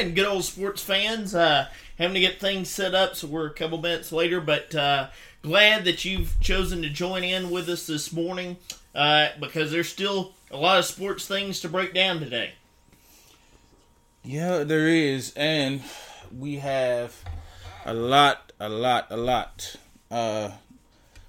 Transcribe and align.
morning, 0.00 0.14
good 0.14 0.26
old 0.26 0.44
sports 0.44 0.82
fans. 0.82 1.34
Uh, 1.34 1.68
having 1.98 2.14
to 2.14 2.20
get 2.20 2.40
things 2.40 2.70
set 2.70 2.94
up, 2.94 3.14
so 3.14 3.26
we're 3.26 3.46
a 3.46 3.52
couple 3.52 3.76
minutes 3.76 4.10
later, 4.10 4.40
but 4.40 4.74
uh, 4.74 5.08
glad 5.42 5.84
that 5.84 6.06
you've 6.06 6.40
chosen 6.40 6.80
to 6.80 6.88
join 6.88 7.22
in 7.22 7.50
with 7.50 7.68
us 7.68 7.86
this 7.86 8.10
morning 8.10 8.56
uh, 8.94 9.28
because 9.38 9.70
there's 9.70 9.90
still 9.90 10.32
a 10.50 10.56
lot 10.56 10.78
of 10.78 10.86
sports 10.86 11.28
things 11.28 11.60
to 11.60 11.68
break 11.68 11.92
down 11.92 12.18
today. 12.18 12.52
Yeah, 14.24 14.64
there 14.64 14.88
is, 14.88 15.34
and 15.36 15.82
we 16.34 16.56
have 16.60 17.22
a 17.84 17.92
lot, 17.92 18.52
a 18.58 18.70
lot, 18.70 19.06
a 19.10 19.18
lot 19.18 19.76
uh, 20.10 20.52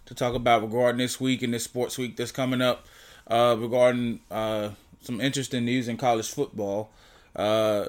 to 0.06 0.16
talk 0.16 0.34
about 0.34 0.62
regarding 0.62 1.00
this 1.00 1.20
week 1.20 1.44
and 1.44 1.54
this 1.54 1.66
sports 1.66 1.98
week 1.98 2.16
that's 2.16 2.32
coming 2.32 2.62
up. 2.62 2.88
Uh, 3.28 3.58
regarding 3.60 4.22
uh, 4.30 4.70
some 5.02 5.20
interesting 5.20 5.66
news 5.66 5.90
in 5.90 5.98
college 5.98 6.30
football, 6.30 6.90
uh, 7.36 7.86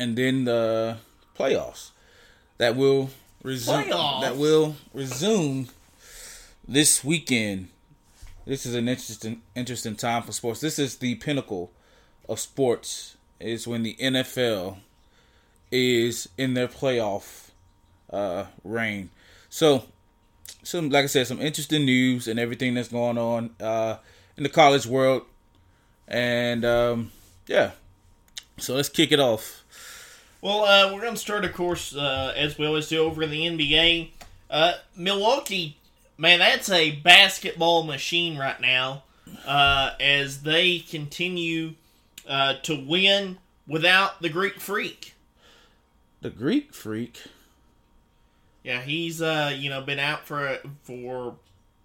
and 0.00 0.16
then 0.16 0.46
the 0.46 0.96
playoffs 1.38 1.90
that 2.56 2.74
will 2.74 3.10
resume. 3.42 3.84
Playoffs? 3.84 4.20
That 4.22 4.36
will 4.36 4.76
resume 4.94 5.68
this 6.66 7.04
weekend. 7.04 7.68
This 8.46 8.64
is 8.64 8.74
an 8.74 8.88
interesting, 8.88 9.42
interesting 9.54 9.94
time 9.94 10.22
for 10.22 10.32
sports. 10.32 10.60
This 10.60 10.78
is 10.78 10.96
the 10.96 11.16
pinnacle 11.16 11.70
of 12.28 12.40
sports. 12.40 13.16
Is 13.38 13.66
when 13.66 13.82
the 13.82 13.96
NFL 13.96 14.78
is 15.70 16.28
in 16.36 16.54
their 16.54 16.68
playoff 16.68 17.50
uh, 18.10 18.46
reign. 18.64 19.10
So, 19.48 19.84
some 20.62 20.90
like 20.90 21.04
I 21.04 21.06
said, 21.06 21.26
some 21.26 21.40
interesting 21.40 21.84
news 21.84 22.26
and 22.26 22.38
everything 22.38 22.74
that's 22.74 22.88
going 22.88 23.16
on 23.16 23.50
uh, 23.60 23.96
in 24.36 24.42
the 24.42 24.50
college 24.50 24.86
world, 24.86 25.22
and 26.08 26.64
um, 26.64 27.12
yeah. 27.46 27.72
So 28.58 28.74
let's 28.74 28.90
kick 28.90 29.10
it 29.10 29.20
off. 29.20 29.64
Well, 30.42 30.64
uh, 30.64 30.94
we're 30.94 31.02
going 31.02 31.14
to 31.14 31.20
start, 31.20 31.44
of 31.44 31.52
course, 31.52 31.94
uh, 31.94 32.32
as 32.34 32.56
we 32.56 32.66
always 32.66 32.88
do, 32.88 33.04
over 33.04 33.22
in 33.22 33.30
the 33.30 33.46
NBA. 33.46 34.10
Uh, 34.48 34.72
Milwaukee, 34.96 35.76
man, 36.16 36.38
that's 36.38 36.70
a 36.70 36.92
basketball 36.92 37.82
machine 37.82 38.38
right 38.38 38.58
now 38.58 39.02
uh, 39.46 39.92
as 40.00 40.42
they 40.42 40.78
continue 40.78 41.74
uh, 42.26 42.54
to 42.62 42.74
win 42.74 43.36
without 43.66 44.22
the 44.22 44.30
Greek 44.30 44.60
Freak. 44.60 45.14
The 46.22 46.30
Greek 46.30 46.72
Freak. 46.72 47.22
Yeah, 48.62 48.80
he's 48.80 49.20
uh, 49.22 49.54
you 49.56 49.70
know 49.70 49.80
been 49.80 49.98
out 49.98 50.26
for 50.26 50.58
for 50.82 51.36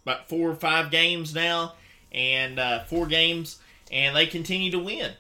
about 0.04 0.28
four 0.28 0.50
or 0.50 0.56
five 0.56 0.92
games 0.92 1.34
now, 1.34 1.74
and 2.12 2.60
uh, 2.60 2.84
four 2.84 3.06
games, 3.06 3.60
and 3.92 4.16
they 4.16 4.26
continue 4.26 4.72
to 4.72 4.80
win. 4.80 5.12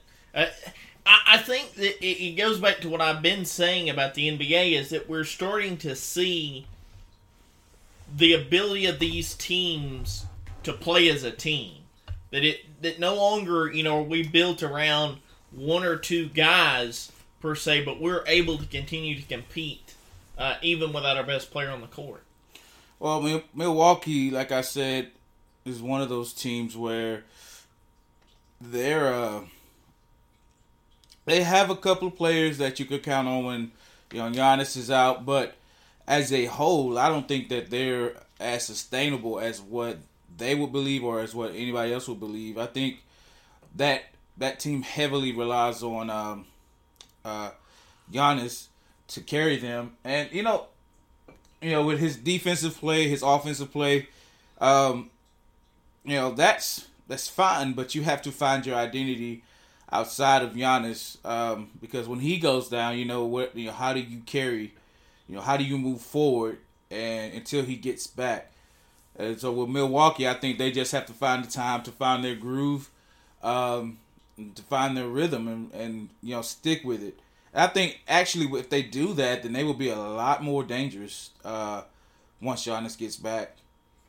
I, 1.05 1.21
I 1.27 1.37
think 1.37 1.73
that 1.75 2.03
it, 2.05 2.23
it 2.23 2.37
goes 2.37 2.59
back 2.59 2.79
to 2.79 2.89
what 2.89 3.01
I've 3.01 3.21
been 3.21 3.45
saying 3.45 3.89
about 3.89 4.13
the 4.13 4.29
NBA 4.37 4.73
is 4.73 4.89
that 4.89 5.09
we're 5.09 5.23
starting 5.23 5.77
to 5.77 5.95
see 5.95 6.65
the 8.15 8.33
ability 8.33 8.85
of 8.85 8.99
these 8.99 9.33
teams 9.33 10.25
to 10.63 10.73
play 10.73 11.09
as 11.09 11.23
a 11.23 11.31
team. 11.31 11.81
That 12.31 12.43
it 12.43 12.81
that 12.81 12.99
no 12.99 13.15
longer 13.15 13.71
you 13.71 13.83
know 13.83 13.99
are 13.99 14.03
we 14.03 14.27
built 14.27 14.63
around 14.63 15.17
one 15.51 15.83
or 15.83 15.95
two 15.95 16.27
guys 16.27 17.11
per 17.39 17.55
se, 17.55 17.85
but 17.85 18.01
we're 18.01 18.23
able 18.27 18.57
to 18.57 18.65
continue 18.65 19.15
to 19.15 19.27
compete 19.27 19.93
uh, 20.37 20.55
even 20.61 20.91
without 20.91 21.17
our 21.17 21.23
best 21.23 21.51
player 21.51 21.69
on 21.69 21.81
the 21.81 21.87
court. 21.87 22.23
Well, 22.99 23.41
Milwaukee, 23.53 24.31
like 24.31 24.51
I 24.51 24.61
said, 24.61 25.11
is 25.65 25.81
one 25.81 26.01
of 26.01 26.09
those 26.09 26.33
teams 26.33 26.75
where 26.75 27.23
they're 28.59 29.13
uh, 29.13 29.41
they 31.25 31.43
have 31.43 31.69
a 31.69 31.75
couple 31.75 32.07
of 32.07 32.15
players 32.15 32.57
that 32.59 32.79
you 32.79 32.85
could 32.85 33.03
count 33.03 33.27
on 33.27 33.45
when 33.45 33.71
you 34.11 34.19
know 34.19 34.29
Giannis 34.31 34.77
is 34.77 34.89
out, 34.89 35.25
but 35.25 35.55
as 36.07 36.31
a 36.31 36.45
whole, 36.45 36.97
I 36.97 37.09
don't 37.09 37.27
think 37.27 37.49
that 37.49 37.69
they're 37.69 38.13
as 38.39 38.65
sustainable 38.65 39.39
as 39.39 39.59
what 39.59 39.97
they 40.37 40.53
would 40.55 40.71
believe 40.71 41.03
or 41.03 41.19
as 41.19 41.33
what 41.33 41.51
anybody 41.51 41.93
else 41.93 42.07
would 42.07 42.19
believe. 42.19 42.57
I 42.57 42.67
think 42.67 42.97
that 43.75 44.03
that 44.37 44.59
team 44.59 44.81
heavily 44.81 45.31
relies 45.31 45.81
on 45.81 46.09
um, 46.09 46.45
uh, 47.23 47.51
Giannis 48.11 48.67
to 49.09 49.21
carry 49.21 49.57
them, 49.57 49.97
and 50.03 50.31
you 50.31 50.43
know, 50.43 50.67
you 51.61 51.71
know, 51.71 51.83
with 51.85 51.99
his 51.99 52.17
defensive 52.17 52.77
play, 52.77 53.07
his 53.07 53.23
offensive 53.23 53.71
play, 53.71 54.07
um, 54.59 55.09
you 56.03 56.15
know, 56.15 56.31
that's 56.31 56.87
that's 57.07 57.27
fine, 57.27 57.73
but 57.73 57.95
you 57.95 58.03
have 58.03 58.21
to 58.23 58.31
find 58.31 58.65
your 58.65 58.75
identity 58.75 59.43
outside 59.95 60.43
of 60.43 60.51
Giannis, 60.53 61.17
um, 61.25 61.69
because 61.79 62.07
when 62.07 62.19
he 62.19 62.37
goes 62.37 62.67
down, 62.69 62.97
you 62.97 63.05
know 63.05 63.25
what, 63.25 63.55
you 63.55 63.67
know, 63.67 63.71
how 63.71 63.93
do 63.93 64.01
you 64.01 64.19
carry, 64.25 64.73
you 65.27 65.35
know, 65.35 65.41
how 65.41 65.55
do 65.57 65.63
you 65.63 65.77
move 65.77 66.01
forward, 66.01 66.57
and 66.91 67.33
until 67.33 67.63
he 67.63 67.75
gets 67.75 68.05
back. 68.07 68.51
And 69.17 69.39
so 69.39 69.51
with 69.53 69.69
Milwaukee, 69.69 70.27
I 70.27 70.33
think 70.33 70.57
they 70.57 70.71
just 70.71 70.91
have 70.91 71.05
to 71.05 71.13
find 71.13 71.43
the 71.45 71.49
time 71.49 71.83
to 71.83 71.91
find 71.91 72.23
their 72.23 72.35
groove, 72.35 72.89
um, 73.41 73.99
to 74.55 74.61
find 74.63 74.97
their 74.97 75.07
rhythm, 75.07 75.47
and, 75.47 75.73
and 75.73 76.09
you 76.21 76.35
know 76.35 76.41
stick 76.41 76.83
with 76.83 77.01
it. 77.01 77.19
I 77.53 77.67
think 77.67 78.01
actually, 78.07 78.47
if 78.59 78.69
they 78.69 78.81
do 78.81 79.13
that, 79.13 79.43
then 79.43 79.53
they 79.53 79.63
will 79.63 79.73
be 79.73 79.89
a 79.89 79.95
lot 79.95 80.43
more 80.43 80.63
dangerous 80.63 81.29
uh, 81.45 81.83
once 82.41 82.65
Giannis 82.65 82.97
gets 82.97 83.15
back. 83.15 83.55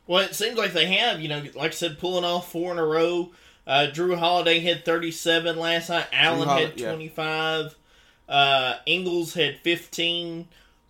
Well, 0.09 0.25
it 0.25 0.35
seems 0.35 0.59
like 0.59 0.73
they 0.73 0.87
have, 0.87 1.21
you 1.21 1.29
know, 1.29 1.45
like 1.55 1.73
I 1.73 1.75
said, 1.75 1.99
pulling 1.99 2.25
off 2.25 2.51
four 2.51 2.73
in 2.73 2.79
a 2.79 2.85
row. 2.85 3.31
Uh, 3.67 3.89
Jrue 3.93 4.17
Holiday 4.19 4.61
had 4.61 4.85
37 4.85 5.59
last 5.59 5.89
night. 5.91 6.07
Allen 6.13 6.49
Hol- 6.49 6.59
had 6.59 6.79
yeah. 6.81 6.89
25. 6.93 7.75
Uh, 8.29 8.75
Ingles 8.87 9.35
had 9.35 9.59
15. 9.61 10.47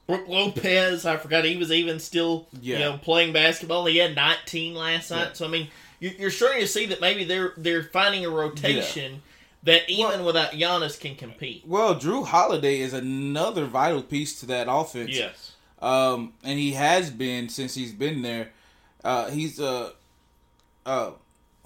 Brook 0.07 0.29
Lopez, 0.29 1.05
I 1.05 1.17
forgot 1.17 1.45
he 1.45 1.57
was 1.57 1.73
even 1.73 1.99
still, 1.99 2.47
you 2.61 2.79
know, 2.79 2.97
playing 2.99 3.33
basketball. 3.33 3.87
He 3.87 3.97
had 3.97 4.15
19 4.15 4.75
last 4.75 5.11
night. 5.11 5.29
Yeah. 5.29 5.33
So 5.33 5.47
I 5.47 5.49
mean, 5.49 5.69
you- 6.01 6.15
you're 6.19 6.31
starting 6.31 6.61
to 6.61 6.69
see 6.69 6.87
that 6.87 7.01
maybe 7.01 7.25
they're 7.25 7.55
they're 7.57 7.83
finding 7.83 8.25
a 8.25 8.31
rotation 8.31 9.23
that 9.65 9.89
even 9.91 10.25
without 10.25 10.53
Giannis 10.53 11.01
can 11.01 11.17
compete. 11.17 11.65
Well, 11.67 11.97
Jrue 11.97 12.25
Holiday 12.27 12.79
is 12.81 12.93
another 12.93 13.65
vital 13.65 14.01
piece 14.03 14.39
to 14.41 14.47
that 14.47 14.69
offense. 14.71 15.11
Yes. 15.11 15.53
um, 15.83 16.35
and 16.45 16.57
he 16.59 16.73
has 16.73 17.11
been 17.11 17.49
since 17.49 17.75
he's 17.75 17.93
been 17.93 18.23
there. 18.23 18.53
Uh, 19.03 19.29
he's 19.31 19.59
uh, 19.59 19.91
uh, 20.85 21.11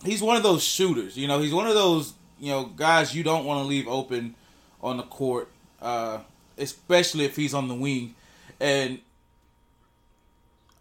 he's 0.04 0.22
one 0.22 0.36
of 0.36 0.42
those 0.42 0.62
shooters. 0.62 1.16
You 1.16 1.28
know, 1.28 1.40
he's 1.40 1.54
one 1.54 1.66
of 1.66 1.74
those 1.74 2.14
you 2.38 2.50
know 2.50 2.64
guys 2.64 3.14
you 3.14 3.22
don't 3.22 3.44
want 3.44 3.62
to 3.62 3.64
leave 3.64 3.86
open 3.88 4.34
on 4.82 4.96
the 4.96 5.02
court, 5.04 5.48
uh, 5.80 6.18
especially 6.58 7.24
if 7.24 7.36
he's 7.36 7.54
on 7.54 7.68
the 7.68 7.74
wing. 7.74 8.14
And 8.58 9.00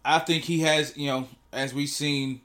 I 0.04 0.18
think 0.18 0.44
he 0.44 0.60
has, 0.60 0.96
you 0.96 1.06
know, 1.08 1.28
as 1.52 1.74
we've 1.74 1.88
seen 1.88 2.40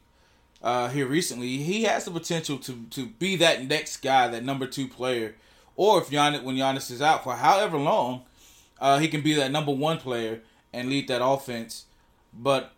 uh, 0.62 0.90
here 0.90 1.08
recently, 1.08 1.58
he 1.58 1.84
has 1.84 2.06
the 2.06 2.12
potential 2.12 2.58
to 2.60 2.86
to 2.92 3.08
be 3.08 3.36
that 3.38 3.68
next 3.68 3.98
guy, 3.98 4.28
that 4.28 4.44
number 4.44 4.68
two 4.68 4.88
player. 4.88 5.36
Or 5.78 6.02
if 6.02 6.10
Giannis, 6.10 6.44
when 6.44 6.56
Giannis 6.56 6.90
is 6.90 7.02
out 7.02 7.24
for 7.26 7.36
however 7.36 7.78
long, 7.78 8.24
uh, 8.80 9.00
he 9.00 9.10
can 9.10 9.22
be 9.22 9.34
that 9.34 9.52
number 9.52 9.74
one 9.74 9.98
player 9.98 10.42
and 10.72 10.90
lead 10.90 11.10
that 11.10 11.24
offense. 11.24 11.86
But 12.34 12.72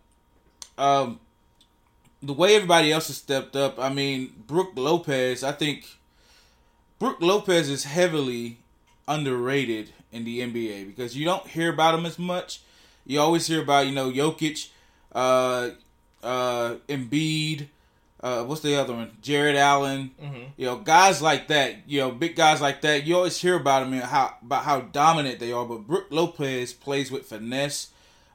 um, 0.78 1.20
the 2.22 2.34
way 2.34 2.56
everybody 2.56 2.92
else 2.92 3.08
has 3.08 3.18
stepped 3.18 3.56
up, 3.56 3.80
I 3.80 3.90
mean, 3.90 4.34
Brook 4.48 4.72
Lopez, 4.76 5.44
I 5.44 5.52
think 5.52 5.86
Brook 7.00 7.18
Lopez 7.22 7.70
is 7.70 7.84
heavily 7.86 8.58
underrated 9.08 9.94
in 10.12 10.24
the 10.26 10.42
NBA 10.42 10.88
because 10.88 11.16
you 11.16 11.26
don't 11.26 11.46
hear 11.48 11.72
about 11.72 11.94
him 11.98 12.06
as 12.06 12.18
much. 12.18 12.62
You 13.06 13.20
always 13.20 13.48
hear 13.48 13.62
about, 13.62 13.86
you 13.88 13.94
know, 13.94 14.12
Jokic, 14.12 14.70
uh, 15.14 15.70
uh, 16.24 16.76
Embiid, 16.90 17.68
uh, 18.22 18.44
what's 18.44 18.62
the 18.62 18.76
other 18.76 18.94
one? 18.94 19.12
Jarrett 19.22 19.56
Allen. 19.56 20.12
Mhm. 20.22 20.48
You 20.58 20.66
know, 20.66 20.78
guys 20.78 21.22
like 21.22 21.48
that. 21.50 21.88
You 21.88 22.00
know, 22.00 22.12
big 22.12 22.36
guys 22.36 22.60
like 22.60 22.82
that. 22.82 23.06
You 23.06 23.16
always 23.16 23.40
hear 23.40 23.56
about 23.56 23.82
them 23.84 23.94
and 23.94 24.02
how 24.02 24.34
about 24.42 24.64
how 24.64 24.82
dominant 24.82 25.40
they 25.40 25.52
are. 25.52 25.64
But 25.66 25.86
Brook 25.88 26.08
Lopez 26.10 26.74
plays 26.74 27.12
with 27.12 27.28
finesse. 27.28 27.90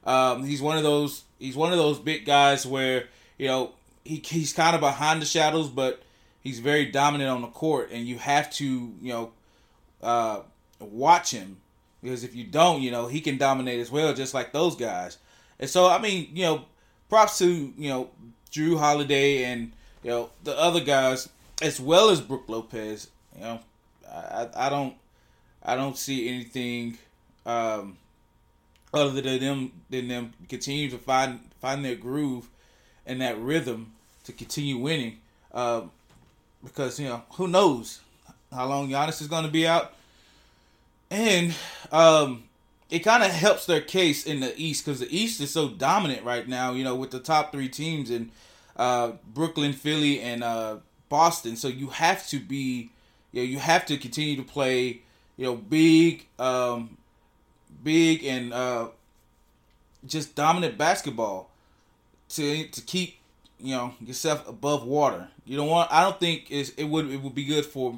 Um, 0.05 0.45
he's 0.45 0.61
one 0.61 0.77
of 0.77 0.83
those. 0.83 1.23
He's 1.37 1.55
one 1.57 1.73
of 1.73 1.77
those 1.77 1.99
big 1.99 2.25
guys 2.25 2.65
where 2.65 3.09
you 3.37 3.47
know 3.47 3.71
he 4.03 4.21
he's 4.25 4.53
kind 4.53 4.75
of 4.75 4.81
behind 4.81 5.21
the 5.21 5.25
shadows, 5.25 5.69
but 5.69 6.03
he's 6.41 6.59
very 6.59 6.85
dominant 6.85 7.29
on 7.29 7.41
the 7.41 7.47
court, 7.47 7.89
and 7.91 8.05
you 8.05 8.17
have 8.17 8.49
to 8.51 8.93
you 9.01 9.13
know 9.13 9.31
uh, 10.01 10.41
watch 10.79 11.31
him 11.31 11.57
because 12.01 12.23
if 12.23 12.35
you 12.35 12.43
don't, 12.43 12.81
you 12.81 12.91
know 12.91 13.07
he 13.07 13.21
can 13.21 13.37
dominate 13.37 13.79
as 13.79 13.91
well, 13.91 14.13
just 14.13 14.33
like 14.33 14.51
those 14.51 14.75
guys. 14.75 15.17
And 15.59 15.69
so, 15.69 15.87
I 15.87 15.99
mean, 15.99 16.29
you 16.33 16.43
know, 16.43 16.65
props 17.09 17.37
to 17.39 17.73
you 17.77 17.89
know 17.89 18.09
Jrue 18.51 18.77
Holiday 18.77 19.45
and 19.45 19.71
you 20.03 20.09
know 20.09 20.29
the 20.43 20.57
other 20.59 20.81
guys 20.81 21.29
as 21.61 21.79
well 21.79 22.09
as 22.09 22.21
Brook 22.21 22.43
Lopez. 22.47 23.09
You 23.35 23.41
know, 23.41 23.59
I 24.11 24.47
I, 24.55 24.69
don't 24.69 24.95
I 25.63 25.75
don't 25.75 25.97
see 25.97 26.27
anything 26.27 26.97
um, 27.45 27.97
other 28.93 29.21
than 29.21 29.39
them 29.39 29.71
than 29.89 30.07
them 30.09 30.33
continue 30.49 30.89
to 30.89 30.97
find 30.97 31.39
find 31.61 31.83
their 31.85 31.95
groove 31.95 32.49
and 33.05 33.21
that 33.21 33.39
rhythm 33.39 33.92
to 34.23 34.33
continue 34.33 34.77
winning. 34.77 35.19
Um, 35.53 35.91
because 36.63 36.99
you 36.99 37.07
know 37.07 37.23
who 37.33 37.47
knows 37.47 37.99
how 38.51 38.67
long 38.67 38.89
Giannis 38.89 39.21
is 39.21 39.27
going 39.27 39.45
to 39.45 39.51
be 39.51 39.67
out, 39.67 39.93
and 41.11 41.53
um, 41.91 42.43
it 42.89 42.99
kind 42.99 43.23
of 43.23 43.31
helps 43.31 43.65
their 43.65 43.81
case 43.81 44.25
in 44.25 44.39
the 44.39 44.53
East 44.57 44.85
because 44.85 44.99
the 44.99 45.15
East 45.15 45.41
is 45.41 45.51
so 45.51 45.69
dominant 45.69 46.23
right 46.23 46.47
now. 46.47 46.73
You 46.73 46.83
know, 46.83 46.95
with 46.95 47.11
the 47.11 47.19
top 47.19 47.51
three 47.51 47.69
teams 47.69 48.09
in 48.09 48.31
uh, 48.75 49.13
Brooklyn, 49.33 49.73
Philly, 49.73 50.19
and 50.19 50.43
uh, 50.43 50.77
Boston. 51.09 51.55
So 51.55 51.67
you 51.67 51.87
have 51.87 52.27
to 52.29 52.39
be, 52.39 52.89
you 53.31 53.41
know, 53.41 53.47
you 53.47 53.59
have 53.59 53.85
to 53.87 53.97
continue 53.97 54.35
to 54.37 54.43
play, 54.43 55.01
you 55.37 55.45
know, 55.45 55.55
big, 55.55 56.27
um, 56.39 56.97
big 57.83 58.23
and 58.23 58.53
uh, 58.53 58.87
just 60.05 60.35
dominant 60.35 60.77
basketball 60.77 61.49
to 62.29 62.67
to 62.67 62.81
keep 62.81 63.17
you 63.63 63.73
know 63.75 63.93
yourself 64.05 64.47
above 64.47 64.85
water. 64.85 65.27
You 65.45 65.57
don't 65.57 65.69
want. 65.69 65.91
I 65.91 66.03
don't 66.03 66.19
think 66.19 66.51
it 66.51 66.83
would 66.87 67.09
it 67.09 67.21
would 67.21 67.33
be 67.35 67.45
good 67.45 67.65
for. 67.65 67.97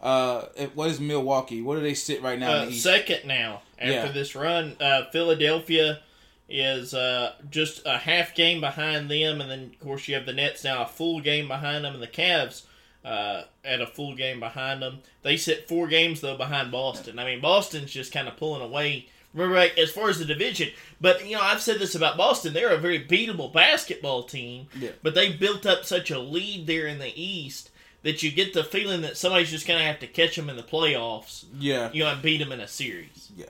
Uh, 0.00 0.46
what 0.74 0.88
is 0.88 0.98
Milwaukee? 0.98 1.60
Where 1.60 1.76
do 1.78 1.82
they 1.82 1.92
sit 1.92 2.22
right 2.22 2.38
now? 2.38 2.50
Uh, 2.52 2.70
second 2.70 3.26
now 3.26 3.60
after 3.78 3.92
Yeah. 3.92 4.12
this 4.12 4.34
run. 4.34 4.76
Uh, 4.80 5.02
Philadelphia 5.12 6.00
is 6.48 6.94
uh, 6.94 7.34
just 7.50 7.82
a 7.84 7.98
half 7.98 8.34
game 8.34 8.60
behind 8.62 9.10
them, 9.10 9.40
and 9.42 9.50
then 9.50 9.72
of 9.74 9.80
course 9.80 10.08
you 10.08 10.14
have 10.14 10.24
the 10.26 10.32
Nets 10.32 10.64
now 10.64 10.82
a 10.82 10.86
full 10.86 11.20
game 11.20 11.48
behind 11.48 11.84
them, 11.84 11.92
and 11.94 12.02
the 12.02 12.06
Cavs 12.08 12.62
uh, 13.04 13.42
at 13.64 13.80
a 13.82 13.86
full 13.86 14.14
game 14.16 14.40
behind 14.40 14.80
them. 14.82 15.00
They 15.22 15.36
sit 15.36 15.68
four 15.68 15.86
games 15.86 16.22
though 16.22 16.36
behind 16.36 16.72
Boston. 16.72 17.18
I 17.18 17.24
mean 17.26 17.40
Boston's 17.42 17.90
just 17.92 18.10
kind 18.12 18.26
of 18.26 18.36
pulling 18.38 18.62
away. 18.62 19.06
Like, 19.32 19.78
as 19.78 19.92
far 19.92 20.08
as 20.10 20.18
the 20.18 20.24
division, 20.24 20.70
but 21.00 21.24
you 21.24 21.36
know 21.36 21.42
I've 21.42 21.60
said 21.62 21.78
this 21.78 21.94
about 21.94 22.16
Boston. 22.16 22.52
They're 22.52 22.70
a 22.74 22.78
very 22.78 22.98
beatable 23.04 23.52
basketball 23.52 24.24
team, 24.24 24.66
Yeah. 24.78 24.90
but 25.04 25.14
they 25.14 25.32
built 25.32 25.64
up 25.66 25.84
such 25.84 26.10
a 26.10 26.18
lead 26.18 26.66
there 26.66 26.86
in 26.88 26.98
the 26.98 27.12
East 27.20 27.70
that 28.02 28.22
you 28.24 28.30
get 28.32 28.54
the 28.54 28.64
feeling 28.64 29.02
that 29.02 29.16
somebody's 29.16 29.50
just 29.50 29.66
going 29.68 29.78
to 29.78 29.84
have 29.86 30.00
to 30.00 30.06
catch 30.08 30.34
them 30.34 30.50
in 30.50 30.56
the 30.56 30.62
playoffs 30.64 31.44
Yeah, 31.58 31.90
you 31.92 32.02
know, 32.02 32.10
and 32.10 32.20
beat 32.22 32.38
them 32.38 32.50
in 32.50 32.58
a 32.60 32.66
series. 32.66 33.30
yeah, 33.36 33.46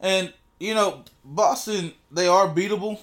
and 0.00 0.32
you 0.58 0.74
know 0.74 1.04
Boston 1.22 1.92
they 2.10 2.26
are 2.26 2.48
beatable, 2.48 2.98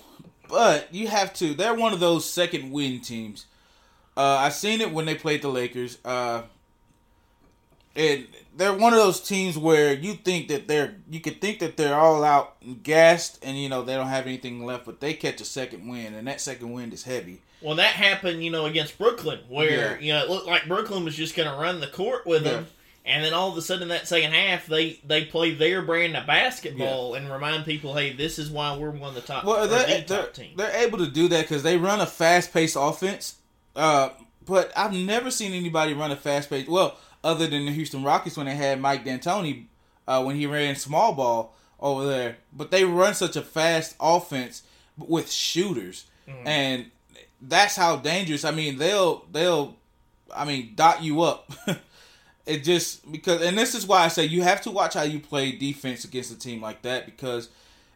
but 0.49 0.91
you 0.93 1.07
have 1.07 1.33
to. 1.35 1.53
They're 1.53 1.75
one 1.75 1.93
of 1.93 1.99
those 1.99 2.27
second 2.27 2.71
win 2.71 3.01
teams. 3.01 3.45
Uh, 4.17 4.37
I've 4.37 4.53
seen 4.55 4.81
it 4.81 4.91
when 4.91 5.05
they 5.05 5.13
played 5.15 5.41
the 5.43 5.49
Lakers. 5.49 5.99
Uh, 6.03 6.41
and 7.95 8.27
they're 8.55 8.73
one 8.73 8.93
of 8.93 8.99
those 8.99 9.21
teams 9.21 9.57
where 9.57 9.93
you 9.93 10.13
think 10.13 10.47
that 10.49 10.67
they're 10.67 10.95
you 11.09 11.19
could 11.19 11.39
think 11.41 11.59
that 11.59 11.77
they're 11.77 11.95
all 11.97 12.23
out 12.23 12.55
and 12.61 12.83
gassed 12.83 13.39
and 13.43 13.57
you 13.57 13.69
know 13.69 13.81
they 13.81 13.95
don't 13.95 14.07
have 14.07 14.27
anything 14.27 14.65
left, 14.65 14.85
but 14.85 14.99
they 14.99 15.13
catch 15.13 15.39
a 15.41 15.45
second 15.45 15.87
win 15.87 16.13
and 16.13 16.27
that 16.27 16.41
second 16.41 16.71
win 16.71 16.91
is 16.91 17.03
heavy. 17.03 17.41
Well, 17.61 17.75
that 17.75 17.93
happened, 17.93 18.43
you 18.43 18.49
know, 18.49 18.65
against 18.65 18.97
Brooklyn, 18.97 19.39
where 19.47 19.93
Yeah. 19.93 19.99
you 19.99 20.13
know 20.13 20.23
it 20.23 20.29
looked 20.29 20.47
like 20.47 20.67
Brooklyn 20.67 21.05
was 21.05 21.15
just 21.15 21.35
going 21.35 21.47
to 21.49 21.55
run 21.55 21.79
the 21.79 21.87
court 21.87 22.25
with 22.25 22.43
them, 22.43 22.65
and 23.05 23.23
then 23.23 23.33
all 23.33 23.51
of 23.51 23.57
a 23.57 23.61
sudden, 23.61 23.87
that 23.89 24.07
second 24.07 24.31
half, 24.33 24.65
they 24.65 24.99
they 25.05 25.25
play 25.25 25.53
their 25.53 25.81
brand 25.83 26.17
of 26.17 26.25
basketball 26.25 27.13
and 27.13 27.31
remind 27.31 27.63
people, 27.65 27.95
hey, 27.95 28.13
this 28.13 28.39
is 28.39 28.49
why 28.49 28.75
we're 28.75 28.89
one 28.89 29.09
of 29.09 29.15
the 29.15 29.21
top, 29.21 29.43
Well, 29.45 29.67
they're, 29.67 29.99
the 30.01 30.03
they're, 30.07 30.21
top 30.23 30.33
team. 30.33 30.53
they're 30.57 30.75
able 30.85 30.97
to 30.97 31.07
do 31.07 31.27
that 31.27 31.41
because 31.41 31.61
they 31.63 31.77
run 31.77 32.01
a 32.01 32.05
fast 32.07 32.51
paced 32.51 32.75
offense. 32.79 33.35
Uh, 33.75 34.09
but 34.45 34.71
I've 34.75 34.93
never 34.93 35.29
seen 35.31 35.53
anybody 35.53 35.93
run 35.93 36.09
a 36.11 36.15
fast 36.15 36.49
paced. 36.49 36.67
Well, 36.67 36.97
other 37.23 37.47
than 37.47 37.65
the 37.65 37.71
Houston 37.71 38.03
Rockets 38.03 38.37
when 38.37 38.45
they 38.47 38.55
had 38.55 38.79
Mike 38.81 39.05
D'Antoni, 39.05 39.65
uh, 40.07 40.23
when 40.23 40.35
he 40.35 40.45
ran 40.47 40.75
small 40.75 41.13
ball 41.13 41.55
over 41.79 42.05
there. 42.05 42.37
But 42.51 42.71
they 42.71 42.83
run 42.83 43.13
such 43.13 43.35
a 43.35 43.41
fast 43.41 43.95
offense 43.99 44.63
with 44.97 45.31
shooters, 45.31 46.05
Mm-hmm. 46.27 46.47
and 46.47 46.85
that's 47.41 47.75
how 47.75 47.95
dangerous. 47.97 48.45
I 48.45 48.51
mean, 48.51 48.77
they'll 48.77 49.25
they'll, 49.31 49.75
I 50.33 50.45
mean, 50.45 50.73
dot 50.75 51.01
you 51.03 51.21
up. 51.21 51.51
it 52.45 52.63
just 52.63 53.11
because, 53.11 53.41
and 53.41 53.57
this 53.57 53.73
is 53.75 53.85
why 53.87 54.03
I 54.03 54.07
say 54.07 54.25
you 54.25 54.43
have 54.43 54.61
to 54.61 54.71
watch 54.71 54.93
how 54.93 55.01
you 55.03 55.19
play 55.19 55.51
defense 55.51 56.03
against 56.05 56.31
a 56.31 56.37
team 56.37 56.61
like 56.61 56.83
that 56.83 57.05
because 57.05 57.49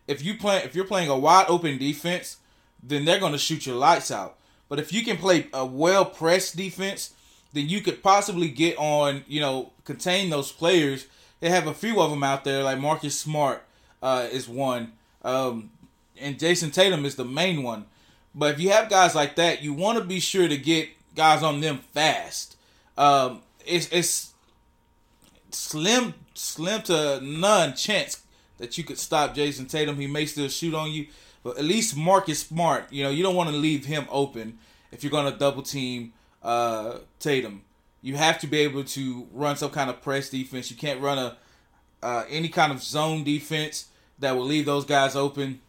if 0.08 0.24
you 0.24 0.36
play 0.38 0.58
if 0.64 0.74
you're 0.76 0.86
playing 0.86 1.10
a 1.10 1.18
wide 1.18 1.46
open 1.48 1.78
defense, 1.78 2.38
then 2.82 3.06
they're 3.06 3.20
going 3.20 3.32
to 3.34 3.38
shoot 3.38 3.66
your 3.68 3.76
lights 3.76 4.10
out. 4.12 4.38
But 4.70 4.80
if 4.80 4.92
you 4.92 5.04
can 5.04 5.18
play 5.18 5.48
a 5.54 5.64
well 5.66 6.06
pressed 6.06 6.56
defense, 6.58 7.14
then 7.56 7.70
you 7.70 7.80
could 7.80 8.04
possibly 8.04 8.50
get 8.50 8.78
on, 8.78 9.24
you 9.28 9.40
know, 9.40 9.72
contain 9.86 10.30
those 10.30 10.52
players. 10.52 11.08
They 11.40 11.50
have 11.50 11.68
a 11.68 11.74
few 11.74 12.02
of 12.02 12.10
them 12.10 12.22
out 12.22 12.44
there, 12.44 12.64
like 12.64 12.80
Marcus 12.80 13.18
Smart 13.18 13.64
uh, 14.04 14.28
is 14.30 14.48
one, 14.50 14.92
um, 15.24 15.72
and 16.20 16.38
Jayson 16.38 16.72
Tatum 16.72 17.06
is 17.06 17.16
the 17.16 17.24
main 17.24 17.64
one. 17.64 17.86
But 18.36 18.56
if 18.56 18.60
you 18.60 18.72
have 18.72 18.90
guys 18.90 19.16
like 19.16 19.38
that, 19.38 19.64
you 19.64 19.74
want 19.74 19.98
to 19.98 20.04
be 20.04 20.20
sure 20.20 20.50
to 20.50 20.58
get 20.58 20.90
guys 21.16 21.44
on 21.44 21.62
them 21.62 21.80
fast. 21.94 22.58
Um, 22.98 23.42
it's 23.66 23.88
it's 23.90 24.34
slim 25.52 26.14
slim 26.34 26.82
to 26.84 27.22
none 27.22 27.74
chance 27.74 28.22
that 28.58 28.78
you 28.78 28.84
could 28.84 29.00
stop 29.00 29.34
Jayson 29.34 29.70
Tatum. 29.70 29.96
He 29.96 30.08
may 30.08 30.26
still 30.26 30.50
shoot 30.50 30.74
on 30.74 30.92
you, 30.92 31.08
but 31.42 31.58
at 31.58 31.64
least 31.64 31.96
Marcus 31.96 32.40
Smart. 32.40 32.92
You 32.92 33.06
know, 33.06 33.10
you 33.12 33.24
don't 33.24 33.36
want 33.36 33.50
to 33.50 33.56
leave 33.56 33.86
him 33.86 34.08
open 34.10 34.58
if 34.92 35.04
you're 35.04 35.12
going 35.12 35.32
to 35.32 35.40
double 35.40 35.64
team 35.64 36.12
uh, 36.46 37.00
Tatum. 37.20 37.64
You 38.02 38.16
have 38.16 38.40
to 38.40 38.48
be 38.48 38.60
able 38.60 38.84
to 38.84 39.28
run 39.34 39.58
some 39.58 39.72
kind 39.72 39.90
of 39.90 40.02
press 40.02 40.30
defense. 40.30 40.70
You 40.70 40.78
can't 40.78 41.02
run 41.02 41.18
a 41.18 41.38
uh, 42.04 42.24
any 42.30 42.50
kind 42.50 42.72
of 42.72 42.84
zone 42.84 43.24
defense 43.24 43.88
that 44.20 44.36
will 44.38 44.46
leave 44.46 44.66
those 44.66 44.86
guys 44.86 45.16
open 45.16 45.60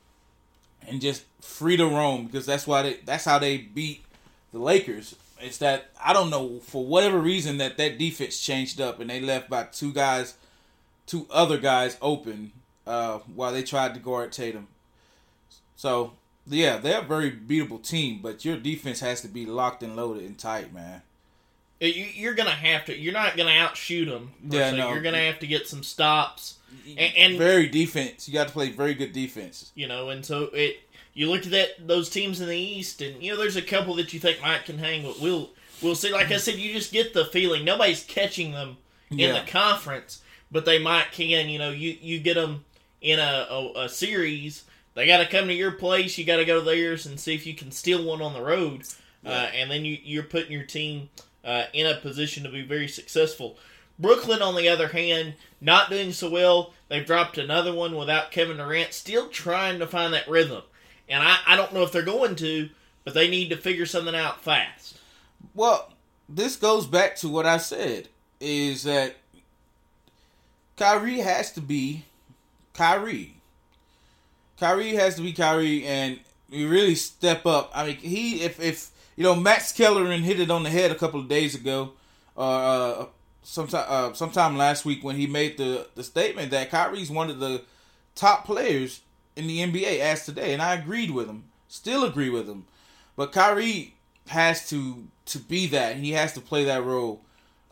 and 0.87 1.01
just 1.01 1.25
free 1.41 1.79
to 1.79 1.87
roam 1.87 2.27
because 2.27 2.45
that's 2.45 2.67
why 2.67 2.83
they 2.83 2.95
that's 3.07 3.25
how 3.25 3.39
they 3.39 3.57
beat 3.57 4.05
the 4.53 4.59
Lakers. 4.59 5.17
It's 5.41 5.59
that 5.59 5.91
I 6.03 6.13
don't 6.13 6.29
know 6.29 6.61
for 6.61 6.85
whatever 6.85 7.19
reason 7.19 7.57
that 7.59 7.79
that 7.79 7.99
defense 7.99 8.39
changed 8.39 8.81
up 8.81 9.01
and 9.01 9.09
they 9.09 9.21
left 9.21 9.49
by 9.49 9.65
two 9.65 9.93
guys, 9.93 10.35
two 11.07 11.27
other 11.31 11.57
guys 11.57 11.97
open 12.03 12.53
uh, 12.87 13.19
while 13.35 13.53
they 13.53 13.63
tried 13.63 13.95
to 13.95 14.01
guard 14.01 14.31
Tatum. 14.31 14.69
So 15.75 16.13
yeah, 16.47 16.77
they're 16.79 17.01
a 17.01 17.05
very 17.05 17.31
beatable 17.31 17.83
team, 17.83 18.21
but 18.23 18.45
your 18.45 18.57
defense 18.57 19.01
has 19.01 19.21
to 19.23 19.29
be 19.29 19.47
locked 19.47 19.83
and 19.83 19.97
loaded 19.97 20.25
and 20.25 20.39
tight, 20.39 20.73
man. 20.73 21.03
You- 21.81 21.91
You're 22.15 22.35
gonna 22.35 22.51
have 22.51 22.85
to. 22.87 22.97
You're 22.97 23.13
not 23.13 23.37
gonna 23.37 23.51
outshoot 23.51 24.09
them. 24.09 24.33
Yeah, 24.49 24.71
no. 24.71 24.93
You're 24.93 25.03
gonna 25.03 25.19
have 25.25 25.39
to 25.41 25.47
get 25.47 25.67
some 25.69 25.83
stops, 25.83 26.55
and, 26.87 26.99
and 27.17 27.39
very 27.39 27.69
defense. 27.69 28.27
You 28.29 28.33
got 28.35 28.47
to 28.49 28.53
play 28.53 28.71
very 28.71 28.95
good 28.95 29.13
defense. 29.13 29.73
you 29.75 29.87
know, 29.87 30.09
and 30.11 30.25
so 30.25 30.45
it. 30.55 30.81
You 31.13 31.31
look 31.31 31.47
at 31.47 31.51
that 31.53 31.87
those 31.89 32.11
teams 32.11 32.41
in 32.43 32.49
the 32.49 32.57
East, 32.59 33.01
and 33.01 33.23
you 33.23 33.33
know, 33.33 33.39
there's 33.39 33.57
a 33.57 33.63
couple 33.63 33.95
that 33.95 34.13
you 34.13 34.21
think 34.21 34.41
might 34.43 34.65
can 34.67 34.77
hang, 34.79 35.03
but 35.03 35.19
we'll 35.21 35.51
we'll 35.83 35.95
see. 35.95 36.13
Like 36.13 36.31
I 36.31 36.37
said, 36.37 36.57
you 36.57 36.73
just 36.75 36.93
get 36.93 37.13
the 37.15 37.25
feeling 37.27 37.65
nobody's 37.65 38.05
catching 38.05 38.53
them 38.53 38.77
in 39.11 39.19
Yeah. 39.19 39.41
the 39.41 39.51
conference, 39.51 40.21
but 40.51 40.65
they 40.67 40.79
might 40.79 41.13
can. 41.13 41.49
You 41.49 41.59
know, 41.59 41.71
you 41.71 41.97
you 42.03 42.19
get 42.21 42.35
them 42.35 42.65
in 43.01 43.19
a 43.19 43.47
a, 43.51 43.85
a 43.85 43.89
series. 43.89 44.65
They 44.97 45.07
got 45.07 45.19
to 45.19 45.27
come 45.27 45.47
to 45.49 45.55
your 45.55 45.73
place. 45.73 46.17
You 46.17 46.25
got 46.25 46.37
to 46.37 46.47
go 46.47 46.59
to 46.59 46.65
theirs 46.65 47.05
and 47.05 47.21
see 47.21 47.35
if 47.35 47.47
you 47.47 47.55
can 47.55 47.71
steal 47.71 48.03
one 48.03 48.23
on 48.23 48.33
the 48.33 48.41
road, 48.41 48.83
uh, 49.25 49.29
and 49.55 49.71
then 49.71 49.85
you 49.85 49.99
you're 50.03 50.23
putting 50.23 50.51
your 50.51 50.65
team 50.65 51.11
uh, 51.45 51.65
in 51.75 51.87
a 51.87 51.97
position 52.01 52.43
to 52.45 52.49
be 52.49 52.63
very 52.63 52.89
successful. 52.89 53.59
Brooklyn, 53.99 54.41
on 54.41 54.57
the 54.57 54.69
other 54.71 54.89
hand, 54.89 55.35
not 55.61 55.91
doing 55.91 56.13
so 56.13 56.31
well. 56.31 56.73
They've 56.89 57.07
dropped 57.07 57.37
another 57.37 57.75
one 57.75 57.95
without 57.95 58.31
Kevin 58.31 58.57
Durant, 58.57 58.95
still 58.95 59.29
trying 59.29 59.79
to 59.81 59.87
find 59.87 60.15
that 60.15 60.29
rhythm. 60.29 60.63
And 61.09 61.23
I, 61.23 61.39
I 61.47 61.57
don't 61.57 61.75
know 61.75 61.83
if 61.83 61.93
they're 61.93 62.03
going 62.03 62.35
to, 62.37 62.71
but 63.05 63.13
they 63.13 63.29
need 63.29 63.51
to 63.51 63.57
figure 63.57 63.87
something 63.87 64.15
out 64.15 64.43
fast. 64.43 64.99
Well, 65.55 65.93
this 66.27 66.57
goes 66.57 66.87
back 66.87 67.17
to 67.17 67.29
what 67.29 67.45
I 67.47 67.59
said 67.59 68.09
is 68.41 68.83
that 68.85 69.17
Kyrie 70.77 71.21
has 71.21 71.53
to 71.53 71.61
be 71.61 72.05
Kyrie. 72.73 73.36
Kyrie 74.59 74.95
has 74.95 75.17
to 75.17 75.23
be 75.23 75.33
Kyrie 75.33 75.85
and 75.85 76.19
he 76.51 76.65
really 76.65 76.95
step 76.95 77.47
up. 77.47 77.71
I 77.75 77.87
mean, 77.87 77.97
he 77.97 78.43
if 78.43 78.61
if 78.61 78.91
you 79.17 79.23
know 79.23 79.35
Max 79.35 79.73
Kellerman 79.73 80.23
hit 80.23 80.41
it 80.41 80.51
on 80.51 80.63
the 80.63 80.71
head 80.71 80.91
a 80.91 80.95
couple 80.95 81.21
of 81.21 81.29
days 81.29 81.55
ago, 81.55 81.93
or 82.35 82.45
uh, 82.45 83.07
sometime 83.43 83.85
uh, 83.89 84.13
sometime 84.13 84.57
last 84.57 84.85
week 84.85 85.03
when 85.03 85.17
he 85.17 85.27
made 85.27 85.59
the 85.59 85.89
the 85.95 86.05
statement 86.05 86.51
that 86.51 86.71
Kyrie's 86.71 87.11
one 87.11 87.31
of 87.31 87.41
the 87.41 87.63
top 88.15 88.45
players 88.45 89.01
in 89.35 89.47
the 89.47 89.61
NBA 89.61 89.99
as 89.99 90.25
today, 90.25 90.53
and 90.53 90.63
I 90.63 90.75
agreed 90.75 91.11
with 91.11 91.29
him. 91.29 91.45
Still 91.69 92.05
agree 92.05 92.31
with 92.31 92.49
him, 92.49 92.67
but 93.17 93.33
Kyrie 93.33 93.95
has 94.29 94.69
to 94.71 95.09
to 95.27 95.39
be 95.39 95.67
that. 95.69 95.97
He 95.97 96.13
has 96.13 96.33
to 96.35 96.41
play 96.41 96.65
that 96.65 96.85
role 96.85 97.23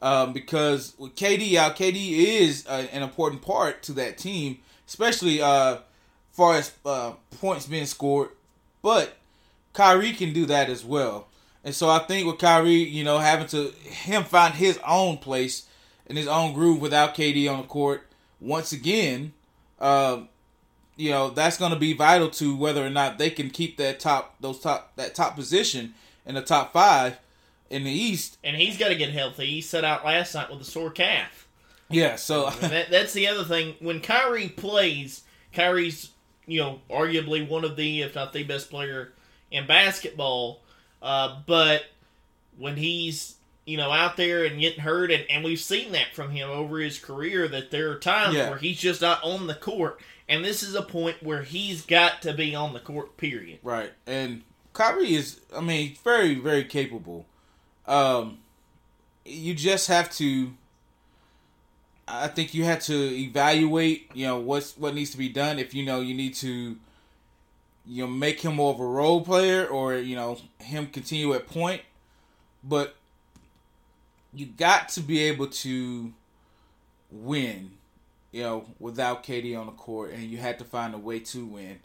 um, 0.02 0.32
because 0.32 0.94
with 0.98 1.14
KD 1.14 1.54
out, 1.54 1.76
KD 1.76 2.10
is 2.40 2.66
uh, 2.66 2.86
an 2.92 3.02
important 3.02 3.42
part 3.42 3.82
to 3.84 3.92
that 3.92 4.18
team, 4.18 4.58
especially 4.86 5.40
uh, 5.40 5.78
far 6.34 6.56
as 6.56 6.72
uh, 6.84 7.12
points 7.40 7.66
being 7.66 7.86
scored. 7.86 8.30
But 8.82 9.16
Kyrie 9.72 10.12
can 10.12 10.32
do 10.32 10.46
that 10.46 10.68
as 10.68 10.84
well, 10.84 11.28
and 11.64 11.74
so 11.74 11.88
I 11.88 12.00
think 12.00 12.26
with 12.26 12.38
Kyrie, 12.38 12.72
you 12.72 13.04
know, 13.04 13.18
having 13.18 13.46
to 13.48 13.70
him 13.70 14.24
find 14.24 14.54
his 14.54 14.78
own 14.86 15.18
place 15.18 15.66
in 16.06 16.16
his 16.16 16.28
own 16.28 16.52
groove 16.52 16.80
without 16.80 17.14
KD 17.14 17.50
on 17.50 17.62
the 17.62 17.66
court 17.66 18.06
once 18.40 18.72
again. 18.72 19.32
Um, 19.80 20.28
you 20.96 21.10
know 21.10 21.30
that's 21.30 21.58
going 21.58 21.72
to 21.72 21.78
be 21.78 21.92
vital 21.92 22.30
to 22.30 22.54
whether 22.54 22.84
or 22.84 22.90
not 22.90 23.18
they 23.18 23.28
can 23.28 23.50
keep 23.50 23.76
that 23.78 23.98
top 23.98 24.36
those 24.40 24.60
top 24.60 24.92
that 24.94 25.14
top 25.14 25.34
position 25.34 25.94
in 26.24 26.36
the 26.36 26.42
top 26.42 26.72
five 26.72 27.18
in 27.70 27.84
the 27.84 27.90
East. 27.90 28.38
And 28.44 28.56
he's 28.56 28.78
got 28.78 28.88
to 28.88 28.94
get 28.94 29.10
healthy. 29.10 29.46
He 29.46 29.60
set 29.60 29.84
out 29.84 30.04
last 30.04 30.34
night 30.34 30.50
with 30.50 30.60
a 30.60 30.64
sore 30.64 30.90
calf. 30.90 31.48
Yeah, 31.90 32.16
so 32.16 32.50
that, 32.60 32.90
that's 32.90 33.12
the 33.12 33.28
other 33.28 33.44
thing. 33.44 33.74
When 33.80 34.00
Kyrie 34.00 34.48
plays, 34.48 35.22
Kyrie's 35.52 36.10
you 36.46 36.60
know 36.60 36.80
arguably 36.90 37.48
one 37.48 37.64
of 37.64 37.76
the, 37.76 38.02
if 38.02 38.14
not 38.14 38.32
the 38.32 38.42
best 38.44 38.70
player 38.70 39.12
in 39.50 39.66
basketball. 39.66 40.60
Uh, 41.02 41.40
but 41.46 41.84
when 42.58 42.76
he's 42.76 43.36
you 43.66 43.76
know 43.76 43.90
out 43.90 44.16
there 44.16 44.44
and 44.44 44.60
getting 44.60 44.80
hurt, 44.80 45.10
and, 45.10 45.24
and 45.30 45.44
we've 45.44 45.60
seen 45.60 45.92
that 45.92 46.14
from 46.14 46.30
him 46.30 46.48
over 46.50 46.78
his 46.78 46.98
career, 46.98 47.48
that 47.48 47.70
there 47.70 47.90
are 47.90 47.98
times 47.98 48.34
Yeah. 48.34 48.50
where 48.50 48.58
he's 48.58 48.78
just 48.78 49.00
not 49.02 49.22
on 49.22 49.46
the 49.46 49.54
court, 49.54 50.00
and 50.28 50.44
this 50.44 50.62
is 50.62 50.74
a 50.74 50.82
point 50.82 51.22
where 51.22 51.42
he's 51.42 51.82
got 51.84 52.22
to 52.22 52.32
be 52.32 52.54
on 52.54 52.72
the 52.72 52.80
court. 52.80 53.16
Period. 53.16 53.58
Right. 53.62 53.92
And 54.06 54.42
Kyrie 54.72 55.14
is 55.14 55.40
I 55.56 55.60
mean, 55.60 55.96
very, 56.04 56.34
very 56.36 56.64
capable. 56.64 57.26
Um 57.86 58.38
you 59.26 59.54
just 59.54 59.88
have 59.88 60.10
to 60.16 60.52
I 62.06 62.28
think 62.28 62.54
you 62.54 62.64
have 62.64 62.80
to 62.84 62.94
evaluate, 62.94 64.10
you 64.14 64.26
know, 64.26 64.38
what's 64.38 64.76
what 64.76 64.94
needs 64.94 65.10
to 65.12 65.18
be 65.18 65.28
done 65.28 65.58
if 65.58 65.74
you 65.74 65.84
know 65.84 66.00
you 66.00 66.14
need 66.14 66.34
to 66.36 66.76
you 67.86 68.02
know 68.02 68.06
make 68.06 68.40
him 68.40 68.56
more 68.56 68.72
of 68.72 68.80
a 68.80 68.86
role 68.86 69.22
player 69.22 69.66
or, 69.66 69.94
you 69.94 70.16
know, 70.16 70.38
him 70.58 70.86
continue 70.86 71.32
at 71.34 71.46
point. 71.46 71.82
But 72.62 72.96
you 74.32 74.46
got 74.46 74.88
to 74.90 75.00
be 75.00 75.20
able 75.20 75.46
to 75.48 76.12
win, 77.10 77.70
you 78.32 78.42
know, 78.42 78.66
without 78.78 79.24
KD 79.24 79.58
on 79.58 79.66
the 79.66 79.72
court 79.72 80.12
and 80.12 80.24
you 80.24 80.38
had 80.38 80.58
to 80.58 80.64
find 80.64 80.94
a 80.94 80.98
way 80.98 81.20
to 81.20 81.44
win. 81.44 81.80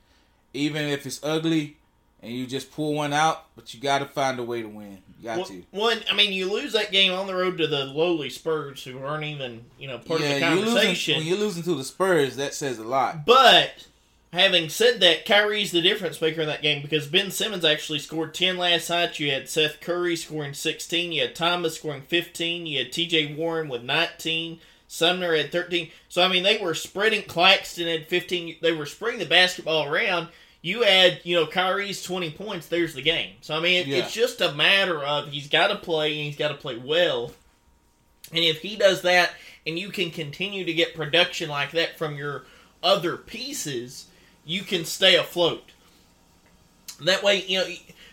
Even 0.54 0.86
if 0.86 1.06
it's 1.06 1.24
ugly 1.24 1.78
and 2.22 2.34
you 2.34 2.48
just 2.48 2.72
pull 2.72 2.94
one 2.94 3.14
out, 3.14 3.46
but 3.56 3.74
you 3.74 3.80
got 3.80 4.00
to 4.00 4.06
find 4.06 4.40
a 4.40 4.44
way 4.44 4.62
to 4.62 4.68
win. 4.68 5.00
Got 5.24 5.38
Well, 5.38 5.46
to. 5.48 5.64
one, 5.72 6.00
I 6.10 6.16
mean, 6.16 6.32
you 6.32 6.52
lose 6.52 6.74
that 6.74 6.92
game 6.92 7.12
on 7.12 7.28
the 7.28 7.36
road 7.36 7.58
to 7.58 7.68
the 7.68 7.86
lowly 7.86 8.30
Spurs, 8.30 8.84
who 8.84 9.00
aren't 9.04 9.26
even 9.26 9.66
you 9.78 9.88
know 9.88 9.98
part 9.98 10.22
of 10.22 10.28
the 10.28 10.40
you're 10.40 10.50
losing, 10.52 10.66
conversation. 10.66 11.18
when 11.18 11.26
you're 11.28 11.38
losing 11.38 11.64
to 11.64 11.76
the 11.76 11.84
Spurs, 11.84 12.36
that 12.38 12.54
says 12.54 12.78
a 12.80 12.84
lot. 12.84 13.26
But 13.26 13.88
having 14.32 14.70
said 14.70 15.00
that, 15.02 15.26
Kyrie's 15.26 15.72
the 15.72 15.82
difference 15.82 16.22
maker 16.22 16.42
in 16.42 16.48
that 16.48 16.62
game 16.62 16.82
because 16.82 17.08
Ben 17.08 17.32
Simmons 17.32 17.66
actually 17.66 18.00
scored 18.00 18.34
10 18.34 18.58
last 18.58 18.90
night. 18.90 19.20
You 19.20 19.32
had 19.32 19.50
Seth 19.50 19.82
Curry 19.82 20.16
scoring 20.16 20.54
16. 20.54 21.12
You 21.12 21.22
had 21.24 21.36
Thomas 21.36 21.76
scoring 21.76 22.04
15. 22.04 22.66
You 22.66 22.78
had 22.80 22.92
TJ 22.94 23.36
Warren 23.36 23.68
with 23.70 23.84
19. 23.84 24.60
Sumner 24.88 25.36
had 25.36 25.52
13. 25.52 25.92
So, 26.08 26.24
I 26.24 26.28
mean, 26.30 26.44
they 26.44 26.58
were 26.58 26.74
spreading. 26.74 27.24
Claxton 27.24 27.88
had 27.88 28.08
15. 28.08 28.56
They 28.62 28.72
were 28.72 28.86
spreading 28.88 29.20
the 29.20 29.26
basketball 29.26 29.86
around. 29.86 30.30
You 30.62 30.84
add, 30.84 31.22
you 31.24 31.36
know, 31.38 31.48
Kyrie's 31.48 32.04
20 32.04 32.32
points, 32.32 32.68
there's 32.68 32.94
the 32.94 33.02
game. 33.02 33.36
So, 33.42 33.56
I 33.56 33.60
mean, 33.62 33.82
it, 33.82 33.88
Yeah. 33.88 33.98
it's 34.00 34.14
just 34.14 34.42
a 34.42 34.52
matter 34.54 35.02
of 35.02 35.30
he's 35.30 35.48
got 35.48 35.68
to 35.68 35.76
play 35.78 36.10
and 36.18 36.26
he's 36.26 36.36
got 36.38 36.50
to 36.50 36.56
play 36.56 36.78
well. 36.78 37.32
And 38.32 38.44
if 38.44 38.62
he 38.62 38.76
does 38.76 39.02
that 39.04 39.32
and 39.66 39.80
you 39.80 39.90
can 39.90 40.12
continue 40.12 40.66
to 40.66 40.74
get 40.74 40.96
production 40.96 41.50
like 41.50 41.72
that 41.72 41.98
from 41.98 42.16
your 42.18 42.46
other 42.84 43.16
pieces, 43.16 44.08
you 44.46 44.64
can 44.64 44.84
stay 44.86 45.16
afloat. 45.16 45.64
That 47.02 47.24
way, 47.24 47.44
you 47.46 47.60
know, 47.60 47.68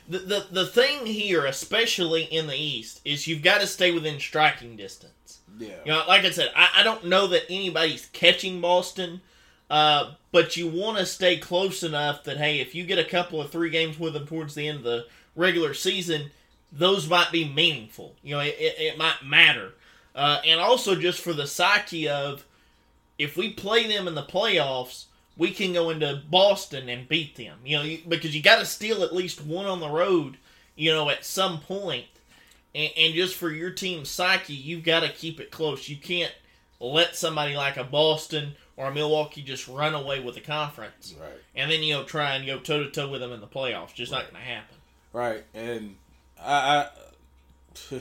the, 0.09 0.19
the, 0.21 0.47
the 0.53 0.67
thing 0.67 1.07
here, 1.07 1.45
especially 1.47 2.23
in 2.23 2.47
the 2.47 2.55
East, 2.57 3.00
is 3.05 3.26
you've 3.26 3.43
got 3.43 3.61
to 3.61 3.67
stay 3.67 3.91
within 3.91 4.21
striking 4.21 4.76
distance. 4.76 5.41
Yeah. 5.59 5.71
You 5.85 5.93
know, 5.93 6.05
like 6.07 6.25
I 6.25 6.31
said, 6.31 6.53
I, 6.55 6.69
I 6.76 6.83
don't 6.85 7.07
know 7.07 7.26
that 7.29 7.43
anybody's 7.50 8.07
catching 8.12 8.61
Boston, 8.61 9.21
uh, 9.70 10.12
but 10.32 10.56
you 10.56 10.68
want 10.68 10.99
to 10.99 11.06
stay 11.06 11.38
close 11.38 11.82
enough 11.82 12.25
that, 12.25 12.37
hey, 12.37 12.61
if 12.61 12.75
you 12.75 12.85
get 12.85 12.99
a 12.99 13.04
couple 13.04 13.40
of 13.40 13.50
three 13.50 13.70
games 13.70 13.99
with 13.99 14.12
them 14.12 14.26
towards 14.26 14.54
the 14.54 14.68
end 14.68 14.78
of 14.78 14.85
the 14.85 15.06
regular 15.35 15.75
season, 15.75 16.30
those 16.73 17.08
might 17.08 17.32
be 17.32 17.49
meaningful. 17.49 18.14
You 18.23 18.37
know, 18.37 18.40
it, 18.40 18.56
it, 18.58 18.75
it 18.78 18.99
might 18.99 19.25
matter. 19.25 19.73
Uh, 20.14 20.40
and 20.46 20.61
also 20.61 20.94
just 20.94 21.20
for 21.20 21.32
the 21.32 21.46
psyche 21.46 22.08
of 22.08 22.44
if 23.18 23.37
we 23.37 23.50
play 23.52 23.87
them 23.87 24.08
in 24.08 24.14
the 24.14 24.23
playoffs, 24.23 25.04
we 25.37 25.50
can 25.50 25.73
go 25.73 25.90
into 25.90 26.23
Boston 26.30 26.88
and 26.88 27.08
beat 27.08 27.37
them. 27.37 27.58
You 27.64 27.76
know, 27.78 27.96
because 28.08 28.35
you 28.35 28.42
got 28.42 28.58
to 28.58 28.64
steal 28.64 29.02
at 29.02 29.14
least 29.14 29.44
one 29.44 29.66
on 29.66 29.80
the 29.80 29.90
road. 29.90 30.37
You 30.75 30.92
know, 30.92 31.08
at 31.08 31.25
some 31.25 31.61
point, 31.61 32.04
and, 32.75 32.90
and 32.96 33.14
just 33.14 33.35
for 33.35 33.50
your 33.50 33.70
team's 33.70 34.11
psyche, 34.11 34.54
you've 34.54 34.85
got 34.85 35.00
to 35.00 35.08
keep 35.08 35.40
it 35.40 35.50
close. 35.50 35.88
You 35.88 35.96
can't 35.96 36.32
let 36.80 37.16
somebody 37.16 37.56
like 37.56 37.78
a 37.78 37.85
Boston 37.85 38.54
or 38.76 38.90
Milwaukee 38.90 39.42
just 39.42 39.66
run 39.68 39.95
away 39.95 40.21
with 40.21 40.35
the 40.35 40.40
conference, 40.40 41.14
Right. 41.21 41.30
and 41.54 41.71
then 41.71 41.83
you 41.83 41.95
know 41.95 42.04
try 42.04 42.35
and 42.35 42.47
go 42.47 42.59
toe 42.59 42.83
to 42.85 42.90
toe 42.90 43.09
with 43.09 43.21
them 43.21 43.33
in 43.33 43.40
the 43.40 43.47
playoffs. 43.47 43.95
Just 43.95 44.12
not 44.12 44.23
going 44.25 44.35
to 44.35 44.40
happen. 44.40 44.76
Right. 45.12 45.45
And 45.54 45.97
I, 46.40 46.88
I 47.90 48.00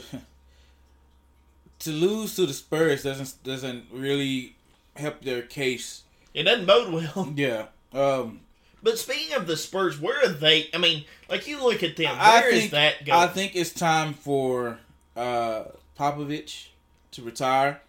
to 1.80 1.90
lose 1.90 2.36
to 2.36 2.46
the 2.46 2.52
Spurs 2.52 3.02
doesn't 3.02 3.42
doesn't 3.42 3.84
really 3.92 4.56
help 4.96 5.22
their 5.22 5.42
case. 5.42 6.02
It 6.34 6.44
doesn't 6.44 6.66
bode 6.66 6.92
well. 6.92 7.32
Yeah. 7.36 7.66
Um 7.92 8.40
But 8.82 8.98
speaking 8.98 9.34
of 9.36 9.46
the 9.46 9.56
Spurs, 9.56 9.98
where 10.00 10.24
are 10.24 10.28
they? 10.28 10.68
I 10.74 10.78
mean, 10.78 11.04
like 11.28 11.46
you 11.46 11.62
look 11.62 11.82
at 11.82 11.96
them. 11.96 12.14
I 12.18 12.40
Where 12.40 12.50
is 12.50 12.60
think 12.60 12.70
that 12.72 13.04
going? 13.04 13.18
I 13.18 13.26
think 13.28 13.54
it's 13.56 13.70
time 13.72 14.14
for 14.14 14.78
uh 15.16 15.64
Popovich 15.98 16.68
to 17.12 17.22
retire 17.22 17.80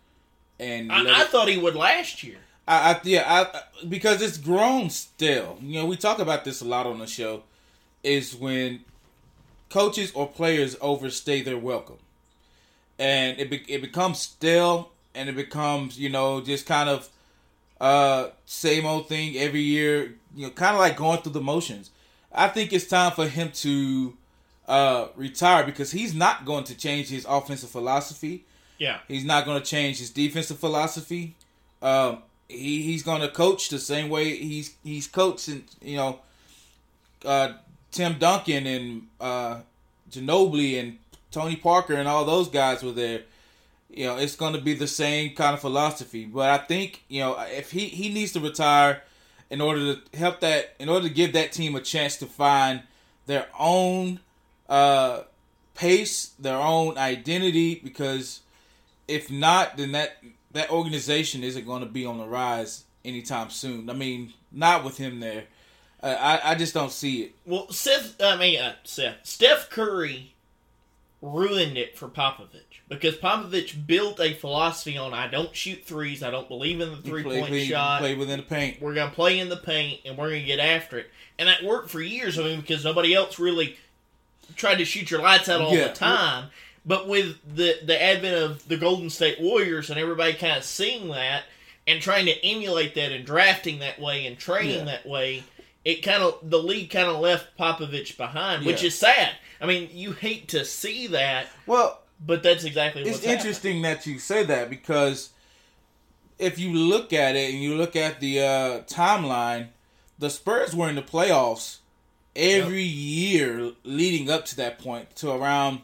and 0.60 0.92
I, 0.92 1.04
I 1.04 1.22
it- 1.24 1.28
thought 1.28 1.48
he 1.48 1.58
would 1.58 1.76
last 1.76 2.24
year. 2.24 2.38
I, 2.68 2.92
I 2.92 3.00
yeah, 3.04 3.24
I 3.26 3.86
because 3.86 4.22
it's 4.22 4.38
grown 4.38 4.90
still. 4.90 5.58
You 5.62 5.80
know, 5.80 5.86
we 5.86 5.96
talk 5.96 6.20
about 6.20 6.44
this 6.44 6.62
a 6.62 6.66
lot 6.66 6.86
on 6.86 7.00
the 7.00 7.08
show. 7.08 7.44
Is 8.04 8.36
when 8.36 8.82
coaches 9.70 10.12
or 10.14 10.28
players 10.28 10.76
overstay 10.82 11.42
their 11.42 11.58
welcome, 11.58 11.98
and 13.00 13.40
it 13.40 13.50
be, 13.50 13.64
it 13.68 13.82
becomes 13.82 14.20
stale, 14.20 14.92
and 15.16 15.30
it 15.30 15.36
becomes 15.36 16.00
you 16.00 16.10
know 16.10 16.42
just 16.42 16.66
kind 16.66 16.90
of 16.90 17.10
uh 17.80 18.30
same 18.46 18.86
old 18.86 19.08
thing 19.08 19.38
every 19.38 19.62
year. 19.62 20.16
You 20.36 20.48
know, 20.48 20.50
kind 20.52 20.74
of 20.74 20.80
like 20.80 20.98
going 20.98 21.22
through 21.22 21.34
the 21.34 21.42
motions. 21.42 21.92
I 22.32 22.50
think 22.50 22.74
it's 22.74 22.86
time 22.86 23.14
for 23.14 23.28
him 23.28 23.52
to 23.52 24.16
uh 24.68 25.08
retire 25.16 25.66
because 25.66 25.92
he's 25.92 26.14
not 26.14 26.46
going 26.46 26.66
to 26.66 26.76
change 26.76 27.08
his 27.10 27.26
offensive 27.28 27.70
philosophy. 27.70 28.44
Yeah. 28.78 29.00
He's 29.08 29.26
not 29.26 29.46
going 29.46 29.62
to 29.62 29.66
change 29.66 30.00
his 30.00 30.10
defensive 30.10 30.60
philosophy. 30.60 31.36
Um, 31.82 32.20
he 32.50 32.82
he's 32.82 33.04
going 33.04 33.22
to 33.22 33.30
coach 33.30 33.70
the 33.70 33.80
same 33.80 34.10
way 34.10 34.36
he's 34.38 34.76
he's 34.84 35.08
coached, 35.08 35.48
and 35.48 35.64
you 35.82 35.98
know, 35.98 36.20
uh, 37.26 37.54
Tim 37.92 38.18
Duncan 38.20 38.66
and 38.68 39.08
uh, 39.20 39.60
Ginobili 40.12 40.80
and 40.80 40.98
Tony 41.32 41.56
Parker 41.56 41.94
and 41.94 42.08
all 42.08 42.26
those 42.26 42.50
guys 42.50 42.84
were 42.84 42.92
there. 42.92 43.22
You 43.90 44.06
know, 44.06 44.18
it's 44.18 44.36
going 44.36 44.54
to 44.54 44.62
be 44.62 44.74
the 44.74 44.88
same 44.88 45.34
kind 45.34 45.54
of 45.54 45.62
philosophy. 45.62 46.26
But 46.26 46.50
I 46.50 46.58
think 46.58 47.04
you 47.08 47.22
know 47.22 47.38
if 47.40 47.72
he 47.72 47.86
he 47.86 48.14
needs 48.14 48.34
to 48.34 48.40
retire 48.40 49.04
in 49.50 49.62
order 49.62 49.96
to 49.96 50.18
help 50.18 50.40
that 50.42 50.76
in 50.80 50.90
order 50.90 51.08
to 51.08 51.14
give 51.14 51.34
that 51.34 51.52
team 51.52 51.76
a 51.76 51.82
chance 51.82 52.18
to 52.18 52.26
find 52.26 52.84
their 53.26 53.48
own 53.58 54.20
uh, 54.70 55.22
pace, 55.76 56.32
their 56.40 56.58
own 56.58 56.98
identity, 56.98 57.76
because 57.76 58.42
if 59.08 59.32
not, 59.32 59.78
then 59.78 59.94
that 59.94 60.18
that 60.52 60.72
organization 60.72 61.44
isn't 61.44 61.66
going 61.66 61.82
to 61.82 61.88
be 61.90 62.06
on 62.06 62.18
the 62.18 62.26
rise 62.26 62.86
anytime 63.06 63.50
soon. 63.50 63.90
I 63.90 63.94
mean, 63.94 64.34
not 64.52 64.84
with 64.84 64.98
him 64.98 65.20
there. 65.20 65.46
Uh, 66.02 66.16
I 66.20 66.52
I 66.52 66.56
just 66.56 66.74
don't 66.74 66.92
see 66.92 67.24
it. 67.24 67.36
Well, 67.46 67.70
Seth, 67.72 68.22
I 68.22 68.36
mean, 68.38 68.60
uh, 68.60 68.76
Seth, 68.84 69.18
Steph 69.24 69.70
Curry 69.70 70.34
ruined 71.22 71.78
it 71.78 71.98
for 71.98 72.08
Popovich 72.08 72.82
because 72.88 73.16
Popovich 73.16 73.88
built 73.88 74.20
a 74.20 74.34
philosophy 74.36 74.98
on 74.98 75.14
I 75.14 75.28
don't 75.28 75.56
shoot 75.56 75.84
threes, 75.84 76.22
I 76.22 76.30
don't 76.30 76.48
believe 76.48 76.80
in 76.80 76.92
the 76.92 76.98
three 76.98 77.24
play, 77.24 77.40
point 77.40 77.50
play, 77.52 77.66
shot. 77.66 78.00
play 78.02 78.14
within 78.16 78.38
the 78.38 78.46
paint. 78.46 78.80
We're 78.82 78.94
gonna 78.94 79.12
play 79.12 79.40
in 79.40 79.50
the 79.50 79.58
paint 79.58 80.02
and 80.06 80.18
we're 80.18 80.30
gonna 80.30 80.44
get 80.44 80.60
after 80.60 81.00
it, 81.00 81.08
and 81.40 81.50
that 81.50 81.64
worked 81.64 81.90
for 81.90 82.02
years. 82.02 82.38
I 82.38 82.44
mean, 82.44 82.62
because 82.62 82.84
nobody 82.86 83.16
else 83.16 83.40
really 83.40 83.78
tried 84.56 84.76
to 84.76 84.86
shoot 84.86 85.10
your 85.10 85.22
lights 85.22 85.50
out 85.50 85.62
all 85.62 85.74
Yeah. 85.74 85.88
the 85.88 85.94
time. 85.94 86.50
But 86.88 87.08
with 87.08 87.36
the 87.56 87.80
the 87.84 88.02
advent 88.02 88.36
of 88.36 88.68
the 88.68 88.78
Golden 88.78 89.10
State 89.10 89.42
Warriors 89.42 89.90
and 89.90 90.00
everybody 90.00 90.34
kind 90.34 90.58
of 90.58 90.64
seeing 90.64 91.10
that 91.10 91.44
and 91.86 92.02
trying 92.02 92.26
to 92.26 92.46
emulate 92.46 92.96
that 92.96 93.12
and 93.12 93.26
drafting 93.26 93.80
that 93.80 94.00
way 94.00 94.26
and 94.26 94.38
training 94.38 94.80
Yeah. 94.80 94.86
that 94.86 95.06
way, 95.06 95.44
it 95.84 96.02
kind 96.02 96.24
of 96.24 96.40
the 96.50 96.60
league 96.60 96.90
kind 96.90 97.08
of 97.10 97.20
left 97.20 97.58
Popovich 97.58 98.18
behind, 98.18 98.66
which 98.66 98.84
is 98.84 98.98
sad. 98.98 99.32
I 99.60 99.66
mean, 99.66 99.90
you 99.92 100.14
hate 100.14 100.48
to 100.50 100.64
see 100.64 101.08
that, 101.08 101.48
Well, 101.66 102.00
but 102.26 102.42
that's 102.44 102.64
exactly 102.64 103.04
what's 103.04 103.18
it's 103.18 103.28
interesting 103.28 103.82
that 103.82 104.06
you 104.06 104.18
say 104.20 104.44
that 104.44 104.70
because 104.70 105.32
if 106.40 106.60
you 106.60 106.72
look 106.72 107.12
at 107.12 107.36
it 107.36 107.54
and 107.54 107.62
you 107.62 107.76
look 107.76 107.96
at 107.96 108.20
the 108.20 108.40
uh, 108.40 108.80
timeline, 108.84 109.70
the 110.20 110.30
Spurs 110.30 110.76
were 110.76 110.88
in 110.90 110.96
the 110.96 111.02
playoffs 111.02 111.78
every 112.36 112.84
year 112.84 113.72
leading 113.84 114.30
up 114.30 114.46
to 114.46 114.56
that 114.56 114.78
point 114.78 115.16
to 115.16 115.32
around 115.32 115.82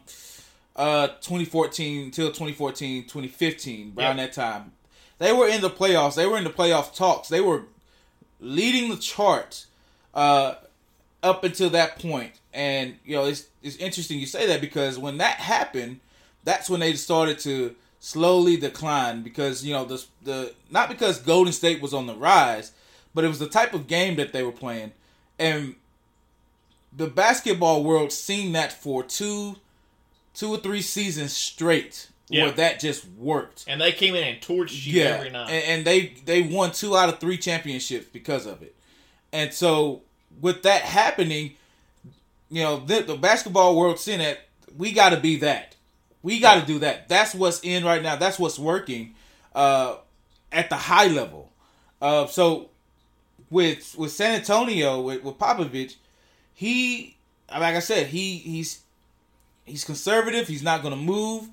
uh 0.75 1.07
2014 1.21 2.11
till 2.11 2.27
2014 2.29 3.03
2015 3.03 3.93
around 3.97 4.17
Yep. 4.17 4.33
that 4.33 4.33
time. 4.33 4.71
They 5.19 5.31
were 5.31 5.47
in 5.47 5.61
the 5.61 5.69
playoffs. 5.69 6.15
They 6.15 6.25
were 6.25 6.37
in 6.37 6.43
the 6.43 6.49
playoff 6.49 6.95
talks. 6.95 7.27
They 7.29 7.41
were 7.41 7.63
leading 8.39 8.89
the 8.89 8.97
charts 8.97 9.67
uh 10.13 10.55
up 11.21 11.43
until 11.43 11.69
that 11.71 11.99
point. 11.99 12.39
And 12.53 12.97
you 13.05 13.15
know 13.15 13.25
it's 13.25 13.45
it's 13.61 13.75
interesting 13.77 14.19
you 14.19 14.25
say 14.25 14.47
that 14.47 14.61
because 14.61 14.97
when 14.97 15.17
that 15.17 15.35
happened 15.37 15.99
that's 16.43 16.69
when 16.69 16.79
they 16.81 16.93
started 16.93 17.39
to 17.39 17.75
slowly 17.99 18.57
decline 18.57 19.23
because 19.23 19.63
you 19.65 19.73
know 19.73 19.85
the 19.85 20.03
the 20.23 20.53
not 20.69 20.89
because 20.89 21.19
Golden 21.19 21.53
State 21.53 21.81
was 21.81 21.93
on 21.93 22.05
the 22.07 22.15
rise, 22.15 22.73
but 23.13 23.23
it 23.23 23.27
was 23.29 23.39
the 23.39 23.47
type 23.47 23.73
of 23.73 23.87
game 23.87 24.15
that 24.17 24.33
they 24.33 24.43
were 24.43 24.51
playing, 24.51 24.91
and 25.39 25.75
the 26.95 27.07
basketball 27.07 27.83
world 27.83 28.11
seen 28.11 28.51
that 28.51 28.73
for 28.73 29.03
two, 29.03 29.55
two 30.33 30.49
or 30.49 30.57
three 30.57 30.81
seasons 30.81 31.33
straight, 31.33 32.09
Yeah. 32.29 32.43
where 32.45 32.51
that 32.53 32.79
just 32.79 33.05
worked. 33.17 33.65
And 33.67 33.79
they 33.79 33.91
came 33.91 34.15
in 34.15 34.23
and 34.23 34.41
torched 34.41 34.85
you 34.85 35.01
Yeah, 35.01 35.09
every 35.09 35.29
night. 35.29 35.49
and, 35.49 35.63
and 35.65 35.85
they 35.85 36.15
they 36.25 36.41
won 36.41 36.71
two 36.71 36.95
out 36.97 37.09
of 37.09 37.19
three 37.19 37.37
championships 37.37 38.07
because 38.11 38.45
of 38.45 38.61
it. 38.61 38.75
And 39.31 39.53
so 39.53 40.01
with 40.41 40.63
that 40.63 40.81
happening, 40.81 41.55
you 42.49 42.61
know 42.63 42.79
the, 42.79 43.01
the 43.01 43.15
basketball 43.15 43.75
world 43.75 43.99
seeing 43.99 44.19
that 44.19 44.39
we 44.77 44.91
got 44.91 45.09
to 45.11 45.17
be 45.19 45.37
that. 45.37 45.75
We 46.23 46.39
got 46.39 46.61
to 46.61 46.65
do 46.65 46.79
that. 46.79 47.09
That's 47.09 47.35
what's 47.35 47.59
in 47.63 47.83
right 47.83 48.01
now. 48.01 48.15
That's 48.15 48.39
what's 48.39 48.57
working 48.57 49.13
uh, 49.53 49.97
at 50.51 50.69
the 50.69 50.75
high 50.77 51.07
level. 51.07 51.51
Uh, 52.01 52.27
so 52.27 52.69
with 53.49 53.95
with 53.97 54.11
San 54.11 54.35
Antonio 54.35 55.01
with, 55.01 55.23
with 55.23 55.37
Popovich, 55.37 55.95
he 56.53 57.17
like 57.51 57.75
I 57.75 57.79
said, 57.79 58.07
he 58.07 58.37
he's 58.37 58.81
he's 59.65 59.83
conservative. 59.83 60.47
He's 60.47 60.63
not 60.63 60.81
going 60.81 60.93
to 60.93 60.99
move. 60.99 61.49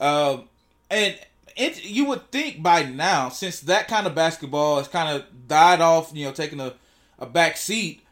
Um, 0.00 0.48
and 0.90 1.18
it, 1.56 1.84
you 1.84 2.06
would 2.06 2.30
think 2.30 2.62
by 2.62 2.82
now, 2.84 3.28
since 3.28 3.60
that 3.60 3.88
kind 3.88 4.06
of 4.06 4.14
basketball 4.14 4.78
has 4.78 4.88
kind 4.88 5.16
of 5.16 5.48
died 5.48 5.80
off, 5.80 6.10
you 6.14 6.24
know, 6.24 6.32
taking 6.32 6.60
a, 6.60 6.74
a 7.18 7.26
back 7.26 7.56
seat, 7.56 8.02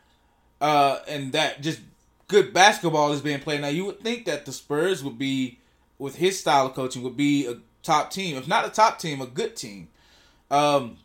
uh, 0.60 1.00
and 1.08 1.32
that 1.32 1.62
just 1.62 1.80
good 2.28 2.52
basketball 2.52 3.12
is 3.12 3.20
being 3.20 3.40
played 3.40 3.60
now, 3.60 3.68
you 3.68 3.84
would 3.84 4.00
think 4.00 4.24
that 4.26 4.46
the 4.46 4.52
Spurs 4.52 5.02
would 5.02 5.18
be, 5.18 5.58
with 5.98 6.16
his 6.16 6.38
style 6.38 6.66
of 6.66 6.74
coaching, 6.74 7.02
would 7.02 7.16
be 7.16 7.46
a 7.46 7.56
top 7.82 8.10
team. 8.10 8.36
If 8.36 8.46
not 8.46 8.66
a 8.66 8.70
top 8.70 8.98
team, 8.98 9.20
a 9.20 9.26
good 9.26 9.56
team. 9.56 9.88
Um, 10.50 10.98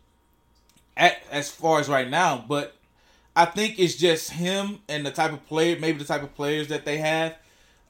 at, 0.97 1.21
as 1.31 1.49
far 1.49 1.79
as 1.79 1.89
right 1.89 2.09
now, 2.09 2.43
but 2.47 2.75
I 3.35 3.45
think 3.45 3.77
it's 3.79 3.95
just 3.95 4.31
him 4.31 4.79
and 4.87 5.05
the 5.05 5.11
type 5.11 5.33
of 5.33 5.45
player, 5.45 5.77
maybe 5.79 5.97
the 5.97 6.05
type 6.05 6.23
of 6.23 6.33
players 6.35 6.69
that 6.69 6.85
they 6.85 6.97
have. 6.97 7.35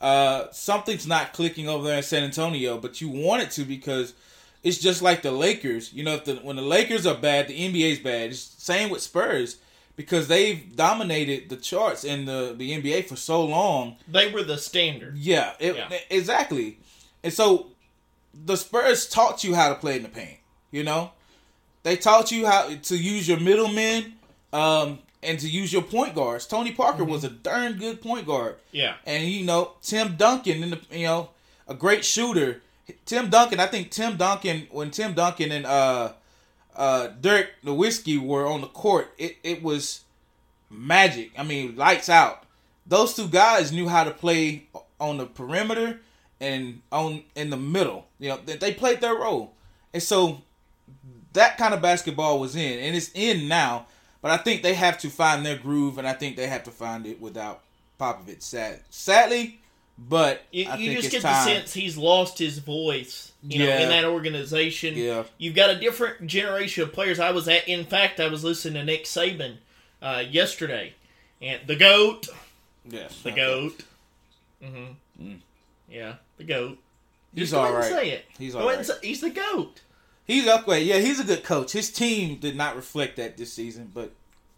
Uh, 0.06 0.52
something's 0.52 1.08
not 1.08 1.34
clicking 1.34 1.68
over 1.68 1.88
there 1.88 1.98
in 1.98 2.04
San 2.04 2.24
Antonio, 2.24 2.78
but 2.78 3.02
you 3.02 3.10
want 3.10 3.42
it 3.42 3.50
to 3.50 3.64
because 3.66 4.14
it's 4.62 4.78
just 4.78 5.02
like 5.02 5.24
the 5.24 5.32
Lakers. 5.32 5.92
You 5.94 6.04
know, 6.04 6.14
if 6.14 6.26
the 6.26 6.36
when 6.36 6.58
the 6.58 6.62
Lakers 6.62 7.08
are 7.08 7.16
bad, 7.18 7.48
the 7.48 7.60
NBA's 7.60 7.98
bad. 7.98 8.30
It's 8.30 8.40
same 8.40 8.92
with 8.92 9.02
Spurs 9.02 9.58
because 9.96 10.28
they've 10.28 10.76
dominated 10.76 11.50
the 11.50 11.56
charts 11.58 12.04
in 12.04 12.26
the 12.26 12.54
the 12.56 12.72
NBA 12.80 13.08
for 13.08 13.16
so 13.16 13.44
long. 13.44 13.96
they 14.08 14.32
were 14.32 14.44
the 14.44 14.60
standard. 14.60 15.18
Yeah, 15.18 15.54
it, 15.60 15.76
Yeah. 15.76 15.90
exactly. 16.12 16.78
And 17.24 17.34
so 17.34 17.72
the 18.32 18.58
Spurs 18.58 19.10
taught 19.10 19.44
you 19.44 19.56
how 19.56 19.70
to 19.70 19.76
play 19.76 19.96
in 19.96 20.04
the 20.04 20.10
paint. 20.10 20.38
You 20.70 20.84
know, 20.84 21.14
they 21.82 21.96
taught 21.96 22.32
you 22.32 22.46
how 22.46 22.76
to 22.76 22.96
use 22.96 23.28
your 23.28 23.40
middlemen 23.40 24.14
um, 24.54 25.00
and 25.26 25.40
to 25.40 25.50
use 25.50 25.74
your 25.74 25.82
point 25.82 26.16
guards. 26.16 26.46
Tony 26.46 26.72
Parker 26.72 27.04
was 27.04 27.24
a 27.24 27.30
darn 27.30 27.74
good 27.74 28.02
point 28.02 28.26
guard, 28.26 28.56
Yeah. 28.72 28.96
and 29.06 29.24
you 29.28 29.46
know 29.46 29.74
Tim 29.82 30.16
Duncan, 30.16 30.64
in 30.64 30.70
the 30.72 30.80
you 30.92 31.06
know 31.06 31.30
a 31.68 31.74
great 31.74 32.06
shooter. 32.06 32.62
Tim 33.06 33.30
Duncan, 33.30 33.60
I 33.60 33.66
think 33.66 33.90
Tim 33.92 34.16
Duncan 34.18 34.68
when 34.72 34.92
Tim 34.92 35.14
Duncan 35.14 35.52
and 35.52 35.66
uh 35.66 36.14
uh 36.76 37.08
Dirk 37.20 37.48
Nowitzki 37.66 38.20
were 38.20 38.46
on 38.48 38.62
the 38.62 38.68
court, 38.68 39.14
it, 39.18 39.38
it 39.44 39.64
was 39.64 40.02
magic. 40.70 41.32
I 41.38 41.44
mean, 41.44 41.76
lights 41.76 42.10
out. 42.10 42.44
Those 42.86 43.14
two 43.16 43.28
guys 43.28 43.72
knew 43.72 43.88
how 43.88 44.04
to 44.04 44.12
play 44.12 44.68
on 45.00 45.18
the 45.18 45.26
perimeter 45.26 46.00
and 46.40 46.82
on 46.92 47.24
in 47.36 47.50
the 47.50 47.58
middle. 47.58 48.06
You 48.20 48.30
know, 48.30 48.40
they, 48.46 48.58
they 48.58 48.74
played 48.74 49.02
their 49.02 49.16
role, 49.16 49.54
and 49.94 50.04
so 50.04 50.42
that 51.34 51.58
kind 51.58 51.74
of 51.74 51.82
basketball 51.82 52.40
was 52.40 52.56
in, 52.56 52.80
and 52.80 52.96
it's 52.96 53.10
in 53.16 53.48
now. 53.48 53.88
But 54.26 54.32
I 54.32 54.38
think 54.38 54.64
they 54.64 54.74
have 54.74 54.98
to 55.02 55.12
find 55.12 55.46
their 55.46 55.56
groove, 55.56 56.00
and 56.00 56.08
I 56.08 56.14
think 56.14 56.36
they 56.36 56.48
have 56.48 56.64
to 56.64 56.72
find 56.72 57.06
it 57.06 57.22
without 57.22 57.62
Popovich. 58.02 58.42
Sad, 58.42 58.80
sadly, 58.90 59.60
but 60.00 60.42
You, 60.52 60.66
you 60.80 60.96
just 60.96 61.12
get 61.12 61.22
time. 61.22 61.46
the 61.46 61.52
sense 61.54 61.74
he's 61.76 61.96
lost 61.96 62.40
his 62.40 62.58
voice, 62.58 63.34
you 63.44 63.60
know, 63.60 63.70
in 63.70 63.90
that 63.90 64.04
organization. 64.04 64.96
Yeah. 64.96 65.26
You've 65.38 65.54
got 65.54 65.70
a 65.70 65.80
different 65.80 66.26
generation 66.26 66.82
of 66.82 66.92
players. 66.92 67.20
I 67.20 67.30
was 67.34 67.48
at, 67.48 67.68
in 67.68 67.86
fact, 67.86 68.20
I 68.20 68.28
was 68.28 68.44
listening 68.44 68.74
to 68.74 68.84
Nick 68.84 69.04
Saban 69.04 69.58
uh, 70.02 70.24
yesterday, 70.28 70.96
and 71.40 71.62
the 71.68 71.76
goat, 71.76 72.28
yes, 72.90 73.22
the 73.22 73.32
goat. 73.32 73.84
Mm-hmm. 74.60 75.34
Yeah, 75.88 76.16
the 76.38 76.46
goat. 76.46 76.80
He's 77.36 77.54
all 77.54 77.72
right. 77.72 77.84
Say 77.92 78.10
it. 78.10 78.26
He's 78.40 78.56
all 78.56 78.68
and 78.70 78.84
say- 78.84 78.94
he's 79.04 79.22
the 79.22 79.30
goat. 79.30 79.82
He's 80.26 80.48
upgrade. 80.48 80.88
Yeah, 80.88 80.98
he's 81.00 81.20
a 81.20 81.24
good 81.24 81.44
coach. 81.44 81.72
His 81.72 81.92
team 81.92 82.38
did 82.40 82.56
not 82.56 82.76
reflect 82.76 83.18
that 83.18 83.38
this 83.38 83.54
season, 83.54 83.92
but 83.94 84.12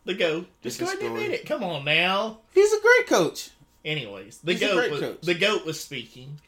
The 0.06 0.14
goat. 0.14 0.48
Just 0.62 0.80
go 0.80 0.86
ahead 0.86 1.00
and 1.00 1.08
admit 1.16 1.32
it. 1.32 1.46
Come 1.46 1.64
on 1.64 1.84
now. 1.86 2.40
he's 2.54 2.72
a 2.74 2.82
great 2.82 3.08
coach. 3.08 3.50
Anyways, 3.86 4.40
the 4.40 4.54
He's 4.54 4.62
goat 4.62 4.92
was, 4.92 5.00
coach. 5.00 5.22
the 5.22 5.34
goat 5.36 5.66
was 5.66 5.80
speaking, 5.80 6.40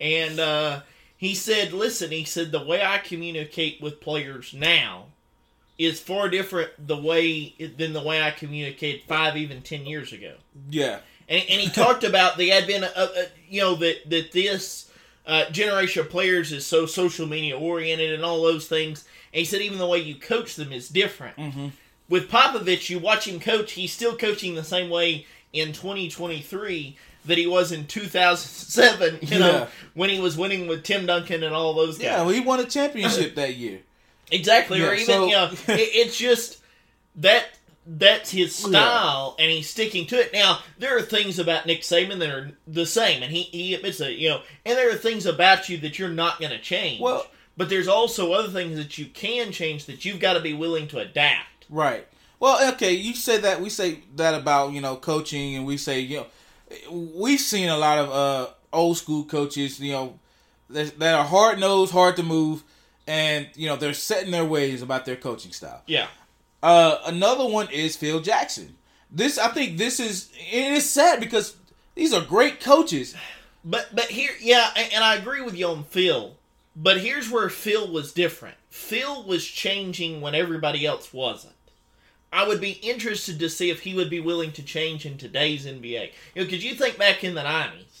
and 0.00 0.38
uh, 0.40 0.80
he 1.16 1.34
said, 1.34 1.72
"Listen," 1.74 2.10
he 2.10 2.24
said, 2.24 2.52
"the 2.52 2.62
way 2.64 2.82
I 2.82 2.98
communicate 2.98 3.82
with 3.82 4.00
players 4.00 4.54
now 4.54 5.06
is 5.78 6.00
far 6.00 6.30
different 6.30 6.70
the 6.86 6.96
way 6.96 7.54
than 7.76 7.92
the 7.92 8.02
way 8.02 8.22
I 8.22 8.30
communicated 8.30 9.02
five, 9.06 9.36
even 9.36 9.60
ten 9.60 9.84
years 9.84 10.12
ago." 10.14 10.34
Yeah, 10.70 11.00
And, 11.28 11.42
and 11.50 11.60
he 11.60 11.68
talked 11.68 12.02
about 12.04 12.38
the 12.38 12.52
advent 12.52 12.84
of, 12.84 13.10
uh, 13.10 13.22
you 13.48 13.60
know, 13.60 13.74
that 13.74 14.08
that 14.08 14.32
this 14.32 14.90
uh, 15.26 15.50
generation 15.50 16.02
of 16.02 16.10
players 16.10 16.52
is 16.52 16.64
so 16.66 16.86
social 16.86 17.26
media 17.26 17.58
oriented 17.58 18.12
and 18.12 18.24
all 18.24 18.42
those 18.42 18.66
things. 18.68 19.04
And 19.32 19.38
he 19.40 19.44
said 19.44 19.60
even 19.60 19.78
the 19.78 19.86
way 19.86 19.98
you 19.98 20.14
coach 20.16 20.54
them 20.56 20.72
is 20.72 20.88
different. 20.88 21.36
Mhm. 21.36 21.72
With 22.08 22.30
Popovich, 22.30 22.88
you 22.88 22.98
watch 23.00 23.26
him 23.26 23.40
coach; 23.40 23.72
he's 23.72 23.92
still 23.92 24.16
coaching 24.16 24.54
the 24.54 24.62
same 24.64 24.88
way 24.90 25.26
in 25.52 25.72
2023 25.72 26.96
that 27.24 27.36
he 27.38 27.46
was 27.46 27.72
in 27.72 27.86
2007. 27.86 29.18
You 29.22 29.38
know, 29.40 29.66
when 29.94 30.10
he 30.10 30.20
was 30.20 30.36
winning 30.36 30.68
with 30.68 30.84
Tim 30.84 31.06
Duncan 31.06 31.42
and 31.42 31.54
all 31.54 31.74
those 31.74 31.98
guys. 31.98 32.04
yeah. 32.04 32.20
Well, 32.22 32.30
he 32.30 32.40
won 32.40 32.60
a 32.60 32.64
championship 32.64 33.34
that 33.34 33.56
year. 33.56 33.80
Exactly, 34.30 34.80
or 34.82 34.92
even 34.94 35.06
so- 35.06 35.26
you 35.26 35.32
know, 35.32 35.50
it, 35.68 35.90
it's 35.94 36.16
just 36.16 36.58
that 37.16 37.44
that's 37.86 38.30
his 38.30 38.54
style, 38.54 39.36
and 39.38 39.50
he's 39.50 39.70
sticking 39.70 40.06
to 40.08 40.16
it. 40.20 40.32
Now, 40.32 40.60
there 40.78 40.96
are 40.96 41.02
things 41.02 41.38
about 41.38 41.66
Nick 41.66 41.82
Saban 41.82 42.18
that 42.18 42.30
are 42.30 42.50
the 42.66 42.86
same, 42.86 43.22
and 43.22 43.32
he 43.32 43.42
he 43.42 43.74
admits 43.74 44.00
it. 44.00 44.16
You 44.18 44.30
know, 44.30 44.42
and 44.64 44.76
there 44.76 44.90
are 44.90 44.96
things 44.96 45.26
about 45.26 45.68
you 45.68 45.78
that 45.78 45.98
you're 45.98 46.08
not 46.08 46.40
going 46.40 46.52
to 46.52 46.60
change. 46.60 47.00
Well- 47.00 47.26
but 47.56 47.70
there's 47.70 47.88
also 47.88 48.32
other 48.32 48.48
things 48.50 48.76
that 48.76 48.98
you 48.98 49.06
can 49.06 49.50
change 49.50 49.86
that 49.86 50.04
you've 50.04 50.20
got 50.20 50.34
to 50.34 50.40
be 50.40 50.52
willing 50.52 50.88
to 50.88 50.98
adapt. 50.98 51.64
Right. 51.70 52.06
Well, 52.38 52.72
okay, 52.74 52.92
you 52.92 53.14
say 53.14 53.38
that 53.38 53.62
we 53.62 53.70
say 53.70 54.00
that 54.16 54.34
about 54.34 54.72
you 54.72 54.80
know 54.82 54.96
coaching, 54.96 55.56
and 55.56 55.64
we 55.64 55.78
say 55.78 56.00
you 56.00 56.18
know 56.18 56.26
we've 56.90 57.40
seen 57.40 57.68
a 57.68 57.78
lot 57.78 57.98
of 57.98 58.10
uh 58.10 58.52
old 58.72 58.98
school 58.98 59.24
coaches, 59.24 59.80
you 59.80 59.92
know, 59.92 60.18
that, 60.68 60.98
that 60.98 61.14
are 61.14 61.24
hard 61.24 61.58
nosed, 61.58 61.92
hard 61.92 62.16
to 62.16 62.22
move, 62.22 62.62
and 63.06 63.48
you 63.54 63.66
know 63.68 63.76
they're 63.76 63.94
set 63.94 64.24
in 64.24 64.32
their 64.32 64.44
ways 64.44 64.82
about 64.82 65.06
their 65.06 65.16
coaching 65.16 65.52
style. 65.52 65.82
Yeah, 65.86 66.08
Uh, 66.62 66.98
another 67.06 67.46
one 67.46 67.68
is 67.70 67.96
Phil 67.96 68.20
Jackson. 68.20 68.76
This 69.10 69.38
I 69.38 69.48
think 69.48 69.78
this 69.78 70.00
is 70.00 70.30
it 70.34 70.72
is 70.72 70.88
sad 70.88 71.20
because 71.20 71.56
these 71.94 72.12
are 72.12 72.22
great 72.22 72.60
coaches. 72.60 73.14
but 73.64 73.88
but 73.94 74.06
here, 74.06 74.32
yeah, 74.40 74.70
and, 74.76 74.92
and 74.94 75.04
I 75.04 75.14
agree 75.16 75.42
with 75.42 75.56
you 75.56 75.68
on 75.68 75.84
Phil. 75.84 76.34
But 76.74 77.00
here's 77.00 77.30
where 77.30 77.48
Phil 77.48 77.90
was 77.90 78.12
different. 78.12 78.56
Phil 78.68 79.22
was 79.22 79.46
changing 79.46 80.20
when 80.20 80.34
everybody 80.34 80.84
else 80.84 81.12
wasn't. 81.12 81.54
I 82.32 82.46
would 82.46 82.60
be 82.60 82.72
interested 82.72 83.38
to 83.38 83.48
see 83.48 83.70
if 83.70 83.80
he 83.80 83.94
would 83.94 84.10
be 84.10 84.20
willing 84.20 84.52
to 84.52 84.62
change 84.62 85.06
in 85.06 85.16
today's 85.16 85.64
NBA. 85.64 86.10
You 86.34 86.42
know, 86.42 86.44
because 86.44 86.64
you 86.64 86.74
think 86.74 86.98
back 86.98 87.24
in 87.24 87.34
the 87.34 87.42
nineties, 87.42 87.95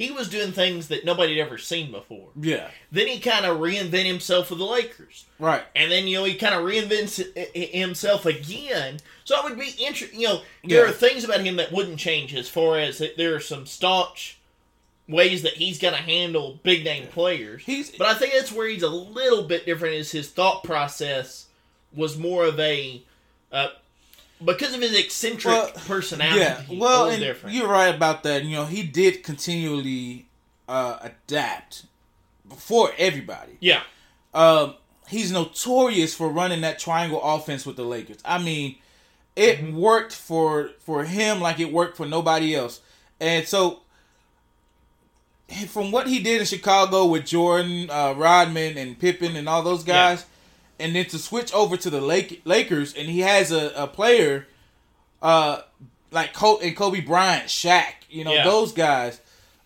he 0.00 0.10
was 0.10 0.30
doing 0.30 0.50
things 0.50 0.88
that 0.88 1.04
nobody 1.04 1.36
had 1.36 1.46
ever 1.46 1.58
seen 1.58 1.92
before. 1.92 2.28
Yeah. 2.40 2.70
Then 2.90 3.06
he 3.06 3.20
kind 3.20 3.44
of 3.44 3.58
reinvented 3.58 4.06
himself 4.06 4.48
with 4.48 4.58
the 4.58 4.64
Lakers, 4.64 5.26
Right. 5.38 5.62
and 5.76 5.92
then 5.92 6.08
you 6.08 6.16
know 6.16 6.24
he 6.24 6.36
kind 6.36 6.54
of 6.54 6.62
reinvents 6.62 7.22
himself 7.54 8.24
again. 8.24 9.00
So 9.24 9.36
I 9.36 9.44
would 9.44 9.58
be 9.58 9.74
interested. 9.78 10.16
You 10.18 10.28
know, 10.28 10.40
there 10.64 10.84
Yeah. 10.86 10.90
are 10.90 10.94
things 10.94 11.22
about 11.24 11.40
him 11.40 11.56
that 11.56 11.70
wouldn't 11.70 11.98
change 11.98 12.34
as 12.34 12.48
far 12.48 12.78
as 12.78 12.96
that 12.96 13.18
there 13.18 13.34
are 13.34 13.40
some 13.40 13.66
staunch 13.66 14.38
ways 15.06 15.42
that 15.42 15.54
he's 15.58 15.78
going 15.78 15.92
to 15.92 16.00
handle 16.00 16.60
big 16.62 16.82
name 16.82 17.06
players. 17.08 17.62
He's 17.66 17.90
But 17.90 18.06
I 18.06 18.14
think 18.14 18.32
that's 18.32 18.52
where 18.52 18.68
he's 18.68 18.82
a 18.82 18.88
little 18.88 19.42
bit 19.42 19.66
different. 19.66 19.96
Is 19.96 20.12
his 20.12 20.30
thought 20.30 20.64
process 20.64 21.46
was 21.94 22.16
more 22.16 22.46
of 22.46 22.58
a 22.58 23.02
uh, 23.52 23.68
because 24.44 24.74
of 24.74 24.80
his 24.80 24.98
eccentric 24.98 25.44
Well, 25.54 25.70
personality. 25.86 26.40
yeah. 26.40 26.62
Well, 26.70 27.10
and 27.10 27.20
different. 27.20 27.54
you're 27.56 27.68
right 27.68 27.94
about 27.94 28.22
that. 28.24 28.44
You 28.44 28.56
know, 28.56 28.64
he 28.64 28.82
did 28.82 29.22
continually 29.22 30.26
uh, 30.68 30.98
adapt 31.02 31.84
for 32.56 32.90
everybody. 32.98 33.56
yeah, 33.60 33.82
Um, 34.34 34.74
he's 35.08 35.30
notorious 35.32 36.14
for 36.14 36.28
running 36.28 36.60
that 36.62 36.78
triangle 36.78 37.20
offense 37.22 37.64
with 37.66 37.76
the 37.76 37.84
Lakers. 37.84 38.18
I 38.24 38.38
mean, 38.38 38.76
it 39.36 39.58
Mm-hmm. 39.58 39.76
worked 39.76 40.12
for 40.14 40.70
for 40.80 41.04
him 41.04 41.40
like 41.40 41.60
it 41.60 41.72
worked 41.72 41.96
for 41.96 42.06
nobody 42.06 42.54
else. 42.54 42.80
And 43.20 43.46
so 43.46 43.80
from 45.68 45.90
what 45.90 46.06
he 46.06 46.20
did 46.20 46.40
in 46.40 46.46
Chicago 46.46 47.06
with 47.06 47.26
Jordan, 47.26 47.90
uh, 47.90 48.14
Rodman, 48.16 48.78
and 48.78 48.98
Pippen, 48.98 49.36
and 49.36 49.48
all 49.48 49.62
those 49.62 49.82
guys, 49.84 50.24
and 50.80 50.94
then 50.96 51.04
to 51.06 51.18
switch 51.18 51.52
over 51.54 51.76
to 51.76 51.90
the 51.90 52.00
Lake, 52.00 52.42
Lakers, 52.44 52.94
and 52.94 53.08
he 53.08 53.20
has 53.20 53.52
a, 53.52 53.72
a 53.76 53.86
player, 53.86 54.46
uh, 55.22 55.62
like 56.10 56.32
Kobe 56.32 56.66
and 56.68 56.76
Kobe 56.76 57.00
Bryant, 57.00 57.46
Shaq, 57.46 57.92
you 58.08 58.24
know 58.24 58.32
Yeah. 58.32 58.44
those 58.44 58.72
guys, 58.72 59.20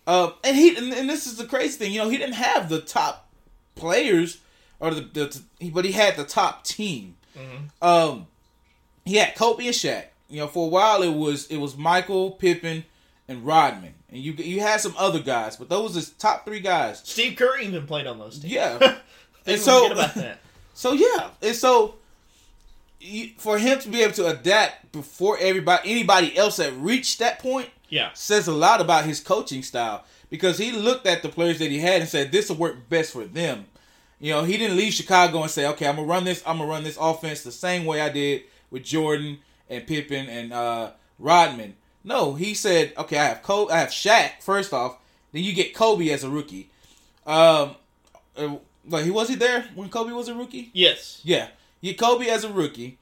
uh, 0.05 0.31
and 0.43 0.55
he 0.55 0.75
and, 0.75 0.93
and 0.93 1.09
this 1.09 1.25
is 1.25 1.37
the 1.37 1.45
crazy 1.45 1.77
thing, 1.77 1.91
you 1.91 1.99
know, 1.99 2.09
he 2.09 2.17
didn't 2.17 2.35
have 2.35 2.69
the 2.69 2.81
top 2.81 3.27
players 3.75 4.39
or 4.79 4.93
the, 4.93 5.01
the 5.59 5.69
but 5.71 5.85
he 5.85 5.91
had 5.93 6.15
the 6.17 6.23
top 6.25 6.63
team. 6.63 7.15
Um, 7.81 8.27
he 9.05 9.15
had 9.15 9.35
Kobe 9.35 9.65
and 9.65 9.73
Shaq. 9.75 10.05
You 10.29 10.39
know, 10.41 10.47
for 10.47 10.65
a 10.65 10.69
while 10.69 11.01
it 11.03 11.13
was 11.13 11.47
it 11.47 11.57
was 11.57 11.77
Michael, 11.77 12.31
Pippen, 12.31 12.83
and 13.27 13.45
Rodman, 13.45 13.93
and 14.09 14.19
you 14.21 14.33
you 14.33 14.59
had 14.61 14.81
some 14.81 14.95
other 14.97 15.19
guys, 15.19 15.55
but 15.55 15.69
those 15.69 15.95
is 15.95 16.09
top 16.11 16.45
three 16.45 16.59
guys. 16.61 17.01
Steve 17.05 17.37
Curry 17.37 17.65
even 17.65 17.85
played 17.85 18.07
on 18.07 18.17
those 18.19 18.39
teams. 18.39 18.53
Yeah, 18.53 18.97
and 19.45 19.59
so 19.61 19.83
forget 19.89 19.91
about 19.97 20.15
that. 20.15 20.39
So 20.75 20.91
yeah, 20.93 21.29
and 21.41 21.55
so 21.55 21.95
you, 22.99 23.31
for 23.37 23.57
him 23.57 23.79
to 23.79 23.89
be 23.89 24.01
able 24.03 24.13
to 24.13 24.27
adapt 24.27 24.91
before 24.91 25.37
everybody 25.39 25.89
anybody 25.89 26.37
else 26.37 26.57
that 26.57 26.73
reached 26.77 27.19
that 27.19 27.39
point 27.39 27.69
Yeah. 27.89 28.09
says 28.13 28.47
a 28.47 28.51
lot 28.53 28.81
about 28.81 29.05
his 29.05 29.19
coaching 29.19 29.63
style 29.63 30.03
because 30.29 30.57
he 30.57 30.71
looked 30.71 31.05
at 31.07 31.21
the 31.23 31.29
players 31.29 31.59
that 31.59 31.71
he 31.71 31.79
had 31.79 32.01
and 32.01 32.09
said 32.09 32.31
this 32.31 32.49
will 32.49 32.57
work 32.57 32.89
best 32.89 33.11
for 33.13 33.25
them. 33.25 33.65
You 34.19 34.31
know, 34.31 34.43
he 34.43 34.57
didn't 34.57 34.77
leave 34.77 34.93
Chicago 34.93 35.41
and 35.41 35.51
say, 35.51 35.65
"Okay, 35.67 35.87
I'm 35.87 35.95
gonna 35.97 36.07
run 36.07 36.23
this. 36.23 36.41
I'm 36.45 36.57
gonna 36.57 36.69
run 36.69 36.83
this 36.83 36.97
offense 36.99 37.41
the 37.43 37.51
same 37.51 37.85
way 37.85 38.01
I 38.01 38.09
did 38.09 38.43
with 38.71 38.83
Jordan 38.83 39.39
and 39.69 39.85
Pippen 39.85 40.27
and 40.29 40.53
uh, 40.53 40.91
Rodman." 41.19 41.75
No, 42.03 42.33
he 42.35 42.53
said, 42.53 42.93
"Okay, 42.97 43.17
I 43.17 43.25
have 43.25 43.41
Kobe, 43.43 43.73
I 43.73 43.79
have 43.79 43.89
Shaq 43.89 44.41
first 44.41 44.71
off. 44.73 44.97
Then 45.33 45.43
you 45.43 45.53
get 45.53 45.73
Kobe 45.75 46.09
as 46.09 46.23
a 46.23 46.29
rookie. 46.29 46.69
Um, 47.27 47.75
uh, 48.37 48.55
like 48.87 49.05
he 49.05 49.11
was 49.11 49.29
he 49.29 49.35
there 49.35 49.65
when 49.75 49.89
Kobe 49.89 50.11
was 50.11 50.27
a 50.27 50.35
rookie? 50.35 50.69
Yes. 50.73 51.21
Yeah, 51.23 51.49
you 51.81 51.95
Kobe 51.95 52.27
as 52.27 52.43
a 52.43 52.51
rookie, 52.51 52.97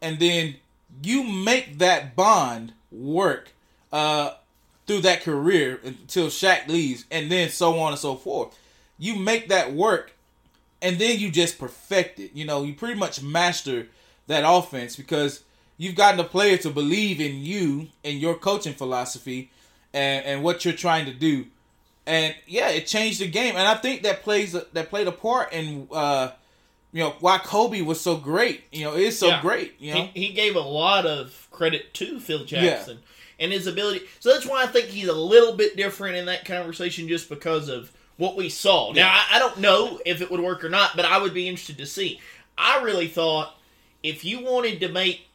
and 0.00 0.18
then 0.18 0.56
you 1.02 1.24
make 1.24 1.78
that 1.78 2.14
bond 2.14 2.72
work 2.90 3.50
uh, 3.92 4.34
through 4.86 5.00
that 5.00 5.22
career 5.22 5.80
until 5.84 6.26
Shaq 6.26 6.68
leaves, 6.68 7.04
and 7.10 7.30
then 7.30 7.50
so 7.50 7.78
on 7.78 7.92
and 7.92 8.00
so 8.00 8.16
forth. 8.16 8.56
You 8.98 9.16
make 9.16 9.48
that 9.48 9.72
work, 9.72 10.12
and 10.80 10.98
then 10.98 11.18
you 11.18 11.30
just 11.30 11.58
perfect 11.58 12.20
it. 12.20 12.32
You 12.34 12.44
know, 12.44 12.62
you 12.62 12.74
pretty 12.74 12.98
much 12.98 13.22
master 13.22 13.88
that 14.26 14.44
offense 14.46 14.96
because 14.96 15.42
you've 15.76 15.96
gotten 15.96 16.18
the 16.18 16.24
player 16.24 16.56
to 16.58 16.70
believe 16.70 17.20
in 17.20 17.40
you 17.40 17.88
and 18.04 18.20
your 18.20 18.34
coaching 18.34 18.74
philosophy 18.74 19.50
and, 19.92 20.24
and 20.24 20.42
what 20.42 20.64
you're 20.64 20.74
trying 20.74 21.06
to 21.06 21.12
do. 21.12 21.46
And 22.06 22.34
yeah, 22.46 22.68
it 22.68 22.86
changed 22.86 23.20
the 23.20 23.28
game, 23.28 23.56
and 23.56 23.66
I 23.66 23.74
think 23.76 24.02
that 24.02 24.22
plays 24.22 24.52
that 24.52 24.90
played 24.90 25.08
a 25.08 25.12
part 25.12 25.52
in 25.52 25.88
uh, 25.90 26.32
you 26.92 27.00
know 27.02 27.14
why 27.20 27.38
Kobe 27.38 27.80
was 27.80 28.00
so 28.00 28.16
great. 28.16 28.64
You 28.72 28.84
know, 28.84 28.94
is 28.94 29.18
so 29.18 29.28
Yeah. 29.28 29.40
great. 29.40 29.74
You 29.78 29.94
know, 29.94 30.08
He, 30.12 30.26
he 30.26 30.32
gave 30.34 30.54
a 30.54 30.60
lot 30.60 31.06
of 31.06 31.48
credit 31.50 31.94
to 31.94 32.20
Phil 32.20 32.44
Jackson 32.44 32.98
and 33.40 33.52
his 33.52 33.66
ability. 33.66 34.02
So 34.20 34.32
that's 34.32 34.46
why 34.46 34.62
I 34.62 34.66
think 34.66 34.86
he's 34.88 35.08
a 35.08 35.14
little 35.14 35.54
bit 35.56 35.76
different 35.76 36.16
in 36.16 36.26
that 36.26 36.44
conversation 36.44 37.08
just 37.08 37.28
because 37.28 37.68
of 37.68 37.90
what 38.16 38.36
we 38.36 38.48
saw. 38.48 38.92
Now, 38.92 39.08
I, 39.10 39.36
I 39.36 39.38
don't 39.38 39.58
know 39.58 39.98
if 40.06 40.20
it 40.20 40.30
would 40.30 40.40
work 40.40 40.62
or 40.62 40.68
not, 40.68 40.94
but 40.94 41.04
I 41.04 41.18
would 41.18 41.34
be 41.34 41.48
interested 41.48 41.78
to 41.78 41.86
see. 41.86 42.20
I 42.56 42.82
really 42.82 43.08
thought 43.08 43.58
if 44.02 44.24
you 44.24 44.44
wanted 44.44 44.78
to 44.80 44.88
make 44.88 45.26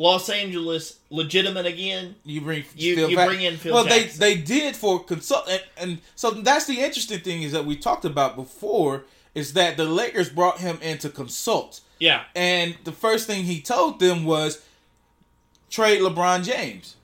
Los 0.00 0.30
Angeles 0.30 0.98
legitimate 1.10 1.66
again, 1.66 2.14
you 2.24 2.40
bring 2.40 2.64
You- 2.74 2.96
Phil 2.96 3.10
you 3.10 3.16
bring 3.16 3.42
in 3.42 3.56
Phil 3.58 3.74
Well, 3.74 3.84
Jackson. 3.84 4.18
they 4.18 4.34
they 4.36 4.40
did 4.40 4.74
for 4.74 5.04
consult, 5.04 5.46
and, 5.48 5.62
and 5.76 5.98
so 6.16 6.30
that's 6.30 6.64
the 6.64 6.80
interesting 6.80 7.20
thing 7.20 7.42
is 7.42 7.52
that 7.52 7.66
we 7.66 7.76
talked 7.76 8.04
about 8.06 8.34
before 8.34 9.04
is 9.34 9.52
that 9.52 9.76
the 9.76 9.84
Lakers 9.84 10.30
brought 10.30 10.58
him 10.58 10.78
in 10.80 10.96
to 10.98 11.10
consult, 11.10 11.80
yeah, 11.98 12.22
and 12.34 12.76
the 12.84 12.92
first 12.92 13.26
thing 13.26 13.44
he 13.44 13.60
told 13.60 14.00
them 14.00 14.24
was 14.24 14.62
trade 15.68 16.00
LeBron 16.00 16.44
James. 16.44 16.96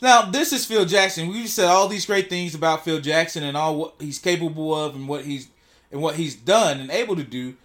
Now 0.00 0.22
this 0.22 0.52
is 0.52 0.64
Phil 0.64 0.84
Jackson. 0.86 1.28
We've 1.28 1.48
said 1.48 1.66
all 1.66 1.86
these 1.88 2.06
great 2.06 2.30
things 2.30 2.54
about 2.54 2.84
Phil 2.84 3.00
Jackson 3.00 3.42
and 3.42 3.56
all 3.56 3.76
what 3.76 3.94
he's 4.00 4.18
capable 4.18 4.74
of 4.74 4.94
and 4.94 5.06
what 5.08 5.24
he's 5.26 5.48
and 5.92 6.00
what 6.00 6.16
he's 6.16 6.34
done 6.34 6.80
and 6.80 6.90
able 6.90 7.16
to 7.16 7.24
do. 7.24 7.56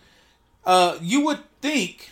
Uh, 0.66 0.98
you 1.02 1.26
would 1.26 1.40
think, 1.62 2.10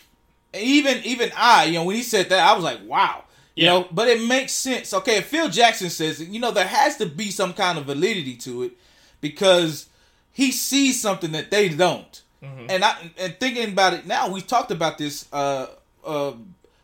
even 0.54 0.98
even 1.04 1.30
I, 1.36 1.64
you 1.64 1.74
know, 1.74 1.84
when 1.84 1.96
he 1.96 2.02
said 2.02 2.28
that, 2.30 2.40
I 2.48 2.54
was 2.54 2.64
like, 2.64 2.80
wow. 2.86 3.24
You 3.54 3.64
Yeah. 3.66 3.72
know, 3.72 3.88
but 3.92 4.08
it 4.08 4.22
makes 4.26 4.52
sense. 4.52 4.94
Okay, 4.94 5.18
if 5.18 5.26
Phil 5.26 5.48
Jackson 5.50 5.90
says 5.90 6.20
it, 6.22 6.28
you 6.28 6.40
know, 6.40 6.50
there 6.52 6.66
has 6.66 6.96
to 6.98 7.06
be 7.06 7.30
some 7.30 7.52
kind 7.52 7.76
of 7.78 7.84
validity 7.84 8.34
to 8.36 8.62
it 8.62 8.72
because 9.20 9.86
he 10.32 10.50
sees 10.50 11.00
something 11.00 11.32
that 11.32 11.50
they 11.50 11.68
don't. 11.68 12.22
And 12.68 12.84
I 12.84 12.96
and 13.18 13.36
thinking 13.38 13.68
about 13.72 13.92
it 13.94 14.04
now, 14.06 14.28
we've 14.28 14.46
talked 14.46 14.70
about 14.72 14.98
this 14.98 15.26
uh 15.32 15.66
uh 16.04 16.32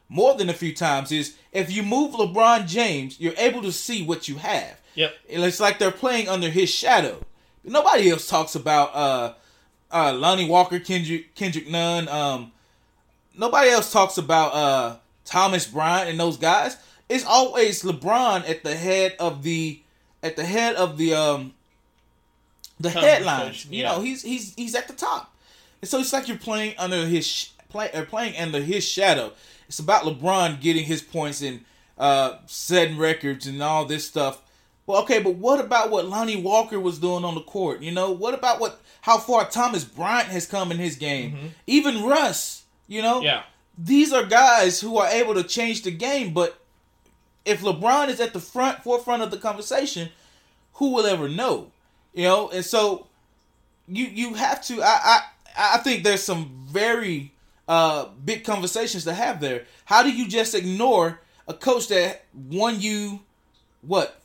more 0.08 0.34
than 0.36 0.48
a 0.48 0.52
few 0.54 0.72
times. 0.74 1.10
Is 1.10 1.36
if 1.52 1.72
you 1.72 1.82
move 1.82 2.12
LeBron 2.14 2.66
James, 2.68 3.18
you're 3.18 3.34
able 3.36 3.62
to 3.62 3.72
see 3.72 4.04
what 4.04 4.28
you 4.28 4.36
have. 4.36 4.78
yep, 4.94 5.14
And 5.28 5.42
it's 5.42 5.58
like 5.58 5.78
they're 5.80 5.90
playing 5.90 6.28
under 6.28 6.48
his 6.48 6.70
shadow. 6.70 7.24
Nobody 7.64 8.08
else 8.10 8.28
talks 8.28 8.54
about 8.54 8.94
uh 8.94 9.32
uh 9.90 10.12
Lonnie 10.12 10.48
Walker, 10.48 10.78
Kendrick 10.78 11.34
Kendrick 11.34 11.68
Nunn, 11.68 12.06
um 12.08 12.52
nobody 13.38 13.70
else 13.70 13.92
talks 13.92 14.18
about 14.18 14.54
uh 14.54 14.96
Thomas 15.24 15.66
Bryant 15.66 16.10
and 16.10 16.18
those 16.20 16.36
guys. 16.36 16.76
It's 17.08 17.24
always 17.24 17.82
LeBron 17.82 18.48
at 18.48 18.62
the 18.64 18.74
head 18.76 19.14
of 19.18 19.42
the 19.42 19.80
at 20.22 20.36
the 20.36 20.44
head 20.44 20.74
of 20.76 20.98
the 20.98 21.14
um 21.14 21.54
the 22.80 22.90
headlines. 22.90 23.66
You 23.70 23.82
know, 23.84 24.00
he's 24.00 24.22
he's 24.22 24.54
he's 24.54 24.74
at 24.74 24.88
the 24.88 24.94
top. 24.94 25.34
And 25.80 25.88
so 25.88 25.98
it's 26.00 26.12
like 26.12 26.28
you're 26.28 26.36
playing 26.36 26.74
under 26.78 27.06
his 27.06 27.26
sh- 27.26 27.48
play 27.68 27.90
or 27.94 28.04
playing 28.04 28.36
under 28.36 28.60
his 28.60 28.84
shadow. 28.86 29.32
It's 29.68 29.78
about 29.78 30.02
LeBron 30.02 30.60
getting 30.60 30.84
his 30.84 31.02
points 31.02 31.40
and 31.42 31.64
uh 31.96 32.38
setting 32.46 32.98
records 32.98 33.46
and 33.46 33.62
all 33.62 33.84
this 33.84 34.06
stuff. 34.06 34.42
Well, 34.86 35.02
okay, 35.02 35.20
but 35.20 35.34
what 35.34 35.60
about 35.60 35.90
what 35.90 36.06
Lonnie 36.06 36.40
Walker 36.40 36.80
was 36.80 36.98
doing 36.98 37.22
on 37.24 37.34
the 37.34 37.42
court? 37.42 37.82
You 37.82 37.92
know, 37.92 38.10
what 38.10 38.32
about 38.34 38.60
what 38.60 38.80
how 39.02 39.18
far 39.18 39.44
Thomas 39.48 39.84
Bryant 39.84 40.28
has 40.28 40.46
come 40.46 40.70
in 40.70 40.78
his 40.78 40.96
game? 40.96 41.52
Even 41.66 42.04
Russ, 42.04 42.57
you 42.88 43.00
know? 43.02 43.20
Yeah, 43.22 43.42
these 43.78 44.12
are 44.12 44.24
guys 44.24 44.80
who 44.80 44.98
are 44.98 45.06
able 45.08 45.34
to 45.34 45.44
change 45.44 45.82
the 45.82 45.90
game. 45.92 46.34
But 46.34 46.58
if 47.44 47.60
LeBron 47.60 48.08
is 48.08 48.18
at 48.20 48.32
the 48.32 48.40
front 48.40 48.82
forefront 48.82 49.22
of 49.22 49.30
the 49.30 49.36
conversation, 49.38 50.08
who 50.74 50.92
will 50.94 51.06
ever 51.06 51.28
know? 51.28 51.70
You 52.14 52.24
know, 52.24 52.48
and 52.50 52.64
so 52.64 53.06
you 53.86 54.06
you 54.06 54.34
have 54.34 54.62
to. 54.66 54.82
I 54.82 54.98
I 55.04 55.20
I 55.74 55.78
think 55.78 56.02
there's 56.04 56.22
some 56.22 56.66
very 56.68 57.32
uh 57.68 58.06
big 58.24 58.44
conversations 58.44 59.04
to 59.04 59.12
have 59.14 59.40
there. 59.40 59.64
How 59.84 60.02
do 60.02 60.10
you 60.10 60.26
just 60.26 60.54
ignore 60.54 61.20
a 61.46 61.54
coach 61.54 61.88
that 61.88 62.24
won 62.34 62.80
you 62.80 63.20
what 63.82 64.20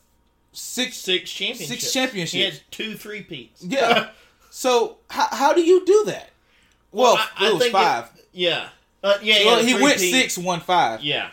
six 0.54 0.98
six 0.98 1.30
championships. 1.30 1.82
Six 1.82 1.94
championships. 1.94 2.32
He 2.34 2.42
has 2.42 2.62
two 2.72 2.96
three 2.96 3.22
peats. 3.22 3.64
Yeah. 3.64 4.10
so 4.50 4.98
how 5.10 5.28
how 5.32 5.54
do 5.54 5.62
you 5.62 5.86
do 5.86 6.04
that? 6.08 6.30
Well, 6.92 7.16
I- 7.18 7.30
I 7.38 7.48
it 7.50 7.54
was 7.54 7.62
think 7.64 7.74
five. 7.74 8.10
Yeah, 8.34 8.70
uh, 9.04 9.18
yeah. 9.22 9.46
well, 9.46 9.64
yeah, 9.64 9.78
he 9.78 9.84
went 9.84 10.00
six, 10.00 10.38
one 10.38 10.60
five. 10.60 11.02
Yeah, 11.02 11.30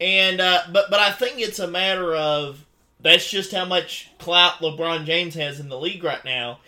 and 0.00 0.40
uh, 0.40 0.62
but 0.72 0.90
but 0.90 1.00
I 1.00 1.12
think 1.12 1.38
it's 1.38 1.58
a 1.58 1.68
matter 1.68 2.14
of 2.14 2.64
that's 3.00 3.28
just 3.28 3.52
how 3.52 3.64
much 3.64 4.10
clout 4.18 4.54
LeBron 4.54 5.04
James 5.04 5.34
has 5.34 5.60
in 5.60 5.68
the 5.68 5.78
league 5.78 6.04
right 6.04 6.24
now. 6.24 6.60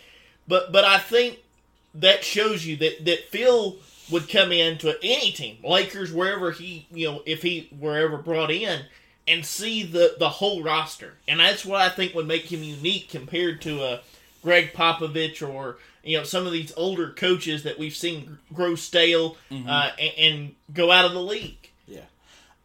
But 0.47 0.71
but 0.71 0.83
I 0.83 0.99
think 0.99 1.39
that 1.95 2.23
shows 2.23 2.65
you 2.65 2.77
that 2.77 3.05
that 3.05 3.29
Phil 3.29 3.77
would 4.09 4.29
come 4.29 4.51
into 4.51 4.97
any 5.01 5.31
team, 5.31 5.57
Lakers, 5.63 6.11
wherever 6.11 6.51
he 6.51 6.87
you 6.91 7.07
know 7.07 7.23
if 7.25 7.41
he 7.41 7.69
were 7.77 7.97
ever 7.97 8.17
brought 8.17 8.51
in, 8.51 8.81
and 9.27 9.45
see 9.45 9.83
the 9.83 10.15
the 10.19 10.29
whole 10.29 10.63
roster, 10.63 11.13
and 11.27 11.39
that's 11.39 11.65
what 11.65 11.81
I 11.81 11.89
think 11.89 12.13
would 12.13 12.27
make 12.27 12.51
him 12.51 12.63
unique 12.63 13.09
compared 13.09 13.61
to 13.61 13.83
a 13.83 14.01
Gregg 14.43 14.73
Popovich 14.73 15.47
or 15.47 15.77
you 16.03 16.17
know 16.17 16.23
some 16.23 16.45
of 16.45 16.51
these 16.51 16.73
older 16.75 17.11
coaches 17.11 17.63
that 17.63 17.77
we've 17.77 17.95
seen 17.95 18.39
grow 18.53 18.75
stale 18.75 19.37
uh, 19.51 19.91
and, 19.99 20.13
and 20.17 20.55
go 20.73 20.91
out 20.91 21.05
of 21.05 21.13
the 21.13 21.21
league. 21.21 21.69
Yeah. 21.87 22.01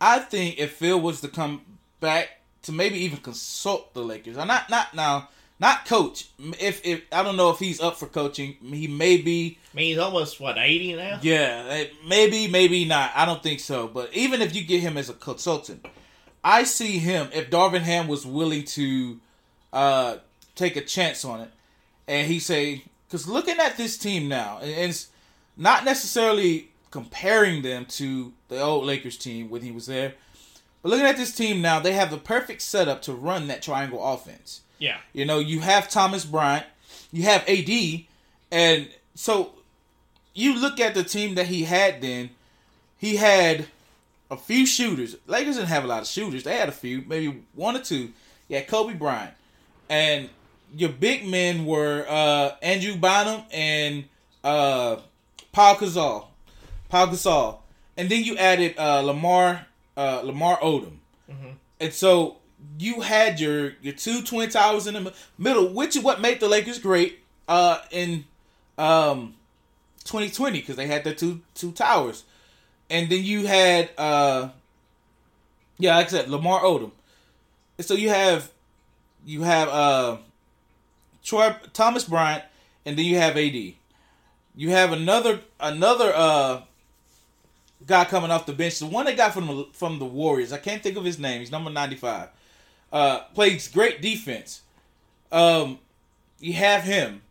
I 0.01 0.21
think 0.21 0.59
if 0.59 0.73
Phil 0.73 1.01
was 1.01 1.21
to 1.21 1.29
come 1.29 1.63
back 2.01 2.41
to 2.63 2.73
maybe 2.73 2.99
even 2.99 3.19
consult 3.19 3.95
the 3.95 4.03
Lakers, 4.03 4.37
or 4.37 4.47
not 4.47 4.71
not 4.71 4.95
now, 4.95 5.29
not 5.59 5.87
coach. 5.87 6.29
If 6.61 6.85
if 6.85 7.03
I 7.13 7.23
don't 7.23 7.37
know 7.37 7.51
if 7.51 7.59
he's 7.59 7.81
up 7.81 7.97
for 7.97 8.07
coaching, 8.07 8.57
he 8.63 8.87
may 8.87 9.17
be. 9.17 9.59
I 9.73 9.77
mean, 9.77 9.87
he's 9.89 9.99
almost 9.99 10.41
what 10.41 10.59
eighty 10.59 10.95
now. 10.95 11.19
Yeah, 11.23 11.65
eh, 11.69 11.87
maybe 12.07 12.49
maybe 12.49 12.85
not. 12.85 13.13
I 13.15 13.25
don't 13.25 13.43
think 13.43 13.61
so. 13.61 13.87
But 13.89 14.15
even 14.15 14.43
if 14.43 14.55
you 14.55 14.65
get 14.65 14.81
him 14.81 14.97
as 14.97 15.09
a 15.09 15.15
consultant, 15.15 15.87
I 16.43 16.65
see 16.65 16.99
him 16.99 17.29
if 17.33 17.51
Darvin 17.51 17.83
Ham 17.83 18.09
was 18.09 18.27
willing 18.27 18.65
to 18.65 19.21
uh 19.73 20.17
take 20.55 20.77
a 20.77 20.83
chance 20.83 21.25
on 21.25 21.41
it, 21.41 21.51
and 22.09 22.27
he 22.27 22.39
say 22.39 22.85
because 23.07 23.29
looking 23.29 23.59
at 23.59 23.77
this 23.77 23.97
team 23.99 24.29
now, 24.29 24.59
and 24.61 24.71
it's 24.71 25.09
not 25.57 25.85
necessarily 25.85 26.71
comparing 26.91 27.63
them 27.63 27.85
to 27.87 28.33
the 28.49 28.61
old 28.61 28.85
Lakers 28.85 29.17
team 29.17 29.51
when 29.51 29.63
he 29.63 29.71
was 29.71 29.87
there, 29.87 30.15
But 30.87 30.91
looking 30.91 31.07
at 31.07 31.17
this 31.17 31.35
team 31.35 31.61
now, 31.61 31.81
they 31.81 31.95
have 31.95 32.13
the 32.13 32.17
perfect 32.17 32.63
setup 32.63 33.03
to 33.03 33.13
run 33.13 33.49
that 33.49 33.61
triangle 33.61 34.05
offense. 34.05 34.61
Yeah. 34.79 34.99
You 35.13 35.25
know, 35.25 35.41
you 35.41 35.59
have 35.59 35.89
Thomas 35.89 36.25
Bryant, 36.25 36.65
you 37.11 37.25
have 37.25 37.43
AD, 37.49 38.05
and 38.53 38.89
so 39.17 39.55
you 40.33 40.57
look 40.57 40.79
at 40.79 40.95
the 40.95 41.03
team 41.03 41.35
that 41.35 41.49
he 41.49 41.65
had 41.65 42.01
then, 42.01 42.31
he 42.99 43.17
had 43.17 43.67
a 44.31 44.37
few 44.37 44.65
shooters. 44.65 45.17
Lakers 45.27 45.57
didn't 45.57 45.71
have 45.71 45.83
a 45.83 45.89
lot 45.89 46.03
of 46.03 46.07
shooters. 46.07 46.45
They 46.45 46.57
had 46.57 46.69
a 46.69 46.73
few, 46.73 47.03
maybe 47.09 47.43
one 47.57 47.75
or 47.75 47.83
two. 47.83 48.13
Yeah, 48.47 48.61
Kobe 48.61 48.95
Bryant. 48.95 49.35
And 49.89 50.31
your 50.75 50.91
big 50.91 51.27
men 51.27 51.67
were 51.67 52.05
uh, 52.09 52.53
Andrew 52.63 52.97
Bynum 52.97 53.43
and 53.53 54.05
uh, 54.45 54.97
Paul 55.53 55.77
Gasol. 55.77 56.27
Paul 56.89 57.09
Gasol. 57.09 57.59
And 57.97 58.09
then 58.09 58.25
you 58.25 58.37
added 58.37 58.75
uh, 58.79 59.01
Lamar 59.01 59.67
uh, 59.97 60.21
Lamar 60.23 60.59
Odom. 60.59 60.99
And 61.81 61.93
so 61.93 62.37
you 62.79 63.01
had 63.01 63.41
your 63.41 63.73
your 63.81 63.95
two 63.95 64.23
twin 64.23 64.51
towers 64.51 64.87
in 64.87 64.95
the 64.95 65.13
middle, 65.39 65.73
which 65.73 65.97
is 65.97 66.03
what 66.03 66.21
made 66.21 66.41
the 66.41 66.49
Lakers 66.49 66.79
great 66.79 67.21
uh, 67.49 67.79
in 67.91 68.25
um, 68.79 69.35
2020 70.05 70.61
because 70.61 70.77
they 70.77 70.87
had 70.87 71.05
the 71.05 71.15
two 71.15 71.41
two 71.55 71.73
towers, 71.73 72.25
and 72.91 73.09
then 73.11 73.25
you 73.25 73.47
had 73.47 73.91
uh, 73.99 74.49
yeah, 75.79 75.97
like 75.97 76.07
I 76.07 76.11
said, 76.11 76.29
Lamar 76.29 76.61
Odom. 76.61 76.93
And 77.79 77.87
so 77.87 77.95
you 77.95 78.09
have 78.09 78.51
you 79.25 79.43
have 79.43 79.69
uh, 79.69 80.17
Troy 81.27 81.55
Thomas 81.73 82.05
Bryant, 82.05 82.45
and 82.87 82.97
then 82.97 83.05
you 83.05 83.19
have 83.19 83.37
AD. 83.37 83.75
You 84.55 84.71
have 84.71 84.93
another 84.93 85.41
another 85.59 86.13
uh, 86.15 86.63
guy 87.85 88.05
coming 88.05 88.31
off 88.31 88.47
the 88.47 88.53
bench, 88.53 88.79
the 88.79 88.87
one 88.87 89.07
they 89.07 89.15
got 89.17 89.35
from 89.35 89.49
the, 89.49 89.67
from 89.73 89.99
the 89.99 90.05
Warriors. 90.05 90.53
I 90.53 90.59
can't 90.59 90.83
think 90.83 90.97
of 90.97 91.05
his 91.05 91.19
name. 91.19 91.41
He's 91.41 91.51
number 91.51 91.69
ninety 91.69 91.97
five. 91.97 92.29
Uh, 92.93 93.25
plays 93.35 93.67
great 93.67 94.01
defense. 94.01 94.63
Um, 95.33 95.81
you 96.39 96.53
have 96.53 96.85
him, 96.85 97.23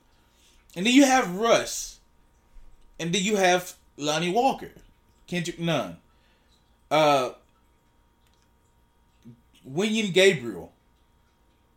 and 0.76 0.86
then 0.86 0.94
you 0.94 1.06
have 1.06 1.38
Russ, 1.38 2.00
and 3.00 3.14
then 3.14 3.24
you 3.24 3.38
have 3.38 3.76
Lonnie 3.96 4.32
Walker, 4.32 4.72
Kendrick 5.26 5.58
Nunn, 5.58 5.96
uh, 6.92 7.30
William 9.64 10.12
Gabriel, 10.12 10.74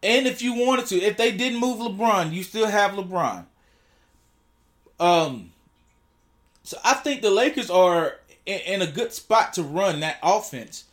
and 0.09 0.27
if 0.27 0.42
you 0.42 0.55
wanted 0.55 0.87
to, 0.87 0.97
if 0.97 1.16
they 1.16 1.31
didn't 1.33 1.61
move 1.61 1.79
LeBron, 1.79 2.33
you 2.33 2.42
still 2.42 2.66
have 2.66 2.92
LeBron. 2.92 3.44
Um, 5.01 5.53
so 6.64 6.77
I 6.85 6.94
think 6.94 7.23
the 7.23 7.31
Lakers 7.31 7.71
are 7.71 8.16
in, 8.47 8.61
in 8.61 8.83
a 8.83 8.87
good 8.87 9.12
spot 9.12 9.53
to 9.55 9.62
run 9.62 10.01
that 10.01 10.18
offense. 10.23 10.85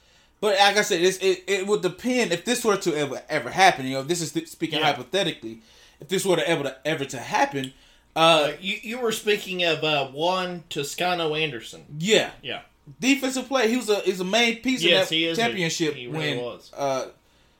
But 0.41 0.59
like 0.59 0.77
I 0.77 0.81
said, 0.83 1.01
it's, 1.01 1.17
it 1.19 1.43
it 1.47 1.65
would 1.67 1.81
depend 1.81 2.31
if 2.31 2.45
this 2.45 2.63
were 2.63 2.77
to 2.77 2.95
ever 2.95 3.21
ever 3.29 3.49
happen. 3.49 3.85
You 3.85 3.93
know, 3.95 4.03
this 4.03 4.21
is 4.21 4.31
th- 4.33 4.47
speaking 4.47 4.79
Yeah. 4.79 4.85
hypothetically. 4.87 5.61
If 5.99 6.09
this 6.09 6.25
were 6.25 6.35
to 6.35 6.47
ever 6.47 6.63
to, 6.63 6.75
ever 6.85 7.05
to 7.05 7.17
happen, 7.17 7.73
uh, 8.15 8.51
You 8.59 8.77
you 8.83 8.99
were 8.99 9.11
speaking 9.13 9.63
of 9.63 9.83
uh, 9.83 10.07
Juan 10.09 10.63
Toscano 10.69 11.33
Anderson. 11.35 11.85
yeah, 11.97 12.31
Yeah. 12.43 12.61
defensive 12.99 13.47
play. 13.47 13.69
He 13.69 13.77
was 13.77 13.89
a 13.89 14.07
is 14.07 14.19
a 14.19 14.23
main 14.25 14.61
piece 14.61 14.83
Yes, 14.83 15.03
of 15.05 15.09
that 15.09 15.15
he 15.15 15.25
is 15.25 15.37
a- 15.37 15.41
championship 15.41 15.95
he 15.95 16.07
really 16.07 16.35
win. 16.35 16.43
was. 16.45 16.71
Uh, 16.77 17.07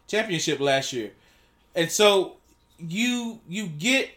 championship 0.07 0.59
last 0.59 0.93
year, 0.93 1.11
and 1.75 1.91
so 1.91 2.37
you 2.79 3.39
you 3.47 3.67
get 3.67 4.09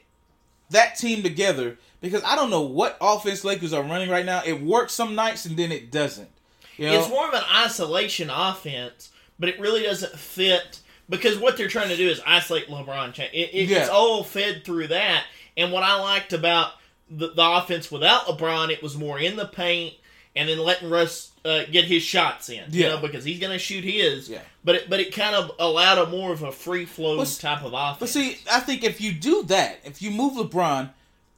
that 0.71 0.97
team 0.97 1.23
together 1.23 1.79
because 2.01 2.23
I 2.25 2.37
don't 2.37 2.51
know 2.51 2.63
what 2.63 2.97
offense 3.01 3.45
Lakers 3.45 3.73
are 3.73 3.83
running 3.83 4.11
right 4.11 4.27
now. 4.27 4.43
It 4.45 4.63
works 4.63 4.93
some 4.93 5.15
nights 5.15 5.45
and 5.47 5.57
then 5.57 5.73
it 5.73 5.91
doesn't. 5.91 6.29
You 6.77 6.87
know? 6.87 6.99
It's 6.99 7.09
more 7.09 7.27
of 7.27 7.35
an 7.35 7.43
isolation 7.55 8.31
offense, 8.31 9.11
but 9.39 9.49
it 9.49 9.59
really 9.59 9.83
doesn't 9.83 10.13
fit 10.13 10.81
because 11.09 11.39
what 11.39 11.57
they're 11.57 11.69
trying 11.69 11.89
to 11.89 11.97
do 11.97 12.09
is 12.09 12.21
isolate 12.27 12.69
LeBron 12.69 13.19
It, 13.19 13.31
it, 13.33 13.69
Yeah. 13.69 13.79
It's 13.79 13.89
all 13.89 14.23
fed 14.23 14.65
through 14.65 14.89
that. 14.89 15.25
And 15.57 15.73
what 15.73 15.83
I 15.83 16.01
liked 16.01 16.33
about 16.33 16.73
the, 17.11 17.33
the 17.33 17.43
offense 17.43 17.91
without 17.91 18.27
LeBron, 18.27 18.71
it 18.71 18.83
was 18.83 18.97
more 18.97 19.19
in 19.19 19.37
the 19.37 19.47
paint 19.47 19.95
and 20.39 20.49
then 20.49 20.59
letting 20.59 20.89
Russ 20.89 21.33
uh, 21.45 21.65
get 21.71 21.85
his 21.85 22.03
shots 22.03 22.49
in. 22.49 22.65
You 22.71 22.85
know, 22.85 22.99
because 22.99 23.25
he's 23.25 23.39
going 23.41 23.53
to 23.53 23.59
shoot 23.59 23.85
his. 23.85 24.29
Yeah. 24.31 24.41
But 24.65 24.75
it, 24.77 24.91
but 24.91 25.01
it 25.01 25.15
kind 25.15 25.35
of 25.35 25.51
allowed 25.59 25.99
a 25.99 26.07
more 26.11 26.33
of 26.33 26.43
a 26.43 26.53
free 26.53 26.85
flow 26.85 27.21
s- 27.21 27.39
type 27.39 27.63
of 27.65 27.73
offense. 27.75 27.99
But 28.01 28.09
see, 28.09 28.39
I 28.51 28.61
think 28.61 28.85
if 28.85 29.01
you 29.01 29.13
do 29.13 29.43
that, 29.45 29.81
if 29.85 30.01
you 30.03 30.11
move 30.11 30.35
LeBron, 30.35 30.91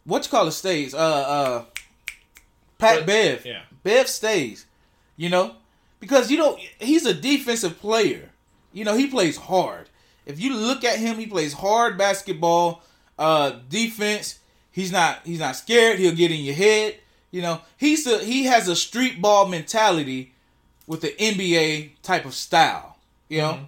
what 0.04 0.24
you 0.24 0.30
call 0.30 0.46
it 0.48 0.52
stays. 0.52 0.94
Uh, 0.94 0.98
uh, 0.98 1.64
Pat 2.78 2.98
But- 3.00 3.06
Bev. 3.06 3.46
yeah. 3.46 3.62
Bev 3.82 4.08
stays. 4.08 4.66
You 5.16 5.28
know, 5.28 5.54
because 6.00 6.30
you 6.30 6.38
know 6.38 6.58
he's 6.78 7.04
a 7.04 7.12
defensive 7.14 7.78
player. 7.78 8.30
You 8.72 8.84
know 8.84 8.96
he 8.96 9.06
plays 9.06 9.36
hard. 9.36 9.88
If 10.26 10.40
you 10.40 10.54
look 10.54 10.82
at 10.84 10.98
him, 10.98 11.16
he 11.18 11.26
plays 11.26 11.52
hard 11.52 11.98
basketball. 11.98 12.82
Uh, 13.18 13.52
defense. 13.68 14.38
He's 14.72 14.90
not. 14.92 15.20
He's 15.24 15.40
not 15.40 15.56
scared. 15.56 15.98
He'll 15.98 16.14
get 16.14 16.30
in 16.30 16.40
your 16.40 16.54
head. 16.54 16.96
You 17.30 17.42
know, 17.42 17.60
he's 17.76 18.06
a 18.06 18.18
he 18.18 18.44
has 18.44 18.68
a 18.68 18.76
street 18.76 19.20
ball 19.20 19.46
mentality 19.46 20.32
with 20.86 21.00
the 21.00 21.14
NBA 21.18 21.90
type 22.02 22.24
of 22.24 22.34
style. 22.34 22.96
You 23.28 23.38
know. 23.38 23.60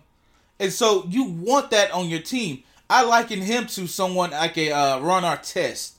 And 0.59 0.73
so 0.73 1.05
you 1.09 1.25
want 1.25 1.71
that 1.71 1.91
on 1.93 2.09
your 2.09 2.21
team. 2.21 2.63
I 2.89 3.03
liken 3.03 3.41
him 3.41 3.67
to 3.69 3.87
someone 3.87 4.31
like 4.33 4.57
a 4.59 4.71
uh, 4.71 5.01
Ron 5.01 5.23
Artest. 5.23 5.93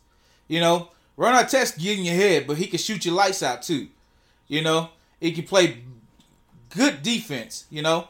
You 0.47 0.59
know, 0.59 0.89
Ron 1.17 1.33
Artest 1.33 1.79
get 1.79 1.97
in 1.97 2.05
your 2.05 2.15
head, 2.15 2.47
but 2.47 2.57
he 2.57 2.67
can 2.67 2.79
shoot 2.79 3.05
your 3.05 3.15
lights 3.15 3.41
out 3.41 3.61
too. 3.61 3.87
You 4.47 4.61
know, 4.61 4.89
he 5.19 5.31
can 5.31 5.45
play 5.45 5.79
good 6.69 7.01
defense. 7.01 7.65
You 7.69 7.81
know, 7.81 8.09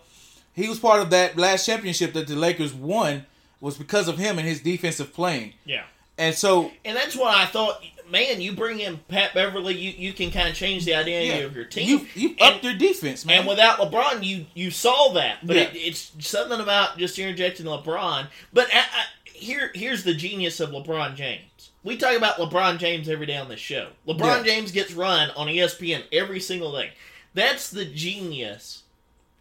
he 0.53 0.67
was 0.67 0.79
part 0.79 1.01
of 1.01 1.09
that 1.11 1.37
last 1.37 1.65
championship 1.65 2.13
that 2.13 2.27
the 2.27 2.35
Lakers 2.35 2.73
won 2.73 3.25
was 3.61 3.77
because 3.77 4.07
of 4.07 4.17
him 4.17 4.37
and 4.37 4.47
his 4.47 4.61
defensive 4.61 5.13
playing. 5.13 5.53
yeah. 5.65 5.83
And 6.15 6.35
so, 6.35 6.71
And 6.85 6.95
that's 6.95 7.15
what 7.15 7.35
I 7.35 7.45
thought. 7.47 7.83
Man, 8.13 8.39
you 8.41 8.53
bring 8.53 8.79
in 8.79 8.99
Pat 9.07 9.33
Beverley, 9.33 9.73
you, 9.75 9.91
you 9.97 10.13
can 10.13 10.29
kind 10.29 10.47
of 10.47 10.53
change 10.53 10.85
the 10.85 10.93
identity 10.93 11.29
yeah, 11.39 11.45
of 11.45 11.55
your 11.55 11.65
team. 11.65 12.07
you 12.13 12.29
you 12.29 12.35
upped 12.39 12.63
your 12.63 12.75
defense, 12.75 13.25
man. 13.25 13.39
And 13.39 13.47
without 13.47 13.79
LeBron, 13.79 14.23
you 14.23 14.45
you 14.53 14.69
saw 14.69 15.13
that, 15.13 15.39
but 15.45 15.55
Yeah. 15.55 15.63
it, 15.63 15.71
it's 15.73 16.11
something 16.19 16.59
about 16.59 16.99
just 16.99 17.17
interjecting 17.17 17.65
LeBron. 17.65 18.27
But 18.53 18.67
I, 18.71 18.81
I, 18.81 19.05
here 19.25 19.71
here's 19.73 20.03
the 20.03 20.13
genius 20.13 20.59
of 20.59 20.69
LeBron 20.69 21.15
James. 21.15 21.71
We 21.83 21.97
talk 21.97 22.15
about 22.15 22.35
LeBron 22.37 22.77
James 22.77 23.09
every 23.09 23.25
day 23.25 23.35
on 23.35 23.49
this 23.49 23.59
show. 23.59 23.89
LeBron 24.07 24.37
Yeah. 24.37 24.43
James 24.43 24.71
gets 24.71 24.93
run 24.93 25.31
on 25.31 25.47
ESPN 25.47 26.03
every 26.11 26.39
single 26.39 26.71
day. 26.71 26.91
That's 27.33 27.71
the 27.71 27.83
genius 27.83 28.83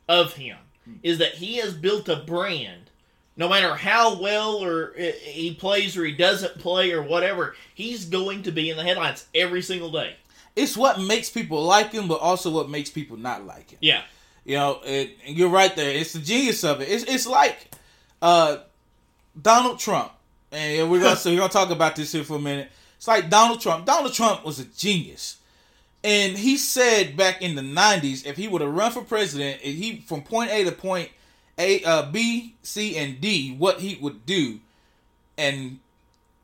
of 0.08 0.32
him 0.32 0.56
is 1.02 1.18
that 1.18 1.34
he 1.34 1.58
has 1.58 1.74
built 1.74 2.08
a 2.08 2.16
brand. 2.16 2.90
No 3.36 3.48
matter 3.48 3.74
how 3.74 4.20
well 4.20 4.62
or 4.62 4.92
uh, 4.98 5.12
he 5.22 5.54
plays 5.54 5.96
or 5.96 6.04
he 6.04 6.12
doesn't 6.12 6.58
play 6.58 6.92
or 6.92 7.02
whatever, 7.02 7.54
he's 7.74 8.04
going 8.04 8.42
to 8.42 8.52
be 8.52 8.68
in 8.70 8.76
the 8.76 8.82
headlines 8.82 9.26
every 9.34 9.62
single 9.62 9.90
day. 9.90 10.16
it's 10.54 10.76
what 10.76 11.00
makes 11.00 11.30
people 11.30 11.62
like 11.64 11.92
him, 11.92 12.08
but 12.08 12.20
also 12.20 12.50
what 12.50 12.68
makes 12.68 12.90
people 12.90 13.16
not 13.16 13.44
like 13.46 13.70
him. 13.70 13.78
Yeah, 13.80 14.02
You 14.44 14.56
know, 14.56 14.80
it, 14.84 15.16
and 15.26 15.36
you're 15.36 15.48
right 15.48 15.74
there. 15.74 15.90
It's 15.90 16.12
the 16.12 16.18
genius 16.18 16.62
of 16.64 16.80
it. 16.82 16.88
It's 16.90 17.04
it's 17.04 17.26
like 17.26 17.70
uh, 18.20 18.58
Donald 19.40 19.78
Trump, 19.78 20.12
and 20.50 20.90
we're 20.90 21.00
gonna 21.00 21.16
so 21.22 21.30
we're 21.30 21.38
gonna 21.38 21.52
talk 21.52 21.70
about 21.70 21.96
this 21.96 22.12
here 22.12 22.24
for 22.24 22.36
a 22.36 22.40
minute. 22.40 22.70
It's 22.98 23.08
like 23.08 23.30
Donald 23.30 23.60
Trump. 23.60 23.86
Donald 23.86 24.12
Trump 24.12 24.44
was 24.44 24.60
a 24.60 24.64
genius, 24.64 25.38
and 26.04 26.36
he 26.36 26.58
said 26.58 27.16
back 27.16 27.40
in 27.40 27.54
the 27.54 27.62
'90s, 27.62 28.26
if 28.26 28.36
he 28.36 28.46
would 28.46 28.60
have 28.60 28.74
run 28.74 28.92
for 28.92 29.02
president, 29.02 29.60
if 29.62 29.74
he 29.74 30.00
from 30.00 30.22
point 30.22 30.50
A 30.50 30.64
to 30.64 30.72
point 30.72 31.08
A, 31.58 31.82
uh, 31.84 32.10
B, 32.10 32.54
C, 32.62 32.96
and 32.96 33.20
D, 33.20 33.54
what 33.56 33.80
he 33.80 33.96
would 34.00 34.24
do, 34.26 34.60
and 35.36 35.78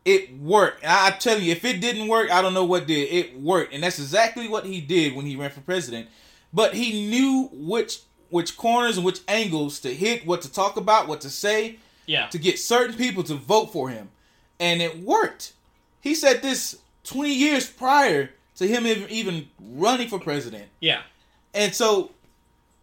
it 0.05 0.37
worked. 0.39 0.85
I, 0.85 1.09
I 1.09 1.11
tell 1.13 1.39
you, 1.39 1.53
if 1.53 1.65
it 1.65 1.81
didn't 1.81 2.09
work, 2.09 2.31
I 2.31 2.43
don't 2.43 2.55
know 2.55 2.65
what 2.65 2.87
did. 2.87 3.09
It 3.11 3.41
worked, 3.41 3.73
and 3.73 3.83
that's 3.83 3.99
exactly 3.99 4.49
what 4.49 4.65
he 4.65 4.81
did 4.81 5.15
when 5.15 5.27
he 5.27 5.37
ran 5.37 5.51
for 5.51 5.61
president. 5.61 6.09
But 6.53 6.75
he 6.75 7.09
knew 7.09 7.49
which 7.53 8.01
which 8.31 8.57
corners 8.59 8.97
and 8.97 9.07
which 9.07 9.21
angles 9.27 9.81
to 9.81 9.95
hit, 9.95 10.27
what 10.27 10.43
to 10.43 10.53
talk 10.53 10.77
about, 10.77 11.09
what 11.09 11.23
to 11.23 11.31
say, 11.31 11.79
yeah. 12.05 12.27
to 12.27 12.39
get 12.39 12.59
certain 12.59 12.95
people 12.95 13.23
to 13.25 13.35
vote 13.35 13.73
for 13.73 13.89
him, 13.89 14.11
and 14.61 14.83
it 14.83 14.99
worked. 15.01 15.55
He 16.03 16.15
said 16.15 16.43
this 16.43 16.79
twenty 17.05 17.33
years 17.35 17.69
prior 17.69 18.31
to 18.57 18.67
him 18.67 18.87
even- 18.87 19.09
even 19.09 19.49
running 19.61 20.09
for 20.09 20.19
president, 20.19 20.67
Yeah. 20.81 21.03
and 21.55 21.75
so 21.75 22.11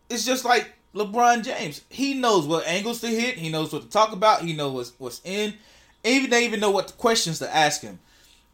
it's 0.09 0.25
just 0.25 0.45
like 0.45 0.71
LeBron 0.95 1.43
James. 1.43 1.81
He 1.89 2.13
knows 2.13 2.47
what 2.47 2.65
angles 2.65 3.01
to 3.01 3.07
hit. 3.07 3.37
He 3.37 3.49
knows 3.49 3.73
what 3.73 3.83
to 3.83 3.89
talk 3.89 4.13
about. 4.13 4.41
He 4.41 4.53
knows 4.53 4.73
what's 4.73 4.93
what's 4.97 5.21
in. 5.23 5.55
Even 6.03 6.29
they 6.29 6.45
even 6.45 6.59
know 6.59 6.71
what 6.71 6.97
questions 6.97 7.39
to 7.39 7.55
ask 7.55 7.81
him. 7.81 7.99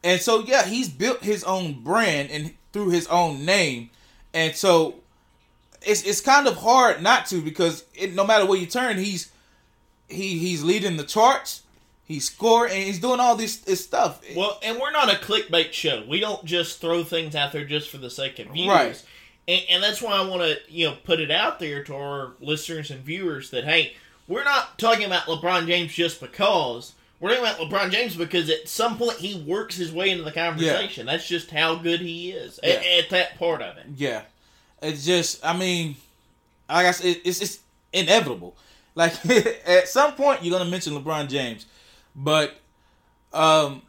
And 0.04 0.20
so 0.20 0.40
yeah, 0.40 0.66
he's 0.66 0.90
built 0.90 1.22
his 1.22 1.44
own 1.44 1.84
brand 1.84 2.32
and 2.32 2.54
through 2.74 2.90
his 2.90 3.08
own 3.08 3.46
name. 3.46 3.92
And 4.34 4.56
so 4.56 4.96
it's 5.84 6.04
it's 6.04 6.22
kind 6.22 6.48
of 6.48 6.58
hard 6.58 7.04
not 7.04 7.28
to 7.28 7.42
because 7.42 7.86
it, 7.94 8.16
no 8.16 8.26
matter 8.26 8.46
where 8.46 8.60
you 8.60 8.66
turn, 8.66 8.98
he's 8.98 9.32
he 10.08 10.40
he's 10.40 10.64
leading 10.64 10.98
the 10.98 11.04
charts. 11.04 11.62
He's 12.06 12.26
scoring 12.26 12.74
and 12.74 12.84
he's 12.84 13.00
doing 13.00 13.22
all 13.22 13.38
this, 13.38 13.58
this 13.58 13.86
stuff. 13.86 14.22
Well, 14.36 14.60
and 14.64 14.78
we're 14.82 14.92
not 14.92 15.10
a 15.10 15.16
clickbait 15.16 15.72
show. 15.72 16.04
We 16.06 16.20
don't 16.20 16.44
just 16.44 16.82
throw 16.82 17.06
things 17.06 17.36
out 17.36 17.54
there 17.54 17.64
just 17.64 17.90
for 17.90 18.00
the 18.00 18.10
sake 18.10 18.38
of 18.40 18.48
views. 18.48 18.68
Right. 18.68 19.06
And, 19.48 19.62
and 19.70 19.84
that's 19.84 20.02
why 20.02 20.14
I 20.14 20.28
want 20.28 20.42
to 20.42 20.58
you 20.70 20.88
know 20.88 20.98
put 21.04 21.20
it 21.20 21.32
out 21.32 21.60
there 21.60 21.84
to 21.84 21.96
our 21.96 22.32
listeners 22.40 22.92
and 22.92 23.02
viewers 23.02 23.50
that 23.52 23.64
hey, 23.64 23.94
we're 24.28 24.44
not 24.44 24.78
talking 24.78 25.06
about 25.06 25.24
LeBron 25.24 25.68
James 25.68 25.94
just 25.94 26.20
because. 26.20 26.94
We're 27.20 27.36
talking 27.36 27.44
about 27.46 27.58
LeBron 27.70 27.92
James 27.92 28.16
because 28.16 28.50
at 28.50 28.68
some 28.68 28.98
point 28.98 29.18
he 29.20 29.40
works 29.42 29.76
his 29.76 29.92
way 29.92 30.10
into 30.10 30.24
the 30.24 30.32
conversation. 30.32 31.06
That's 31.06 31.28
just 31.28 31.52
how 31.52 31.76
good 31.76 32.00
he 32.02 32.32
is 32.32 32.58
at, 32.64 32.84
Yeah. 32.84 32.98
at 33.04 33.10
that 33.12 33.38
part 33.38 33.62
of 33.62 33.78
it. 33.78 33.86
Yeah, 33.96 34.24
it's 34.82 35.06
just. 35.06 35.46
I 35.46 35.56
mean, 35.56 35.98
like 36.68 36.88
I 36.88 36.92
said, 36.92 37.18
it's 37.24 37.40
it's 37.40 37.60
inevitable. 37.94 38.56
Like 38.96 39.24
at 39.68 39.88
some 39.88 40.14
point, 40.14 40.44
you're 40.44 40.58
gonna 40.58 40.70
mention 40.70 40.94
LeBron 40.94 41.28
James, 41.30 41.68
but 42.16 42.56
um, 43.34 43.84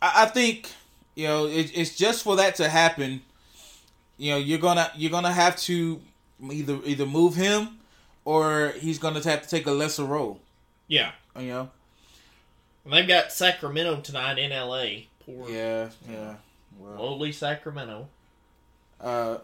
I, 0.00 0.22
I 0.22 0.26
think 0.26 0.70
you 1.14 1.26
know 1.28 1.46
it, 1.46 1.70
it's 1.74 1.94
just 1.94 2.22
for 2.24 2.36
that 2.36 2.54
to 2.56 2.68
happen. 2.70 3.20
You 4.16 4.32
know, 4.32 4.36
you're 4.38 4.58
gonna 4.58 4.90
you're 4.96 5.10
gonna 5.10 5.32
have 5.32 5.56
to 5.62 6.00
either 6.50 6.78
either 6.84 7.06
move 7.06 7.34
him 7.34 7.78
or 8.24 8.72
he's 8.78 8.98
gonna 8.98 9.22
have 9.22 9.42
to 9.42 9.48
take 9.48 9.66
a 9.66 9.72
lesser 9.72 10.04
role. 10.04 10.40
Yeah, 10.86 11.12
You 11.38 11.46
know. 11.48 11.70
and 12.84 12.92
they've 12.92 13.08
got 13.08 13.32
Sacramento 13.32 14.00
tonight 14.02 14.38
in 14.38 14.52
L.A. 14.52 15.08
Poor 15.24 15.48
Yeah. 15.48 15.88
Yeah. 16.10 16.34
Well. 16.78 16.96
lowly 16.98 17.32
Sacramento. 17.32 18.08
Uh, 19.00 19.38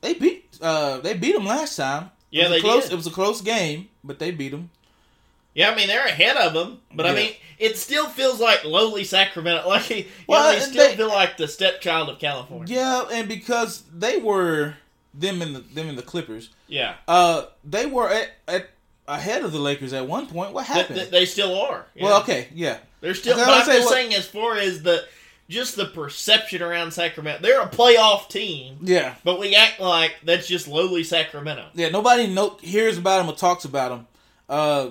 they 0.00 0.14
beat 0.14 0.58
uh 0.60 0.98
they 0.98 1.14
beat 1.14 1.34
them 1.34 1.46
last 1.46 1.76
time. 1.76 2.10
Yeah, 2.30 2.44
it 2.46 2.50
was 2.50 2.50
they 2.50 2.58
a 2.58 2.60
close, 2.60 2.82
did. 2.84 2.92
It 2.92 2.96
was 2.96 3.06
a 3.06 3.10
close 3.10 3.40
game, 3.40 3.88
but 4.04 4.18
they 4.18 4.30
beat 4.30 4.50
them. 4.50 4.70
Yeah, 5.54 5.70
I 5.70 5.74
mean 5.74 5.88
they're 5.88 6.06
ahead 6.06 6.36
of 6.36 6.52
them, 6.52 6.80
but 6.94 7.06
I 7.06 7.14
mean 7.14 7.32
it 7.58 7.76
still 7.76 8.06
feels 8.08 8.40
like 8.40 8.64
lowly 8.64 9.04
Sacramento. 9.04 9.64
Like 9.68 10.08
Well, 10.26 10.52
know, 10.52 10.58
they 10.58 10.64
still 10.64 10.88
they- 10.88 10.96
feel 10.96 11.08
like 11.08 11.36
the 11.36 11.48
stepchild 11.48 12.08
of 12.08 12.18
California. 12.18 12.74
Yeah, 12.76 13.04
and 13.12 13.28
because 13.28 13.82
they 13.92 14.16
were 14.18 14.74
them 15.12 15.42
and 15.42 15.54
the 15.56 15.60
them 15.60 15.88
and 15.88 15.98
the 15.98 16.02
Clippers, 16.02 16.50
Yeah, 16.68 16.94
uh, 17.08 17.46
they 17.64 17.86
were 17.86 18.08
at, 18.08 18.30
at 18.46 18.70
ahead 19.08 19.42
of 19.44 19.50
the 19.52 19.58
Lakers 19.58 19.92
at 19.92 20.06
one 20.06 20.26
point. 20.28 20.52
What 20.52 20.66
happened? 20.66 20.98
th- 21.00 21.10
they 21.10 21.24
still 21.26 21.60
are. 21.60 21.84
Yeah. 21.96 22.04
Well, 22.04 22.20
okay, 22.22 22.46
yeah, 22.54 22.78
they're 23.00 23.14
still. 23.14 23.36
But 23.36 23.48
I'm 23.48 23.64
say 23.64 23.78
just 23.78 23.86
what- 23.86 23.94
saying, 23.94 24.14
as 24.14 24.26
far 24.26 24.56
as 24.56 24.82
the 24.84 25.04
just 25.48 25.74
the 25.74 25.86
perception 25.86 26.62
around 26.62 26.92
Sacramento, 26.92 27.42
they're 27.42 27.60
a 27.60 27.68
playoff 27.68 28.28
team, 28.28 28.78
yeah, 28.82 29.16
but 29.24 29.40
we 29.40 29.56
act 29.56 29.80
like 29.80 30.14
that's 30.24 30.46
just 30.46 30.68
lowly 30.68 31.02
Sacramento. 31.02 31.66
yeah. 31.74 31.88
Nobody 31.88 32.28
know, 32.28 32.56
hears 32.62 32.96
about 32.98 33.18
them 33.18 33.28
or 33.28 33.36
talks 33.36 33.64
about 33.64 33.88
them. 33.90 34.06
Uh, 34.48 34.90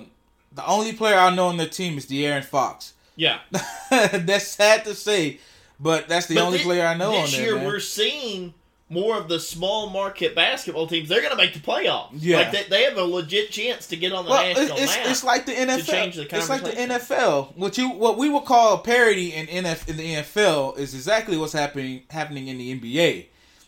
the 0.52 0.66
only 0.66 0.92
player 0.92 1.16
I 1.16 1.34
know 1.34 1.46
on 1.46 1.56
their 1.56 1.68
team 1.68 1.96
is 1.98 2.06
De'Aaron 2.06 2.44
Fox. 2.44 2.94
Yeah, 3.16 3.38
that's 3.90 4.46
sad 4.46 4.84
to 4.84 4.94
say, 4.94 5.40
but 5.78 6.08
that's 6.08 6.26
the 6.26 6.36
But 6.36 6.44
only 6.44 6.58
thi- 6.58 6.64
player 6.64 6.86
I 6.86 6.94
know 6.96 7.14
on 7.14 7.22
This 7.22 7.32
there. 7.36 7.42
year, 7.46 7.56
man. 7.56 7.66
we're 7.66 7.80
seeing 7.80 8.54
more 8.88 9.16
of 9.18 9.28
the 9.28 9.38
small 9.38 9.88
market 9.90 10.34
basketball 10.34 10.86
teams. 10.88 11.08
They're 11.08 11.20
going 11.20 11.30
to 11.30 11.36
make 11.36 11.52
the 11.54 11.60
playoffs. 11.60 12.08
Yeah. 12.18 12.38
like 12.38 12.50
they, 12.52 12.62
they 12.64 12.82
have 12.84 12.96
a 12.96 13.04
legit 13.04 13.50
chance 13.52 13.86
to 13.88 13.96
get 13.96 14.12
on 14.12 14.24
the 14.24 14.30
Well, 14.32 14.42
national 14.42 14.78
it's, 14.78 14.96
map. 14.96 15.06
it's 15.06 15.22
like 15.24 15.46
the 15.46 15.52
NFL. 15.52 15.86
change 15.90 16.16
the 16.16 16.36
it's 16.36 16.48
like 16.48 16.62
the. 16.64 16.70
NFL. 16.70 17.54
What 17.56 17.78
you 17.78 17.90
what 17.90 18.18
we 18.18 18.28
would 18.30 18.46
call 18.46 18.74
a 18.74 18.78
parody 18.78 19.32
in 19.34 19.46
NF 19.46 19.88
in 19.88 19.96
the 19.96 20.14
NFL 20.16 20.76
is 20.78 20.94
exactly 20.94 21.36
what's 21.36 21.52
happening 21.52 22.02
happening 22.10 22.48
in 22.48 22.58
the 22.58 22.74
NBA. 22.80 23.26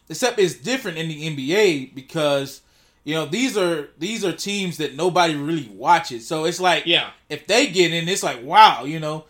Except 0.08 0.38
it's 0.40 0.54
different 0.54 0.98
in 0.98 1.06
the 1.08 1.36
NBA 1.36 1.94
because 1.94 2.61
you 3.04 3.14
know 3.14 3.26
these 3.26 3.56
are 3.56 3.88
these 3.98 4.24
are 4.24 4.32
teams 4.32 4.76
that 4.78 4.94
nobody 4.94 5.34
really 5.34 5.68
watches. 5.72 6.26
So 6.26 6.44
it's 6.44 6.60
like 6.60 6.86
yeah, 6.86 7.10
if 7.28 7.46
they 7.46 7.66
get 7.68 7.92
in, 7.92 8.08
it's 8.08 8.22
like 8.22 8.42
wow, 8.42 8.84
you 8.84 9.00
know. 9.00 9.24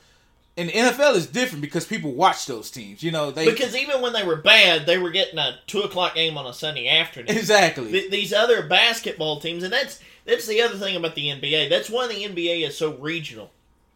And 0.55 0.69
the 0.69 0.73
NFL 0.75 1.15
is 1.17 1.27
different 1.27 1.63
because 1.63 1.87
people 1.87 2.13
watch 2.13 2.45
those 2.45 2.71
teams. 2.71 3.03
You 3.03 3.11
know 3.11 3.31
they 3.31 3.47
because 3.47 3.75
even 3.75 4.03
when 4.03 4.13
they 4.13 4.23
were 4.23 4.37
bad, 4.37 4.85
they 4.85 4.99
were 4.99 5.09
getting 5.11 5.39
a 5.39 5.59
two 5.67 5.81
o'clock 5.81 6.15
game 6.15 6.37
on 6.37 6.45
a 6.47 6.53
Sunday 6.53 6.89
afternoon. 6.89 7.35
exactly 7.35 7.91
Th- 7.91 8.11
these 8.11 8.35
other 8.35 8.67
basketball 8.67 9.41
teams, 9.41 9.63
and 9.63 9.73
that's 9.73 9.99
that's 10.27 10.47
the 10.47 10.61
other 10.61 10.77
thing 10.77 10.95
about 10.95 11.15
the 11.15 11.29
NBA. 11.29 11.71
That's 11.71 11.89
why 11.89 12.07
the 12.07 12.23
NBA 12.25 12.67
is 12.69 12.77
so 12.77 12.93
regional 12.97 13.51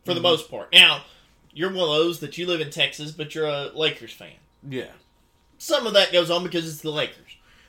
for 0.04 0.12
Mm-hmm. 0.12 0.14
the 0.22 0.22
most 0.22 0.50
part. 0.50 0.72
Now, 0.72 1.02
you're 1.52 1.68
one 1.70 1.80
of 1.90 1.96
those 1.96 2.20
that 2.20 2.38
you 2.38 2.46
live 2.46 2.60
in 2.62 2.70
Texas, 2.70 3.10
but 3.10 3.34
you're 3.34 3.46
a 3.48 3.70
Lakers 3.74 4.12
fan. 4.12 4.30
yeah 4.66 4.92
Some 5.58 5.86
of 5.86 5.92
that 5.94 6.10
goes 6.12 6.30
on 6.30 6.42
because 6.42 6.66
it's 6.66 6.80
the 6.80 6.90
Lakers. 6.90 7.25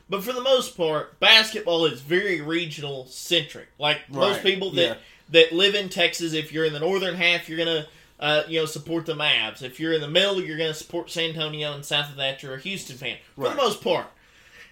But 0.10 0.24
for 0.24 0.32
the 0.34 0.42
most 0.42 0.78
part, 0.78 1.20
basketball 1.20 1.86
is 1.86 2.02
very 2.02 2.40
regional 2.42 3.06
centric. 3.08 3.68
Like 3.78 4.10
most 4.10 4.42
people 4.42 4.72
that 4.72 4.82
yeah. 4.82 4.96
that 5.32 5.52
live 5.52 5.76
in 5.76 5.90
Texas, 5.90 6.34
if 6.34 6.54
you're 6.54 6.66
in 6.66 6.74
the 6.74 6.80
northern 6.80 7.16
half, 7.16 7.50
you're 7.50 7.58
gonna 7.58 7.88
uh, 8.20 8.44
you 8.48 8.60
know 8.60 8.66
support 8.66 9.06
the 9.06 9.14
Mavs. 9.16 9.62
If 9.62 9.80
you're 9.80 9.94
in 9.94 10.02
the 10.02 10.08
middle, 10.08 10.42
you're 10.42 10.58
gonna 10.58 10.74
support 10.74 11.10
San 11.12 11.32
Antonio, 11.32 11.74
and 11.74 11.84
south 11.86 12.10
of 12.10 12.16
that, 12.18 12.42
you're 12.42 12.56
a 12.56 12.60
Houston 12.60 12.98
fan. 12.98 13.18
For 13.36 13.42
Right. 13.42 13.50
the 13.56 13.62
most 13.62 13.84
part, 13.84 14.08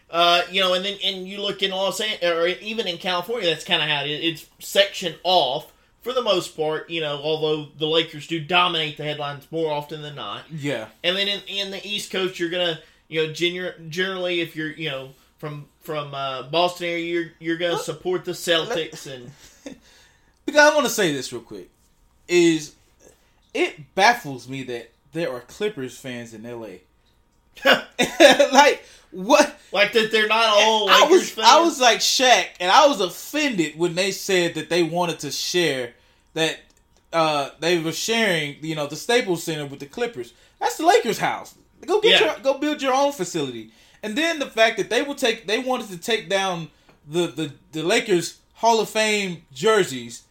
uh, 0.10 0.44
you 0.50 0.62
know, 0.62 0.74
and 0.74 0.86
then 0.86 0.98
and 1.04 1.28
you 1.28 1.42
look 1.42 1.62
in 1.62 1.72
Los 1.72 2.00
Angeles, 2.00 2.24
or 2.24 2.48
even 2.48 2.88
in 2.88 2.98
California, 2.98 3.50
that's 3.50 3.66
kind 3.66 3.84
of 3.84 3.90
how 3.90 4.04
it 4.04 4.10
is. 4.12 4.42
It's 4.42 4.66
sectioned 4.66 5.18
off 5.24 5.74
for 6.02 6.14
the 6.14 6.22
most 6.22 6.56
part. 6.56 6.90
You 6.90 7.02
know, 7.02 7.20
although 7.22 7.68
the 7.78 7.88
Lakers 7.88 8.26
do 8.28 8.40
dominate 8.40 8.96
the 8.96 9.04
headlines 9.04 9.48
more 9.52 9.74
often 9.74 10.02
than 10.02 10.16
not. 10.16 10.44
yeah 10.50 10.88
And 11.04 11.18
then 11.18 11.28
in, 11.28 11.42
in 11.48 11.72
the 11.72 11.86
East 11.86 12.10
Coast, 12.12 12.40
you're 12.40 12.50
gonna, 12.50 12.80
you 13.10 13.28
know, 13.28 13.34
generally 13.34 14.40
if 14.40 14.56
you're, 14.56 14.72
you 14.72 14.90
know, 14.90 15.10
from 15.46 15.68
from 15.82 16.16
uh, 16.16 16.44
Boston 16.44 16.88
area, 16.88 17.06
you're 17.06 17.32
you're 17.40 17.58
gonna 17.58 17.78
support 17.78 18.26
the 18.26 18.32
Celtics 18.32 19.06
and 19.06 19.32
because 20.46 20.60
I 20.60 20.74
want 20.74 20.88
to 20.88 20.92
say 20.92 21.14
this 21.14 21.32
real 21.32 21.42
quick 21.44 21.70
is 22.28 22.74
it 23.54 23.94
baffles 23.94 24.50
me 24.50 24.64
that 24.64 24.90
there 25.14 25.32
are 25.32 25.42
Clippers 25.42 25.98
fans 25.98 26.34
in 26.34 26.44
LA. 26.44 26.78
like 28.52 28.84
what? 29.12 29.56
like 29.72 29.94
that. 29.94 30.12
They're 30.12 30.28
not 30.28 30.48
all 30.48 30.90
I 30.90 31.08
was 31.10 31.30
fans. 31.30 31.48
I 31.48 31.62
was 31.62 31.80
like 31.80 32.00
Shaq, 32.00 32.48
and 32.60 32.72
I 32.72 32.88
was 32.88 33.00
offended 33.00 33.78
when 33.78 33.94
they 33.94 34.12
said 34.12 34.56
that 34.56 34.70
they 34.70 34.82
wanted 34.82 35.20
to 35.20 35.32
share 35.32 35.94
that 36.34 36.60
uh, 37.14 37.52
they 37.60 37.78
were 37.80 37.92
sharing, 37.92 38.58
you 38.62 38.76
know, 38.76 38.88
the 38.88 38.96
Staples 38.96 39.44
Center 39.44 39.68
with 39.68 39.80
the 39.80 39.86
Clippers. 39.86 40.34
That's 40.60 40.78
the 40.78 40.86
Lakers' 40.86 41.20
house. 41.20 41.54
Go 41.86 42.02
get 42.02 42.20
Yeah. 42.20 42.34
your 42.34 42.40
go 42.40 42.58
build 42.58 42.82
your 42.82 42.94
own 42.94 43.12
facility. 43.12 43.72
And 44.06 44.16
then 44.18 44.40
the 44.40 44.46
fact 44.46 44.78
that 44.78 44.90
they 44.90 45.02
will 45.02 45.16
take 45.16 45.48
they 45.48 45.60
wanted 45.60 45.90
to 45.90 45.98
take 45.98 46.30
down 46.30 46.70
the 47.08 47.28
the, 47.28 47.52
the 47.72 47.82
Lakers 47.84 48.40
Hall 48.56 48.80
of 48.80 48.90
Fame 48.90 49.44
jerseys 49.54 50.24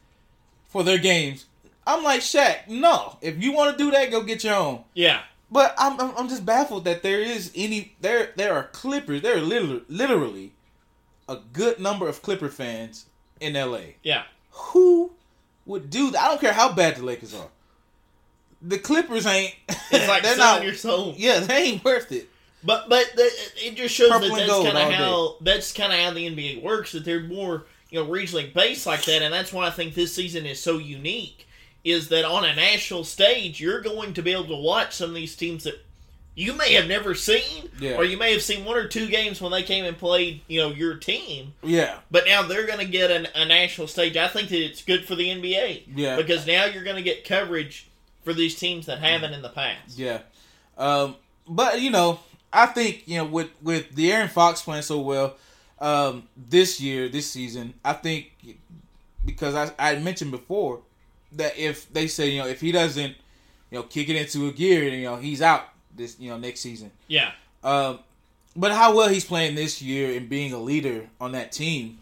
for 0.68 0.82
their 0.84 0.98
games. 0.98 1.46
I'm 1.86 2.02
like 2.02 2.20
Shaq, 2.20 2.68
no. 2.68 3.18
If 3.20 3.42
you 3.42 3.52
want 3.52 3.76
to 3.76 3.84
do 3.84 3.90
that, 3.90 4.10
go 4.10 4.22
get 4.22 4.42
your 4.44 4.54
own. 4.54 4.84
yeah, 4.94 5.20
But 5.50 5.74
I'm, 5.76 6.00
I'm 6.00 6.12
I'm 6.16 6.28
just 6.28 6.46
baffled 6.46 6.84
that 6.84 7.02
there 7.02 7.20
is 7.20 7.50
any 7.54 7.94
there 8.00 8.30
there 8.36 8.54
are 8.54 8.64
Clippers. 8.72 9.22
There 9.22 9.36
are 9.36 9.40
literally 9.40 9.82
literally 9.88 10.52
a 11.28 11.36
good 11.52 11.78
number 11.80 12.06
of 12.08 12.22
Clipper 12.22 12.48
fans 12.48 13.06
in 13.40 13.54
LA. 13.54 13.80
yeah. 14.02 14.22
Who 14.50 15.10
would 15.66 15.90
do 15.90 16.10
that? 16.12 16.20
I 16.22 16.28
don't 16.28 16.40
care 16.40 16.52
how 16.52 16.72
bad 16.72 16.96
the 16.96 17.02
Lakers 17.04 17.34
are. 17.34 17.48
The 18.62 18.78
Clippers 18.78 19.26
ain't. 19.26 19.54
It's 19.90 20.08
like 20.08 20.22
they're 20.22 20.34
selling 20.36 20.60
not. 20.60 20.64
your 20.64 20.74
soul. 20.74 21.14
Yeah, 21.16 21.40
they 21.40 21.64
ain't 21.64 21.84
worth 21.84 22.10
it. 22.12 22.28
But 22.64 22.88
but 22.88 23.12
the, 23.14 23.30
it 23.56 23.74
just 23.76 23.94
shows 23.94 24.10
Purple 24.10 24.30
that 24.36 24.46
that's 24.46 24.64
kind 24.72 24.78
of 24.78 24.92
how 24.94 25.36
that's 25.40 25.72
kind 25.72 25.92
of 25.92 25.98
how 25.98 26.10
the 26.12 26.28
NBA 26.34 26.62
works. 26.62 26.92
That 26.92 27.04
they're 27.04 27.20
more 27.20 27.66
you 27.90 28.02
know 28.02 28.08
regionally 28.10 28.52
based 28.52 28.86
like 28.86 29.04
that, 29.04 29.22
and 29.22 29.32
that's 29.32 29.52
why 29.52 29.66
I 29.66 29.70
think 29.70 29.94
this 29.94 30.14
season 30.14 30.46
is 30.46 30.60
so 30.60 30.78
unique. 30.78 31.46
Is 31.84 32.08
that 32.08 32.24
on 32.24 32.44
a 32.46 32.54
national 32.56 33.04
stage, 33.04 33.60
you're 33.60 33.82
going 33.82 34.14
to 34.14 34.22
be 34.22 34.32
able 34.32 34.46
to 34.46 34.56
watch 34.56 34.94
some 34.94 35.10
of 35.10 35.14
these 35.16 35.36
teams 35.36 35.64
that 35.64 35.84
you 36.34 36.54
may 36.54 36.72
have 36.72 36.88
never 36.88 37.14
seen, 37.14 37.68
Yeah. 37.78 37.96
or 37.96 38.04
you 38.04 38.16
may 38.16 38.32
have 38.32 38.40
seen 38.42 38.64
one 38.64 38.76
or 38.78 38.88
two 38.88 39.06
games 39.06 39.40
when 39.40 39.52
they 39.52 39.62
came 39.62 39.84
and 39.84 39.96
played, 39.96 40.40
you 40.48 40.60
know, 40.62 40.70
your 40.70 40.94
team. 40.96 41.52
Yeah, 41.62 41.98
But 42.10 42.24
now 42.26 42.42
they're 42.42 42.66
going 42.66 42.78
to 42.80 42.86
get 42.90 43.10
an, 43.10 43.28
a 43.36 43.44
national 43.44 43.86
stage. 43.86 44.16
I 44.16 44.26
think 44.28 44.48
that 44.48 44.64
it's 44.64 44.82
good 44.82 45.04
for 45.04 45.14
the 45.14 45.28
NBA 45.28 45.82
yeah, 45.94 46.16
because 46.16 46.44
now 46.46 46.64
you're 46.64 46.82
going 46.84 46.96
to 46.96 47.02
get 47.02 47.24
coverage 47.24 47.86
for 48.24 48.32
these 48.32 48.54
teams 48.58 48.86
that 48.86 48.98
haven't 49.00 49.34
in 49.34 49.42
the 49.42 49.50
past. 49.50 49.96
yeah. 49.98 50.20
Um, 50.78 51.16
but 51.46 51.82
you 51.82 51.90
know, 51.90 52.18
I 52.54 52.66
think 52.66 53.02
you 53.06 53.18
know 53.18 53.24
with 53.24 53.50
with 53.62 53.94
De'Aaron 53.94 54.30
Fox 54.30 54.62
playing 54.62 54.82
so 54.82 55.00
well 55.00 55.36
um, 55.80 56.28
this 56.36 56.80
year, 56.80 57.08
this 57.08 57.30
season, 57.30 57.74
I 57.84 57.94
think 57.94 58.32
because 59.24 59.54
I 59.54 59.72
I 59.78 59.98
mentioned 59.98 60.30
before 60.30 60.80
that 61.32 61.58
if 61.58 61.92
they 61.92 62.06
say 62.06 62.30
you 62.30 62.40
know 62.40 62.46
if 62.46 62.60
he 62.60 62.72
doesn't 62.72 63.14
you 63.70 63.78
know 63.78 63.82
kick 63.82 64.08
it 64.08 64.16
into 64.16 64.48
a 64.48 64.52
gear, 64.52 64.84
you 64.84 65.04
know 65.04 65.16
he's 65.16 65.42
out 65.42 65.64
this 65.94 66.18
you 66.18 66.30
know 66.30 66.38
next 66.38 66.60
season. 66.60 66.90
Yeah, 67.08 67.32
Um, 67.62 67.98
but 68.56 68.72
how 68.72 68.94
well 68.96 69.08
he's 69.08 69.24
playing 69.24 69.54
this 69.56 69.82
year 69.82 70.16
and 70.16 70.28
being 70.28 70.52
a 70.52 70.58
leader 70.58 71.08
on 71.20 71.32
that 71.32 71.52
team, 71.52 71.98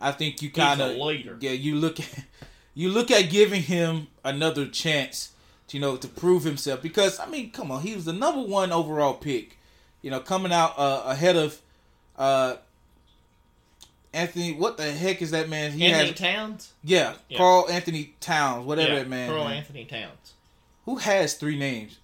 I 0.00 0.12
think 0.12 0.42
you 0.42 0.50
kind 0.50 0.80
of 0.80 0.96
leader. 0.96 1.36
yeah 1.40 1.52
you 1.52 1.76
look 1.76 2.00
at 2.00 2.24
you 2.74 2.88
look 2.88 3.10
at 3.10 3.30
giving 3.30 3.62
him 3.62 4.08
another 4.24 4.66
chance, 4.66 5.32
to, 5.68 5.76
you 5.76 5.80
know, 5.80 5.96
to 5.96 6.08
prove 6.08 6.44
himself 6.44 6.82
because 6.82 7.20
I 7.20 7.26
mean, 7.26 7.50
come 7.50 7.70
on, 7.70 7.82
he 7.82 7.94
was 7.94 8.04
the 8.04 8.12
number 8.12 8.42
one 8.42 8.72
overall 8.72 9.14
pick, 9.14 9.58
you 10.02 10.10
know, 10.10 10.20
coming 10.20 10.52
out 10.52 10.78
uh, 10.78 11.04
ahead 11.06 11.36
of 11.36 11.58
uh, 12.18 12.56
Anthony. 14.12 14.52
What 14.52 14.76
the 14.76 14.90
heck 14.90 15.22
is 15.22 15.30
that 15.30 15.48
man? 15.48 15.72
He 15.72 15.86
Anthony 15.86 16.08
has 16.08 16.18
Towns, 16.18 16.72
yeah, 16.84 17.14
Yeah. 17.28 17.38
Karl-Anthony 17.38 18.14
Towns, 18.20 18.66
whatever 18.66 18.92
yeah, 18.92 18.98
that 19.00 19.08
man. 19.08 19.28
Carl 19.30 19.44
man. 19.44 19.54
Anthony 19.54 19.84
Towns. 19.84 20.34
Who 20.84 20.96
has 20.96 21.34
three 21.34 21.58
names 21.58 21.98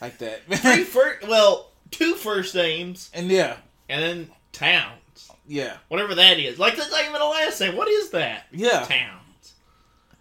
like 0.00 0.18
that? 0.18 0.42
Three 0.58 0.84
first, 0.84 1.26
well, 1.28 1.70
two 1.90 2.14
first 2.14 2.54
names, 2.54 3.10
and 3.12 3.28
yeah, 3.28 3.56
and 3.88 4.02
then 4.02 4.30
Towns. 4.52 5.30
Yeah, 5.48 5.76
whatever 5.88 6.14
that 6.14 6.38
is. 6.38 6.58
Like 6.58 6.76
that's 6.76 6.90
not 6.92 7.00
even 7.02 7.14
the 7.14 7.24
last 7.24 7.60
name. 7.60 7.76
What 7.76 7.88
is 7.88 8.10
that? 8.10 8.46
yeah. 8.52 8.84
Towns, 8.84 9.54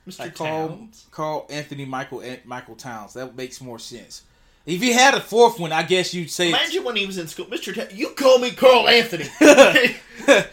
Mr. 0.08 0.20
Like 0.20 0.36
Towns. 0.36 1.06
call 1.12 1.46
Anthony 1.52 1.86
Michael 1.86 2.24
Michael 2.46 2.76
Towns. 2.76 3.14
That 3.14 3.36
makes 3.36 3.62
more 3.62 3.78
sense. 3.78 4.24
If 4.66 4.82
he 4.82 4.94
had 4.94 5.16
a 5.16 5.20
fourth 5.20 5.60
one, 5.60 5.72
I 5.72 5.84
guess 5.84 6.14
you'd 6.14 6.30
say 6.30 6.50
it's 6.50 6.58
Imagine 6.58 6.84
when 6.84 6.96
he 6.96 7.06
was 7.06 7.18
in 7.18 7.28
school, 7.28 7.46
Mr. 7.46 7.74
Towns. 7.74 7.94
You 7.94 8.10
call 8.10 8.40
me 8.40 8.52
Carl 8.52 8.88
Anthony. 8.88 9.26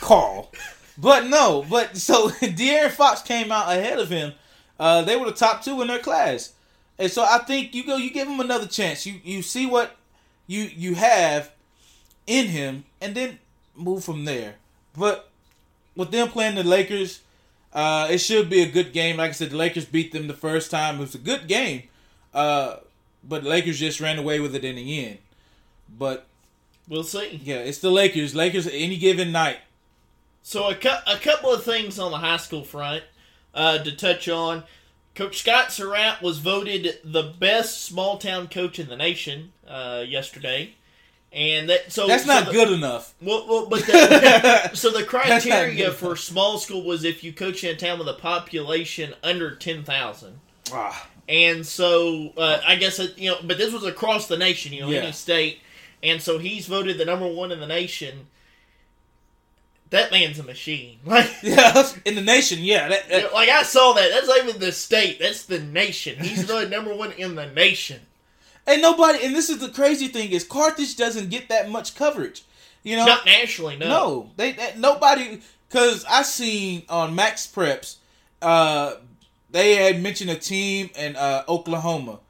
Carl. 0.00 0.50
But 0.96 1.26
no, 1.26 1.64
but 1.68 1.96
so 1.96 2.28
De'Aaron 2.40 2.90
Fox 2.90 3.22
came 3.22 3.52
out 3.52 3.70
ahead 3.70 3.98
of 3.98 4.08
him. 4.10 4.32
Uh, 4.78 5.02
they 5.02 5.16
were 5.16 5.26
the 5.26 5.32
top 5.32 5.62
two 5.62 5.80
in 5.82 5.88
their 5.88 5.98
class, 5.98 6.54
and 6.98 7.10
so 7.10 7.24
I 7.24 7.38
think 7.38 7.74
you 7.74 7.84
go, 7.84 7.96
you 7.96 8.10
give 8.10 8.28
him 8.28 8.40
another 8.40 8.66
chance. 8.66 9.06
You 9.06 9.20
you 9.22 9.42
see 9.42 9.66
what 9.66 9.96
you 10.46 10.62
you 10.62 10.94
have 10.94 11.52
in 12.26 12.46
him, 12.46 12.84
and 13.00 13.14
then 13.14 13.38
move 13.76 14.04
from 14.04 14.24
there. 14.24 14.56
But 14.96 15.28
with 15.94 16.10
them 16.10 16.28
playing 16.28 16.56
the 16.56 16.64
Lakers, 16.64 17.20
uh, 17.72 18.08
it 18.10 18.18
should 18.18 18.48
be 18.50 18.62
a 18.62 18.70
good 18.70 18.92
game. 18.92 19.16
Like 19.16 19.30
I 19.30 19.32
said, 19.32 19.50
the 19.50 19.56
Lakers 19.56 19.84
beat 19.84 20.12
them 20.12 20.26
the 20.26 20.34
first 20.34 20.70
time. 20.70 20.96
It 20.96 21.00
was 21.00 21.14
a 21.14 21.18
good 21.18 21.46
game, 21.48 21.84
uh, 22.34 22.76
but 23.28 23.42
the 23.42 23.48
Lakers 23.48 23.78
just 23.78 24.00
ran 24.00 24.18
away 24.18 24.40
with 24.40 24.54
it 24.54 24.64
in 24.64 24.76
the 24.76 25.06
end. 25.06 25.18
But 25.98 26.26
we'll 26.88 27.04
see. 27.04 27.40
yeah, 27.44 27.56
it's 27.56 27.78
the 27.78 27.90
Lakers. 27.90 28.34
Lakers 28.34 28.66
any 28.66 28.96
given 28.96 29.30
night. 29.32 29.58
So 30.42 30.70
a, 30.70 30.74
cou- 30.74 31.02
a 31.06 31.16
couple 31.18 31.52
of 31.52 31.62
things 31.62 31.98
on 31.98 32.10
the 32.10 32.18
high 32.18 32.36
school 32.38 32.64
front 32.64 33.04
uh, 33.54 33.78
to 33.78 33.94
touch 33.94 34.28
on. 34.28 34.64
Coach 35.14 35.40
Scott 35.40 35.72
Surratt 35.72 36.22
was 36.22 36.38
voted 36.38 36.98
the 37.02 37.22
best 37.24 37.82
small 37.84 38.18
town 38.18 38.46
coach 38.48 38.78
in 38.78 38.88
the 38.88 38.94
nation 38.96 39.52
uh, 39.66 40.04
yesterday, 40.06 40.74
and 41.32 41.68
that 41.68 41.90
so 41.90 42.06
That's 42.06 42.24
so 42.24 42.32
not 42.32 42.46
the- 42.46 42.52
good 42.52 42.70
enough. 42.72 43.14
Well, 43.20 43.44
well 43.48 43.66
but 43.66 43.80
the, 43.80 44.70
so 44.74 44.90
the 44.90 45.02
criteria 45.02 45.90
for 45.90 46.14
small 46.14 46.58
school 46.58 46.84
was 46.84 47.02
if 47.02 47.24
you 47.24 47.32
coach 47.32 47.64
in 47.64 47.74
a 47.74 47.76
town 47.76 47.98
with 47.98 48.08
a 48.08 48.14
population 48.14 49.12
under 49.24 49.56
ten 49.56 49.82
thousand. 49.82 50.38
Ah, 50.72 51.07
And 51.28 51.66
so 51.66 52.32
uh, 52.38 52.60
I 52.66 52.76
guess 52.76 52.98
it, 52.98 53.18
you 53.18 53.30
know, 53.30 53.36
but 53.44 53.58
this 53.58 53.72
was 53.72 53.84
across 53.84 54.28
the 54.28 54.36
nation, 54.38 54.72
you 54.72 54.80
know, 54.80 54.88
Yeah. 54.90 55.00
any 55.00 55.12
state, 55.12 55.58
and 56.02 56.22
so 56.22 56.38
he's 56.38 56.66
voted 56.66 56.96
the 56.98 57.04
number 57.04 57.26
one 57.28 57.52
in 57.52 57.60
the 57.60 57.66
nation. 57.66 58.26
That 59.90 60.10
man's 60.10 60.38
a 60.38 60.42
machine. 60.42 60.98
Like, 61.06 61.30
yeah, 61.42 61.90
in 62.04 62.14
the 62.14 62.20
nation, 62.22 62.58
yeah. 62.60 62.88
That, 62.88 63.08
that- 63.08 63.32
like 63.32 63.48
I 63.48 63.62
saw 63.62 63.92
that. 63.94 64.10
That's 64.10 64.26
not 64.28 64.38
even 64.46 64.60
the 64.60 64.72
state. 64.72 65.18
That's 65.18 65.44
the 65.44 65.58
nation. 65.60 66.18
He's 66.22 66.46
the 66.46 66.68
number 66.70 66.94
one 66.94 67.12
in 67.12 67.34
the 67.34 67.46
nation. 67.46 68.00
and 68.66 68.82
nobody, 68.82 69.24
and 69.24 69.34
this 69.34 69.48
is 69.50 69.58
the 69.58 69.68
crazy 69.70 70.08
thing 70.08 70.30
is 70.30 70.44
Carthage 70.44 70.96
doesn't 70.96 71.30
get 71.30 71.48
that 71.48 71.70
much 71.70 71.94
coverage. 71.94 72.42
You 72.84 72.96
know, 72.96 73.06
Not 73.06 73.26
nationally, 73.26 73.76
no. 73.76 73.88
no, 73.88 74.30
they 74.36 74.52
that, 74.52 74.78
nobody 74.78 75.40
because 75.68 76.04
I 76.08 76.22
seen 76.22 76.84
on 76.88 77.14
Max 77.14 77.46
Preps, 77.46 77.96
uh, 78.40 78.94
they 79.50 79.76
had 79.76 80.02
mentioned 80.02 80.30
a 80.30 80.36
team 80.36 80.90
in 80.96 81.16
uh, 81.16 81.42
Oklahoma. 81.48 82.20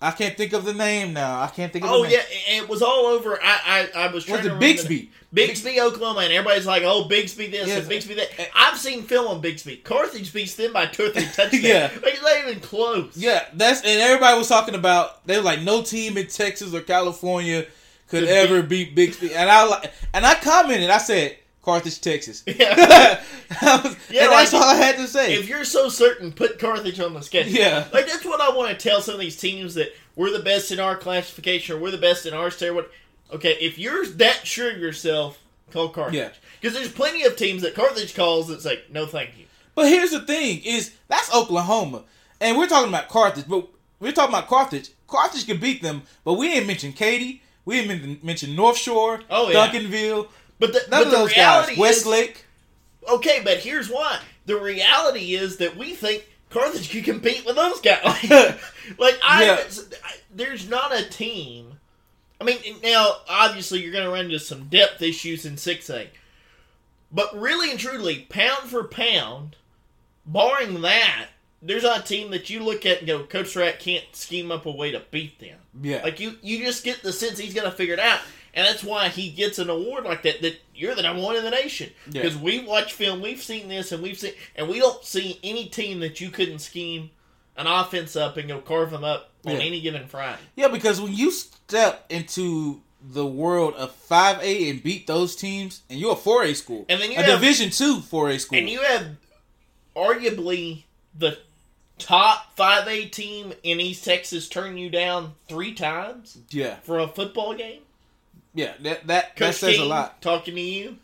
I 0.00 0.10
can't 0.10 0.36
think 0.36 0.52
of 0.52 0.64
the 0.66 0.74
name 0.74 1.14
now. 1.14 1.40
I 1.40 1.46
can't 1.46 1.72
think 1.72 1.84
of. 1.84 1.90
Oh 1.90 2.02
the 2.02 2.08
name. 2.10 2.18
yeah, 2.48 2.56
it 2.62 2.68
was 2.68 2.82
all 2.82 3.06
over. 3.06 3.38
I 3.42 3.88
I, 3.94 4.04
I 4.04 4.12
was 4.12 4.24
trying 4.26 4.42
was 4.44 4.52
to 4.52 4.58
Bixby? 4.58 5.10
Bixby, 5.32 5.80
Oklahoma, 5.80 6.20
and 6.20 6.32
everybody's 6.32 6.66
like, 6.66 6.82
"Oh, 6.84 7.04
Bixby 7.08 7.46
this 7.48 7.66
Yes. 7.68 7.80
and 7.80 7.88
Bixby 7.88 8.14
that." 8.14 8.28
I've 8.54 8.78
seen 8.78 9.02
film 9.02 9.26
on 9.28 9.40
Bixby. 9.40 9.76
Carthage 9.78 10.32
beats 10.32 10.56
them 10.56 10.72
by 10.74 10.86
two 10.86 11.06
or 11.06 11.08
three 11.08 11.24
touchdowns. 11.34 11.62
Yeah. 11.62 11.90
like, 12.02 12.14
it's 12.14 12.22
not 12.22 12.38
even 12.46 12.60
close. 12.60 13.16
Yeah, 13.16 13.44
that's 13.54 13.80
and 13.80 14.00
everybody 14.00 14.36
was 14.38 14.48
talking 14.48 14.74
about. 14.74 15.26
They 15.26 15.38
were 15.38 15.42
like, 15.42 15.62
no 15.62 15.82
team 15.82 16.18
in 16.18 16.26
Texas 16.26 16.74
or 16.74 16.82
California 16.82 17.62
could 18.08 18.20
Could 18.24 18.28
ever 18.28 18.62
beat 18.62 18.94
Bixby, 18.94 19.34
and 19.34 19.50
I 19.50 19.64
like, 19.66 19.90
and 20.12 20.26
I 20.26 20.34
commented. 20.34 20.90
I 20.90 20.98
said 20.98 21.36
Carthage, 21.64 22.00
Texas. 22.00 22.42
Yeah. 22.46 23.22
Was- 23.62 23.96
Yeah, 24.10 24.24
and 24.24 24.32
that's 24.32 24.52
all 24.54 24.62
I 24.62 24.74
had 24.74 24.96
to 24.96 25.06
say. 25.06 25.34
If 25.34 25.48
you're 25.48 25.64
so 25.64 25.88
certain, 25.88 26.32
put 26.32 26.58
Carthage 26.58 27.00
on 27.00 27.14
the 27.14 27.22
schedule. 27.22 27.52
Yeah. 27.52 27.86
Like 27.92 28.06
that's 28.06 28.24
what 28.24 28.40
I 28.40 28.54
want 28.54 28.70
to 28.70 28.76
tell 28.88 29.00
some 29.00 29.14
of 29.14 29.20
these 29.20 29.36
teams 29.36 29.74
that 29.74 29.92
we're 30.16 30.30
the 30.30 30.42
best 30.42 30.70
in 30.72 30.80
our 30.80 30.96
classification 30.96 31.76
or 31.76 31.80
we're 31.80 31.90
the 31.90 31.98
best 31.98 32.26
in 32.26 32.34
our 32.34 32.50
state. 32.50 32.72
Okay, 33.32 33.56
if 33.60 33.78
you're 33.78 34.06
that 34.06 34.46
sure 34.46 34.70
of 34.70 34.78
yourself, 34.78 35.40
call 35.72 35.88
Carthage. 35.88 36.14
Yeah. 36.16 36.30
Because 36.60 36.76
there's 36.76 36.92
plenty 36.92 37.24
of 37.24 37.36
teams 37.36 37.62
that 37.62 37.74
Carthage 37.74 38.14
calls 38.14 38.48
that's 38.48 38.64
like, 38.64 38.84
no, 38.90 39.06
thank 39.06 39.30
you. 39.38 39.46
But 39.74 39.88
here's 39.88 40.10
the 40.12 40.20
thing: 40.20 40.60
is 40.64 40.92
that's 41.08 41.34
Oklahoma, 41.34 42.04
and 42.40 42.56
we're 42.56 42.68
talking 42.68 42.88
about 42.90 43.08
Carthage, 43.08 43.46
but 43.48 43.66
we're 44.00 44.12
talking 44.12 44.34
about 44.34 44.46
Carthage. 44.48 44.90
Carthage 45.08 45.46
could 45.46 45.60
beat 45.60 45.82
them, 45.82 46.02
but 46.24 46.34
we 46.34 46.48
didn't 46.48 46.66
mention 46.68 46.92
Katy. 46.92 47.42
We 47.64 47.80
didn't 47.80 48.22
mention 48.22 48.54
North 48.54 48.76
Shore, 48.76 49.20
Oh, 49.30 49.48
yeah. 49.50 49.66
Duncanville. 49.68 50.28
But 50.66 50.72
the, 50.72 50.90
None 50.90 51.00
but 51.00 51.06
of 51.06 51.10
the 51.10 51.16
those 51.18 51.28
guys. 51.30 51.36
reality 51.36 51.72
is, 51.72 51.78
Westlake. 51.78 52.44
okay, 53.08 53.40
but 53.44 53.58
here's 53.58 53.88
why. 53.90 54.20
The 54.46 54.56
reality 54.60 55.34
is 55.34 55.56
that 55.58 55.76
we 55.76 55.94
think 55.94 56.26
Carthage 56.50 56.90
can 56.90 57.02
compete 57.02 57.44
with 57.46 57.56
those 57.56 57.80
guys. 57.80 58.58
Like, 58.98 59.18
I, 59.24 59.44
Yeah. 59.46 59.64
There's 60.34 60.68
not 60.68 60.94
a 60.94 61.08
team. 61.08 61.78
I 62.40 62.44
mean, 62.44 62.58
now 62.82 63.16
obviously 63.28 63.80
you're 63.82 63.92
going 63.92 64.04
to 64.04 64.10
run 64.10 64.26
into 64.26 64.38
some 64.38 64.64
depth 64.64 65.00
issues 65.00 65.46
in 65.46 65.56
six 65.56 65.88
A, 65.88 66.08
but 67.10 67.34
really 67.38 67.70
and 67.70 67.80
truly, 67.80 68.26
pound 68.28 68.68
for 68.68 68.84
pound, 68.84 69.56
barring 70.26 70.82
that, 70.82 71.28
there's 71.62 71.82
not 71.84 72.00
a 72.00 72.02
team 72.02 72.30
that 72.32 72.50
you 72.50 72.60
look 72.60 72.84
at 72.84 72.98
and 72.98 73.06
go, 73.06 73.22
Coach 73.24 73.56
Rat 73.56 73.78
can't 73.80 74.04
scheme 74.12 74.50
up 74.52 74.66
a 74.66 74.70
way 74.70 74.90
to 74.90 75.00
beat 75.10 75.38
them. 75.38 75.58
Yeah, 75.80 76.02
Like 76.02 76.20
you, 76.20 76.34
you 76.42 76.58
just 76.64 76.84
get 76.84 77.02
the 77.02 77.12
sense 77.12 77.38
he's 77.38 77.54
gonna 77.54 77.70
figure 77.72 77.94
it 77.94 78.00
out, 78.00 78.20
and 78.54 78.66
that's 78.66 78.82
why 78.84 79.08
he 79.08 79.30
gets 79.30 79.58
an 79.58 79.68
award 79.68 80.04
like 80.04 80.22
that. 80.22 80.40
That 80.42 80.56
you're 80.74 80.94
the 80.94 81.02
number 81.02 81.22
one 81.22 81.36
in 81.36 81.44
the 81.44 81.50
nation 81.50 81.90
Yeah. 82.10 82.22
because 82.22 82.36
we 82.38 82.60
watch 82.64 82.92
film, 82.94 83.20
we've 83.20 83.42
seen 83.42 83.68
this, 83.68 83.92
and 83.92 84.02
we've 84.02 84.18
seen, 84.18 84.32
and 84.56 84.68
we 84.68 84.78
don't 84.78 85.04
see 85.04 85.38
any 85.44 85.66
team 85.66 86.00
that 86.00 86.20
you 86.20 86.30
couldn't 86.30 86.60
scheme 86.60 87.10
an 87.56 87.66
offense 87.66 88.16
up 88.16 88.36
and 88.36 88.48
go 88.48 88.60
carve 88.60 88.90
them 88.90 89.04
up 89.04 89.30
on 89.46 89.52
Yeah. 89.52 89.58
any 89.60 89.80
given 89.80 90.06
Friday. 90.08 90.40
yeah. 90.56 90.68
Because 90.68 91.00
when 91.00 91.14
you 91.14 91.30
step 91.30 92.04
into 92.08 92.80
the 93.06 93.26
world 93.26 93.74
of 93.74 93.94
five 93.94 94.42
A 94.42 94.70
and 94.70 94.82
beat 94.82 95.06
those 95.06 95.36
teams, 95.36 95.82
and 95.90 96.00
you're 96.00 96.12
a 96.14 96.16
four 96.16 96.42
A 96.42 96.54
school, 96.54 96.86
And 96.88 97.00
then 97.00 97.12
you 97.12 97.18
a 97.18 97.22
have- 97.22 97.40
Division 97.40 97.70
two 97.70 98.00
four 98.00 98.30
A 98.30 98.38
school, 98.38 98.58
And 98.58 98.68
you 98.70 98.80
have 98.82 99.08
arguably 99.94 100.84
the 101.16 101.38
top 101.98 102.56
five 102.56 102.88
A 102.88 103.06
team 103.06 103.52
in 103.62 103.80
East 103.80 104.04
Texas 104.04 104.48
turn 104.48 104.76
you 104.76 104.90
down 104.90 105.34
three 105.48 105.72
times 105.74 106.38
yeah, 106.50 106.76
for 106.82 106.98
a 106.98 107.06
football 107.06 107.54
game. 107.54 107.82
Yeah. 108.54 108.74
That 108.80 109.06
that 109.08 109.36
that 109.36 109.54
says 109.54 109.76
King 109.76 109.82
a 109.82 109.88
lot. 109.88 110.20
talking 110.22 110.54
to 110.54 110.60
you. 110.60 110.98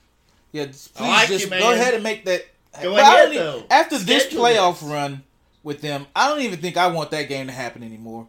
Yeah, 0.53 0.67
just- 0.67 0.95
please 0.95 1.09
like 1.09 1.29
just 1.29 1.45
you, 1.45 1.51
go 1.51 1.73
ahead 1.73 1.95
and 1.95 2.03
make 2.03 2.25
that. 2.25 2.45
Go 2.83 2.97
ahead, 2.97 3.33
though. 3.33 3.65
After 3.71 3.99
this 3.99 4.27
playoff 4.33 4.89
run 4.89 5.23
with 5.63 5.81
them, 5.81 6.07
I 6.15 6.29
don't 6.29 6.41
even 6.43 6.61
think 6.61 6.77
I 6.77 6.87
want 6.89 7.11
that 7.11 7.29
game 7.29 7.47
to 7.49 7.53
happen 7.53 7.83
anymore. 7.83 8.27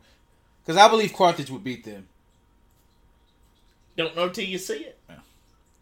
Because 0.65 0.77
I 0.81 0.87
believe 0.87 1.13
Carthage 1.13 1.49
would 1.51 1.63
beat 1.63 1.83
them. 1.83 2.07
Don't 3.97 4.15
know 4.15 4.29
till 4.29 4.45
you 4.45 4.57
see 4.57 4.75
it. 4.75 4.97
Yeah. 5.09 5.15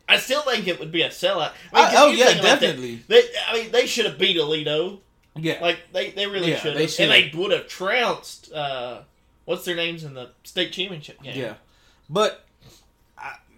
I 0.08 0.18
still 0.18 0.42
think 0.42 0.68
it 0.68 0.80
would 0.80 0.92
be 0.92 1.04
a 1.04 1.10
sellout. 1.10 1.52
I- 1.72 1.86
'cause 1.86 1.94
oh, 1.98 2.08
yeah, 2.12 2.34
definitely. 2.42 3.02
They, 3.08 3.22
I 3.48 3.54
mean, 3.54 3.72
they 3.72 3.86
should 3.86 4.06
have 4.06 4.18
beat 4.18 4.38
Aledo. 4.38 5.00
Yeah, 5.36 5.60
Like 5.62 5.80
they, 5.94 6.10
they 6.12 6.28
really 6.28 6.52
Yeah, 6.52 6.60
should 6.60 6.76
they 6.76 6.82
have, 6.88 7.00
and 7.00 7.12
they 7.12 7.32
would 7.38 7.52
have 7.52 7.68
trounced. 7.68 8.52
Uh, 8.52 9.02
what's 9.46 9.64
their 9.64 9.76
names 9.76 10.04
in 10.04 10.16
the 10.16 10.32
state 10.44 10.72
championship 10.74 11.22
game? 11.22 11.38
yeah. 11.38 11.54
But, 12.10 12.32
I, 12.34 12.49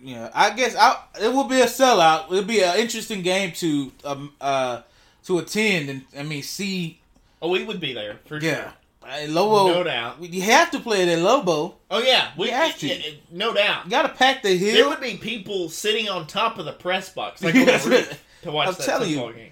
yeah, 0.03 0.29
I 0.33 0.51
guess 0.51 0.75
I, 0.75 0.97
it 1.21 1.27
will 1.33 1.45
be 1.45 1.61
a 1.61 1.65
sellout. 1.65 2.25
It'll 2.31 2.43
be 2.43 2.61
an 2.63 2.77
interesting 2.79 3.21
game 3.21 3.51
to 3.53 3.91
um 4.03 4.33
uh 4.41 4.81
to 5.25 5.39
attend 5.39 5.89
and 5.89 6.03
I 6.17 6.23
mean 6.23 6.43
see. 6.43 6.99
Oh, 7.41 7.49
we 7.49 7.63
would 7.63 7.79
be 7.79 7.93
there 7.93 8.19
for 8.25 8.39
Yeah, 8.39 8.63
sure. 8.63 8.73
Uh, 9.03 9.27
Lobo. 9.29 9.73
No 9.73 9.83
doubt. 9.83 10.21
You 10.21 10.41
have 10.43 10.69
to 10.71 10.79
play 10.79 11.01
it 11.03 11.09
at 11.09 11.19
Lobo. 11.19 11.75
Oh 11.89 11.99
yeah, 11.99 12.29
we 12.37 12.47
You 12.47 12.53
have 12.53 12.77
to. 12.79 12.87
yeah, 12.87 13.11
no 13.31 13.53
doubt. 13.53 13.85
You 13.85 13.91
got 13.91 14.03
to 14.03 14.09
pack 14.09 14.43
the 14.43 14.55
hill. 14.55 14.73
There 14.73 14.87
would 14.89 15.01
be 15.01 15.17
people 15.17 15.69
sitting 15.69 16.07
on 16.09 16.27
top 16.27 16.59
of 16.59 16.65
the 16.65 16.73
press 16.73 17.09
box, 17.09 17.43
like 17.43 17.55
Yes. 17.55 17.83
to 18.43 18.51
watch 18.51 18.67
I'm 18.69 18.73
that 18.75 18.83
telling 18.85 19.09
you. 19.09 19.33
game. 19.33 19.51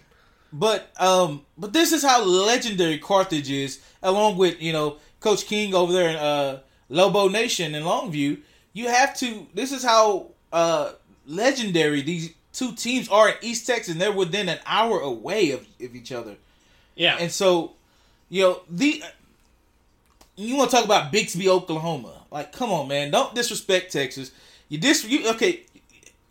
But 0.54 0.90
um, 1.00 1.46
but 1.58 1.74
this 1.74 1.92
is 1.92 2.04
how 2.04 2.24
legendary 2.24 2.98
Carthage 3.00 3.50
is, 3.52 3.80
along 4.04 4.38
with 4.38 4.62
you 4.62 4.74
know 4.74 4.98
Coach 5.20 5.46
King 5.46 5.74
over 5.76 5.94
there 5.94 6.10
in 6.10 6.16
uh 6.16 6.60
Lobo 6.90 7.28
Nation 7.28 7.76
in 7.76 7.84
Longview. 7.84 8.40
You 8.74 8.88
have 8.88 9.16
to. 9.18 9.48
This 9.54 9.72
is 9.72 9.84
how 9.84 10.32
uh 10.52 10.94
legendary 11.26 12.02
these 12.02 12.34
two 12.54 12.74
teams 12.74 13.08
are 13.10 13.30
in 13.30 13.36
East 13.42 13.68
Texas. 13.68 13.92
And 13.94 14.02
they're 14.02 14.12
within 14.12 14.50
an 14.50 14.60
hour 14.66 15.00
away 15.00 15.52
of, 15.52 15.62
of 15.82 15.96
each 15.96 16.12
other, 16.12 16.36
Yeah, 16.96 17.18
and 17.20 17.32
so 17.32 17.74
you 18.30 18.44
know 18.44 18.62
the. 18.70 19.04
You 20.36 20.56
want 20.56 20.70
to 20.70 20.76
talk 20.78 20.86
about 20.86 21.12
Bixby, 21.12 21.50
Oklahoma? 21.50 22.14
Like, 22.32 22.54
come 22.54 22.72
on, 22.72 22.88
man! 22.88 23.12
Don't 23.12 23.36
disrespect 23.36 23.92
Texas. 23.92 24.32
You 24.70 24.78
dis 24.78 25.04
you 25.04 25.30
okay? 25.32 25.62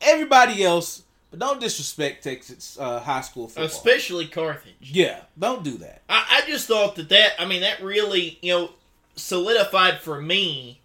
Everybody 0.01 0.65
else, 0.65 1.03
but 1.31 1.41
don't 1.41 1.61
disrespect 1.61 2.25
Texas 2.25 2.79
uh, 2.81 3.01
high 3.01 3.21
school 3.21 3.49
football. 3.49 3.67
especially 3.67 4.27
Carthage. 4.27 4.75
Yeah, 4.81 5.21
don't 5.39 5.63
do 5.63 5.77
that. 5.79 6.03
I, 6.09 6.43
I 6.43 6.49
just 6.49 6.69
thought 6.69 6.97
that 6.97 7.09
that 7.11 7.33
I 7.39 7.45
mean 7.45 7.61
that 7.63 7.83
really 7.83 8.39
you 8.41 8.53
know 8.53 8.71
solidified 9.17 10.01
for 10.01 10.21
me. 10.21 10.81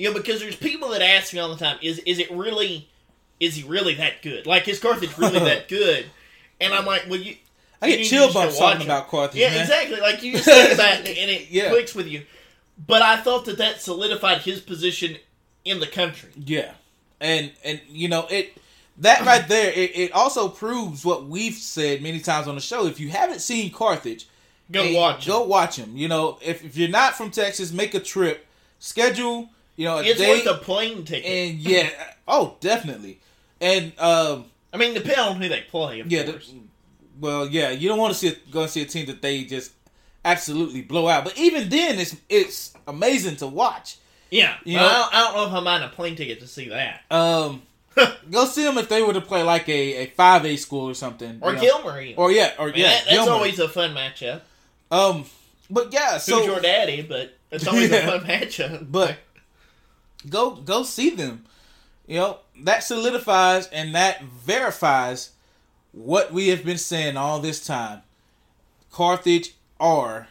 You 0.00 0.08
know 0.08 0.14
because 0.14 0.40
there's 0.40 0.56
people 0.56 0.88
that 0.90 1.02
ask 1.02 1.32
me 1.34 1.40
all 1.40 1.50
the 1.54 1.56
time 1.62 1.78
is 1.82 1.98
is 2.00 2.18
it 2.18 2.30
really 2.30 2.88
is 3.38 3.54
he 3.56 3.62
really 3.68 3.94
that 3.96 4.22
good? 4.22 4.46
Like, 4.46 4.66
is 4.68 4.78
Carthage 4.78 5.16
really 5.18 5.38
that 5.50 5.68
good? 5.68 6.06
And 6.60 6.72
I'm 6.74 6.86
like, 6.86 7.04
well, 7.08 7.18
you. 7.20 7.36
I 7.82 7.86
you 7.86 7.96
get 7.98 8.06
chill 8.06 8.32
bumps 8.32 8.58
talking 8.58 8.82
him. 8.82 8.86
about 8.86 9.08
Carthage. 9.08 9.40
Yeah, 9.40 9.50
man. 9.50 9.60
exactly. 9.62 10.00
Like 10.00 10.22
you 10.22 10.32
just 10.32 10.44
think 10.44 10.72
about 10.74 11.00
it 11.06 11.18
and 11.18 11.30
it 11.30 11.46
Yeah. 11.50 11.68
clicks 11.70 11.94
with 11.94 12.06
you. 12.06 12.22
But 12.86 13.02
I 13.02 13.18
thought 13.18 13.44
that 13.46 13.58
that 13.58 13.80
solidified 13.82 14.38
his 14.38 14.60
position 14.60 15.16
in 15.64 15.80
the 15.80 15.86
country. 15.86 16.30
Yeah, 16.36 16.72
and 17.20 17.52
and 17.64 17.80
you 17.88 18.08
know 18.08 18.26
it 18.30 18.56
that 18.98 19.24
right 19.26 19.46
there 19.48 19.70
it, 19.70 19.96
it 19.96 20.12
also 20.12 20.48
proves 20.48 21.04
what 21.04 21.26
we've 21.26 21.54
said 21.54 22.02
many 22.02 22.20
times 22.20 22.48
on 22.48 22.54
the 22.54 22.60
show. 22.62 22.86
If 22.86 23.00
you 23.00 23.10
haven't 23.10 23.40
seen 23.40 23.70
Carthage, 23.70 24.26
Go 24.70 24.94
watch. 24.94 25.26
Go 25.26 25.42
him. 25.42 25.48
watch 25.48 25.76
him. 25.76 25.96
You 25.96 26.08
know, 26.08 26.38
if, 26.42 26.64
if 26.64 26.76
you're 26.76 26.88
not 26.88 27.14
from 27.14 27.30
Texas, 27.30 27.72
make 27.72 27.92
a 27.94 28.00
trip, 28.00 28.46
schedule. 28.78 29.50
You 29.80 29.86
know, 29.86 29.96
It's 29.98 30.18
day, 30.20 30.28
worth 30.28 30.46
a 30.46 30.58
plane 30.62 31.04
ticket. 31.06 31.24
and 31.24 31.58
yeah, 31.58 31.88
oh, 32.28 32.56
definitely. 32.60 33.18
And 33.62 33.98
um, 33.98 34.44
I 34.74 34.76
mean, 34.76 34.92
depending 34.92 35.18
on 35.20 35.40
who 35.40 35.48
they 35.48 35.62
play, 35.62 36.00
of 36.00 36.12
yeah, 36.12 36.24
the, 36.24 36.42
well, 37.18 37.46
yeah, 37.48 37.70
you 37.70 37.88
don't 37.88 37.98
want 37.98 38.12
to 38.12 38.18
see 38.18 38.28
a, 38.28 38.34
go 38.52 38.60
and 38.60 38.70
see 38.70 38.82
a 38.82 38.84
team 38.84 39.06
that 39.06 39.22
they 39.22 39.44
just 39.44 39.72
absolutely 40.22 40.82
blow 40.82 41.08
out. 41.08 41.24
But 41.24 41.38
even 41.38 41.70
then, 41.70 41.98
it's 41.98 42.14
it's 42.28 42.74
amazing 42.86 43.36
to 43.36 43.46
watch. 43.46 43.96
yeah, 44.30 44.56
you 44.64 44.76
but 44.76 44.82
know- 44.82 44.86
I, 44.86 44.92
don't, 44.92 45.14
I 45.14 45.20
don't 45.22 45.34
know 45.36 45.46
if 45.46 45.52
I'm 45.54 45.64
buying 45.64 45.82
a 45.82 45.88
plane 45.88 46.14
ticket 46.14 46.40
to 46.40 46.46
see 46.46 46.68
that. 46.68 47.00
Um, 47.10 47.62
go 48.30 48.44
see 48.44 48.64
them 48.64 48.76
if 48.76 48.90
they 48.90 49.02
were 49.02 49.14
to 49.14 49.22
play 49.22 49.42
like 49.42 49.66
a 49.70 50.02
a 50.02 50.06
five 50.08 50.44
A 50.44 50.56
school 50.56 50.90
or 50.90 50.94
something, 50.94 51.38
Or 51.40 51.54
you. 51.54 51.60
Gilmer, 51.60 51.98
even. 52.02 52.18
or 52.18 52.30
yeah, 52.30 52.52
or 52.58 52.68
I 52.68 52.72
mean, 52.72 52.80
yeah, 52.82 52.88
that- 52.90 53.04
that's 53.04 53.16
Gilmer. 53.16 53.32
always 53.32 53.58
a 53.58 53.68
fun 53.70 53.94
matchup. 53.94 54.42
um. 54.90 55.24
But 55.72 55.92
yeah, 55.92 56.14
Who's 56.14 56.24
so 56.24 56.42
your 56.44 56.58
daddy? 56.58 57.00
But 57.02 57.32
it's 57.52 57.64
always 57.66 57.90
Yeah. 57.92 57.98
a 58.08 58.18
fun 58.20 58.26
matchup. 58.28 58.90
But 58.90 59.16
go 60.28 60.50
go 60.52 60.82
see 60.82 61.10
them. 61.10 61.44
You 62.06 62.16
know 62.16 62.38
that 62.62 62.82
solidifies 62.82 63.66
and 63.68 63.94
that 63.94 64.22
verifies 64.22 65.30
what 65.92 66.32
we 66.32 66.48
have 66.48 66.64
been 66.64 66.78
saying 66.78 67.16
all 67.16 67.40
this 67.40 67.64
time. 67.64 68.02
Carthage 68.92 69.54
are 69.78 70.28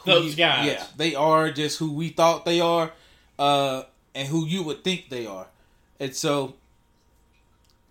who 0.00 0.10
Those 0.12 0.30
you- 0.30 0.36
guys. 0.36 0.66
Yeah, 0.66 0.84
they 0.96 1.14
are 1.14 1.50
just 1.50 1.78
who 1.78 1.92
we 1.92 2.10
thought 2.10 2.44
they 2.44 2.60
are, 2.60 2.92
uh, 3.38 3.84
and 4.14 4.28
who 4.28 4.46
you 4.46 4.62
would 4.62 4.84
think 4.84 5.08
they 5.08 5.26
are. 5.26 5.46
And 6.00 6.14
so 6.14 6.54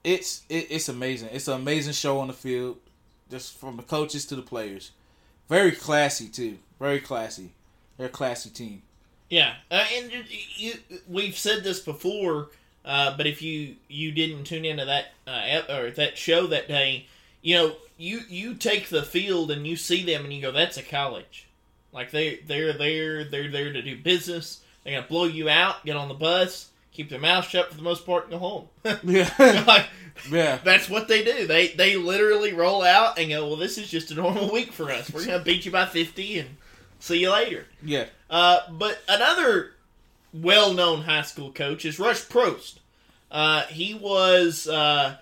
it's 0.04 0.44
it, 0.50 0.68
it's 0.70 0.90
amazing. 0.90 1.30
It's 1.32 1.48
an 1.48 1.56
amazing 1.56 1.94
show 1.94 2.20
on 2.20 2.28
the 2.28 2.34
field, 2.34 2.78
just 3.30 3.58
from 3.58 3.78
the 3.78 3.84
coaches 3.84 4.26
to 4.28 4.36
the 4.36 4.42
players. 4.42 4.92
Very 5.50 5.72
classy 5.72 6.28
too. 6.28 6.60
Very 6.80 7.00
classy. 7.00 7.52
They're 7.98 8.08
a 8.08 8.10
classy 8.10 8.50
team. 8.50 8.84
Yeah, 9.30 9.56
uh, 9.70 9.86
and 9.94 10.12
you, 10.12 10.24
you, 10.56 10.74
we've 11.08 11.38
said 11.38 11.64
this 11.64 11.80
before, 11.80 12.50
uh, 12.86 13.16
but 13.18 13.28
if 13.28 13.42
you 13.42 13.76
you 13.90 14.12
didn't 14.12 14.46
tune 14.46 14.64
into 14.64 14.86
that 14.86 15.08
uh, 15.28 15.62
or 15.74 15.92
that 15.92 16.18
show 16.18 16.48
that 16.48 16.68
day, 16.68 17.08
you 17.42 17.56
know 17.56 17.76
you 17.98 18.22
you 18.30 18.54
take 18.54 18.90
the 18.90 19.04
field 19.04 19.52
and 19.52 19.68
you 19.68 19.76
see 19.76 20.04
them 20.06 20.24
and 20.24 20.34
you 20.34 20.42
go, 20.42 20.52
"That's 20.52 20.78
a 20.78 20.84
college." 20.84 21.48
Like 21.92 22.12
they 22.12 22.38
they're 22.48 22.74
there 22.74 23.26
they're 23.26 23.52
there 23.52 23.74
to 23.74 23.82
do 23.82 23.98
business. 23.98 24.62
They're 24.84 24.96
gonna 24.96 25.08
blow 25.08 25.26
you 25.26 25.50
out. 25.50 25.84
Get 25.84 25.98
on 25.98 26.08
the 26.08 26.14
bus, 26.14 26.70
keep 26.94 27.10
their 27.10 27.20
mouth 27.20 27.48
shut 27.48 27.70
for 27.70 27.76
the 27.76 27.84
most 27.84 28.06
part, 28.06 28.24
and 28.26 28.32
go 28.32 28.38
home. 28.38 28.68
Yeah, 29.04 29.64
like 29.68 29.88
yeah, 30.30 30.60
that's 30.64 30.90
what 30.90 31.08
they 31.08 31.24
do. 31.24 31.48
They 31.48 31.70
they 31.70 31.98
literally 31.98 32.54
roll 32.54 32.84
out 32.84 33.20
and 33.20 33.30
go, 33.30 33.48
"Well, 33.48 33.58
this 33.58 33.78
is 33.78 33.90
just 33.90 34.12
a 34.12 34.16
normal 34.16 34.52
week 34.52 34.72
for 34.72 34.90
us. 34.90 35.12
We're 35.12 35.26
gonna 35.26 35.44
beat 35.44 35.66
you 35.66 35.72
by 35.72 35.86
fifty 35.86 36.40
and 36.40 36.58
see 37.00 37.20
you 37.20 37.32
later." 37.32 37.66
yeah. 37.84 38.06
Uh, 38.30 38.60
but 38.72 39.00
another 39.08 39.72
well-known 40.34 41.02
high 41.04 41.22
school 41.22 41.52
coach 41.52 41.86
is 41.86 42.00
Rush 42.00 42.26
Propst. 42.26 42.80
Uh, 43.32 43.64
he 43.64 43.94
was 43.94 44.68
uh, 44.68 45.18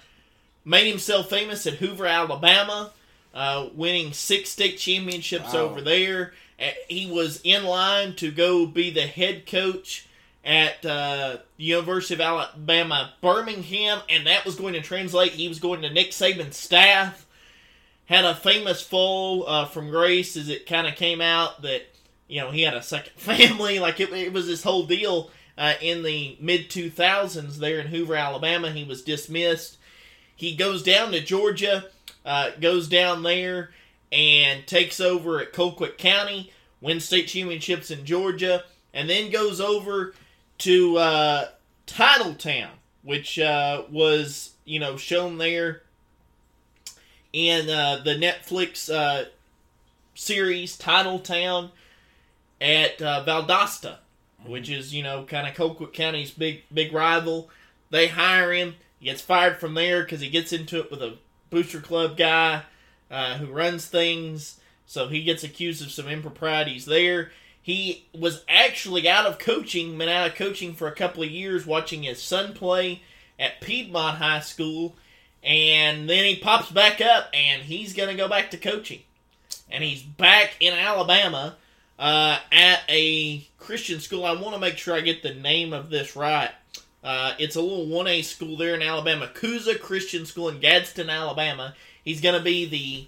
made 0.63 0.87
himself 0.89 1.29
famous 1.29 1.65
at 1.67 1.75
Hoover, 1.75 2.05
Alabama, 2.07 2.91
uh, 3.33 3.67
winning 3.75 4.13
six 4.13 4.49
state 4.49 4.77
championships 4.77 5.53
Wow. 5.53 5.61
over 5.61 5.81
there. 5.81 6.33
Uh, 6.59 6.69
He 6.87 7.09
was 7.09 7.41
in 7.43 7.63
line 7.65 8.15
to 8.15 8.31
go 8.31 8.65
be 8.65 8.89
the 8.89 9.05
head 9.07 9.45
coach 9.45 10.07
at 10.43 10.85
uh, 10.85 11.37
the 11.57 11.63
University 11.63 12.13
of 12.15 12.21
Alabama, 12.21 13.13
Birmingham, 13.21 14.01
and 14.09 14.27
that 14.27 14.45
was 14.45 14.55
going 14.55 14.73
to 14.73 14.81
translate. 14.81 15.31
He 15.31 15.47
was 15.47 15.59
going 15.59 15.81
to 15.81 15.89
Nick 15.89 16.11
Saban's 16.11 16.57
staff. 16.57 17.24
Had 18.05 18.25
a 18.25 18.35
famous 18.35 18.81
fall 18.81 19.47
uh, 19.47 19.65
from 19.65 19.89
Grace 19.89 20.37
as 20.37 20.49
it 20.49 20.67
kind 20.67 20.87
of 20.87 20.95
came 20.95 21.21
out 21.21 21.63
that 21.63 21.83
you 22.27 22.39
know 22.41 22.51
he 22.51 22.61
had 22.61 22.75
a 22.75 22.83
second 22.83 23.13
family. 23.17 23.79
Like 23.79 23.99
it, 23.99 24.11
it 24.13 24.33
was 24.33 24.47
this 24.47 24.63
whole 24.63 24.85
deal 24.85 25.31
uh, 25.57 25.73
in 25.81 26.03
the 26.03 26.37
mid 26.39 26.69
2000s 26.69 27.57
there 27.57 27.79
in 27.79 27.87
Hoover, 27.87 28.15
Alabama. 28.15 28.71
He 28.71 28.83
was 28.83 29.01
dismissed. 29.01 29.77
He 30.35 30.55
goes 30.55 30.83
down 30.83 31.11
to 31.11 31.21
Georgia, 31.21 31.85
uh, 32.25 32.51
goes 32.59 32.87
down 32.87 33.23
there 33.23 33.71
and 34.11 34.65
takes 34.67 34.99
over 34.99 35.39
at 35.39 35.53
Colquitt 35.53 35.97
County, 35.97 36.51
wins 36.81 37.05
state 37.05 37.27
championships 37.27 37.89
in 37.89 38.05
Georgia, 38.05 38.63
and 38.93 39.09
then 39.09 39.31
goes 39.31 39.59
over 39.59 40.13
to 40.59 40.97
uh, 40.97 41.47
Titletown, 41.87 42.69
which 43.03 43.39
uh, 43.39 43.83
was 43.89 44.51
you 44.65 44.79
know 44.79 44.97
shown 44.97 45.37
there 45.37 45.83
in 47.35 47.69
uh, 47.69 47.97
the 48.01 48.15
Netflix 48.15 48.89
uh, 48.89 49.25
series 50.13 50.77
Titletown 50.77 51.71
at 52.61 53.01
uh, 53.01 53.25
Valdosta, 53.27 53.97
which 54.45 54.69
is 54.69 54.95
you 54.95 55.03
know 55.03 55.25
kind 55.25 55.45
of 55.45 55.53
Colquitt 55.53 55.91
County's 55.91 56.31
big 56.31 56.63
big 56.73 56.93
rival. 56.93 57.49
They 57.89 58.07
hire 58.07 58.53
him. 58.53 58.75
He 58.99 59.07
gets 59.07 59.21
fired 59.21 59.59
from 59.59 59.73
there 59.73 60.03
because 60.03 60.21
he 60.21 60.29
gets 60.29 60.53
into 60.53 60.79
it 60.79 60.89
with 60.89 61.03
a 61.03 61.17
booster 61.49 61.81
club 61.81 62.15
guy 62.15 62.63
uh, 63.11 63.35
who 63.37 63.51
runs 63.51 63.85
things. 63.85 64.61
So 64.85 65.09
he 65.09 65.21
gets 65.21 65.43
accused 65.43 65.83
of 65.83 65.91
some 65.91 66.07
improprieties 66.07 66.85
there. 66.85 67.31
He 67.61 68.05
was 68.13 68.45
actually 68.47 69.09
out 69.09 69.25
of 69.25 69.39
coaching, 69.39 69.97
been 69.97 70.07
out 70.07 70.29
of 70.29 70.35
coaching 70.35 70.73
for 70.73 70.87
a 70.87 70.95
couple 70.95 71.23
of 71.23 71.29
years, 71.29 71.65
watching 71.65 72.03
his 72.03 72.21
son 72.21 72.53
play 72.53 73.01
at 73.37 73.59
Piedmont 73.59 74.19
High 74.19 74.39
School, 74.39 74.95
and 75.45 76.09
then 76.09 76.25
he 76.25 76.35
pops 76.37 76.71
back 76.71 76.99
up, 76.99 77.29
and 77.33 77.61
he's 77.61 77.93
going 77.93 78.09
to 78.09 78.15
go 78.15 78.27
back 78.27 78.51
to 78.51 78.57
coaching, 78.57 79.03
and 79.69 79.83
he's 79.83 80.01
back 80.01 80.55
in 80.59 80.73
Alabama 80.73 81.55
uh, 81.99 82.39
at 82.51 82.81
a 82.89 83.47
Christian 83.59 83.99
school. 83.99 84.25
I 84.25 84.33
want 84.33 84.55
to 84.55 84.59
make 84.59 84.77
sure 84.77 84.95
I 84.95 85.01
get 85.01 85.23
the 85.23 85.33
name 85.33 85.71
of 85.71 85.89
this 85.89 86.15
right. 86.15 86.51
Uh, 87.03 87.33
it's 87.37 87.55
a 87.55 87.61
little 87.61 87.85
1A 87.85 88.23
school 88.23 88.57
there 88.57 88.73
in 88.73 88.81
Alabama, 88.81 89.29
Coosa 89.31 89.77
Christian 89.77 90.25
School 90.25 90.49
in 90.49 90.59
Gadsden, 90.59 91.07
Alabama. 91.07 91.75
He's 92.03 92.19
going 92.19 92.35
to 92.35 92.43
be 92.43 92.65
the 92.65 93.07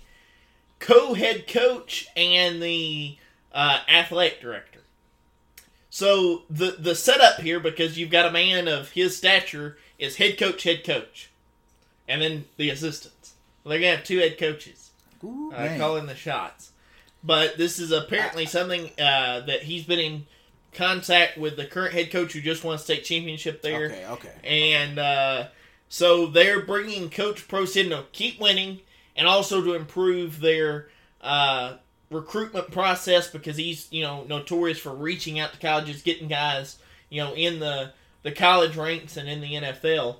co-head 0.79 1.47
coach 1.47 2.07
and 2.15 2.61
the 2.61 3.17
uh, 3.51 3.79
athletic 3.89 4.39
director. 4.39 4.81
So 5.89 6.43
the 6.47 6.75
the 6.77 6.93
setup 6.93 7.39
here, 7.39 7.59
because 7.59 7.97
you've 7.97 8.11
got 8.11 8.27
a 8.27 8.31
man 8.31 8.67
of 8.67 8.91
his 8.91 9.17
stature, 9.17 9.77
is 9.97 10.17
head 10.17 10.37
coach, 10.37 10.61
head 10.61 10.83
coach, 10.83 11.31
and 12.07 12.21
then 12.21 12.45
the 12.57 12.69
assistants. 12.69 13.33
They're 13.65 13.79
gonna 13.79 13.97
have 13.97 14.05
two 14.05 14.19
head 14.19 14.37
coaches 14.37 14.91
Ooh, 15.23 15.51
uh, 15.51 15.77
calling 15.77 16.05
the 16.05 16.15
shots. 16.15 16.71
But 17.23 17.57
this 17.57 17.79
is 17.79 17.91
apparently 17.91 18.45
something 18.45 18.85
uh, 18.99 19.41
that 19.41 19.63
he's 19.63 19.83
been 19.83 19.99
in 19.99 20.25
contact 20.73 21.37
with 21.37 21.57
the 21.57 21.65
current 21.65 21.93
head 21.93 22.11
coach 22.11 22.33
who 22.33 22.41
just 22.41 22.63
won 22.63 22.77
state 22.77 23.03
championship 23.03 23.61
there. 23.61 23.85
Okay, 23.85 24.05
okay. 24.05 24.31
And 24.43 24.99
uh, 24.99 25.47
so 25.89 26.27
they're 26.27 26.61
bringing 26.61 27.09
Coach 27.09 27.47
Propst 27.47 27.73
to 27.73 28.05
keep 28.11 28.39
winning 28.39 28.81
and 29.15 29.27
also 29.27 29.61
to 29.63 29.73
improve 29.73 30.39
their 30.39 30.89
uh, 31.21 31.75
recruitment 32.11 32.71
process 32.71 33.29
because 33.29 33.57
he's 33.57 33.91
you 33.91 34.03
know 34.03 34.23
notorious 34.25 34.79
for 34.79 34.93
reaching 34.93 35.39
out 35.39 35.53
to 35.53 35.59
colleges, 35.59 36.01
getting 36.01 36.27
guys 36.27 36.77
you 37.09 37.21
know 37.21 37.33
in 37.33 37.59
the 37.59 37.91
the 38.23 38.31
college 38.31 38.75
ranks 38.75 39.17
and 39.17 39.27
in 39.27 39.41
the 39.41 39.53
NFL. 39.53 40.17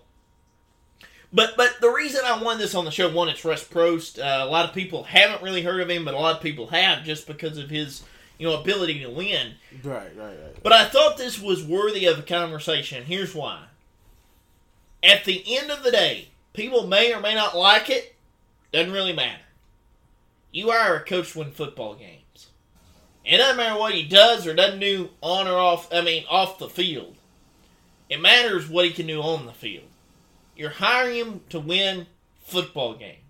But 1.33 1.57
but 1.57 1.81
the 1.81 1.89
reason 1.89 2.21
I 2.25 2.41
wanted 2.41 2.61
this 2.61 2.75
on 2.75 2.85
the 2.85 2.91
show, 2.91 3.11
one, 3.11 3.29
it's 3.29 3.43
Rush 3.43 3.65
Propst. 3.65 4.19
Uh, 4.19 4.45
a 4.45 4.49
lot 4.49 4.67
of 4.67 4.73
people 4.73 5.03
haven't 5.03 5.43
really 5.43 5.61
heard 5.61 5.81
of 5.81 5.89
him, 5.89 6.05
but 6.05 6.13
a 6.13 6.19
lot 6.19 6.35
of 6.35 6.41
people 6.41 6.67
have 6.67 7.03
just 7.03 7.27
because 7.27 7.57
of 7.57 7.69
his 7.69 8.03
you 8.37 8.47
know 8.47 8.59
ability 8.59 8.99
to 8.99 9.09
win. 9.09 9.53
Right, 9.83 10.15
right, 10.15 10.39
right. 10.41 10.63
But 10.63 10.73
I 10.73 10.85
thought 10.85 11.17
this 11.17 11.39
was 11.39 11.63
worthy 11.63 12.05
of 12.05 12.19
a 12.19 12.23
conversation. 12.23 13.05
Here's 13.05 13.35
why. 13.35 13.65
At 15.03 15.25
the 15.25 15.43
end 15.47 15.69
of 15.69 15.83
the 15.83 15.91
day, 15.91 16.29
people 16.53 16.87
may 16.87 17.13
or 17.13 17.19
may 17.19 17.35
not 17.35 17.55
like 17.55 17.89
it. 17.89 18.15
Doesn't 18.71 18.93
really 18.93 19.13
matter. 19.13 19.43
You 20.51 20.71
are 20.71 20.95
a 20.95 21.03
coach 21.03 21.33
to 21.33 21.39
win 21.39 21.51
football 21.51 21.95
games. 21.95 22.47
It 23.23 23.37
doesn't 23.37 23.57
matter 23.57 23.77
what 23.77 23.93
he 23.93 24.03
does 24.03 24.47
or 24.47 24.53
doesn't 24.53 24.79
do 24.79 25.09
on 25.21 25.47
or 25.47 25.57
off, 25.57 25.91
I 25.93 26.01
mean, 26.01 26.23
off 26.29 26.59
the 26.59 26.69
field. 26.69 27.15
It 28.09 28.21
matters 28.21 28.69
what 28.69 28.85
he 28.85 28.91
can 28.91 29.07
do 29.07 29.21
on 29.21 29.45
the 29.45 29.51
field. 29.51 29.87
You're 30.57 30.69
hiring 30.69 31.15
him 31.15 31.41
to 31.49 31.59
win 31.59 32.07
football 32.45 32.95
games. 32.95 33.21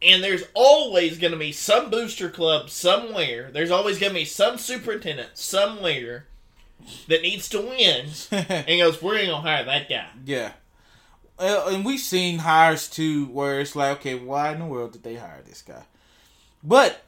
And 0.00 0.22
there's 0.22 0.44
always 0.54 1.18
going 1.18 1.32
to 1.32 1.38
be 1.38 1.52
some 1.52 1.90
booster 1.90 2.28
club 2.28 2.70
somewhere. 2.70 3.50
There's 3.52 3.70
always 3.70 3.98
going 3.98 4.12
to 4.12 4.18
be 4.18 4.24
some 4.24 4.58
superintendent 4.58 5.30
somewhere 5.34 6.26
that 7.06 7.22
needs 7.22 7.48
to 7.50 7.60
win 7.60 8.06
and 8.32 8.80
goes, 8.80 9.00
"We're 9.00 9.18
going 9.18 9.28
to 9.28 9.36
hire 9.36 9.64
that 9.64 9.88
guy." 9.88 10.08
yeah. 10.24 10.52
Uh, 11.38 11.70
and 11.72 11.84
we've 11.84 11.98
seen 11.98 12.38
hires 12.38 12.88
too 12.88 13.26
where 13.26 13.58
it's 13.58 13.74
like, 13.74 13.98
okay, 13.98 14.14
why 14.14 14.52
in 14.52 14.60
the 14.60 14.64
world 14.64 14.92
did 14.92 15.02
they 15.02 15.16
hire 15.16 15.40
this 15.44 15.62
guy? 15.62 15.82
But 16.62 17.02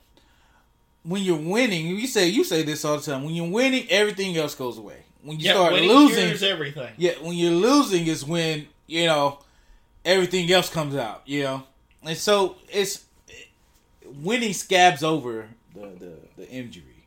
when 1.04 1.22
you're 1.22 1.36
winning, 1.36 1.86
you 1.86 2.06
say 2.06 2.28
you 2.28 2.42
say 2.42 2.62
this 2.62 2.84
all 2.84 2.96
the 2.96 3.02
time. 3.02 3.24
When 3.24 3.34
you're 3.34 3.50
winning, 3.50 3.86
everything 3.90 4.36
else 4.36 4.54
goes 4.54 4.78
away. 4.78 5.04
When 5.24 5.40
you 5.40 5.48
start 5.48 5.72
losing, 5.72 6.48
everything. 6.48 6.92
yeah, 6.98 7.12
when 7.22 7.34
you're 7.34 7.50
losing 7.50 8.06
is 8.06 8.24
when 8.24 8.68
you 8.86 9.06
know 9.06 9.38
everything 10.04 10.50
else 10.52 10.68
comes 10.68 10.94
out. 10.94 11.22
You 11.24 11.42
know, 11.42 11.62
and 12.02 12.16
so 12.16 12.56
it's 12.70 13.04
winning 14.04 14.52
scabs 14.52 15.02
over 15.02 15.48
the 15.74 15.86
the, 15.98 16.12
the 16.36 16.48
injury. 16.50 17.06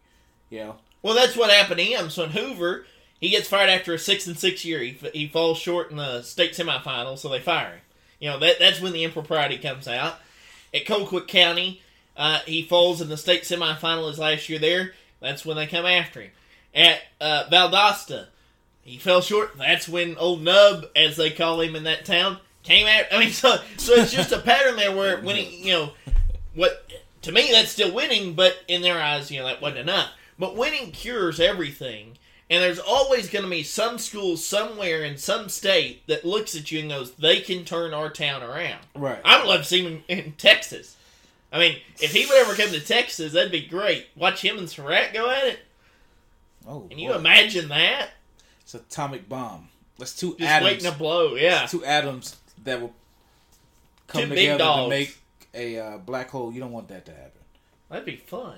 You 0.49 0.59
know, 0.59 0.75
Well, 1.03 1.13
that's 1.13 1.35
what 1.35 1.51
happened 1.51 1.79
to 1.79 1.83
him. 1.85 2.09
So 2.09 2.23
in 2.23 2.31
Hoover, 2.31 2.85
he 3.19 3.29
gets 3.29 3.47
fired 3.47 3.69
after 3.69 3.93
a 3.93 3.99
six 3.99 4.25
and 4.27 4.37
six 4.37 4.63
year. 4.65 4.79
He, 4.79 4.97
he 5.13 5.27
falls 5.27 5.57
short 5.57 5.91
in 5.91 5.97
the 5.97 6.21
state 6.21 6.53
semifinal, 6.53 7.17
so 7.17 7.29
they 7.29 7.39
fire 7.39 7.73
him. 7.73 7.81
You 8.19 8.29
know 8.31 8.39
that 8.39 8.57
that's 8.59 8.81
when 8.81 8.93
the 8.93 9.03
impropriety 9.03 9.57
comes 9.57 9.87
out. 9.87 10.15
At 10.73 10.85
Colquitt 10.85 11.27
County, 11.27 11.81
uh, 12.15 12.39
he 12.45 12.63
falls 12.63 12.99
in 12.99 13.09
the 13.09 13.17
state 13.17 13.43
semifinal 13.43 14.07
his 14.09 14.17
last 14.19 14.49
year 14.49 14.57
there. 14.59 14.93
That's 15.19 15.45
when 15.45 15.55
they 15.57 15.67
come 15.67 15.85
after 15.85 16.21
him. 16.21 16.31
At 16.77 17.01
uh, 17.19 17.45
Valdosta, 17.51 18.27
he 18.83 18.99
fell 18.99 19.21
short. 19.21 19.57
That's 19.57 19.89
when 19.89 20.15
old 20.17 20.43
Nub, 20.43 20.85
as 20.95 21.17
they 21.17 21.31
call 21.31 21.59
him 21.59 21.75
in 21.75 21.85
that 21.85 22.05
town, 22.05 22.37
came 22.61 22.85
out. 22.85 23.05
I 23.11 23.19
mean, 23.19 23.31
so 23.31 23.57
so 23.77 23.93
it's 23.93 24.13
just 24.13 24.31
a 24.31 24.39
pattern 24.39 24.75
there 24.75 24.95
where 24.95 25.19
winning, 25.19 25.51
you 25.51 25.73
know, 25.73 25.91
what 26.53 26.87
to 27.23 27.31
me 27.31 27.49
that's 27.51 27.71
still 27.71 27.91
winning, 27.91 28.35
but 28.35 28.57
in 28.67 28.83
their 28.83 29.01
eyes, 29.01 29.31
you 29.31 29.39
know, 29.39 29.47
that 29.47 29.59
wasn't 29.59 29.79
enough. 29.79 30.11
But 30.37 30.55
winning 30.55 30.91
cures 30.91 31.39
everything, 31.39 32.19
and 32.47 32.61
there's 32.61 32.77
always 32.77 33.27
going 33.27 33.43
to 33.43 33.49
be 33.49 33.63
some 33.63 33.97
school 33.97 34.37
somewhere 34.37 35.03
in 35.03 35.17
some 35.17 35.49
state 35.49 36.05
that 36.05 36.25
looks 36.25 36.55
at 36.55 36.71
you 36.71 36.79
and 36.79 36.89
goes, 36.89 37.11
"They 37.13 37.41
can 37.41 37.65
turn 37.65 37.91
our 37.95 38.11
town 38.11 38.43
around." 38.43 38.81
right? 38.93 39.19
I 39.25 39.39
would 39.39 39.47
love 39.47 39.61
to 39.61 39.67
see 39.67 39.81
him 39.81 40.03
in, 40.07 40.19
in 40.19 40.31
Texas. 40.33 40.95
I 41.51 41.57
mean, 41.57 41.77
if 41.99 42.11
he 42.11 42.27
would 42.27 42.37
ever 42.37 42.53
come 42.53 42.69
to 42.69 42.79
Texas, 42.79 43.33
that'd 43.33 43.51
be 43.51 43.65
great. 43.65 44.07
Watch 44.15 44.43
him 44.43 44.59
and 44.59 44.69
Surratt 44.69 45.13
go 45.13 45.29
at 45.29 45.45
it. 45.45 45.59
Oh, 46.67 46.81
Can 46.89 46.99
you 46.99 47.09
boy. 47.09 47.15
imagine 47.15 47.69
that? 47.69 48.09
It's 48.61 48.73
atomic 48.73 49.29
bomb. 49.29 49.69
That's 49.97 50.15
two 50.15 50.35
Just 50.37 50.41
atoms. 50.49 50.71
waiting 50.71 50.91
to 50.91 50.97
blow. 50.97 51.35
Yeah. 51.35 51.65
two 51.65 51.83
atoms 51.85 52.35
that 52.63 52.81
will 52.81 52.93
come 54.07 54.23
Two 54.23 54.29
together 54.29 54.57
to 54.63 54.87
make 54.89 55.17
a 55.53 55.79
uh, 55.79 55.97
black 55.97 56.29
hole. 56.29 56.51
You 56.51 56.59
don't 56.59 56.71
want 56.71 56.89
that 56.89 57.05
to 57.05 57.11
happen. 57.11 57.31
That'd 57.89 58.05
be 58.05 58.17
fun. 58.17 58.57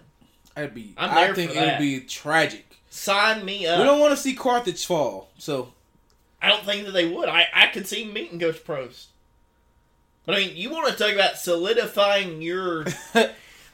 That'd 0.56 0.74
be. 0.74 0.94
I'm 0.98 1.12
I 1.12 1.34
think 1.34 1.56
it 1.56 1.60
would 1.60 1.80
be 1.80 2.02
tragic. 2.02 2.66
Sign 2.90 3.46
me 3.46 3.68
up. 3.68 3.80
We 3.80 3.86
don't 3.86 4.00
want 4.00 4.12
to 4.12 4.18
see 4.18 4.34
Carthage 4.34 4.86
fall. 4.86 5.30
So 5.38 5.72
I 6.42 6.50
don't 6.50 6.66
think 6.66 6.86
that 6.86 6.92
they 6.92 7.08
would. 7.08 7.30
I, 7.30 7.48
I 7.54 7.68
could 7.68 7.88
see 7.88 8.04
meeting 8.06 8.40
Coach 8.40 8.64
Propst. 8.66 9.06
But 10.26 10.36
I 10.36 10.40
mean, 10.40 10.58
you 10.58 10.72
want 10.72 10.92
to 10.92 10.98
talk 10.98 11.14
about 11.14 11.38
solidifying 11.38 12.42
your. 12.42 12.86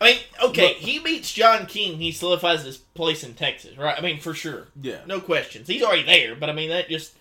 I 0.05 0.11
mean, 0.11 0.19
okay, 0.49 0.67
Look- 0.69 0.77
he 0.77 0.99
beats 0.99 1.31
John 1.33 1.65
King. 1.65 1.97
He 1.97 2.11
solidifies 2.11 2.63
his 2.63 2.77
place 2.77 3.23
in 3.23 3.33
Texas, 3.33 3.77
right? 3.77 3.97
I 3.97 4.01
mean, 4.01 4.19
for 4.19 4.33
sure, 4.33 4.67
yeah, 4.81 4.99
no 5.05 5.19
questions. 5.19 5.67
He's 5.67 5.83
already 5.83 6.03
there. 6.03 6.35
But 6.35 6.49
I 6.49 6.53
mean, 6.53 6.69
that 6.69 6.89
just. 6.89 7.13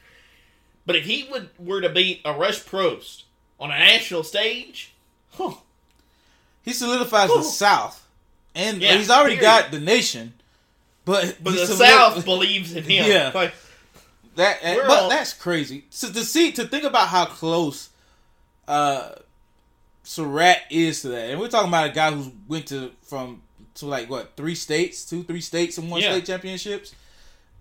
But 0.86 0.96
if 0.96 1.04
he 1.06 1.26
would 1.30 1.48
were 1.58 1.80
to 1.80 1.88
beat 1.88 2.20
a 2.24 2.32
Rush 2.34 2.62
Propst 2.62 3.22
on 3.58 3.70
a 3.70 3.78
national 3.78 4.22
stage, 4.22 4.92
huh, 5.32 5.54
he 6.62 6.72
solidifies 6.72 7.30
Whew. 7.30 7.38
the 7.38 7.42
South, 7.44 8.06
and 8.54 8.82
Yeah, 8.82 8.96
he's 8.98 9.08
already 9.10 9.36
period. 9.36 9.62
got 9.62 9.70
the 9.70 9.80
nation. 9.80 10.34
But 11.06 11.36
but 11.42 11.54
the 11.54 11.66
solid- 11.66 11.88
South 11.88 12.24
believes 12.24 12.74
in 12.74 12.84
him. 12.84 13.06
Yeah. 13.06 13.30
Like, 13.34 13.54
That, 14.36 14.58
but 14.62 14.88
all- 14.88 15.08
that's 15.08 15.32
crazy. 15.32 15.84
So 15.90 16.10
to 16.10 16.24
see 16.24 16.50
to 16.52 16.66
think 16.66 16.84
about 16.84 17.08
how 17.08 17.24
close 17.26 17.88
uh 18.66 19.10
Surratt 20.04 20.58
is 20.70 21.02
to 21.02 21.08
that, 21.08 21.30
and 21.30 21.40
we're 21.40 21.48
talking 21.48 21.68
about 21.68 21.88
a 21.90 21.92
guy 21.92 22.12
who 22.12 22.30
went 22.46 22.66
to 22.68 22.92
from 23.02 23.42
to 23.76 23.86
like 23.86 24.08
what 24.08 24.36
three 24.36 24.54
states, 24.54 25.04
two 25.04 25.22
three 25.24 25.40
states 25.40 25.78
and 25.78 25.90
one 25.90 26.00
Yeah. 26.02 26.12
state 26.12 26.26
championships, 26.26 26.94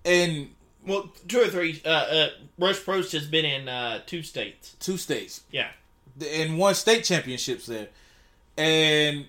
and 0.06 0.50
well, 0.86 1.10
two 1.28 1.40
or 1.42 1.48
three. 1.48 1.82
Uh, 1.86 1.90
uh, 1.90 2.30
Rush 2.60 2.80
Propst 2.82 3.14
has 3.14 3.26
been 3.26 3.46
in 3.46 3.68
uh, 3.70 4.02
two 4.06 4.22
states. 4.22 4.76
two 4.80 4.98
states 4.98 5.42
Yeah. 5.52 5.70
and 6.30 6.58
one 6.60 6.76
state 6.76 7.04
championships 7.06 7.66
there, 7.66 7.88
and 8.58 9.26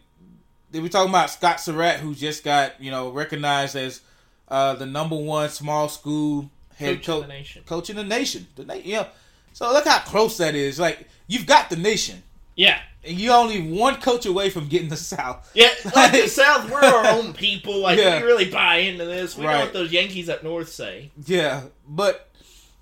then 0.70 0.82
we're 0.82 0.88
talking 0.88 1.10
about 1.10 1.30
Scott 1.30 1.60
Surratt, 1.60 2.00
who 2.00 2.14
just 2.14 2.42
got 2.44 2.80
you 2.80 2.90
know 2.90 3.10
recognized 3.10 3.76
as 3.76 4.00
uh, 4.48 4.74
the 4.74 4.86
number 4.86 5.16
one 5.16 5.48
small 5.48 5.88
school 5.88 6.50
head 6.76 6.96
Coach 6.96 7.06
coach 7.06 7.22
the 7.22 7.28
nation. 7.28 7.62
coach 7.64 7.90
in 7.90 7.96
the 7.96 8.04
nation. 8.04 8.46
The 8.56 8.64
na- 8.64 8.74
yeah. 8.74 9.06
So 9.52 9.72
look 9.72 9.86
how 9.86 10.00
close 10.00 10.36
that 10.38 10.56
is. 10.56 10.80
Like 10.80 11.06
you've 11.28 11.46
got 11.46 11.70
the 11.70 11.76
nation, 11.76 12.22
Yeah. 12.56 12.80
and 13.04 13.18
you 13.18 13.32
only 13.32 13.60
one 13.60 13.96
coach 14.00 14.26
away 14.26 14.48
from 14.50 14.68
getting 14.68 14.88
the 14.88 14.96
South. 14.96 15.50
Yeah, 15.54 15.70
like 15.94 16.12
the 16.12 16.28
South, 16.28 16.70
we're 16.70 16.78
our 16.80 17.06
own 17.06 17.32
people. 17.46 17.78
Like 17.80 17.98
Yeah. 17.98 18.20
we 18.20 18.26
really 18.26 18.50
buy 18.50 18.76
into 18.76 19.04
this. 19.04 19.36
We 19.36 19.42
know 19.42 19.48
Right. 19.50 19.60
what 19.64 19.72
those 19.72 19.92
Yankees 19.92 20.28
up 20.28 20.42
north 20.42 20.68
say. 20.70 21.10
Yeah, 21.26 21.62
but 21.88 22.30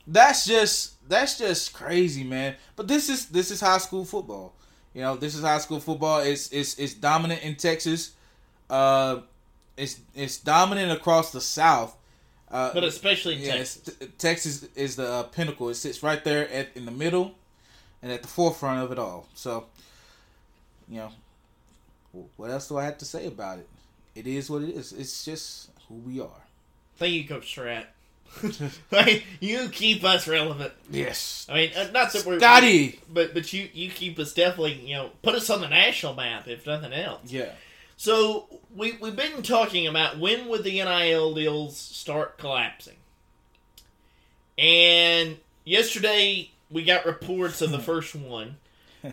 that's 0.06 0.44
just 0.46 1.08
that's 1.08 1.38
just 1.38 1.72
crazy, 1.72 2.24
man. 2.24 2.54
But 2.76 2.88
this 2.88 3.08
is 3.08 3.26
this 3.26 3.50
is 3.50 3.60
high 3.60 3.78
school 3.78 4.04
football. 4.04 4.54
You 4.94 5.00
know, 5.02 5.16
this 5.16 5.34
is 5.34 5.42
high 5.42 5.58
school 5.58 5.80
football. 5.80 6.20
It's 6.20 6.52
it's 6.52 6.78
it's 6.78 6.94
dominant 6.94 7.42
in 7.42 7.56
Texas. 7.56 8.12
Uh, 8.70 9.20
it's 9.76 9.98
it's 10.14 10.36
dominant 10.38 10.92
across 10.92 11.32
the 11.32 11.40
South. 11.40 11.96
Uh, 12.50 12.70
But 12.74 12.84
especially 12.84 13.36
in 13.36 13.40
yeah, 13.40 13.56
Texas. 13.56 13.94
Texas 14.18 14.68
is 14.76 14.96
the 14.96 15.10
uh, 15.10 15.22
pinnacle. 15.24 15.70
It 15.70 15.74
sits 15.76 16.02
right 16.02 16.22
there 16.22 16.48
at 16.50 16.68
in 16.76 16.84
the 16.84 16.90
middle, 16.90 17.34
and 18.02 18.12
at 18.12 18.22
the 18.22 18.28
forefront 18.28 18.82
of 18.82 18.92
it 18.92 18.98
all. 18.98 19.28
So, 19.34 19.66
you 20.88 20.98
know, 20.98 21.12
what 22.36 22.50
else 22.50 22.68
do 22.68 22.78
I 22.78 22.84
have 22.84 22.98
to 22.98 23.04
say 23.04 23.26
about 23.26 23.58
it? 23.58 23.68
It 24.14 24.26
is 24.26 24.50
what 24.50 24.62
it 24.62 24.70
is. 24.70 24.92
It's 24.92 25.24
just 25.24 25.70
who 25.88 25.94
we 25.94 26.20
are. 26.20 26.42
Thank 26.96 27.14
you, 27.14 27.26
Coach 27.26 27.54
Surratt. 27.54 27.88
like, 28.90 29.24
you 29.40 29.68
keep 29.68 30.04
us 30.04 30.26
relevant. 30.26 30.72
Yes, 30.90 31.46
I 31.50 31.54
mean, 31.54 31.70
uh, 31.76 31.90
not 31.92 32.12
that 32.12 32.24
we're 32.24 32.38
Scotty. 32.38 32.98
but 33.12 33.34
but 33.34 33.52
you 33.52 33.68
you 33.74 33.90
keep 33.90 34.18
us 34.18 34.32
definitely 34.32 34.74
you 34.74 34.94
know 34.94 35.10
put 35.22 35.34
us 35.34 35.50
on 35.50 35.60
the 35.60 35.68
national 35.68 36.14
map 36.14 36.48
if 36.48 36.66
nothing 36.66 36.92
else. 36.92 37.30
Yeah. 37.30 37.50
So 37.96 38.46
we 38.74 38.96
we've 39.00 39.14
been 39.14 39.42
talking 39.42 39.86
about 39.86 40.18
when 40.18 40.48
would 40.48 40.64
the 40.64 40.82
NIL 40.82 41.34
deals 41.34 41.76
start 41.76 42.38
collapsing, 42.38 42.96
and 44.56 45.36
yesterday 45.64 46.50
we 46.72 46.84
got 46.84 47.06
reports 47.06 47.62
of 47.62 47.70
the 47.70 47.78
first 47.80 48.14
one. 48.14 48.56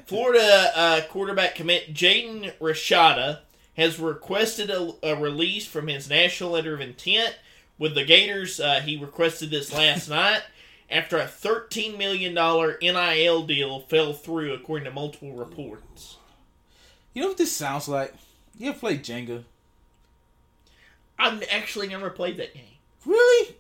Florida 0.06 0.72
uh, 0.76 1.02
quarterback 1.10 1.56
commit 1.56 1.94
Jaden 1.94 2.54
Rashada 2.60 3.40
has 3.76 4.00
requested 4.00 4.70
a, 4.70 4.94
a 5.02 5.16
release 5.16 5.66
from 5.66 5.88
his 5.88 6.10
national 6.10 6.52
letter 6.52 6.74
of 6.74 6.82
intent 6.82 7.36
with 7.80 7.96
the 7.96 8.04
Gators. 8.04 8.60
Uh, 8.60 8.82
he 8.82 8.98
requested 8.98 9.50
this 9.50 9.74
last 9.74 10.10
night 10.10 10.44
after 10.92 11.18
a 11.18 11.26
$13 11.26 11.98
million 11.98 12.34
NIL 12.34 13.44
deal 13.44 13.80
fell 13.82 14.14
through, 14.14 14.54
according 14.54 14.86
to 14.86 14.92
multiple 14.92 15.34
reports. 15.34 16.18
You 17.14 17.22
know 17.24 17.30
what 17.30 17.38
this 17.38 17.52
sounds 17.52 17.88
like? 17.88 18.14
You 18.58 18.70
ever 18.70 18.80
played 18.80 19.04
Jenga? 19.04 19.44
I've 21.18 21.44
actually 21.52 21.88
never 21.88 22.10
played 22.10 22.38
that 22.38 22.54
game. 22.54 22.64
Really? 23.06 23.56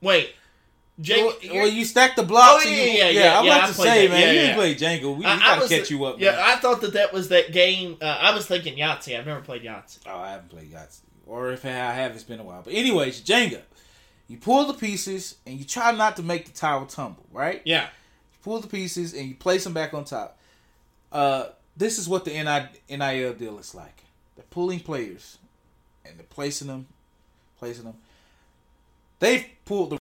Wait, 0.00 0.34
Jake. 1.00 1.24
well, 1.24 1.36
well, 1.54 1.68
you 1.68 1.84
stack 1.84 2.16
the 2.16 2.22
blocks. 2.22 2.64
Oh, 2.64 2.68
and 2.68 2.76
yeah, 2.76 2.84
you, 2.84 2.90
yeah, 2.98 3.08
yeah, 3.10 3.38
I'm 3.38 3.44
yeah, 3.44 3.56
about 3.56 3.64
I 3.64 3.66
to 3.66 3.72
say, 3.74 4.06
that. 4.06 4.12
man, 4.12 4.20
Yeah, 4.20 4.30
you 4.30 4.34
yeah. 4.38 4.42
didn't 4.46 4.56
play 4.56 4.74
Jenga. 4.74 5.02
We, 5.02 5.08
we 5.18 5.24
I- 5.26 5.34
I 5.34 5.38
gotta 5.38 5.60
was- 5.60 5.68
catch 5.70 5.90
you 5.90 6.04
up. 6.04 6.18
yeah, 6.20 6.30
man. 6.32 6.40
I 6.40 6.56
thought 6.56 6.80
that 6.80 6.92
that 6.94 7.12
was 7.12 7.28
that 7.28 7.52
game. 7.52 7.98
Uh, 8.00 8.04
I 8.06 8.34
was 8.34 8.46
thinking 8.46 8.76
Yahtzee. 8.78 9.18
I've 9.18 9.26
never 9.26 9.40
played 9.42 9.62
Yahtzee. 9.62 9.98
Oh, 10.06 10.18
I 10.18 10.30
haven't 10.30 10.48
played 10.48 10.72
Yahtzee. 10.72 11.00
Or 11.26 11.50
if 11.50 11.64
I 11.64 11.68
have, 11.70 12.12
it's 12.12 12.22
been 12.24 12.40
a 12.40 12.44
while. 12.44 12.62
But 12.62 12.72
anyways, 12.74 13.20
Jenga. 13.22 13.60
You 14.28 14.38
pull 14.38 14.64
the 14.66 14.74
pieces 14.74 15.36
and 15.46 15.56
you 15.58 15.64
try 15.64 15.92
not 15.92 16.16
to 16.16 16.22
make 16.22 16.46
the 16.46 16.52
tower 16.52 16.84
tumble, 16.86 17.24
right? 17.30 17.62
Yeah. 17.64 17.82
You 17.84 18.38
pull 18.42 18.58
the 18.60 18.66
pieces 18.66 19.12
and 19.14 19.28
you 19.28 19.34
place 19.36 19.62
them 19.64 19.72
back 19.74 19.94
on 19.94 20.04
top. 20.04 20.38
Uh, 21.12 21.46
this 21.76 21.98
is 21.98 22.08
what 22.08 22.24
the 22.24 22.32
NIL 22.88 23.32
deal 23.34 23.58
is 23.58 23.74
like. 23.74 24.02
They're 24.34 24.44
pulling 24.50 24.80
players 24.80 25.38
and 26.04 26.16
they're 26.18 26.26
placing 26.28 26.66
them, 26.68 26.86
placing 27.58 27.84
them. 27.84 27.94
They've 29.20 29.46
pulled 29.64 29.90
the 29.90 29.98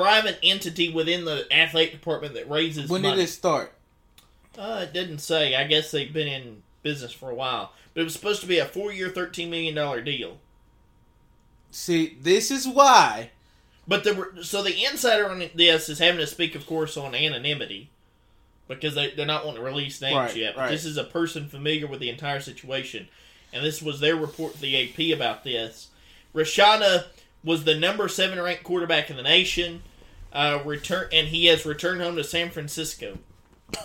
private 0.00 0.38
entity 0.42 0.90
within 0.92 1.24
the 1.24 1.46
athletic 1.52 1.92
department 1.92 2.34
that 2.34 2.48
raises 2.48 2.88
When 2.88 3.02
money. 3.02 3.16
did 3.16 3.24
it 3.24 3.28
start? 3.28 3.72
Uh, 4.58 4.80
it 4.84 4.92
didn't 4.92 5.18
say. 5.18 5.54
I 5.54 5.64
guess 5.64 5.90
they've 5.90 6.12
been 6.12 6.28
in 6.28 6.62
business 6.82 7.12
for 7.12 7.30
a 7.30 7.34
while, 7.34 7.72
but 7.94 8.00
it 8.00 8.04
was 8.04 8.14
supposed 8.14 8.40
to 8.40 8.46
be 8.46 8.58
a 8.58 8.64
four-year, 8.64 9.10
thirteen 9.10 9.50
million 9.50 9.74
dollar 9.74 10.00
deal. 10.00 10.38
See, 11.70 12.16
this 12.20 12.50
is 12.50 12.66
why. 12.66 13.30
But 13.86 14.04
the 14.04 14.38
so 14.42 14.62
the 14.62 14.84
insider 14.84 15.28
on 15.28 15.50
this 15.54 15.88
is 15.88 15.98
having 15.98 16.20
to 16.20 16.26
speak, 16.26 16.54
of 16.54 16.66
course, 16.66 16.96
on 16.96 17.14
anonymity 17.14 17.90
because 18.68 18.94
they 18.94 19.10
they're 19.10 19.26
not 19.26 19.44
wanting 19.44 19.60
to 19.62 19.66
release 19.66 20.00
names 20.00 20.16
Right, 20.16 20.36
yet. 20.36 20.54
But 20.54 20.62
right. 20.62 20.70
this 20.70 20.84
is 20.84 20.96
a 20.96 21.04
person 21.04 21.48
familiar 21.48 21.86
with 21.86 22.00
the 22.00 22.08
entire 22.10 22.40
situation, 22.40 23.08
and 23.52 23.64
this 23.64 23.82
was 23.82 24.00
their 24.00 24.16
report 24.16 24.54
to 24.54 24.60
the 24.60 24.76
AP 24.88 25.16
about 25.16 25.44
this. 25.44 25.88
Rashada 26.34 27.06
was 27.42 27.64
the 27.64 27.74
number 27.74 28.06
seven 28.08 28.40
ranked 28.40 28.64
quarterback 28.64 29.10
in 29.10 29.16
the 29.16 29.22
nation. 29.22 29.82
Uh, 30.32 30.60
return 30.64 31.08
and 31.12 31.28
he 31.28 31.46
has 31.46 31.66
returned 31.66 32.00
home 32.00 32.14
to 32.16 32.22
San 32.22 32.50
Francisco 32.50 33.18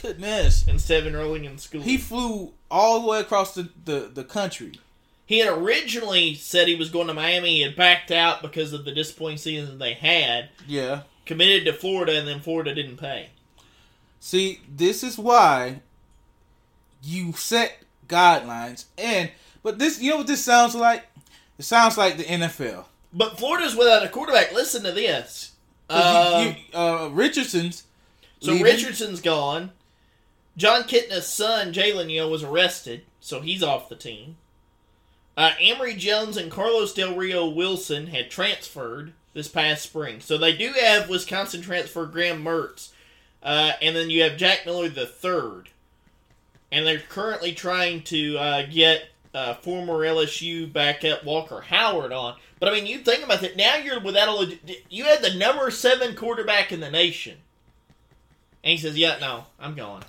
Goodness. 0.00 0.66
instead 0.66 1.00
of 1.00 1.06
enrolling 1.08 1.44
in 1.44 1.58
school. 1.58 1.82
He 1.82 1.96
flew 1.96 2.52
all 2.70 3.00
the 3.00 3.08
way 3.08 3.20
across 3.20 3.54
the, 3.54 3.68
the, 3.84 4.10
the 4.12 4.24
country. 4.24 4.78
He 5.26 5.38
had 5.38 5.52
originally 5.56 6.34
said 6.34 6.68
he 6.68 6.74
was 6.74 6.90
going 6.90 7.06
to 7.06 7.14
Miami. 7.14 7.56
He 7.56 7.60
had 7.62 7.76
backed 7.76 8.10
out 8.10 8.42
because 8.42 8.72
of 8.72 8.84
the 8.84 8.92
disappointing 8.92 9.38
season 9.38 9.78
they 9.78 9.94
had. 9.94 10.50
Yeah. 10.66 11.02
Committed 11.24 11.64
to 11.66 11.72
Florida, 11.72 12.18
and 12.18 12.26
then 12.26 12.40
Florida 12.40 12.74
didn't 12.74 12.96
pay. 12.96 13.30
See, 14.18 14.60
this 14.68 15.02
is 15.02 15.18
why 15.18 15.80
you 17.02 17.32
set 17.32 17.78
guidelines 18.08 18.84
and 18.98 19.30
but 19.62 19.78
this 19.78 20.00
you 20.00 20.10
know 20.10 20.18
what 20.18 20.26
this 20.26 20.44
sounds 20.44 20.74
like? 20.74 21.04
It 21.58 21.64
sounds 21.64 21.96
like 21.96 22.16
the 22.16 22.24
NFL. 22.24 22.84
But 23.12 23.38
Florida's 23.38 23.74
without 23.76 24.04
a 24.04 24.08
quarterback. 24.08 24.52
Listen 24.52 24.82
to 24.84 24.92
this. 24.92 25.52
Um, 25.90 26.42
you- 26.42 26.48
you- 26.72 26.78
uh, 26.78 27.08
Richardson's 27.12 27.84
so 28.40 28.52
leaving. 28.52 28.64
Richardson's 28.64 29.20
gone. 29.20 29.72
Jon 30.56 30.84
Kitna's 30.84 31.26
son, 31.26 31.72
Jalen, 31.72 32.14
know, 32.18 32.28
was 32.28 32.42
arrested, 32.42 33.02
so 33.20 33.40
he's 33.40 33.62
off 33.62 33.88
the 33.88 33.96
team. 33.96 34.36
Uh, 35.36 35.52
Emory 35.60 35.94
Jones 35.94 36.36
and 36.36 36.50
Carlos 36.50 36.92
Del 36.92 37.14
Rio-Wendel 37.14 38.06
had 38.12 38.30
transferred 38.30 39.12
this 39.32 39.48
past 39.48 39.82
spring. 39.82 40.20
So 40.20 40.36
they 40.36 40.54
do 40.54 40.72
have 40.72 41.08
Wisconsin 41.08 41.62
transfer 41.62 42.04
Graham 42.04 42.44
Mertz. 42.44 42.90
Uh, 43.42 43.72
and 43.80 43.96
then 43.96 44.10
you 44.10 44.22
have 44.24 44.36
Jack 44.36 44.66
Miller 44.66 44.90
the 44.90 45.06
third. 45.06 45.70
And 46.70 46.86
they're 46.86 46.98
currently 47.00 47.52
trying 47.52 48.02
to 48.04 48.36
uh, 48.36 48.66
get 48.66 49.08
uh, 49.34 49.54
former 49.54 50.00
LSU 50.00 50.70
backup 50.70 51.24
Walker 51.24 51.62
Howard 51.62 52.12
on. 52.12 52.36
But 52.62 52.68
I 52.68 52.74
mean, 52.74 52.86
you 52.86 52.98
think 52.98 53.24
about 53.24 53.42
it. 53.42 53.56
Now 53.56 53.74
you're 53.74 53.98
without 53.98 54.28
a. 54.28 54.56
You 54.88 55.02
had 55.02 55.20
the 55.20 55.34
number 55.34 55.68
seven 55.72 56.14
quarterback 56.14 56.70
in 56.70 56.78
the 56.78 56.92
nation. 56.92 57.38
And 58.62 58.70
he 58.70 58.76
says, 58.76 58.96
"Yeah, 58.96 59.18
no, 59.20 59.46
I'm 59.58 59.74
going." 59.74 60.04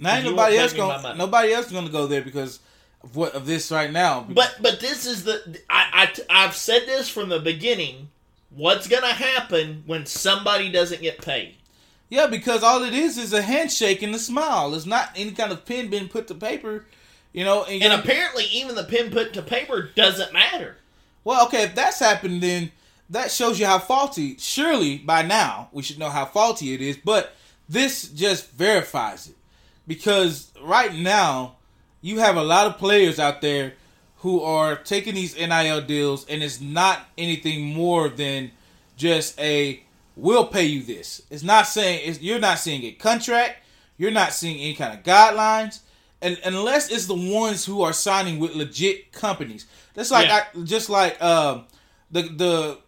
now 0.00 0.16
ain't 0.16 0.24
nobody 0.24 0.56
else 0.56 0.72
going 0.72 1.16
nobody 1.16 1.52
else 1.52 1.70
going 1.70 1.86
to 1.86 1.92
go 1.92 2.08
there 2.08 2.22
because 2.22 2.58
of 3.04 3.14
what 3.14 3.36
of 3.36 3.46
this 3.46 3.70
right 3.70 3.92
now. 3.92 4.26
But 4.28 4.56
but 4.60 4.80
this 4.80 5.06
is 5.06 5.22
the 5.22 5.60
I, 5.70 6.10
I 6.28 6.44
I've 6.44 6.56
said 6.56 6.86
this 6.86 7.08
from 7.08 7.28
the 7.28 7.38
beginning. 7.38 8.08
What's 8.50 8.88
gonna 8.88 9.14
happen 9.14 9.84
when 9.86 10.06
somebody 10.06 10.72
doesn't 10.72 11.02
get 11.02 11.22
paid? 11.22 11.54
yeah, 12.10 12.26
because 12.26 12.64
all 12.64 12.82
it 12.82 12.94
is 12.94 13.16
is 13.16 13.32
a 13.32 13.42
handshake 13.42 14.02
and 14.02 14.12
a 14.12 14.18
smile. 14.18 14.74
It's 14.74 14.86
not 14.86 15.12
any 15.14 15.30
kind 15.30 15.52
of 15.52 15.64
pen 15.64 15.88
being 15.88 16.08
put 16.08 16.26
to 16.26 16.34
paper. 16.34 16.84
You 17.32 17.44
know, 17.44 17.64
and, 17.64 17.82
And 17.82 17.92
apparently, 17.92 18.44
even 18.44 18.74
the 18.74 18.84
pen 18.84 19.10
put 19.10 19.32
to 19.34 19.42
paper 19.42 19.90
doesn't 19.94 20.32
matter. 20.32 20.76
Well, 21.24 21.46
okay, 21.46 21.64
if 21.64 21.74
that's 21.74 21.98
happened, 21.98 22.42
then 22.42 22.72
that 23.08 23.30
shows 23.30 23.58
you 23.60 23.66
how 23.66 23.78
faulty. 23.78 24.36
Surely 24.38 24.98
by 24.98 25.22
now 25.22 25.68
we 25.72 25.82
should 25.82 25.98
know 25.98 26.10
how 26.10 26.24
faulty 26.24 26.74
it 26.74 26.80
is, 26.80 26.96
but 26.96 27.34
this 27.68 28.08
just 28.08 28.50
verifies 28.52 29.28
it 29.28 29.36
because 29.86 30.52
right 30.62 30.94
now 30.94 31.56
you 32.00 32.18
have 32.18 32.36
a 32.36 32.42
lot 32.42 32.66
of 32.66 32.78
players 32.78 33.18
out 33.18 33.40
there 33.40 33.74
who 34.16 34.40
are 34.42 34.76
taking 34.76 35.14
these 35.14 35.36
NIL 35.36 35.80
deals, 35.80 36.26
and 36.26 36.42
it's 36.42 36.60
not 36.60 37.00
anything 37.18 37.74
more 37.74 38.08
than 38.08 38.50
just 38.96 39.38
a 39.40 39.82
"we'll 40.16 40.46
pay 40.46 40.64
you 40.64 40.82
this." 40.82 41.22
It's 41.30 41.42
not 41.42 41.66
saying 41.66 42.02
it's, 42.04 42.20
you're 42.20 42.38
not 42.38 42.58
seeing 42.58 42.84
a 42.84 42.92
contract, 42.92 43.56
you're 43.98 44.10
not 44.10 44.32
seeing 44.32 44.58
any 44.58 44.74
kind 44.74 44.96
of 44.96 45.04
guidelines, 45.04 45.80
and 46.22 46.38
unless 46.44 46.90
it's 46.90 47.06
the 47.06 47.14
ones 47.14 47.64
who 47.64 47.82
are 47.82 47.92
signing 47.92 48.38
with 48.38 48.54
legit 48.54 49.12
companies. 49.12 49.66
That's 49.94 50.10
like 50.10 50.28
Yeah. 50.28 50.44
I, 50.54 50.62
just 50.64 50.88
like 50.88 51.20
um, 51.22 51.64
the 52.10 52.22
the 52.22 52.78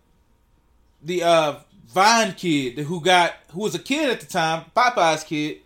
the 1.02 1.22
uh, 1.22 1.54
Vine 1.88 2.32
kid 2.32 2.78
who 2.78 3.00
got 3.00 3.34
who 3.52 3.60
was 3.60 3.74
a 3.74 3.78
kid 3.78 4.08
at 4.10 4.20
the 4.20 4.26
time, 4.26 4.64
Popeye's 4.76 5.24
kid. 5.24 5.58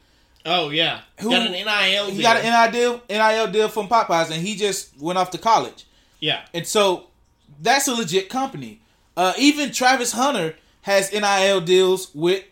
Oh 0.44 0.70
yeah, 0.70 1.00
Who- 1.20 1.30
got 1.30 1.46
an 1.46 1.52
NIL. 1.52 2.06
He 2.06 2.12
deal. 2.14 2.22
got 2.22 2.36
an 2.44 2.72
NIL 2.72 3.02
NIL 3.08 3.46
deal 3.48 3.68
from 3.68 3.88
Popeyes, 3.88 4.30
and 4.30 4.42
he 4.46 4.56
just 4.56 4.98
went 5.00 5.18
off 5.18 5.30
to 5.30 5.38
college. 5.38 5.84
yeah. 6.20 6.42
And 6.54 6.66
so 6.66 7.06
that's 7.60 7.86
a 7.88 7.92
legit 7.94 8.28
company. 8.28 8.80
Uh, 9.16 9.32
even 9.38 9.72
Travis 9.72 10.12
Hunter 10.12 10.54
has 10.82 11.12
NIL 11.12 11.60
deals 11.60 12.14
with 12.14 12.44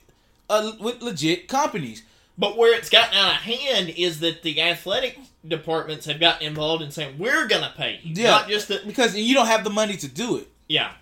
uh, 0.51 0.73
with 0.81 1.01
legit 1.03 1.49
companies. 1.49 2.03
But 2.39 2.57
where 2.57 2.75
it's 2.77 2.91
gotten 2.91 3.17
out 3.17 3.37
of 3.37 3.43
hand 3.43 3.89
is 3.91 4.21
that 4.21 4.43
the 4.43 4.61
athletic 4.61 5.19
departments 5.47 6.07
have 6.07 6.21
gotten 6.21 6.47
involved 6.47 6.83
in 6.83 6.91
saying 6.91 7.17
we're 7.19 7.47
gonna 7.47 7.73
pay 7.77 8.01
you, 8.03 8.15
Yeah. 8.23 8.31
not 8.31 8.49
just 8.49 8.69
that. 8.69 8.87
Because 8.87 9.17
you 9.17 9.33
don't 9.35 9.47
have 9.47 9.65
the 9.65 9.71
money 9.71 9.97
to 9.97 10.09
do 10.09 10.37
it. 10.37 10.49
Yeah. 10.69 10.93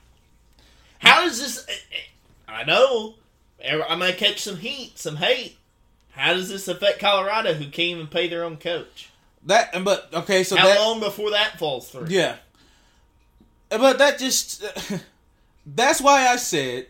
How 1.01 1.23
does 1.25 1.41
this? 1.41 1.67
Eh, 1.69 1.73
eh, 1.73 2.53
I 2.53 2.65
know 2.65 3.15
I 3.89 3.95
might 3.97 4.19
catch 4.19 4.43
some 4.43 4.59
heat, 4.59 4.99
some 4.99 5.17
hate. 5.17 5.57
How 6.13 6.35
does 6.35 6.49
this 6.49 6.69
affect 6.69 7.01
Colorado, 7.01 7.55
who 7.55 7.65
can't 7.65 7.79
even 7.79 8.07
pay 8.07 8.29
their 8.29 8.45
own 8.45 8.57
coach? 8.59 9.09
That 9.47 9.75
and 9.75 9.85
but 9.85 10.09
okay, 10.15 10.45
so 10.45 10.57
How 10.57 10.67
that 10.69 10.79
long 10.81 11.01
before 11.01 11.31
that 11.31 11.59
falls 11.59 11.91
through? 11.91 12.07
yeah, 12.11 12.37
eh, 13.71 13.79
but 13.79 13.99
that 13.99 14.19
just 14.19 14.63
that's 15.67 16.01
why 16.01 16.29
I 16.29 16.37
said 16.37 16.87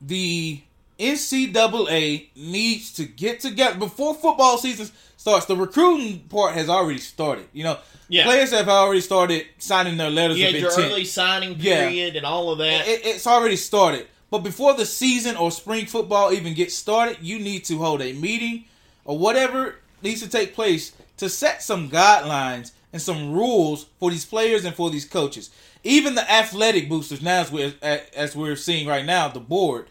the 0.00 0.60
NCAA 0.98 2.28
needs 2.36 2.92
to 2.94 3.04
get 3.04 3.40
together 3.40 3.78
before 3.78 4.14
football 4.14 4.58
season 4.58 4.88
starts. 5.16 5.46
The 5.46 5.56
recruiting 5.56 6.20
part 6.28 6.54
has 6.54 6.68
already 6.68 6.98
started. 7.00 7.46
You 7.52 7.64
know, 7.64 7.78
Yeah. 8.08 8.24
players 8.24 8.50
have 8.52 8.68
already 8.68 9.00
started 9.00 9.46
signing 9.58 9.96
their 9.96 10.10
letters 10.10 10.38
You 10.38 10.46
of 10.48 10.52
had 10.52 10.60
your 10.62 10.72
early 10.78 11.04
signing 11.04 11.56
Yeah. 11.58 11.88
period 11.88 12.16
and 12.16 12.24
all 12.24 12.50
of 12.50 12.58
that. 12.58 12.86
It, 12.86 13.04
it's 13.04 13.26
already 13.26 13.56
started. 13.56 14.06
But 14.30 14.38
before 14.40 14.74
the 14.74 14.86
season 14.86 15.36
or 15.36 15.50
spring 15.50 15.86
football 15.86 16.32
even 16.32 16.54
gets 16.54 16.74
started, 16.74 17.18
you 17.20 17.38
need 17.38 17.64
to 17.66 17.78
hold 17.78 18.02
a 18.02 18.12
meeting 18.12 18.64
or 19.04 19.18
whatever 19.18 19.76
needs 20.02 20.20
to 20.22 20.28
take 20.28 20.54
place 20.54 20.92
to 21.18 21.28
set 21.28 21.62
some 21.62 21.88
guidelines 21.90 22.72
and 22.92 23.00
some 23.00 23.32
rules 23.32 23.86
for 23.98 24.10
these 24.10 24.24
players 24.24 24.64
and 24.64 24.74
for 24.74 24.90
these 24.90 25.04
coaches. 25.04 25.50
Even 25.84 26.14
the 26.16 26.30
athletic 26.30 26.88
boosters 26.88 27.22
now, 27.22 27.40
as 27.40 27.52
we're, 27.52 27.72
as 27.82 28.34
we're 28.34 28.56
seeing 28.56 28.86
right 28.86 29.04
now, 29.04 29.28
the 29.28 29.38
board, 29.40 29.86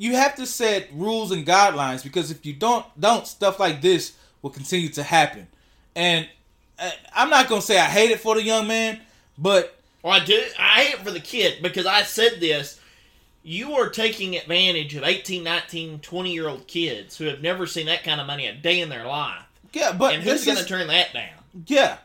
you 0.00 0.16
have 0.16 0.34
to 0.36 0.46
set 0.46 0.88
rules 0.94 1.30
and 1.30 1.46
guidelines 1.46 2.02
because 2.02 2.30
if 2.30 2.46
you 2.46 2.54
don't, 2.54 2.86
don't 2.98 3.26
stuff 3.26 3.60
like 3.60 3.82
this 3.82 4.14
will 4.40 4.48
continue 4.48 4.88
to 4.88 5.02
happen. 5.02 5.46
And 5.94 6.26
uh, 6.78 6.90
I'm 7.14 7.28
not 7.28 7.50
gonna 7.50 7.60
say 7.60 7.78
I 7.78 7.84
hate 7.84 8.10
it 8.10 8.18
for 8.18 8.34
the 8.34 8.42
young 8.42 8.66
man, 8.66 8.98
but 9.36 9.76
Well, 10.02 10.14
I 10.14 10.24
do. 10.24 10.42
I 10.58 10.84
hate 10.84 10.94
it 10.94 11.00
for 11.00 11.10
the 11.10 11.20
kid 11.20 11.62
because 11.62 11.84
I 11.84 12.02
said 12.02 12.40
this. 12.40 12.80
You 13.42 13.74
are 13.74 13.90
taking 13.90 14.36
advantage 14.36 14.94
of 14.94 15.02
18, 15.02 15.42
19, 15.44 16.00
20 16.00 16.32
year 16.32 16.48
old 16.48 16.66
kids 16.66 17.18
who 17.18 17.24
have 17.24 17.42
never 17.42 17.66
seen 17.66 17.86
that 17.86 18.02
kind 18.02 18.20
of 18.22 18.26
money 18.26 18.46
a 18.46 18.54
day 18.54 18.80
in 18.80 18.88
their 18.88 19.06
life. 19.06 19.42
yeah, 19.72 19.92
but 19.92 20.14
And 20.14 20.22
who's 20.22 20.44
going 20.44 20.58
to 20.58 20.64
turn 20.64 20.86
that 20.88 21.12
down? 21.12 21.30
Yeah. 21.66 21.98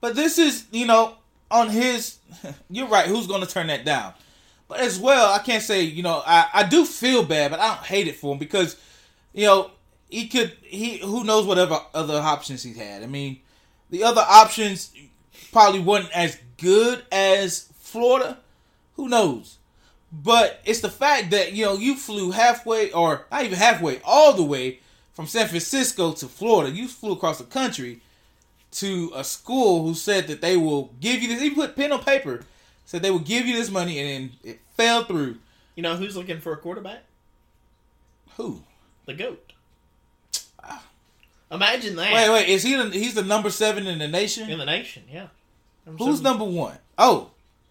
But 0.00 0.14
this 0.14 0.38
is, 0.38 0.66
you 0.70 0.86
know, 0.86 1.14
on 1.50 1.70
his 1.70 2.18
you're 2.70 2.88
right, 2.88 3.06
who's 3.06 3.28
gonna 3.28 3.46
turn 3.46 3.68
that 3.68 3.84
down? 3.84 4.12
But 4.68 4.80
as 4.80 4.98
well, 5.00 5.32
I 5.32 5.38
can't 5.38 5.62
say, 5.62 5.82
you 5.82 6.02
know, 6.02 6.22
I, 6.26 6.48
I 6.52 6.62
do 6.64 6.84
feel 6.84 7.24
bad, 7.24 7.50
but 7.50 7.60
I 7.60 7.74
don't 7.74 7.86
hate 7.86 8.06
it 8.06 8.16
for 8.16 8.32
him 8.32 8.38
because, 8.38 8.76
you 9.32 9.46
know, 9.46 9.70
he 10.10 10.28
could 10.28 10.52
he 10.62 10.98
who 10.98 11.24
knows 11.24 11.46
whatever 11.46 11.80
other 11.94 12.18
options 12.18 12.62
he 12.62 12.74
had. 12.74 13.02
I 13.02 13.06
mean, 13.06 13.40
the 13.90 14.04
other 14.04 14.24
options 14.26 14.92
probably 15.52 15.80
wasn't 15.80 16.12
as 16.12 16.38
good 16.58 17.04
as 17.10 17.70
Florida. 17.78 18.38
Who 18.94 19.08
knows? 19.08 19.56
But 20.12 20.60
it's 20.64 20.80
the 20.80 20.90
fact 20.90 21.30
that, 21.30 21.52
you 21.52 21.64
know, 21.64 21.74
you 21.74 21.94
flew 21.96 22.30
halfway 22.30 22.90
or 22.92 23.26
not 23.30 23.44
even 23.44 23.58
halfway, 23.58 24.00
all 24.04 24.34
the 24.34 24.42
way 24.42 24.80
from 25.12 25.26
San 25.26 25.48
Francisco 25.48 26.12
to 26.12 26.26
Florida. 26.26 26.74
You 26.74 26.88
flew 26.88 27.12
across 27.12 27.38
the 27.38 27.44
country 27.44 28.00
to 28.72 29.12
a 29.14 29.24
school 29.24 29.84
who 29.84 29.94
said 29.94 30.26
that 30.26 30.40
they 30.40 30.56
will 30.56 30.90
give 31.00 31.22
you 31.22 31.28
this. 31.28 31.40
He 31.40 31.50
put 31.50 31.76
pen 31.76 31.92
on 31.92 32.02
paper, 32.02 32.44
said 32.88 33.02
they 33.02 33.10
will 33.10 33.18
give 33.18 33.44
you 33.46 33.54
this 33.54 33.70
money, 33.70 33.98
and 33.98 34.08
then 34.08 34.38
it 34.52 34.60
fell 34.76 35.04
through. 35.04 35.36
You 35.76 35.82
know 35.82 35.96
who's 35.96 36.16
looking 36.16 36.40
for 36.40 36.54
a 36.54 36.56
quarterback? 36.56 37.02
Who? 38.36 38.62
The 39.04 39.12
GOAT. 39.12 39.52
Imagine 41.50 41.96
that 41.96 42.12
Wait, 42.12 42.30
wait. 42.30 42.48
Is 42.48 42.62
he? 42.62 42.74
The, 42.76 42.90
he's 42.90 43.14
the 43.14 43.22
number 43.22 43.50
seven 43.50 43.86
in 43.86 43.98
the 43.98 44.08
nation. 44.08 44.50
in 44.50 44.58
the 44.58 44.66
nation, 44.66 45.04
yeah. 45.10 45.28
Who's 45.98 46.20
number 46.20 46.44
one? 46.44 46.76
Oh, 46.98 47.30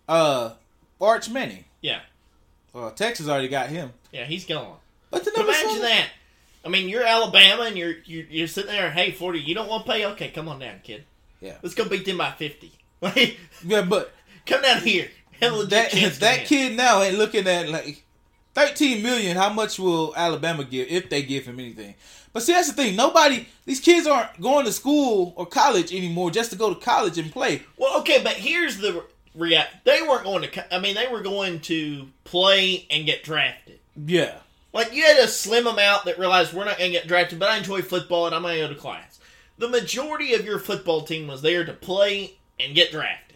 uh, 0.10 0.52
Arch 1.00 1.30
Manning. 1.30 1.66
Yeah. 1.82 2.00
Well, 2.74 2.90
Texas 2.92 3.28
already 3.28 3.48
got 3.50 3.70
him. 3.70 3.94
Yeah, 4.12 4.26
he's 4.26 4.46
gone. 4.46 4.78
But 5.12 5.24
the 5.26 5.32
But 5.36 5.42
number 5.42 5.52
imagine 5.52 5.70
seven- 5.70 5.82
that. 5.90 6.08
I 6.66 6.70
mean, 6.70 6.90
you're 6.90 7.04
Alabama 7.04 7.64
and 7.64 7.78
you're, 7.78 7.94
you're 8.06 8.26
you're 8.30 8.48
sitting 8.48 8.72
there. 8.72 8.92
Hey, 8.92 9.12
forty, 9.12 9.40
you 9.40 9.54
don't 9.56 9.70
want 9.70 9.86
to 9.86 9.92
pay? 9.92 10.06
Okay, 10.06 10.30
come 10.30 10.48
on 10.50 10.60
down, 10.60 10.80
kid. 10.84 11.06
Yeah. 11.40 11.58
Let's 11.62 11.76
go 11.76 11.88
beat 11.88 12.06
them 12.06 12.18
by 12.18 12.32
fifty. 12.32 12.72
Yeah, 13.64 13.84
but 13.84 14.12
come 14.48 14.62
down 14.62 14.82
here. 14.82 15.10
That 15.70 15.92
that 16.20 16.46
kid 16.46 16.76
now 16.76 17.02
ain't 17.02 17.18
looking 17.18 17.48
at 17.48 17.70
like 17.70 18.04
thirteen 18.56 19.04
million. 19.04 19.38
How 19.38 19.50
much 19.50 19.78
will 19.80 20.14
Alabama 20.16 20.64
give 20.64 20.88
if 20.90 21.10
they 21.10 21.22
give 21.22 21.46
him 21.46 21.60
anything? 21.60 21.96
But 22.34 22.44
see, 22.44 22.54
that's 22.54 22.68
the 22.68 22.74
thing. 22.74 22.96
Nobody, 22.96 23.48
these 23.66 23.80
kids 23.80 24.06
aren't 24.06 24.40
going 24.40 24.66
to 24.66 24.72
school 24.72 25.34
or 25.38 25.46
college 25.46 25.92
anymore 25.94 26.30
just 26.30 26.52
to 26.52 26.58
go 26.58 26.74
to 26.74 26.80
college 26.80 27.18
and 27.18 27.32
play. 27.32 27.64
Well, 27.78 28.00
okay, 28.02 28.22
but 28.22 28.34
here's 28.34 28.78
the 28.78 29.04
react. 29.34 29.86
They 29.86 30.02
weren't 30.04 30.24
going 30.24 30.44
to. 30.44 30.76
I 30.76 30.80
mean, 30.80 30.94
they 30.96 31.08
were 31.08 31.22
going 31.22 31.62
to 31.62 32.08
play 32.26 32.86
and 32.92 33.06
get 33.06 33.24
drafted. 33.24 33.80
Yeah, 34.06 34.36
Like 34.74 34.94
you 34.94 35.04
had 35.04 35.18
a 35.18 35.28
slim 35.28 35.66
amount 35.66 36.06
that 36.06 36.20
realized 36.20 36.54
we're 36.54 36.66
not 36.66 36.78
going 36.78 36.92
to 36.92 36.98
get 36.98 37.08
drafted, 37.08 37.40
but 37.40 37.50
I 37.50 37.58
enjoy 37.58 37.82
football 37.82 38.28
and 38.28 38.36
I'm 38.36 38.44
going 38.44 38.56
to 38.60 38.68
go 38.68 38.74
to 38.74 38.80
class. 38.80 39.20
The 39.58 39.68
majority 39.70 40.36
of 40.36 40.46
your 40.46 40.60
football 40.60 41.02
team 41.02 41.28
was 41.28 41.42
there 41.42 41.66
to 41.66 41.74
play 41.74 42.38
and 42.60 42.76
get 42.76 42.92
drafted. 42.92 43.27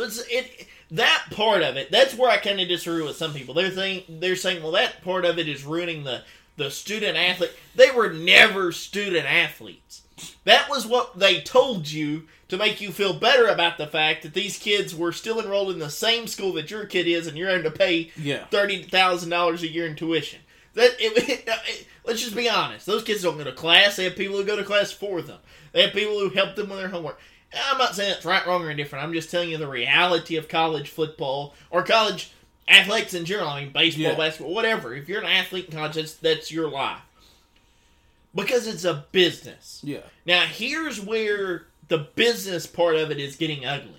So 0.00 0.06
it's 0.06 0.24
it 0.30 0.66
that 0.92 1.26
part 1.30 1.62
of 1.62 1.76
it. 1.76 1.90
That's 1.90 2.14
where 2.14 2.30
I 2.30 2.38
kind 2.38 2.58
of 2.58 2.68
disagree 2.68 3.02
with 3.02 3.16
some 3.16 3.34
people. 3.34 3.52
They're 3.52 3.70
saying 3.70 4.04
they're 4.08 4.36
saying, 4.36 4.62
well, 4.62 4.72
that 4.72 5.02
part 5.04 5.26
of 5.26 5.38
it 5.38 5.46
is 5.46 5.64
ruining 5.64 6.04
the 6.04 6.22
the 6.56 6.70
student 6.70 7.18
athlete. 7.18 7.52
They 7.74 7.90
were 7.90 8.10
never 8.10 8.72
student 8.72 9.26
athletes. 9.26 10.02
That 10.44 10.70
was 10.70 10.86
what 10.86 11.18
they 11.18 11.40
told 11.42 11.90
you 11.90 12.24
to 12.48 12.56
make 12.56 12.80
you 12.80 12.92
feel 12.92 13.12
better 13.12 13.46
about 13.46 13.78
the 13.78 13.86
fact 13.86 14.22
that 14.22 14.34
these 14.34 14.58
kids 14.58 14.94
were 14.94 15.12
still 15.12 15.40
enrolled 15.40 15.70
in 15.70 15.78
the 15.78 15.90
same 15.90 16.26
school 16.26 16.54
that 16.54 16.70
your 16.70 16.86
kid 16.86 17.06
is, 17.06 17.26
and 17.26 17.36
you're 17.36 17.48
having 17.48 17.64
to 17.64 17.70
pay 17.70 18.10
yeah. 18.16 18.46
thirty 18.46 18.82
thousand 18.82 19.28
dollars 19.28 19.62
a 19.62 19.68
year 19.68 19.86
in 19.86 19.96
tuition. 19.96 20.40
That 20.74 20.92
it, 20.98 21.46
it- 21.46 21.86
let's 22.06 22.22
just 22.22 22.34
be 22.34 22.48
honest. 22.48 22.86
Those 22.86 23.04
kids 23.04 23.22
don't 23.22 23.36
go 23.36 23.44
to 23.44 23.52
class. 23.52 23.96
They 23.96 24.04
have 24.04 24.16
people 24.16 24.36
who 24.36 24.44
go 24.44 24.56
to 24.56 24.64
class 24.64 24.92
for 24.92 25.20
them. 25.20 25.40
They 25.72 25.82
have 25.82 25.92
people 25.92 26.18
who 26.18 26.30
help 26.30 26.56
them 26.56 26.70
with 26.70 26.78
their 26.78 26.88
homework. 26.88 27.20
I'm 27.54 27.78
not 27.78 27.94
saying 27.94 28.12
it's 28.16 28.24
right, 28.24 28.46
wrong, 28.46 28.64
or 28.64 28.70
indifferent. 28.70 29.04
I'm 29.04 29.12
just 29.12 29.30
telling 29.30 29.50
you 29.50 29.58
the 29.58 29.68
reality 29.68 30.36
of 30.36 30.48
college 30.48 30.88
football 30.88 31.54
or 31.70 31.82
college 31.82 32.32
athletics 32.68 33.14
in 33.14 33.24
general. 33.24 33.48
I 33.48 33.64
mean, 33.64 33.72
baseball, 33.72 34.02
Yeah. 34.02 34.16
basketball, 34.16 34.54
whatever. 34.54 34.94
If 34.94 35.08
you're 35.08 35.20
an 35.20 35.26
athlete 35.26 35.66
in 35.66 35.72
college, 35.72 35.94
that's, 35.94 36.14
that's 36.14 36.52
your 36.52 36.70
life 36.70 37.00
because 38.34 38.66
it's 38.66 38.84
a 38.84 39.04
business. 39.12 39.80
Yeah. 39.82 40.00
Now, 40.24 40.42
here's 40.42 41.00
where 41.00 41.66
the 41.88 41.98
business 41.98 42.66
part 42.66 42.96
of 42.96 43.10
it 43.10 43.18
is 43.18 43.36
getting 43.36 43.64
ugly. 43.64 43.94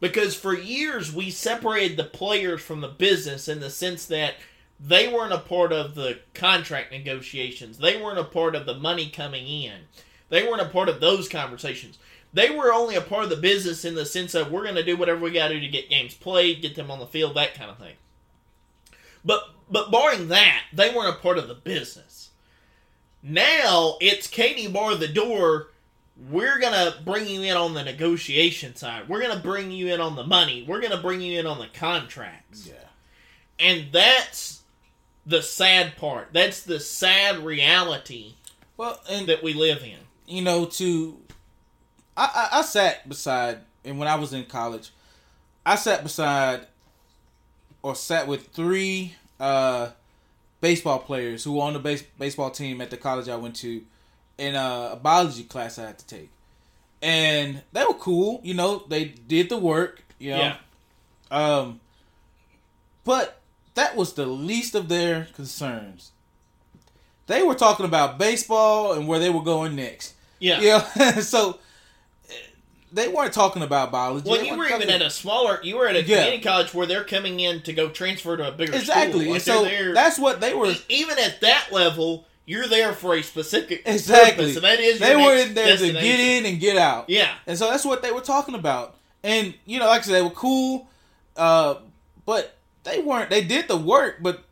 Because 0.00 0.34
for 0.34 0.56
years, 0.56 1.12
we 1.14 1.30
separated 1.30 1.96
the 1.96 2.04
players 2.04 2.60
from 2.60 2.80
the 2.80 2.88
business 2.88 3.48
in 3.48 3.60
the 3.60 3.70
sense 3.70 4.06
that 4.06 4.34
they 4.80 5.06
weren't 5.12 5.32
a 5.32 5.38
part 5.38 5.72
of 5.72 5.94
the 5.94 6.18
contract 6.34 6.90
negotiations, 6.90 7.78
they 7.78 8.00
weren't 8.00 8.18
a 8.18 8.24
part 8.24 8.56
of 8.56 8.66
the 8.66 8.74
money 8.74 9.08
coming 9.08 9.46
in, 9.46 9.82
they 10.28 10.42
weren't 10.42 10.62
a 10.62 10.68
part 10.68 10.88
of 10.88 11.00
those 11.00 11.28
conversations. 11.28 11.98
They 12.32 12.50
were 12.50 12.72
only 12.72 12.94
a 12.94 13.00
part 13.02 13.24
of 13.24 13.30
the 13.30 13.36
business 13.36 13.84
in 13.84 13.94
the 13.94 14.06
sense 14.06 14.34
of 14.34 14.50
we're 14.50 14.62
going 14.62 14.74
to 14.76 14.84
do 14.84 14.96
whatever 14.96 15.20
we 15.20 15.32
got 15.32 15.48
to 15.48 15.54
do 15.54 15.60
to 15.60 15.68
get 15.68 15.90
games 15.90 16.14
played, 16.14 16.62
get 16.62 16.74
them 16.74 16.90
on 16.90 16.98
the 16.98 17.06
field, 17.06 17.34
that 17.36 17.54
kind 17.54 17.70
of 17.70 17.78
thing. 17.78 17.94
But 19.24 19.50
but 19.70 19.90
barring 19.90 20.28
that, 20.28 20.62
they 20.72 20.90
weren't 20.90 21.14
a 21.16 21.20
part 21.20 21.38
of 21.38 21.48
the 21.48 21.54
business. 21.54 22.30
Now 23.22 23.96
it's 24.00 24.26
Katie 24.26 24.66
bar 24.68 24.94
the 24.96 25.08
door. 25.08 25.68
We're 26.30 26.58
gonna 26.58 26.94
bring 27.04 27.26
you 27.26 27.42
in 27.42 27.56
on 27.56 27.74
the 27.74 27.84
negotiation 27.84 28.74
side. 28.76 29.08
We're 29.08 29.22
gonna 29.22 29.40
bring 29.40 29.70
you 29.70 29.92
in 29.94 30.00
on 30.00 30.16
the 30.16 30.24
money. 30.26 30.64
We're 30.66 30.80
gonna 30.80 31.00
bring 31.00 31.20
you 31.20 31.38
in 31.38 31.46
on 31.46 31.58
the 31.58 31.68
contracts. 31.68 32.66
Yeah. 32.68 32.74
And 33.58 33.92
that's 33.92 34.62
the 35.24 35.42
sad 35.42 35.96
part. 35.96 36.28
That's 36.32 36.62
the 36.62 36.80
sad 36.80 37.38
reality 37.38 38.34
Well, 38.76 39.00
and 39.08 39.26
that 39.28 39.42
we 39.42 39.54
live 39.54 39.82
in. 39.82 39.98
you 40.26 40.42
know, 40.42 40.64
to 40.66 41.18
I, 42.16 42.48
I 42.52 42.58
I 42.58 42.62
sat 42.62 43.08
beside, 43.08 43.58
and 43.84 43.98
when 43.98 44.08
I 44.08 44.14
was 44.16 44.32
in 44.32 44.44
college, 44.44 44.90
I 45.64 45.76
sat 45.76 46.02
beside 46.02 46.66
or 47.82 47.94
sat 47.94 48.26
with 48.28 48.48
three 48.48 49.14
uh, 49.40 49.88
baseball 50.60 50.98
players 51.00 51.42
who 51.44 51.52
were 51.54 51.62
on 51.62 51.72
the 51.72 51.78
base, 51.78 52.02
baseball 52.18 52.50
team 52.50 52.80
at 52.80 52.90
the 52.90 52.96
college 52.96 53.28
I 53.28 53.36
went 53.36 53.56
to, 53.56 53.82
in 54.38 54.54
a, 54.54 54.90
a 54.92 54.96
biology 55.02 55.44
class 55.44 55.78
I 55.78 55.86
had 55.86 55.98
to 55.98 56.06
take, 56.06 56.30
and 57.00 57.62
they 57.72 57.84
were 57.84 57.94
cool. 57.94 58.40
You 58.44 58.54
know, 58.54 58.84
they 58.88 59.06
did 59.06 59.48
the 59.48 59.58
work. 59.58 60.02
You 60.18 60.30
know, 60.32 60.38
Yeah. 60.38 60.56
um, 61.30 61.80
but 63.04 63.40
that 63.74 63.96
was 63.96 64.12
the 64.12 64.26
least 64.26 64.74
of 64.74 64.88
their 64.88 65.26
concerns. 65.34 66.12
They 67.26 67.42
were 67.42 67.54
talking 67.54 67.86
about 67.86 68.18
baseball 68.18 68.92
and 68.92 69.08
where 69.08 69.18
they 69.18 69.30
were 69.30 69.42
going 69.42 69.74
next. 69.76 70.14
Yeah. 70.38 70.60
Yeah, 70.60 70.80
so 71.20 71.50
eh, 71.50 71.54
they 72.92 73.08
weren't 73.08 73.32
talking 73.32 73.62
about 73.62 73.90
biology. 73.90 74.28
Well, 74.28 74.38
They 74.40 74.48
you 74.48 74.56
weren't 74.56 74.70
even 74.72 74.90
at 74.90 75.00
a 75.02 75.10
smaller. 75.10 75.60
You 75.62 75.76
were 75.76 75.88
at 75.88 75.96
a 75.96 76.02
Yeah. 76.02 76.16
community 76.18 76.42
college 76.42 76.74
where 76.74 76.86
they're 76.86 77.04
coming 77.04 77.40
in 77.40 77.62
to 77.62 77.72
go 77.72 77.88
transfer 77.88 78.36
to 78.36 78.48
a 78.48 78.52
bigger 78.52 78.74
exactly. 78.74 79.20
school. 79.22 79.32
Like, 79.32 79.42
so 79.42 79.64
there- 79.64 79.94
that's 79.94 80.18
what 80.18 80.40
they 80.40 80.52
were. 80.54 80.74
Even 80.88 81.18
at 81.18 81.40
that 81.40 81.68
level, 81.72 82.26
you're 82.44 82.66
there 82.68 82.92
for 82.92 83.14
a 83.14 83.22
specific 83.22 83.82
Exactly. 83.86 84.32
purpose, 84.44 84.56
and 84.56 84.64
that 84.64 84.80
is 84.80 84.98
They 84.98 85.16
were 85.16 85.34
in 85.36 85.54
there 85.54 85.76
to 85.76 85.92
get 85.92 86.20
in 86.20 86.44
and 86.46 86.60
get 86.60 86.76
out. 86.76 87.08
Yeah, 87.08 87.30
And 87.46 87.56
so 87.58 87.70
that's 87.70 87.84
what 87.84 88.02
they 88.02 88.12
were 88.12 88.20
talking 88.20 88.54
about. 88.54 88.96
And 89.24 89.54
you 89.64 89.78
know, 89.78 89.86
like 89.86 90.00
I 90.00 90.04
said, 90.04 90.14
they 90.14 90.22
were 90.22 90.30
cool, 90.30 90.88
uh, 91.36 91.76
but 92.26 92.56
they 92.84 92.98
weren't. 93.00 93.30
They 93.30 93.42
did 93.44 93.68
the 93.68 93.76
work, 93.76 94.16
but 94.20 94.42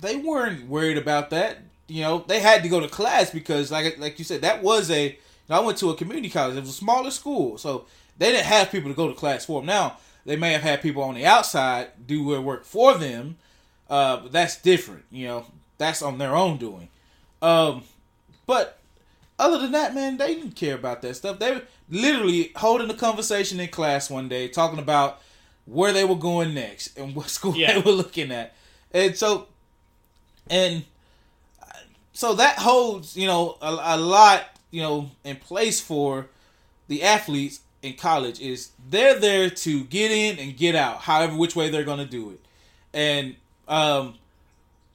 they 0.00 0.16
weren't 0.16 0.68
worried 0.68 0.98
about 0.98 1.30
that. 1.30 1.58
You 1.88 2.02
know, 2.02 2.24
they 2.26 2.40
had 2.40 2.62
to 2.62 2.68
go 2.68 2.80
to 2.80 2.88
class 2.88 3.30
because, 3.30 3.70
like 3.70 3.98
like 3.98 4.18
you 4.18 4.24
said, 4.24 4.42
that 4.42 4.62
was 4.62 4.90
a. 4.90 5.18
know, 5.48 5.56
I 5.56 5.64
went 5.64 5.78
to 5.78 5.90
a 5.90 5.96
community 5.96 6.28
college. 6.30 6.56
It 6.56 6.60
was 6.60 6.70
a 6.70 6.72
smaller 6.72 7.10
school, 7.10 7.58
so 7.58 7.86
they 8.18 8.32
didn't 8.32 8.46
have 8.46 8.70
people 8.70 8.90
to 8.90 8.96
go 8.96 9.08
to 9.08 9.14
class 9.14 9.44
for 9.46 9.60
them. 9.60 9.66
Now 9.66 9.98
they 10.24 10.36
may 10.36 10.52
have 10.52 10.62
had 10.62 10.82
people 10.82 11.02
on 11.02 11.14
the 11.14 11.24
outside 11.26 11.88
do 12.06 12.30
their 12.30 12.40
work 12.40 12.64
for 12.64 12.94
them, 12.98 13.36
uh, 13.88 14.18
but 14.18 14.32
that's 14.32 14.60
different. 14.60 15.04
You 15.10 15.26
know, 15.28 15.46
that's 15.78 16.02
on 16.02 16.18
their 16.18 16.34
own 16.34 16.56
doing. 16.56 16.88
Um, 17.42 17.82
but 18.46 18.78
other 19.38 19.58
than 19.58 19.72
that, 19.72 19.94
man, 19.94 20.16
they 20.16 20.34
didn't 20.34 20.56
care 20.56 20.74
about 20.74 21.02
that 21.02 21.14
stuff. 21.14 21.38
They 21.38 21.52
were 21.52 21.62
literally 21.90 22.52
holding 22.56 22.90
a 22.90 22.94
conversation 22.94 23.60
in 23.60 23.68
class 23.68 24.08
one 24.10 24.28
day, 24.28 24.48
talking 24.48 24.78
about 24.78 25.20
where 25.66 25.92
they 25.92 26.04
were 26.04 26.14
going 26.16 26.54
next 26.54 26.96
and 26.98 27.14
what 27.14 27.28
school 27.30 27.54
Yeah. 27.54 27.74
they 27.74 27.80
were 27.80 27.92
looking 27.96 28.32
at, 28.32 28.54
and 28.92 29.14
so, 29.16 29.46
and 30.48 30.84
so 32.12 32.34
that 32.34 32.58
holds, 32.58 33.16
you 33.16 33.26
know, 33.26 33.58
a, 33.60 33.78
a 33.82 33.96
lot, 33.98 34.44
you 34.76 34.82
know, 34.82 35.10
in 35.24 35.36
place 35.36 35.80
for 35.80 36.26
the 36.86 37.02
athletes 37.02 37.60
in 37.80 37.94
college 37.94 38.38
is 38.42 38.72
they're 38.90 39.18
there 39.18 39.48
to 39.48 39.84
get 39.84 40.10
in 40.10 40.38
and 40.38 40.54
get 40.54 40.74
out, 40.74 40.98
however 40.98 41.34
which 41.34 41.56
way 41.56 41.70
they're 41.70 41.82
going 41.82 41.98
to 41.98 42.04
do 42.04 42.28
it, 42.28 42.40
and 42.92 43.36
um, 43.68 44.16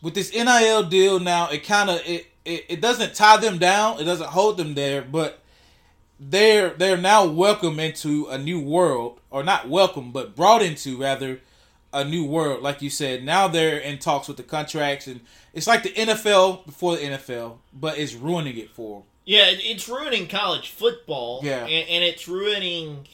with 0.04 0.14
this 0.14 0.32
NIL 0.36 0.84
deal 0.84 1.20
now, 1.20 1.50
it 1.50 1.64
kind 1.64 1.90
of 1.90 2.00
it, 2.06 2.28
it 2.46 2.66
it 2.70 2.80
doesn't 2.80 3.16
tie 3.16 3.38
them 3.38 3.58
down, 3.58 4.00
it 4.00 4.04
doesn't 4.04 4.30
hold 4.30 4.58
them 4.58 4.76
there, 4.76 5.02
but 5.02 5.40
they're 6.20 6.70
they're 6.76 6.96
now 6.96 7.26
welcome 7.26 7.80
into 7.80 8.28
a 8.28 8.38
new 8.38 8.62
world, 8.62 9.20
or 9.32 9.44
not 9.44 9.68
welcome, 9.68 10.12
but 10.12 10.36
brought 10.36 10.62
into 10.62 11.02
rather 11.02 11.40
a 11.92 12.06
new 12.06 12.24
world. 12.24 12.62
Like 12.62 12.84
you 12.84 12.92
said, 12.92 13.24
now 13.24 13.48
they're 13.48 13.80
in 13.80 13.98
talks 13.98 14.28
with 14.28 14.38
the 14.38 14.44
contracts, 14.44 15.08
and 15.08 15.22
it's 15.56 15.66
like 15.66 15.82
the 15.82 15.90
NFL 15.90 16.68
before 16.68 16.98
the 16.98 17.02
NFL, 17.02 17.58
but 17.74 17.98
it's 17.98 18.14
ruining 18.14 18.58
it 18.58 18.70
for 18.70 19.00
them. 19.00 19.08
Yeah, 19.32 19.46
it's 19.50 19.88
ruining 19.88 20.28
college 20.28 20.70
football. 20.70 21.40
Yeah. 21.44 21.64
and, 21.66 21.90
and 21.90 22.04
it's 22.04 22.28
ruining. 22.28 23.08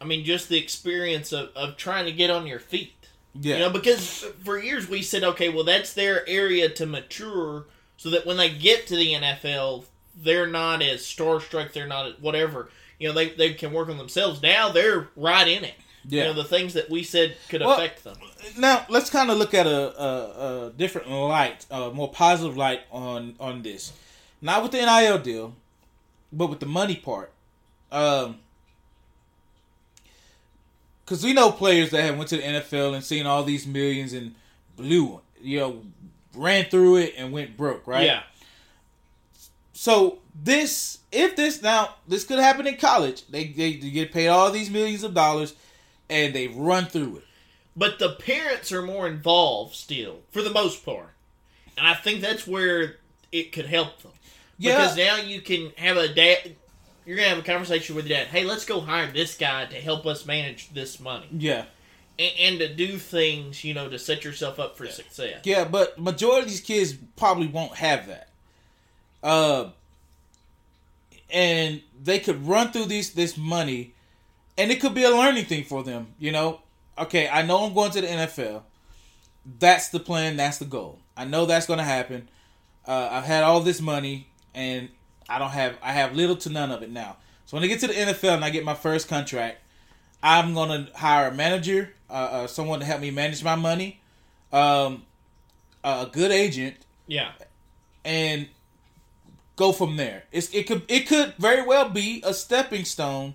I 0.00 0.04
mean, 0.04 0.24
just 0.24 0.48
the 0.48 0.58
experience 0.58 1.32
of, 1.32 1.50
of 1.56 1.76
trying 1.76 2.04
to 2.06 2.12
get 2.12 2.30
on 2.30 2.46
your 2.46 2.60
feet. 2.60 2.94
Yeah, 3.40 3.54
You 3.56 3.60
know, 3.64 3.70
because 3.70 4.24
for 4.44 4.58
years 4.58 4.88
we 4.88 5.02
said, 5.02 5.22
okay, 5.24 5.48
well, 5.48 5.64
that's 5.64 5.92
their 5.92 6.26
area 6.28 6.68
to 6.70 6.86
mature, 6.86 7.66
so 7.96 8.10
that 8.10 8.24
when 8.26 8.36
they 8.36 8.48
get 8.50 8.86
to 8.88 8.96
the 8.96 9.12
NFL, 9.14 9.84
they're 10.16 10.46
not 10.46 10.82
as 10.82 11.02
starstruck, 11.02 11.72
they're 11.72 11.86
not 11.86 12.06
as 12.06 12.12
whatever. 12.20 12.70
You 12.98 13.08
know, 13.08 13.14
they, 13.14 13.28
they 13.30 13.52
can 13.54 13.72
work 13.72 13.88
on 13.88 13.98
themselves. 13.98 14.42
Now 14.42 14.70
they're 14.70 15.08
right 15.16 15.46
in 15.46 15.62
it. 15.64 15.74
yeah. 16.08 16.22
You 16.22 16.28
know, 16.28 16.34
the 16.42 16.48
things 16.48 16.74
that 16.74 16.88
we 16.90 17.02
said 17.02 17.36
could 17.48 17.60
Well, 17.60 17.72
affect 17.72 18.02
them. 18.04 18.16
now 18.56 18.86
let's 18.88 19.10
kind 19.10 19.30
of 19.30 19.36
look 19.38 19.52
at 19.54 19.66
a, 19.66 20.02
a, 20.02 20.66
a 20.66 20.70
different 20.76 21.08
light, 21.10 21.66
a 21.70 21.90
more 21.90 22.10
positive 22.10 22.56
light 22.56 22.80
on 22.90 23.34
on 23.38 23.62
this. 23.62 23.92
Not 24.40 24.62
with 24.62 24.72
the 24.72 24.78
NIL 24.78 25.18
deal, 25.18 25.54
but 26.32 26.48
with 26.48 26.60
the 26.60 26.66
money 26.66 26.96
part. 26.96 27.32
Um, 27.90 28.38
because 31.04 31.24
we 31.24 31.32
know 31.32 31.50
players 31.50 31.90
that 31.90 32.02
have 32.02 32.16
went 32.18 32.28
to 32.30 32.36
the 32.36 32.42
NFL 32.42 32.94
and 32.94 33.02
seen 33.02 33.26
all 33.26 33.42
these 33.42 33.66
millions 33.66 34.12
and 34.12 34.34
blew, 34.76 35.20
you 35.40 35.58
know, 35.58 35.82
ran 36.34 36.66
through 36.66 36.96
it 36.96 37.14
and 37.16 37.32
went 37.32 37.56
broke, 37.56 37.86
right? 37.86 38.04
Yeah. 38.04 38.22
So 39.72 40.18
this, 40.34 40.98
if 41.10 41.34
this 41.36 41.62
now, 41.62 41.94
this 42.06 42.24
could 42.24 42.38
happen 42.38 42.66
in 42.66 42.76
college. 42.76 43.26
They 43.28 43.44
they, 43.46 43.76
they 43.76 43.90
get 43.90 44.12
paid 44.12 44.28
all 44.28 44.50
these 44.50 44.68
millions 44.70 45.02
of 45.02 45.14
dollars, 45.14 45.54
and 46.10 46.34
they 46.34 46.48
run 46.48 46.86
through 46.86 47.18
it. 47.18 47.24
but 47.76 47.98
the 47.98 48.10
parents 48.16 48.70
are 48.72 48.82
more 48.82 49.06
involved 49.06 49.74
still 49.74 50.18
for 50.30 50.42
the 50.42 50.50
most 50.50 50.84
part, 50.84 51.10
and 51.76 51.86
I 51.86 51.94
think 51.94 52.20
that's 52.20 52.46
where 52.46 52.96
it 53.32 53.52
could 53.52 53.66
help 53.66 54.00
them. 54.02 54.12
Yeah. 54.58 54.76
Because 54.76 54.96
now 54.96 55.16
you 55.16 55.40
can 55.40 55.70
have 55.76 55.96
a 55.96 56.08
dad. 56.12 56.56
You're 57.06 57.16
gonna 57.16 57.28
have 57.28 57.38
a 57.38 57.42
conversation 57.42 57.94
with 57.96 58.06
your 58.06 58.18
dad. 58.18 58.26
Hey, 58.28 58.44
let's 58.44 58.64
go 58.64 58.80
hire 58.80 59.10
this 59.10 59.36
guy 59.36 59.64
to 59.66 59.76
help 59.76 60.04
us 60.06 60.26
manage 60.26 60.72
this 60.74 61.00
money 61.00 61.26
Yeah. 61.32 61.64
and, 62.18 62.32
and 62.38 62.58
to 62.58 62.74
do 62.74 62.98
things, 62.98 63.64
you 63.64 63.72
know, 63.72 63.88
to 63.88 63.98
set 63.98 64.24
yourself 64.24 64.58
up 64.58 64.76
for 64.76 64.86
success. 64.88 65.40
Yeah, 65.44 65.64
but 65.64 65.98
majority 65.98 66.42
of 66.42 66.48
these 66.48 66.60
kids 66.60 66.94
probably 67.16 67.46
won't 67.46 67.76
have 67.76 68.06
that. 68.08 68.28
Uh, 69.22 69.70
and 71.30 71.80
they 72.02 72.18
could 72.18 72.46
run 72.46 72.72
through 72.72 72.86
these 72.86 73.12
this 73.12 73.36
money, 73.36 73.94
and 74.56 74.70
it 74.70 74.80
could 74.80 74.94
be 74.94 75.04
a 75.04 75.10
learning 75.10 75.44
thing 75.44 75.64
for 75.64 75.82
them. 75.82 76.08
You 76.18 76.32
know, 76.32 76.60
okay, 76.98 77.28
I 77.28 77.42
know 77.42 77.64
I'm 77.64 77.74
going 77.74 77.90
to 77.92 78.00
the 78.00 78.06
NFL. 78.06 78.62
That's 79.58 79.88
the 79.88 80.00
plan. 80.00 80.36
That's 80.36 80.58
the 80.58 80.64
goal. 80.64 80.98
I 81.16 81.24
know 81.24 81.46
that's 81.46 81.66
going 81.66 81.78
to 81.78 81.84
happen. 81.84 82.28
Uh, 82.88 83.08
I've 83.12 83.24
had 83.24 83.44
all 83.44 83.60
this 83.60 83.80
money, 83.80 84.26
and 84.54 84.88
I 85.28 85.38
don't 85.38 85.50
have. 85.50 85.76
I 85.82 85.92
have 85.92 86.16
little 86.16 86.36
to 86.36 86.50
none 86.50 86.70
of 86.72 86.82
it 86.82 86.90
now. 86.90 87.18
So 87.46 87.56
when 87.56 87.62
I 87.64 87.66
get 87.68 87.80
to 87.80 87.86
the 87.86 87.92
NFL 87.94 88.34
and 88.34 88.44
I 88.44 88.50
get 88.50 88.64
my 88.64 88.74
first 88.74 89.08
contract, 89.08 89.58
I'm 90.22 90.54
going 90.54 90.86
to 90.86 90.92
hire 90.96 91.28
a 91.28 91.34
manager, 91.34 91.92
uh, 92.10 92.12
uh, 92.12 92.46
someone 92.46 92.80
to 92.80 92.86
help 92.86 93.00
me 93.00 93.10
manage 93.10 93.44
my 93.44 93.54
money, 93.56 94.00
um, 94.52 95.02
a 95.84 96.08
good 96.10 96.30
agent, 96.30 96.76
Yeah. 97.06 97.32
and 98.04 98.48
go 99.56 99.72
from 99.72 99.96
there. 99.96 100.24
It's, 100.32 100.52
it 100.54 100.66
could 100.66 100.82
it 100.88 101.06
could 101.06 101.34
very 101.38 101.62
well 101.62 101.88
be 101.90 102.22
a 102.24 102.32
stepping 102.34 102.84
stone 102.84 103.34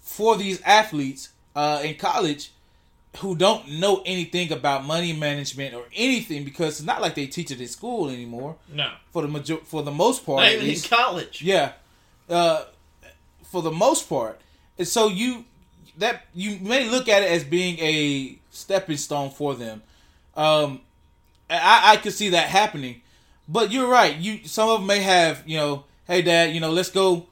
for 0.00 0.36
these 0.36 0.60
athletes 0.62 1.30
uh, 1.56 1.80
in 1.84 1.94
college 1.96 2.52
who 3.18 3.36
don't 3.36 3.68
know 3.68 4.02
anything 4.06 4.50
about 4.52 4.84
money 4.84 5.12
management 5.12 5.74
or 5.74 5.84
anything 5.94 6.44
because 6.44 6.78
it's 6.78 6.86
not 6.86 7.00
like 7.02 7.14
they 7.14 7.26
teach 7.26 7.50
it 7.50 7.60
in 7.60 7.68
school 7.68 8.08
anymore. 8.08 8.56
No. 8.72 8.90
For 9.12 9.22
the 9.22 9.28
major- 9.28 9.58
for 9.64 9.82
the 9.82 9.90
most 9.90 10.24
part, 10.24 10.42
Not 10.44 10.52
even 10.52 10.68
in 10.68 10.80
college. 10.80 11.42
Yeah. 11.42 11.72
Uh, 12.28 12.64
for 13.50 13.60
the 13.62 13.70
most 13.70 14.08
part. 14.08 14.40
And 14.78 14.88
so 14.88 15.08
you 15.08 15.44
that 15.98 16.24
you 16.34 16.58
may 16.60 16.88
look 16.88 17.06
at 17.08 17.22
it 17.22 17.30
as 17.30 17.44
being 17.44 17.78
a 17.80 18.38
stepping 18.50 18.96
stone 18.96 19.28
for 19.30 19.54
them. 19.54 19.82
Um 20.34 20.80
I, 21.50 21.92
I 21.92 21.96
could 21.98 22.14
see 22.14 22.30
that 22.30 22.48
happening. 22.48 23.02
But 23.46 23.70
you're 23.70 23.88
right. 23.88 24.16
You 24.16 24.46
some 24.46 24.70
of 24.70 24.80
them 24.80 24.86
may 24.86 25.00
have, 25.00 25.42
you 25.46 25.58
know, 25.58 25.84
hey 26.06 26.22
dad, 26.22 26.54
you 26.54 26.60
know, 26.60 26.70
let's 26.70 26.88
go 26.90 27.26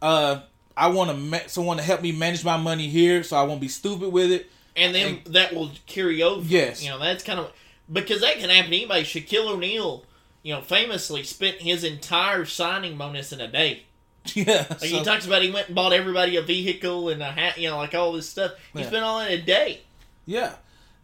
uh 0.00 0.40
I 0.76 0.86
want 0.88 1.10
to 1.10 1.16
ma- 1.16 1.46
someone 1.48 1.78
to 1.78 1.82
help 1.82 2.00
me 2.02 2.12
manage 2.12 2.44
my 2.44 2.56
money 2.58 2.86
here 2.86 3.24
so 3.24 3.36
I 3.36 3.42
won't 3.42 3.60
be 3.60 3.68
stupid 3.68 4.12
with 4.12 4.30
it. 4.30 4.48
And 4.76 4.94
then 4.94 5.20
that 5.26 5.54
will 5.54 5.70
carry 5.86 6.22
over. 6.22 6.44
Yes. 6.46 6.82
You 6.84 6.90
know, 6.90 6.98
that's 6.98 7.24
kind 7.24 7.40
of 7.40 7.52
because 7.90 8.20
that 8.20 8.38
can 8.38 8.50
happen 8.50 8.70
to 8.70 8.76
anybody. 8.76 9.02
Shaquille 9.04 9.46
O'Neal, 9.48 10.04
you 10.42 10.54
know, 10.54 10.60
famously 10.60 11.22
spent 11.22 11.56
his 11.56 11.82
entire 11.84 12.44
signing 12.44 12.98
bonus 12.98 13.32
in 13.32 13.40
a 13.40 13.48
day. 13.48 13.84
yeah. 14.34 14.66
Like 14.68 14.78
so- 14.80 14.86
he 14.86 15.02
talks 15.02 15.26
about 15.26 15.42
he 15.42 15.50
went 15.50 15.68
and 15.68 15.74
bought 15.76 15.92
everybody 15.92 16.36
a 16.36 16.42
vehicle 16.42 17.08
and 17.08 17.22
a 17.22 17.30
hat, 17.32 17.58
you 17.58 17.70
know, 17.70 17.76
like 17.78 17.94
all 17.94 18.12
this 18.12 18.28
stuff. 18.28 18.52
He 18.74 18.80
Yeah. 18.80 18.86
spent 18.88 19.04
all 19.04 19.20
in 19.20 19.32
a 19.32 19.40
day. 19.40 19.80
Yeah. 20.26 20.54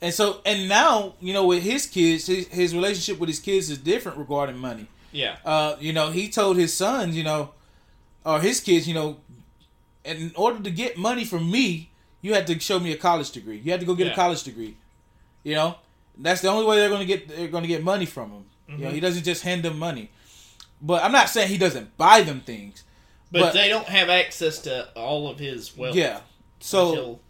And 0.00 0.12
so 0.12 0.40
and 0.44 0.68
now, 0.68 1.14
you 1.20 1.32
know, 1.32 1.46
with 1.46 1.62
his 1.62 1.86
kids, 1.86 2.26
his, 2.26 2.48
his 2.48 2.74
relationship 2.74 3.18
with 3.20 3.28
his 3.28 3.38
kids 3.38 3.70
is 3.70 3.78
different 3.78 4.18
regarding 4.18 4.58
money. 4.58 4.86
Yeah. 5.12 5.36
uh, 5.44 5.76
you 5.78 5.92
know, 5.92 6.10
he 6.10 6.28
told 6.28 6.56
his 6.56 6.74
sons, 6.74 7.16
you 7.16 7.22
know, 7.22 7.50
or 8.26 8.40
his 8.40 8.60
kids, 8.60 8.88
you 8.88 8.94
know, 8.94 9.18
in 10.04 10.32
order 10.34 10.60
to 10.62 10.70
get 10.70 10.96
money 10.98 11.24
from 11.24 11.48
me, 11.50 11.90
you 12.22 12.32
had 12.32 12.46
to 12.46 12.58
show 12.58 12.80
me 12.80 12.92
a 12.92 12.96
college 12.96 13.30
degree. 13.32 13.58
You 13.58 13.70
had 13.72 13.80
to 13.80 13.86
go 13.86 13.94
get 13.94 14.06
Yeah. 14.06 14.12
a 14.14 14.16
college 14.16 14.42
degree. 14.42 14.76
You 15.44 15.54
know, 15.56 15.74
that's 16.16 16.40
the 16.40 16.48
only 16.48 16.64
way 16.64 16.76
they're 16.78 16.88
going 16.88 17.00
to 17.00 17.06
get 17.06 17.28
they're 17.28 17.48
going 17.48 17.64
to 17.64 17.68
get 17.68 17.82
money 17.84 18.06
from 18.06 18.30
him. 18.30 18.44
You 18.68 18.78
know, 18.84 18.90
Mhm. 18.90 18.94
he 18.94 19.00
doesn't 19.00 19.24
just 19.24 19.42
hand 19.42 19.62
them 19.62 19.78
money. 19.78 20.08
But 20.80 21.04
I'm 21.04 21.12
not 21.12 21.28
saying 21.28 21.48
he 21.48 21.58
doesn't 21.58 21.96
buy 21.98 22.22
them 22.22 22.40
things. 22.40 22.84
But, 23.30 23.40
But- 23.40 23.52
they 23.54 23.68
don't 23.68 23.88
have 23.88 24.08
access 24.08 24.58
to 24.60 24.88
all 24.94 25.28
of 25.28 25.38
his 25.38 25.76
wealth. 25.76 25.94
yeah. 25.96 26.20
So 26.60 26.88
until, 26.90 27.20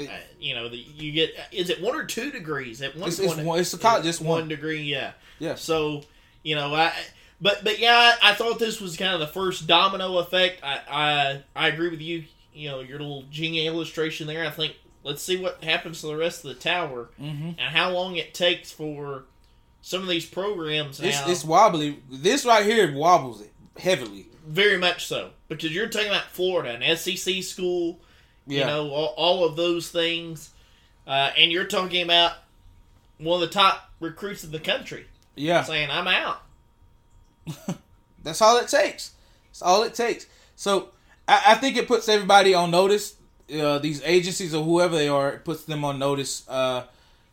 uh, 0.00 0.18
you 0.40 0.54
know, 0.54 0.68
the, 0.68 0.76
you 0.76 1.12
get 1.12 1.34
is 1.52 1.70
it 1.70 1.80
one 1.80 1.94
or 1.94 2.04
two 2.04 2.30
degrees 2.30 2.82
at 2.82 2.96
one 2.96 3.08
it's, 3.08 3.18
it's 3.18 3.36
one. 3.36 3.58
It's 3.60 3.72
a 3.74 3.78
college. 3.78 4.04
Just 4.04 4.20
one 4.20 4.40
one. 4.40 4.48
degree, 4.48 4.82
yeah. 4.82 5.12
Yeah. 5.38 5.54
So 5.54 6.02
you 6.42 6.56
know, 6.56 6.74
I 6.74 6.92
but 7.40 7.62
but 7.62 7.78
yeah, 7.78 8.16
I, 8.22 8.30
I 8.32 8.34
thought 8.34 8.58
this 8.58 8.80
was 8.80 8.96
kind 8.96 9.14
of 9.14 9.20
the 9.20 9.26
first 9.28 9.66
domino 9.68 10.18
effect. 10.18 10.62
I 10.64 10.80
I 10.90 11.42
I 11.54 11.68
agree 11.68 11.90
with 11.90 12.00
you. 12.00 12.24
You 12.54 12.70
know, 12.70 12.80
your 12.80 12.98
little 12.98 13.24
Jenga 13.32 13.64
illustration 13.64 14.26
there. 14.26 14.44
I 14.46 14.50
think 14.50 14.76
let's 15.04 15.22
see 15.22 15.36
what 15.36 15.62
happens 15.64 16.00
to 16.00 16.06
the 16.08 16.16
rest 16.16 16.44
of 16.44 16.48
the 16.54 16.60
tower 16.60 17.08
hmm 17.18 17.50
and 17.58 17.60
how 17.60 17.90
long 17.90 18.16
it 18.16 18.34
takes 18.34 18.70
for 18.70 19.24
some 19.80 20.00
of 20.02 20.08
these 20.08 20.26
programs 20.26 21.00
It's, 21.00 21.18
now. 21.20 21.28
it's 21.30 21.44
wobbly. 21.44 21.98
This 22.10 22.44
right 22.44 22.64
here 22.64 22.94
wobbles 22.94 23.40
it 23.40 23.52
heavily. 23.78 24.26
very 24.46 24.76
much 24.78 25.06
so 25.06 25.30
because 25.48 25.74
you're 25.74 25.88
talking 25.88 26.08
about 26.08 26.26
Florida, 26.30 26.78
an 26.80 26.96
SEC 26.96 27.42
school. 27.42 27.98
Yeah. 28.46 28.60
You 28.60 28.66
know, 28.66 28.90
all, 28.90 29.14
all 29.16 29.44
of 29.44 29.54
those 29.56 29.88
things, 29.90 30.50
uh, 31.06 31.30
and 31.38 31.50
you're 31.52 31.64
talking 31.64 32.02
about 32.02 32.32
one 33.18 33.40
of 33.40 33.48
the 33.48 33.54
top 33.54 33.90
recruits 34.00 34.42
in 34.42 34.50
the 34.50 34.58
country 34.58 35.06
yeah. 35.36 35.62
saying, 35.62 35.90
"I'm 35.90 36.08
out." 36.08 36.42
That's 38.22 38.40
all 38.42 38.56
it 38.58 38.68
takes. 38.68 39.12
That's 39.50 39.62
all 39.62 39.82
it 39.84 39.94
takes. 39.94 40.26
So 40.56 40.88
I, 41.28 41.42
I 41.48 41.54
think 41.54 41.76
it 41.76 41.86
puts 41.86 42.08
everybody 42.08 42.54
on 42.54 42.70
notice. 42.70 43.16
Uh, 43.52 43.78
these 43.78 44.02
agencies 44.04 44.54
or 44.54 44.64
whoever 44.64 44.96
they 44.96 45.08
are, 45.08 45.30
it 45.30 45.44
puts 45.44 45.64
them 45.64 45.84
on 45.84 45.98
notice. 45.98 46.48
Uh, 46.48 46.84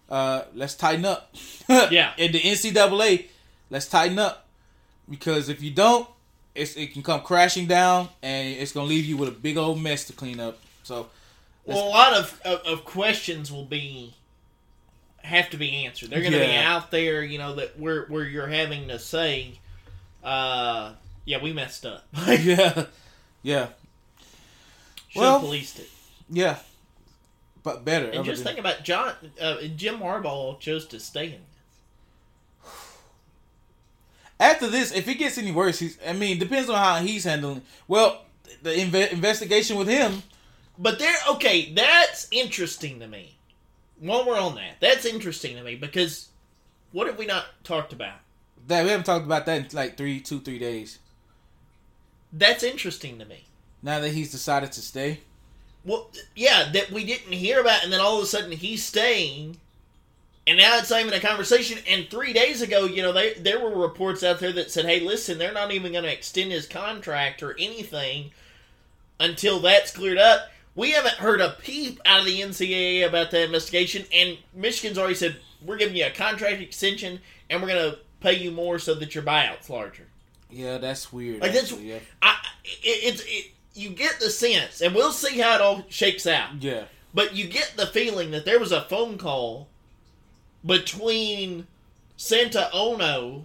uh, 0.10 0.44
let's 0.54 0.76
tighten 0.76 1.06
up. 1.06 1.34
Yeah. 1.92 2.14
In 2.18 2.32
the 2.32 2.40
NCAA, 2.40 3.28
let's 3.70 3.88
tighten 3.88 4.18
up 4.18 4.48
because 5.08 5.50
if 5.50 5.62
you 5.62 5.70
don't, 5.70 6.08
it's, 6.56 6.76
it 6.76 6.94
can 6.94 7.04
come 7.04 7.22
crashing 7.22 7.68
down 7.68 8.10
and 8.24 8.56
it's 8.58 8.72
gonna 8.72 8.88
leave 8.88 9.06
you 9.06 9.18
with 9.18 9.30
a 9.30 9.32
big 9.32 9.56
old 9.56 9.80
mess 9.80 10.06
to 10.06 10.14
clean 10.14 10.40
up. 10.40 10.58
So 10.82 11.10
Well, 11.66 11.88
a 11.88 11.90
lot 11.90 12.14
of, 12.14 12.42
of, 12.44 12.62
of 12.66 12.86
questions 12.86 13.52
will 13.52 13.66
be 13.66 14.16
have 15.22 15.50
to 15.52 15.58
be 15.58 15.86
answered. 15.86 16.10
They're 16.10 16.22
going 16.22 16.34
to 16.34 16.40
be 16.40 16.56
out 16.56 16.92
there, 16.92 17.24
you 17.24 17.38
know, 17.38 17.56
that 17.56 17.80
where 17.80 18.06
where 18.06 18.24
you're 18.24 18.48
having 18.48 18.88
to 18.88 19.00
say, 19.00 19.60
uh, 20.24 20.94
"Yeah, 21.26 21.42
we 21.42 21.54
messed 21.54 21.86
up. 21.86 22.06
Yeah, 22.28 22.86
yeah, 23.42 23.60
have 23.60 23.76
Well- 25.16 25.40
policed 25.40 25.80
it." 25.80 25.90
yeah, 26.30 26.60
but 27.64 27.84
better. 27.86 28.10
And 28.10 28.26
just 28.26 28.44
than- 28.44 28.56
think 28.56 28.60
about 28.66 28.84
John 28.84 29.14
uh, 29.42 29.62
Jim 29.76 30.00
Harbaugh 30.00 30.60
chose 30.60 30.86
to 30.88 31.00
stay 31.00 31.28
in. 31.28 31.42
After 34.40 34.68
this, 34.70 34.94
if 34.94 35.08
it 35.08 35.16
gets 35.16 35.38
any 35.38 35.52
worse, 35.52 35.80
he's. 35.80 35.98
I 36.08 36.14
mean, 36.14 36.40
depends 36.40 36.70
on 36.70 36.78
how 36.78 36.96
he's 37.02 37.26
handling. 37.26 37.62
Well, 37.88 38.24
the 38.62 38.70
inve- 38.72 39.12
investigation 39.12 39.78
with 39.78 39.88
him. 39.88 40.24
But 40.78 40.98
there, 40.98 41.16
okay, 41.32 41.74
that's 41.74 42.28
interesting 42.32 43.02
to 43.02 43.08
me. 43.08 43.36
While 44.00 44.26
we're 44.26 44.40
on 44.40 44.56
that, 44.56 44.78
that's 44.80 45.04
interesting 45.04 45.58
to 45.58 45.64
me 45.64 45.76
because 45.76 46.30
what 46.94 47.08
have 47.08 47.18
we 47.18 47.26
not 47.26 47.46
talked 47.66 47.92
about? 47.92 48.16
That 48.68 48.84
we 48.86 48.92
haven't 48.92 49.06
talked 49.06 49.26
about 49.26 49.46
that 49.48 49.58
in 49.58 49.68
like 49.74 49.98
three, 49.98 50.22
two, 50.22 50.40
three 50.40 50.58
days. 50.60 51.00
That's 52.32 52.64
interesting 52.64 53.18
to 53.20 53.26
me. 53.26 53.46
Now 53.82 54.00
that 54.00 54.12
he's 54.12 54.32
decided 54.32 54.72
to 54.74 54.82
stay. 54.82 55.22
Well, 55.86 56.12
yeah, 56.36 56.70
that 56.74 56.92
we 56.92 57.06
didn't 57.06 57.32
hear 57.32 57.62
about, 57.62 57.84
and 57.84 57.92
then 57.92 58.02
all 58.02 58.18
of 58.18 58.24
a 58.24 58.28
sudden 58.28 58.52
he's 58.52 58.84
staying, 58.84 59.58
and 60.46 60.58
now 60.58 60.78
it's 60.78 60.90
not 60.90 61.00
even 61.00 61.14
a 61.14 61.22
conversation. 61.22 61.80
And 61.88 62.10
three 62.10 62.34
days 62.34 62.62
ago, 62.62 62.86
you 62.86 63.02
know, 63.02 63.14
they, 63.14 63.34
there 63.36 63.60
were 63.60 63.82
reports 63.82 64.24
out 64.24 64.40
there 64.40 64.52
that 64.54 64.72
said, 64.72 64.86
"Hey, 64.86 65.00
listen, 65.00 65.38
they're 65.38 65.54
not 65.54 65.72
even 65.72 65.94
going 65.94 66.04
to 66.04 66.12
extend 66.12 66.52
his 66.52 66.68
contract 66.68 67.42
or 67.42 67.56
anything 67.58 68.32
until 69.20 69.60
that's 69.60 69.92
cleared 69.92 70.18
up." 70.18 70.52
We 70.76 70.92
haven't 70.92 71.16
heard 71.16 71.42
a 71.42 71.58
peep 71.62 72.00
out 72.06 72.20
of 72.20 72.26
the 72.26 72.42
NCAA 72.42 73.08
about 73.08 73.32
that 73.32 73.46
investigation, 73.46 74.06
and 74.14 74.38
Michigan's 74.54 74.98
already 74.98 75.16
said 75.16 75.38
we're 75.66 75.78
giving 75.78 75.96
you 75.96 76.06
a 76.06 76.12
contract 76.12 76.62
extension, 76.62 77.22
and 77.50 77.62
we're 77.62 77.70
going 77.70 77.92
to 77.92 78.00
pay 78.20 78.38
you 78.38 78.52
more 78.52 78.80
so 78.80 78.94
that 78.96 79.16
your 79.16 79.24
buyout's 79.24 79.70
larger. 79.70 80.09
Yeah, 80.50 80.78
that's 80.80 81.12
weird. 81.14 81.42
Like, 81.42 81.54
that's- 81.54 81.72
yeah. 81.74 82.00
I, 82.22 82.36
it, 82.66 83.14
it's 83.14 83.24
it, 83.26 83.52
you 83.76 83.90
get 83.90 84.20
the 84.20 84.30
sense, 84.30 84.82
and 84.82 84.94
we'll 84.96 85.12
see 85.12 85.40
how 85.40 85.56
it 85.56 85.62
all 85.62 85.86
shakes 85.90 86.26
out. 86.28 86.62
yeah, 86.62 86.84
But 87.14 87.36
you 87.36 87.48
get 87.48 87.74
the 87.78 87.88
feeling 87.88 88.32
that 88.32 88.46
there 88.46 88.60
was 88.60 88.72
a 88.72 88.82
phone 88.82 89.18
call 89.18 89.68
between 90.66 91.68
Santa 92.18 92.70
Ono 92.74 93.44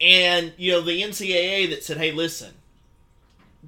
and 0.00 0.52
you 0.56 0.72
know 0.72 0.80
the 0.80 1.02
NCAA 1.02 1.70
that 1.70 1.82
said, 1.84 1.96
"Hey, 1.96 2.12
listen, 2.12 2.52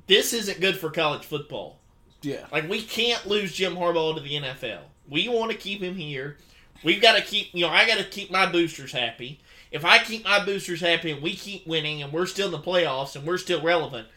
this 0.07 0.32
isn't 0.32 0.61
good 0.61 0.76
for 0.78 0.91
college 0.91 1.24
football. 1.24 1.78
yeah, 2.22 2.47
Like 2.53 2.68
we 2.68 2.82
can't 2.82 3.26
lose 3.26 3.53
Jim 3.53 3.74
Harbaugh 3.76 4.14
to 4.16 4.20
the 4.20 4.34
NFL. 4.37 4.80
We 5.09 5.28
want 5.28 5.51
to 5.53 5.57
keep 5.57 5.80
him 5.82 5.95
here. 5.97 6.37
We've 6.84 7.01
got 7.01 7.16
to 7.16 7.22
keep 7.22 7.49
you 7.55 7.62
know 7.66 7.72
I 7.72 7.87
got 7.87 7.99
to 7.99 8.05
keep 8.05 8.30
my 8.30 8.47
boosters 8.51 8.93
happy. 8.93 9.41
If 9.77 9.85
I 9.85 9.99
keep 9.99 10.24
my 10.24 10.43
boosters 10.43 10.81
happy 10.81 11.11
and 11.11 11.22
we 11.22 11.37
keep 11.37 11.66
winning 11.66 12.03
and 12.03 12.11
we're 12.11 12.24
still 12.24 12.47
in 12.47 12.53
the 12.53 12.59
playoffs 12.59 13.14
and 13.14 13.27
we're 13.27 13.37
still 13.37 13.61
relevant, 13.62 14.09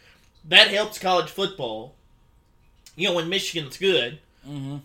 that 0.46 0.70
helps 0.70 0.98
college 0.98 1.30
football. 1.30 1.96
You 2.96 3.10
know 3.10 3.16
when 3.16 3.30
Michigan's 3.30 3.78
good." 3.78 4.20
hmm 4.46 4.78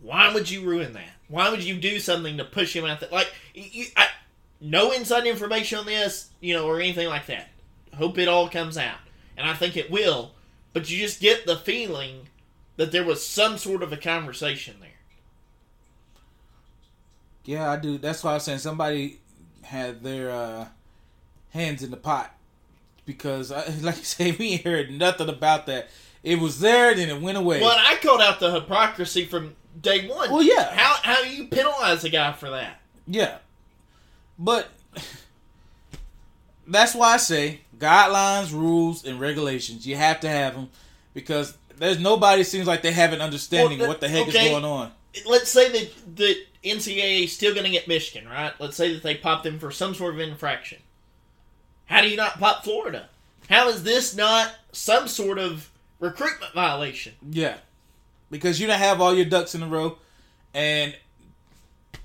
Why 0.00 0.32
would 0.32 0.50
you 0.50 0.62
ruin 0.62 0.94
that? 0.94 1.10
Why 1.28 1.50
would 1.50 1.62
you 1.62 1.76
do 1.76 2.00
something 2.00 2.38
to 2.38 2.44
push 2.44 2.74
him 2.74 2.86
out 2.86 3.00
there? 3.00 3.10
Like, 3.10 3.32
you, 3.54 3.86
I, 3.94 4.08
no 4.58 4.90
inside 4.90 5.26
information 5.26 5.78
on 5.78 5.86
this, 5.86 6.30
you 6.40 6.54
know, 6.54 6.66
or 6.66 6.80
anything 6.80 7.08
like 7.08 7.26
that. 7.26 7.50
Hope 7.94 8.16
it 8.18 8.28
all 8.28 8.48
comes 8.48 8.78
out, 8.78 8.98
and 9.36 9.46
I 9.46 9.52
think 9.54 9.76
it 9.76 9.90
will. 9.90 10.32
But 10.72 10.90
you 10.90 10.98
just 10.98 11.20
get 11.20 11.44
the 11.46 11.56
feeling 11.56 12.28
that 12.76 12.90
there 12.90 13.04
was 13.04 13.24
some 13.24 13.58
sort 13.58 13.82
of 13.82 13.92
a 13.92 13.98
conversation 13.98 14.76
there. 14.80 14.88
Yeah, 17.44 17.70
I 17.70 17.76
do. 17.76 17.98
That's 17.98 18.24
why 18.24 18.34
I'm 18.34 18.40
saying 18.40 18.58
somebody 18.60 19.18
had 19.64 20.02
their 20.02 20.30
uh, 20.30 20.66
hands 21.52 21.82
in 21.82 21.90
the 21.90 21.96
pot 21.96 22.34
because, 23.06 23.52
I, 23.52 23.66
like 23.80 23.98
you 23.98 24.04
say, 24.04 24.32
we 24.32 24.52
ain't 24.52 24.64
heard 24.64 24.90
nothing 24.90 25.28
about 25.28 25.66
that. 25.66 25.88
It 26.22 26.38
was 26.38 26.60
there, 26.60 26.94
then 26.94 27.10
it 27.10 27.20
went 27.20 27.36
away. 27.36 27.60
Well, 27.60 27.76
I 27.78 27.96
called 27.96 28.22
out 28.22 28.40
the 28.40 28.50
hypocrisy 28.52 29.26
from 29.26 29.56
day 29.80 30.08
one. 30.08 30.30
Well, 30.30 30.42
yeah. 30.42 30.74
How 30.74 30.96
how 31.02 31.22
do 31.22 31.28
you 31.28 31.48
penalize 31.48 32.02
a 32.04 32.08
guy 32.08 32.32
for 32.32 32.48
that? 32.50 32.80
Yeah, 33.06 33.38
but 34.38 34.68
that's 36.66 36.94
why 36.94 37.14
I 37.14 37.16
say 37.18 37.60
guidelines, 37.78 38.52
rules, 38.52 39.04
and 39.04 39.20
regulations. 39.20 39.86
You 39.86 39.96
have 39.96 40.20
to 40.20 40.28
have 40.28 40.54
them 40.54 40.70
because 41.12 41.56
there's 41.76 41.98
nobody 41.98 42.44
seems 42.44 42.66
like 42.66 42.82
they 42.82 42.92
have 42.92 43.12
an 43.12 43.20
understanding 43.20 43.78
Well, 43.78 43.86
of 43.86 43.88
what 43.88 44.00
the 44.00 44.08
heck 44.08 44.28
okay. 44.28 44.46
is 44.46 44.50
going 44.50 44.64
on. 44.64 44.92
Let's 45.26 45.50
say 45.50 45.70
that 45.70 46.16
the 46.16 46.36
NCAA 46.64 47.24
is 47.24 47.32
still 47.32 47.52
going 47.52 47.64
to 47.64 47.70
get 47.70 47.86
Michigan, 47.88 48.28
right? 48.28 48.52
Let's 48.58 48.76
say 48.76 48.92
that 48.94 49.02
they 49.02 49.14
pop 49.16 49.42
them 49.42 49.58
for 49.58 49.70
some 49.70 49.94
sort 49.94 50.14
of 50.14 50.20
infraction. 50.20 50.78
How 51.86 52.00
do 52.00 52.08
you 52.08 52.16
not 52.16 52.38
pop 52.38 52.64
Florida? 52.64 53.08
How 53.50 53.68
is 53.68 53.82
this 53.82 54.16
not 54.16 54.54
some 54.72 55.06
sort 55.06 55.38
of 55.38 55.70
recruitment 56.00 56.52
violation? 56.54 57.12
Yeah, 57.30 57.56
because 58.30 58.58
you 58.60 58.66
don't 58.66 58.78
have 58.78 59.00
all 59.00 59.14
your 59.14 59.26
ducks 59.26 59.54
in 59.54 59.62
a 59.62 59.66
row, 59.68 59.98
and 60.54 60.96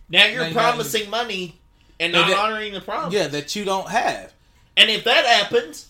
Now 0.09 0.25
you're 0.25 0.41
Now 0.41 0.47
you 0.47 0.53
promising 0.53 1.09
money 1.09 1.59
and 1.99 2.11
not 2.13 2.27
that- 2.27 2.37
honoring 2.37 2.73
the 2.73 2.81
promise. 2.81 3.13
yeah, 3.13 3.27
that 3.27 3.55
you 3.55 3.63
don't 3.63 3.89
have. 3.89 4.33
And 4.75 4.89
if 4.89 5.03
that 5.05 5.25
happens, 5.25 5.87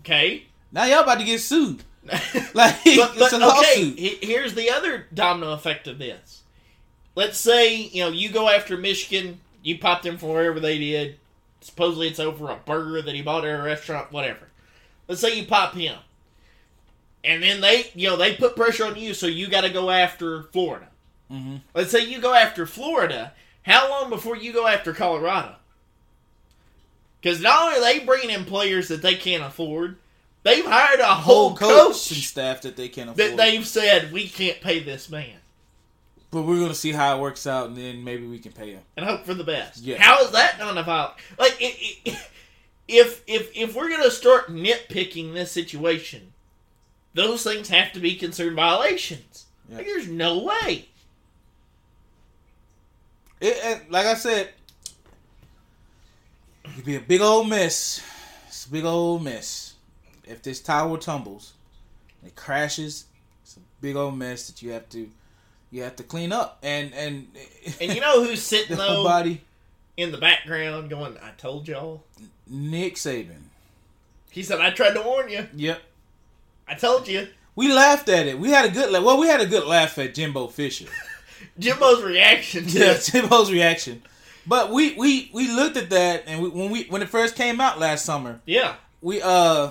okay. 0.00 0.44
Now 0.72 0.84
y'all 0.84 1.00
about 1.00 1.18
to 1.20 1.24
get 1.24 1.40
sued. 1.40 1.82
but, 2.06 2.54
Like 2.54 2.76
it's 2.84 3.18
but 3.18 3.32
a 3.32 3.58
okay, 3.58 3.90
here's 4.22 4.54
the 4.54 4.70
other 4.70 5.06
domino 5.14 5.52
effect 5.52 5.86
of 5.88 5.98
this. 5.98 6.42
Let's 7.16 7.38
say 7.38 7.74
you 7.76 8.04
know 8.04 8.10
you 8.10 8.28
go 8.28 8.48
after 8.48 8.76
Michigan, 8.76 9.40
you 9.62 9.78
pop 9.78 10.02
them 10.02 10.18
for 10.18 10.34
whatever 10.34 10.60
they 10.60 10.78
did. 10.78 11.16
Supposedly 11.62 12.06
it's 12.08 12.20
over 12.20 12.48
a 12.50 12.56
burger 12.56 13.02
that 13.02 13.14
he 13.14 13.22
bought 13.22 13.44
at 13.44 13.58
a 13.58 13.62
restaurant, 13.62 14.12
whatever. 14.12 14.46
Let's 15.08 15.20
say 15.20 15.36
you 15.40 15.46
pop 15.46 15.74
him, 15.74 15.98
and 17.24 17.42
then 17.42 17.60
they 17.60 17.90
you 17.94 18.08
know 18.08 18.16
they 18.16 18.36
put 18.36 18.54
pressure 18.54 18.84
on 18.84 18.96
you, 18.96 19.14
so 19.14 19.26
you 19.26 19.48
got 19.48 19.62
to 19.62 19.70
go 19.70 19.90
after 19.90 20.44
Florida. 20.52 20.86
Mhm. 21.32 21.62
Let's 21.74 21.90
say 21.90 22.04
you 22.04 22.20
go 22.20 22.34
after 22.34 22.66
Florida. 22.66 23.32
How 23.62 23.90
long 23.90 24.10
before 24.10 24.36
you 24.36 24.52
go 24.52 24.66
after 24.68 24.92
Colorado? 24.92 25.56
Because 27.20 27.40
not 27.40 27.62
only 27.62 27.78
are 27.78 27.80
they 27.80 28.04
bringing 28.04 28.30
in 28.30 28.44
players 28.44 28.86
that 28.88 29.02
they 29.02 29.16
can't 29.16 29.42
afford, 29.42 29.96
they've 30.44 30.64
hired 30.64 31.00
a 31.00 31.06
whole, 31.06 31.48
Whole 31.48 31.56
coach 31.56 31.68
coach 31.94 32.10
and 32.12 32.20
staff 32.20 32.60
that 32.62 32.76
they 32.76 32.88
can't 32.88 33.10
afford. 33.10 33.18
that 33.18 33.24
afford. 33.34 33.38
they've 33.40 33.66
said 33.66 34.12
we 34.12 34.28
can't 34.28 34.60
pay 34.60 34.78
this 34.80 35.08
man 35.10 35.38
but 36.36 36.42
we're 36.42 36.60
gonna 36.60 36.74
see 36.74 36.92
how 36.92 37.16
it 37.16 37.20
works 37.20 37.46
out, 37.46 37.68
and 37.68 37.76
then 37.78 38.04
maybe 38.04 38.26
we 38.26 38.38
can 38.38 38.52
pay 38.52 38.72
him. 38.72 38.82
and 38.94 39.06
hope 39.06 39.24
for 39.24 39.32
the 39.32 39.42
best. 39.42 39.82
Yeah. 39.82 39.96
How 39.98 40.22
is 40.22 40.32
that 40.32 40.58
not 40.58 40.76
a 40.76 40.82
viol? 40.82 41.14
Like 41.38 41.56
it, 41.58 41.74
it, 42.04 42.18
if 42.86 43.22
if 43.26 43.56
if 43.56 43.74
we're 43.74 43.88
gonna 43.88 44.10
start 44.10 44.48
nitpicking 44.50 45.32
this 45.32 45.50
situation, 45.50 46.34
those 47.14 47.42
things 47.42 47.70
have 47.70 47.90
to 47.92 48.00
be 48.00 48.16
considered 48.16 48.54
violations. 48.54 49.46
Yeah. 49.70 49.78
Like, 49.78 49.86
there's 49.86 50.08
no 50.08 50.44
way. 50.44 50.88
It, 53.40 53.56
it- 53.64 53.90
like 53.90 54.04
I 54.04 54.12
said, 54.14 54.50
it'd 56.74 56.84
be 56.84 56.96
a 56.96 57.00
big 57.00 57.22
old 57.22 57.48
mess. 57.48 58.02
It's 58.46 58.66
a 58.66 58.70
big 58.70 58.84
old 58.84 59.24
mess. 59.24 59.72
If 60.24 60.42
this 60.42 60.60
tower 60.60 60.98
tumbles, 60.98 61.54
it 62.26 62.36
crashes. 62.36 63.06
It's 63.42 63.56
a 63.56 63.60
big 63.80 63.96
old 63.96 64.18
mess 64.18 64.48
that 64.48 64.60
you 64.60 64.72
have 64.72 64.86
to 64.90 65.08
you 65.76 65.82
have 65.82 65.96
to 65.96 66.02
clean 66.02 66.32
up. 66.32 66.58
And 66.62 66.92
and 66.94 67.28
And 67.80 67.94
you 67.94 68.00
know 68.00 68.24
who's 68.24 68.42
sitting 68.42 68.76
though 68.76 69.04
body, 69.04 69.42
in 69.96 70.10
the 70.12 70.18
background 70.18 70.90
going, 70.90 71.16
"I 71.22 71.30
told 71.38 71.68
y'all." 71.68 72.02
Nick 72.48 72.94
Saban. 72.94 73.42
He 74.30 74.42
said, 74.42 74.60
"I 74.60 74.70
tried 74.70 74.94
to 74.94 75.02
warn 75.02 75.28
you. 75.28 75.46
Yep. 75.54 75.80
I 76.68 76.74
told 76.74 77.08
you." 77.08 77.28
We 77.54 77.72
laughed 77.72 78.08
at 78.10 78.26
it. 78.26 78.38
We 78.38 78.50
had 78.50 78.66
a 78.66 78.70
good 78.70 78.90
la- 78.90 79.00
well. 79.02 79.18
We 79.18 79.28
had 79.28 79.40
a 79.40 79.46
good 79.46 79.66
laugh 79.66 79.96
at 79.98 80.14
Jimbo 80.14 80.48
Fisher. 80.48 80.86
Jimbo's 81.58 82.02
reaction 82.02 82.66
to 82.66 82.78
Yeah, 82.78 82.92
it. 82.92 83.02
Jimbo's 83.12 83.50
reaction. 83.52 84.02
But 84.46 84.70
we 84.70 84.94
we 84.94 85.30
we 85.32 85.50
looked 85.50 85.76
at 85.76 85.90
that, 85.90 86.24
and 86.26 86.42
we, 86.42 86.48
when 86.50 86.70
we 86.70 86.84
when 86.84 87.02
it 87.02 87.08
first 87.08 87.34
came 87.34 87.60
out 87.60 87.78
last 87.80 88.04
summer, 88.04 88.40
Yeah. 88.46 88.74
we 89.02 89.20
uh 89.22 89.70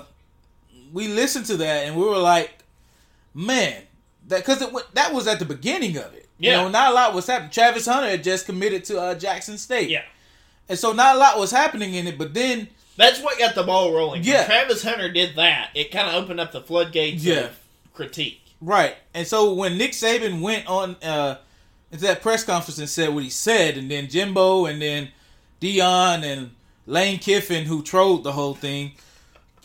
we 0.92 1.08
listened 1.08 1.46
to 1.46 1.56
that 1.58 1.84
and 1.86 1.96
we 1.96 2.04
were 2.04 2.18
like, 2.18 2.58
man, 3.34 3.82
that 4.28 4.38
because 4.44 4.62
it 4.62 4.72
that 4.94 5.12
was 5.14 5.26
at 5.26 5.38
the 5.38 5.44
beginning 5.44 5.96
of 5.96 6.12
it. 6.14 6.28
Yeah. 6.38 6.50
You 6.58 6.62
know, 6.64 6.68
not 6.68 6.90
a 6.92 6.94
lot 6.94 7.14
was 7.14 7.26
happening. 7.26 7.50
Travis 7.50 7.86
Hunter 7.86 8.08
had 8.10 8.22
just 8.22 8.44
committed 8.46 8.84
to 8.86 9.00
uh, 9.00 9.14
Jackson 9.14 9.56
State. 9.58 9.88
Yeah. 9.88 10.02
and 10.68 10.78
so 10.78 10.92
not 10.92 11.16
a 11.16 11.18
lot 11.18 11.38
was 11.38 11.50
happening 11.50 11.94
in 11.94 12.06
it. 12.06 12.18
But 12.18 12.34
then, 12.34 12.68
That's 12.96 13.20
what 13.22 13.38
got 13.38 13.54
the 13.54 13.62
ball 13.62 13.92
rolling. 13.94 14.20
When 14.20 14.28
Yeah. 14.28 14.44
Travis 14.44 14.82
Hunter 14.82 15.10
did 15.10 15.36
that. 15.36 15.70
It 15.74 15.90
kind 15.90 16.08
of 16.08 16.22
opened 16.22 16.40
up 16.40 16.52
the 16.52 16.60
floodgates 16.60 17.24
Yeah. 17.24 17.34
of 17.46 17.58
critique. 17.94 18.40
right, 18.60 18.96
and 19.14 19.26
so 19.26 19.52
when 19.54 19.78
Nick 19.78 19.92
Saban 19.92 20.40
went 20.42 20.66
on 20.66 20.96
uh 21.02 21.36
into 21.92 22.04
that 22.04 22.20
press 22.20 22.42
conference 22.44 22.78
and 22.78 22.88
said 22.88 23.14
what 23.14 23.22
he 23.24 23.30
said, 23.30 23.78
and 23.78 23.90
then 23.90 24.08
Jimbo 24.08 24.66
and 24.66 24.82
then 24.82 25.08
Deion 25.60 26.22
and 26.24 26.50
Lane 26.86 27.18
Kiffin, 27.18 27.64
who 27.64 27.82
trolled 27.82 28.24
the 28.24 28.32
whole 28.32 28.54
thing, 28.54 28.92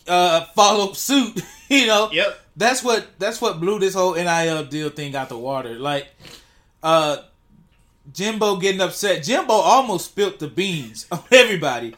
uh 0.08 0.46
followed 0.56 0.96
suit. 0.96 1.42
you 1.70 1.88
know, 1.88 2.10
Yep. 2.12 2.40
That's 2.62 2.84
what 2.84 3.08
that's 3.20 3.42
what 3.42 3.60
blew 3.60 3.80
this 3.80 3.94
whole 3.94 4.14
NIL 4.14 4.66
deal 4.66 4.90
thing 4.90 5.16
out 5.16 5.30
the 5.30 5.38
water. 5.38 5.80
Like, 5.80 6.08
uh, 6.84 7.18
Jimbo 8.14 8.58
getting 8.58 8.82
upset. 8.82 9.24
Jimbo 9.24 9.54
almost 9.54 10.06
spilt 10.06 10.40
the 10.40 10.48
beans 10.48 11.08
on 11.12 11.24
everybody. 11.32 11.96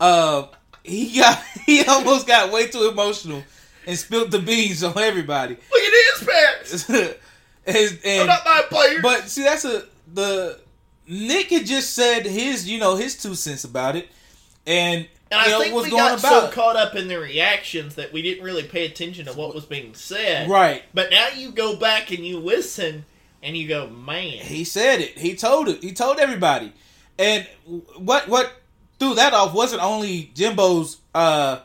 Uh, 0.00 0.46
he 0.82 1.18
got 1.18 1.42
he 1.66 1.84
almost 1.84 2.26
got 2.26 2.52
way 2.52 2.68
too 2.68 2.88
emotional 2.88 3.42
and 3.86 3.98
spilt 3.98 4.30
the 4.30 4.38
beans 4.38 4.82
on 4.82 4.98
everybody. 4.98 5.56
Look 5.70 5.82
at 5.82 6.18
his 6.18 6.28
pants. 6.28 6.90
and, 8.04 8.20
I'm 8.22 8.26
not 8.26 8.44
my 8.44 8.62
player. 8.68 9.02
but 9.02 9.28
see, 9.28 9.42
that's 9.42 9.64
a 9.64 9.84
the 10.12 10.58
Nick 11.06 11.50
had 11.50 11.66
just 11.66 11.94
said 11.94 12.24
his 12.24 12.68
you 12.68 12.78
know 12.78 12.96
his 12.96 13.20
two 13.20 13.34
cents 13.34 13.64
about 13.64 13.96
it, 13.96 14.08
and, 14.66 15.06
and 15.32 15.40
I 15.40 15.48
know 15.48 15.60
think 15.60 15.74
we 15.74 15.90
going 15.90 15.96
got 15.96 16.18
about 16.18 16.42
so 16.42 16.46
it. 16.46 16.52
caught 16.52 16.76
up 16.76 16.94
in 16.94 17.08
the 17.08 17.18
reactions 17.18 17.94
that 17.96 18.12
we 18.12 18.22
didn't 18.22 18.44
really 18.44 18.62
pay 18.64 18.86
attention 18.86 19.26
to 19.26 19.32
what 19.32 19.54
was 19.54 19.64
being 19.64 19.94
said. 19.94 20.48
right. 20.48 20.82
But 20.94 21.10
now 21.10 21.28
you 21.28 21.50
go 21.50 21.76
back 21.76 22.10
and 22.10 22.24
you 22.24 22.38
listen 22.38 23.04
and 23.42 23.56
you 23.56 23.66
go, 23.66 23.88
man. 23.88 24.38
He 24.44 24.64
said 24.64 25.00
it. 25.00 25.18
He 25.18 25.34
told 25.34 25.68
it. 25.68 25.82
He 25.82 25.92
told 25.92 26.18
everybody. 26.18 26.72
And 27.18 27.46
what 27.96 28.28
what 28.28 28.52
threw 28.98 29.14
that 29.14 29.34
off 29.34 29.52
wasn't 29.52 29.82
only 29.82 30.30
Jimbo's 30.34 30.98
uh, 31.14 31.60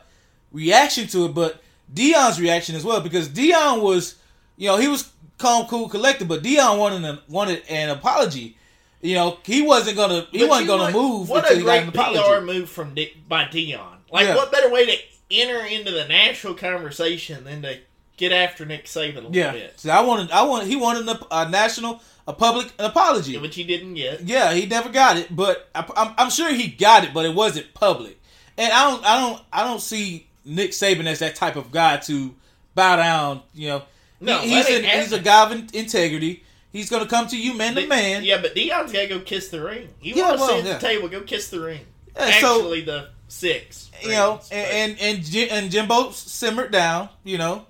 reaction 0.52 1.06
to 1.08 1.26
it, 1.26 1.34
but 1.34 1.62
Deion's 1.92 2.40
reaction 2.40 2.74
as 2.74 2.84
well. 2.84 3.00
Because 3.00 3.28
Deion 3.28 3.80
was, 3.80 4.16
you 4.56 4.68
know, 4.68 4.76
he 4.76 4.88
was 4.88 5.10
calm, 5.38 5.66
cool, 5.66 5.88
collected, 5.88 6.28
but 6.28 6.42
Deion 6.42 6.78
wanted 6.78 7.04
an, 7.04 7.18
wanted 7.28 7.62
an 7.68 7.90
apology. 7.90 8.56
You 9.00 9.14
know, 9.14 9.38
he 9.44 9.62
wasn't 9.62 9.96
gonna 9.96 10.26
he 10.32 10.40
But 10.40 10.48
wasn't 10.48 10.68
gonna 10.68 10.90
know, 10.92 11.02
move 11.18 11.28
What 11.28 11.50
a 11.50 11.60
great 11.62 11.92
PR 11.92 12.40
move 12.40 12.68
from 12.68 12.94
Di- 12.94 13.14
by 13.28 13.44
Deion. 13.44 13.98
Like, 14.10 14.26
Yeah. 14.26 14.34
what 14.36 14.50
better 14.50 14.70
way 14.70 14.86
to 14.86 14.96
enter 15.30 15.64
into 15.66 15.90
the 15.92 16.06
national 16.08 16.54
conversation 16.54 17.44
than 17.44 17.62
to 17.62 17.78
get 18.16 18.32
after 18.32 18.64
Nick 18.66 18.86
Saban 18.86 19.12
a 19.12 19.14
little 19.16 19.36
Yeah, 19.36 19.52
bit? 19.52 19.78
See, 19.78 19.90
I 19.90 20.00
wanted 20.00 20.30
I 20.32 20.42
wanted 20.42 20.66
he 20.68 20.76
wanted 20.76 21.08
a, 21.08 21.20
a 21.30 21.48
national 21.48 22.02
a 22.26 22.32
public 22.32 22.72
an 22.78 22.86
apology. 22.86 23.36
Which 23.38 23.54
he 23.54 23.64
didn't 23.64 23.94
get. 23.94 24.22
Yeah, 24.22 24.52
he 24.52 24.66
never 24.66 24.88
got 24.88 25.16
it, 25.16 25.34
but 25.34 25.68
I, 25.74 25.84
I'm, 25.96 26.14
I'm 26.18 26.30
sure 26.30 26.52
he 26.52 26.68
got 26.68 27.04
it, 27.04 27.14
but 27.14 27.24
it 27.24 27.34
wasn't 27.34 27.72
public. 27.74 28.20
And 28.58 28.72
I 28.72 28.90
don't, 28.90 29.04
I 29.06 29.20
don't, 29.20 29.42
I 29.52 29.64
don't 29.64 29.80
see 29.80 30.26
Nick 30.44 30.72
Saban 30.72 31.06
as 31.06 31.20
that 31.20 31.36
type 31.36 31.54
of 31.56 31.70
guy 31.70 31.98
to 31.98 32.34
bow 32.74 32.96
down. 32.96 33.42
You 33.54 33.68
know, 33.68 33.82
No, 34.20 34.38
He- 34.40 34.50
he's 34.56 34.68
an, 34.68 34.84
he's 34.84 35.12
a 35.12 35.20
guy 35.20 35.44
of 35.50 35.52
integrity. 35.74 36.42
He's 36.72 36.90
gonna 36.90 37.06
come 37.06 37.26
to 37.28 37.36
you 37.36 37.54
man 37.54 37.74
to 37.76 37.86
man. 37.86 38.24
Yeah, 38.24 38.40
but 38.42 38.54
Deion's 38.54 38.92
got 38.92 39.00
to 39.00 39.06
go 39.06 39.20
kiss 39.20 39.48
the 39.48 39.62
ring. 39.62 39.88
You 40.02 40.14
Yeah, 40.16 40.22
want 40.28 40.34
to 40.36 40.40
well, 40.40 40.56
sit 40.62 40.66
at 40.66 40.80
the 40.80 40.86
table, 40.86 41.08
go 41.08 41.20
kiss 41.22 41.48
the 41.50 41.60
ring. 41.60 41.80
Yeah, 42.16 42.40
so- 42.40 42.56
Actually, 42.60 42.80
the 42.82 43.08
six. 43.28 43.90
you 44.02 44.10
know, 44.10 44.40
and 44.52 44.98
and 45.00 45.20
and, 45.34 45.34
and 45.50 45.70
Jimbo 45.70 46.10
simmered 46.10 46.70
down. 46.72 47.08
You 47.24 47.38
know, 47.38 47.66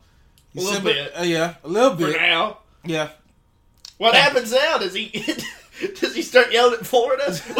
He 0.53 0.61
A 0.61 0.62
little 0.62 0.77
simmered- 0.81 0.95
bit. 0.95 1.12
uh, 1.19 1.23
yeah, 1.23 1.55
a 1.62 1.69
little 1.69 1.91
but 1.91 1.99
for 2.01 2.07
bit. 2.12 2.20
now. 2.20 2.59
Yeah. 2.85 3.11
What 3.99 4.15
Yeah. 4.15 4.20
happens 4.20 4.53
now? 4.53 4.79
Does 4.79 4.95
he 4.95 5.09
does 6.01 6.15
he 6.15 6.23
start 6.23 6.53
yelling 6.53 6.75
at 6.81 6.87
Florida? 6.87 7.25
Look 7.29 7.59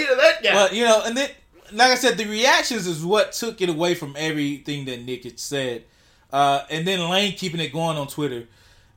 at 0.00 0.16
that 0.18 0.40
guy. 0.42 0.54
Well, 0.54 0.72
you 0.74 0.84
know, 0.84 1.02
and 1.04 1.16
then, 1.16 1.28
like 1.72 1.90
I 1.92 1.94
said, 1.96 2.16
the 2.16 2.26
reactions 2.26 2.86
is 2.86 3.04
what 3.04 3.32
took 3.32 3.60
it 3.60 3.68
away 3.68 3.94
from 3.94 4.14
everything 4.18 4.84
that 4.86 5.02
Nick 5.04 5.24
had 5.24 5.38
said. 5.38 5.84
Uh, 6.32 6.62
and 6.70 6.86
then 6.86 7.08
Lane 7.08 7.34
keeping 7.34 7.60
it 7.60 7.72
going 7.72 7.96
on 7.96 8.08
Twitter. 8.08 8.48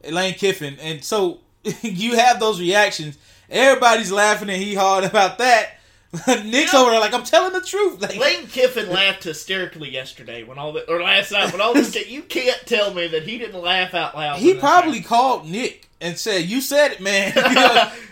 Lane 0.10 0.34
Kiffin, 0.36 0.78
and 0.82 1.04
so 1.04 1.40
you 1.82 2.16
have 2.16 2.40
those 2.40 2.60
reactions. 2.60 3.18
Everybody's 3.50 4.12
laughing 4.12 4.50
and 4.50 4.62
he 4.62 4.76
hard 4.76 5.04
about 5.06 5.38
that. 5.38 5.76
Nick's 6.28 6.74
Yeah. 6.74 6.80
over 6.80 6.92
there 6.92 7.00
like 7.00 7.14
I'm 7.14 7.24
telling 7.24 7.54
the 7.54 7.62
truth. 7.62 8.02
Like, 8.02 8.18
Lane 8.18 8.48
Kiffin 8.48 8.90
laughed 8.90 9.24
hysterically 9.26 9.90
yesterday 9.90 10.44
when 10.44 10.58
all 10.58 10.72
the 10.74 10.90
or 10.90 11.02
last 11.02 11.32
night 11.32 11.52
when 11.52 11.62
all 11.62 11.74
this. 11.74 11.96
You 12.10 12.24
can't 12.24 12.60
tell 12.66 12.94
me 12.94 13.08
that 13.08 13.24
he 13.24 13.38
didn't 13.38 13.62
laugh 13.62 13.94
out 13.94 14.16
loud. 14.16 14.40
he 14.40 14.54
probably 14.56 15.02
called 15.02 15.48
Nick 15.48 15.90
and 16.00 16.18
said, 16.18 16.46
"You 16.46 16.62
said 16.62 16.92
it, 16.94 17.02
man. 17.02 17.34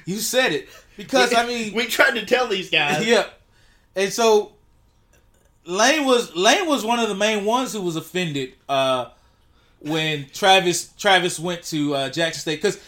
You, 0.06 0.18
said 0.18 0.52
it." 0.54 0.70
Because 0.98 1.34
I 1.34 1.46
mean, 1.46 1.74
we 1.74 1.86
tried 1.86 2.16
to 2.16 2.26
tell 2.26 2.48
these 2.48 2.70
guys. 2.70 3.06
yeah. 3.06 3.26
And 3.96 4.12
so 4.12 4.54
Lane 5.66 6.06
was 6.06 6.36
Lane 6.36 6.68
was 6.68 6.86
one 6.86 7.00
of 7.00 7.10
the 7.10 7.16
main 7.16 7.46
ones 7.46 7.74
who 7.74 7.82
was 7.82 7.96
offended 7.96 8.54
uh, 8.70 9.06
when 9.80 10.28
Travis 10.34 10.94
Travis 10.98 11.40
went 11.40 11.64
to 11.64 11.96
uh, 11.96 12.10
Jackson 12.10 12.42
State 12.42 12.62
because 12.62 12.80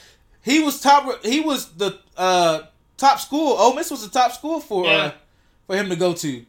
he 0.43 0.63
was 0.63 0.79
top. 0.79 1.23
He 1.23 1.41
was 1.41 1.69
the 1.73 1.99
uh, 2.15 2.61
top 2.97 3.19
school. 3.19 3.55
Ole 3.57 3.75
Miss 3.75 3.91
was 3.91 4.03
the 4.03 4.09
top 4.09 4.31
school 4.31 4.59
for 4.59 4.87
uh, 4.87 5.11
for 5.65 5.75
him 5.75 5.89
to 5.89 5.95
go 5.95 6.13
to, 6.13 6.45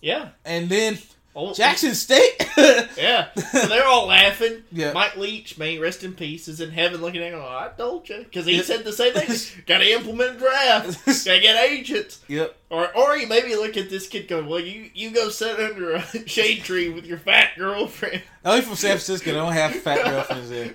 yeah. 0.00 0.30
and 0.44 0.68
then 0.68 0.98
Oh, 1.34 1.54
Jackson 1.54 1.94
State. 1.94 2.48
Yeah, 2.98 3.28
so 3.34 3.66
they're 3.66 3.86
all 3.86 4.06
laughing. 4.06 4.62
Yeah. 4.70 4.92
Mike 4.92 5.16
Leach, 5.16 5.56
may 5.56 5.78
rest 5.78 6.04
in 6.04 6.12
peace, 6.12 6.46
is 6.46 6.60
in 6.60 6.70
heaven 6.70 7.00
looking 7.00 7.22
at 7.22 7.32
him. 7.32 7.40
Oh, 7.42 7.46
I 7.46 7.70
told 7.76 8.06
you, 8.08 8.18
because 8.18 8.44
he 8.46 8.56
Yeah. 8.56 8.62
said 8.62 8.84
the 8.84 8.92
same 8.92 9.14
thing. 9.14 9.62
Got 9.66 9.78
to 9.78 9.90
implement 9.90 10.36
a 10.36 10.38
draft. 10.38 11.04
Got 11.06 11.14
to 11.16 11.40
get 11.40 11.64
agents. 11.64 12.20
yep. 12.28 12.54
Or, 12.68 12.94
or 12.94 13.16
you 13.16 13.26
maybe 13.26 13.54
look 13.56 13.76
at 13.78 13.88
this 13.88 14.06
kid 14.06 14.28
going, 14.28 14.46
well, 14.46 14.60
you 14.60 14.90
you 14.94 15.10
go 15.10 15.30
sit 15.30 15.58
under 15.58 15.92
a 15.92 16.02
shade 16.26 16.62
tree 16.64 16.90
with 16.90 17.06
your 17.06 17.18
fat 17.18 17.50
girlfriend. 17.56 18.22
Only 18.44 18.60
from 18.60 18.76
San 18.76 18.90
Francisco. 18.90 19.30
They 19.30 19.36
don't 19.36 19.52
have 19.52 19.74
fat 19.76 20.04
girlfriends 20.04 20.50
there. 20.50 20.74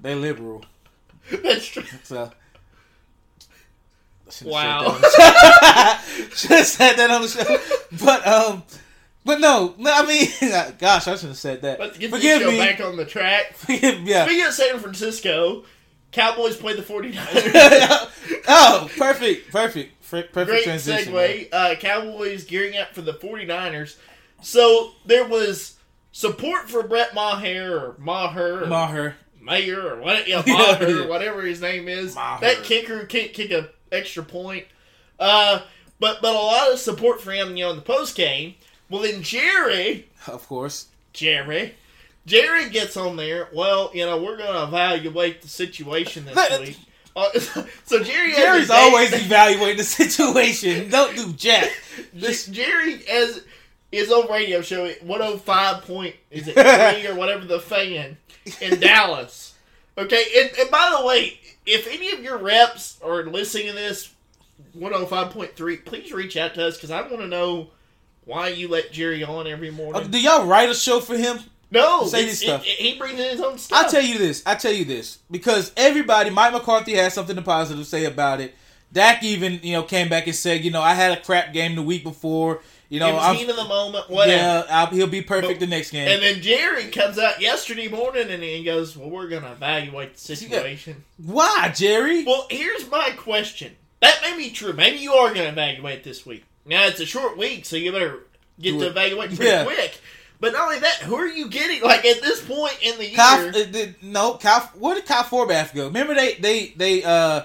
They're 0.00 0.16
liberal. 0.16 0.64
That's 1.30 1.66
true. 1.66 1.84
So. 2.02 2.32
Wow. 4.44 4.98
said 4.98 4.98
that 4.98 5.00
on 5.00 5.00
the 5.00 5.08
show. 6.28 6.34
Should 6.34 6.50
have 6.50 6.66
said 6.66 6.92
that 6.96 7.10
on 7.10 7.22
the 7.22 7.28
show. 7.28 8.04
But 8.04 8.26
um, 8.26 8.62
but 9.26 9.40
no. 9.40 9.74
I 9.84 10.06
mean, 10.06 10.28
gosh, 10.78 11.06
I 11.06 11.14
shouldn't 11.16 11.22
have 11.22 11.36
said 11.36 11.62
that. 11.62 11.78
Let's 11.78 11.98
get 11.98 12.10
Forgive 12.10 12.38
the 12.38 12.44
show 12.46 12.50
me. 12.52 12.58
back 12.58 12.80
on 12.80 12.96
the 12.96 13.04
track. 13.04 13.52
Forgive. 13.54 14.00
Yeah. 14.02 14.24
Speaking 14.24 14.46
of 14.46 14.52
San 14.54 14.78
Francisco, 14.78 15.64
Cowboys 16.12 16.56
play 16.56 16.74
the 16.74 16.82
49ers. 16.82 18.40
oh, 18.48 18.90
perfect, 18.96 19.50
perfect, 19.50 20.00
perfect 20.02 20.32
Great 20.32 20.64
transition. 20.64 21.12
segue. 21.12 21.48
Uh, 21.52 21.74
Cowboys 21.74 22.44
gearing 22.44 22.76
up 22.78 22.94
for 22.94 23.02
the 23.02 23.12
49ers. 23.14 23.96
So 24.40 24.92
there 25.04 25.26
was 25.26 25.76
support 26.12 26.70
for 26.70 26.82
Brett 26.82 27.14
Maher 27.14 27.76
or 27.76 27.96
Maher 27.98 28.62
or 28.62 28.66
Maher. 28.66 29.16
Mayer 29.40 29.80
or 29.94 30.00
what, 30.00 30.26
yeah, 30.26 30.42
Maher 30.46 30.88
yeah. 30.88 31.04
or 31.04 31.08
whatever 31.08 31.42
his 31.42 31.60
name 31.60 31.88
is. 31.88 32.14
Maher. 32.14 32.40
That 32.40 32.62
kicker 32.64 32.98
who 32.98 33.06
can't 33.06 33.32
kick 33.32 33.50
a 33.50 33.70
extra 33.92 34.22
point. 34.22 34.66
Uh, 35.18 35.60
but 35.98 36.20
but 36.20 36.34
a 36.34 36.38
lot 36.38 36.72
of 36.72 36.78
support 36.78 37.20
for 37.20 37.32
him, 37.32 37.56
you 37.56 37.64
know, 37.64 37.70
in 37.70 37.76
the 37.76 37.82
post 37.82 38.16
game. 38.16 38.54
Well, 38.88 39.02
then 39.02 39.22
Jerry, 39.22 40.08
Of 40.26 40.46
course. 40.48 40.86
Jerry, 41.12 41.74
Jerry 42.26 42.68
gets 42.70 42.96
on 42.96 43.16
there. 43.16 43.48
Well, 43.52 43.90
you 43.94 44.04
know, 44.04 44.22
we're 44.22 44.36
going 44.36 44.52
to 44.52 44.64
evaluate 44.64 45.42
the 45.42 45.48
situation 45.48 46.24
this 46.24 46.60
week. 46.60 46.78
Uh, 47.16 47.30
so 47.84 48.02
Jerry, 48.02 48.32
Jerry's 48.32 48.70
always 48.70 49.12
evaluating 49.12 49.78
the 49.78 49.84
situation. 49.84 50.90
Don't 50.90 51.16
do 51.16 51.32
jack. 51.32 51.70
This 52.12 52.46
Jerry 52.46 53.00
as 53.08 53.42
his 53.90 54.12
own 54.12 54.30
radio 54.30 54.60
show 54.60 54.84
at 54.84 55.02
105 55.02 55.82
point 55.84 56.14
is 56.30 56.46
it 56.48 56.52
three 56.54 57.06
or 57.06 57.14
whatever 57.14 57.44
the 57.46 57.58
fan 57.60 58.18
in 58.60 58.78
Dallas. 58.80 59.54
Okay, 59.96 60.24
and, 60.36 60.50
and 60.58 60.70
by 60.70 60.94
the 60.98 61.06
way, 61.06 61.40
if 61.64 61.86
any 61.90 62.12
of 62.12 62.22
your 62.22 62.36
reps 62.36 62.98
are 63.02 63.24
listening 63.24 63.68
to 63.68 63.72
this 63.72 64.12
105.3, 64.78 65.84
please 65.86 66.12
reach 66.12 66.36
out 66.36 66.54
to 66.54 66.66
us 66.66 66.76
because 66.76 66.90
I 66.90 67.00
want 67.00 67.18
to 67.20 67.26
know 67.26 67.70
why 68.26 68.48
you 68.48 68.68
let 68.68 68.92
Jerry 68.92 69.24
on 69.24 69.46
every 69.46 69.70
uh, 69.70 69.72
morning. 69.72 70.10
do 70.10 70.20
y'all 70.20 70.44
write 70.46 70.68
a 70.68 70.74
show 70.74 71.00
for 71.00 71.16
him? 71.16 71.38
no, 71.70 72.06
say 72.06 72.26
this 72.26 72.40
stuff. 72.40 72.64
it- 72.64 72.68
it- 72.68 72.78
he 72.78 72.98
brings 72.98 73.18
in 73.18 73.30
his 73.30 73.40
own 73.40 73.58
stuff. 73.58 73.84
I'll 73.84 73.90
tell 73.90 74.02
you 74.02 74.18
this. 74.18 74.42
I'll 74.44 74.56
tell 74.56 74.72
you 74.72 74.84
this. 74.84 75.18
Because 75.30 75.72
everybody, 75.76 76.28
Mike 76.30 76.52
McCarthy 76.52 76.94
has 76.94 77.14
something 77.14 77.34
to 77.36 77.42
positive 77.42 77.82
to 77.82 77.88
say 77.88 78.04
about 78.04 78.40
it. 78.40 78.54
Dak 78.92 79.22
even, 79.24 79.58
you 79.62 79.72
know, 79.72 79.82
came 79.82 80.08
back 80.08 80.26
and 80.26 80.36
said, 80.36 80.64
you 80.64 80.70
know, 80.70 80.80
I 80.82 80.94
had 80.94 81.16
a 81.16 81.20
crap 81.20 81.52
game 81.52 81.74
the 81.74 81.82
week 81.82 82.04
before. 82.04 82.60
You 82.88 83.00
know, 83.00 83.18
I'm, 83.18 83.34
heat 83.34 83.48
of 83.50 83.56
the 83.56 83.64
moment, 83.64 84.08
whatever. 84.08 84.36
yeah, 84.40 84.62
I'll, 84.70 84.86
he'll 84.86 85.08
be 85.08 85.20
perfect 85.20 85.54
But- 85.54 85.60
the 85.60 85.66
next 85.66 85.90
game. 85.90 86.06
And 86.06 86.22
then 86.22 86.40
Jerry 86.40 86.84
comes 86.84 87.18
out 87.18 87.40
yesterday 87.40 87.88
morning 87.88 88.30
and 88.30 88.40
he 88.44 88.62
goes, 88.62 88.96
"Well, 88.96 89.10
we're 89.10 89.26
gonna 89.26 89.50
evaluate 89.50 90.14
the 90.14 90.20
situation." 90.20 91.02
Why, 91.16 91.72
Jerry? 91.74 92.22
Well, 92.24 92.46
here's 92.48 92.88
my 92.88 93.10
question. 93.16 93.74
That 94.00 94.20
may 94.22 94.36
be 94.36 94.50
true. 94.50 94.72
Maybe 94.72 94.98
you 94.98 95.14
are 95.14 95.34
going 95.34 95.46
to 95.46 95.48
evaluate 95.48 96.04
this 96.04 96.24
week. 96.24 96.44
Now 96.66 96.86
it's 96.86 97.00
a 97.00 97.06
short 97.06 97.36
week, 97.38 97.64
so 97.64 97.76
you 97.76 97.92
better 97.92 98.20
get 98.60 98.72
Do 98.72 98.80
to 98.80 98.86
it. 98.86 98.90
evaluate 98.90 99.28
pretty 99.34 99.50
Yeah. 99.50 99.64
quick. 99.64 99.98
But 100.38 100.52
not 100.52 100.64
only 100.64 100.80
that, 100.80 100.96
who 100.96 101.14
are 101.16 101.26
you 101.26 101.48
getting? 101.48 101.80
Like 101.82 102.04
at 102.04 102.20
this 102.20 102.44
point 102.44 102.76
in 102.82 102.98
the 102.98 103.06
year, 103.06 103.16
Kyle, 103.16 103.50
did, 103.52 104.02
no, 104.02 104.34
Kyle, 104.34 104.60
where 104.78 104.94
did 104.94 105.06
Kyle 105.06 105.22
Forbath 105.24 105.74
go? 105.74 105.86
Remember 105.86 106.14
they 106.14 106.34
they 106.34 106.68
they 106.76 107.02
uh 107.04 107.44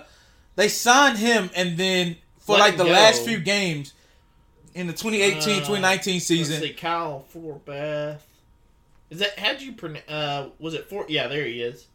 they 0.58 0.68
signed 0.68 1.18
him 1.18 1.50
and 1.56 1.78
then 1.78 2.18
for 2.40 2.54
Let 2.58 2.60
like 2.60 2.78
the 2.78 2.84
go. 2.86 2.90
last 2.92 3.24
few 3.24 3.38
games 3.40 3.94
in 4.74 4.88
the 4.88 4.94
2018 4.94 5.38
Uh, 5.38 5.44
2019 5.66 6.14
let's 6.16 6.26
season. 6.26 6.62
see, 6.62 6.74
Kyle 6.74 7.26
Forbath. 7.34 8.20
Is 9.10 9.20
that 9.20 9.38
how'd 9.40 9.62
you 9.62 9.72
pronounce? 9.74 10.10
Uh, 10.10 10.50
was 10.60 10.74
it 10.74 10.90
for? 10.90 11.06
Yeah, 11.08 11.28
there 11.28 11.46
he 11.46 11.62
is. 11.62 11.86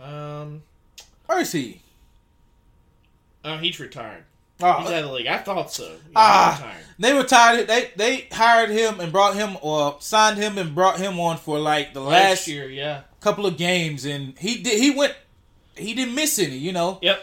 Um, 0.00 0.62
Where 1.26 1.40
is 1.40 1.52
he? 1.52 1.82
oh, 3.44 3.58
he's 3.58 3.78
retired. 3.78 4.24
Oh, 4.60 4.80
He's 4.80 4.90
out 4.90 5.02
of 5.02 5.08
the 5.08 5.12
league. 5.12 5.26
I 5.26 5.38
thought 5.38 5.72
so. 5.72 5.96
Ah. 6.14 6.74
They 6.98 7.12
retired. 7.12 7.66
They 7.66 7.90
they 7.94 8.28
hired 8.32 8.70
him 8.70 9.00
and 9.00 9.12
brought 9.12 9.34
him 9.34 9.58
or 9.60 9.96
signed 10.00 10.38
him 10.38 10.56
and 10.56 10.74
brought 10.74 10.98
him 10.98 11.20
on 11.20 11.36
for 11.36 11.58
like 11.58 11.92
the 11.92 12.00
Last 12.00 12.12
last 12.12 12.48
year, 12.48 12.70
yeah. 12.70 13.02
couple 13.20 13.44
of 13.44 13.58
games, 13.58 14.06
and 14.06 14.38
he 14.38 14.62
did. 14.62 14.80
He 14.80 14.90
went. 14.90 15.14
He 15.76 15.92
didn't 15.92 16.14
miss 16.14 16.38
any, 16.38 16.56
you 16.56 16.72
know. 16.72 16.98
Yep. 17.02 17.22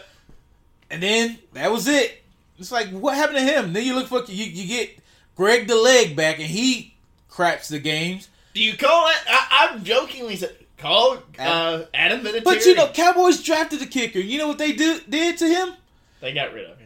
And 0.90 1.02
then 1.02 1.38
that 1.54 1.72
was 1.72 1.88
it. 1.88 2.22
It's 2.58 2.70
like 2.70 2.90
what 2.90 3.16
happened 3.16 3.38
to 3.38 3.44
him? 3.44 3.72
Then 3.72 3.84
you 3.84 3.96
look 3.96 4.06
for 4.06 4.22
you, 4.26 4.44
you 4.44 4.68
get 4.68 4.96
Greg 5.34 5.66
the 5.66 5.74
leg 5.74 6.14
back, 6.14 6.38
and 6.38 6.46
he 6.46 6.94
craps 7.28 7.68
the 7.68 7.80
games. 7.80 8.28
Do 8.54 8.62
you 8.62 8.76
call 8.76 9.08
it? 9.08 9.16
I, 9.26 9.68
I'm 9.72 9.82
jokingly 9.82 10.36
said 10.36 10.56
call 10.78 11.18
uh, 11.38 11.82
Adam 11.92 12.20
Vinatieri. 12.20 12.44
But 12.44 12.64
you 12.64 12.76
know, 12.76 12.88
Cowboys 12.88 13.42
drafted 13.42 13.80
the 13.80 13.86
kicker. 13.86 14.20
You 14.20 14.38
know 14.38 14.46
what 14.46 14.58
they 14.58 14.72
do 14.72 15.00
did 15.08 15.38
to 15.38 15.48
him? 15.48 15.70
they 16.20 16.32
got 16.32 16.54
rid 16.54 16.70
of 16.70 16.78
him. 16.78 16.83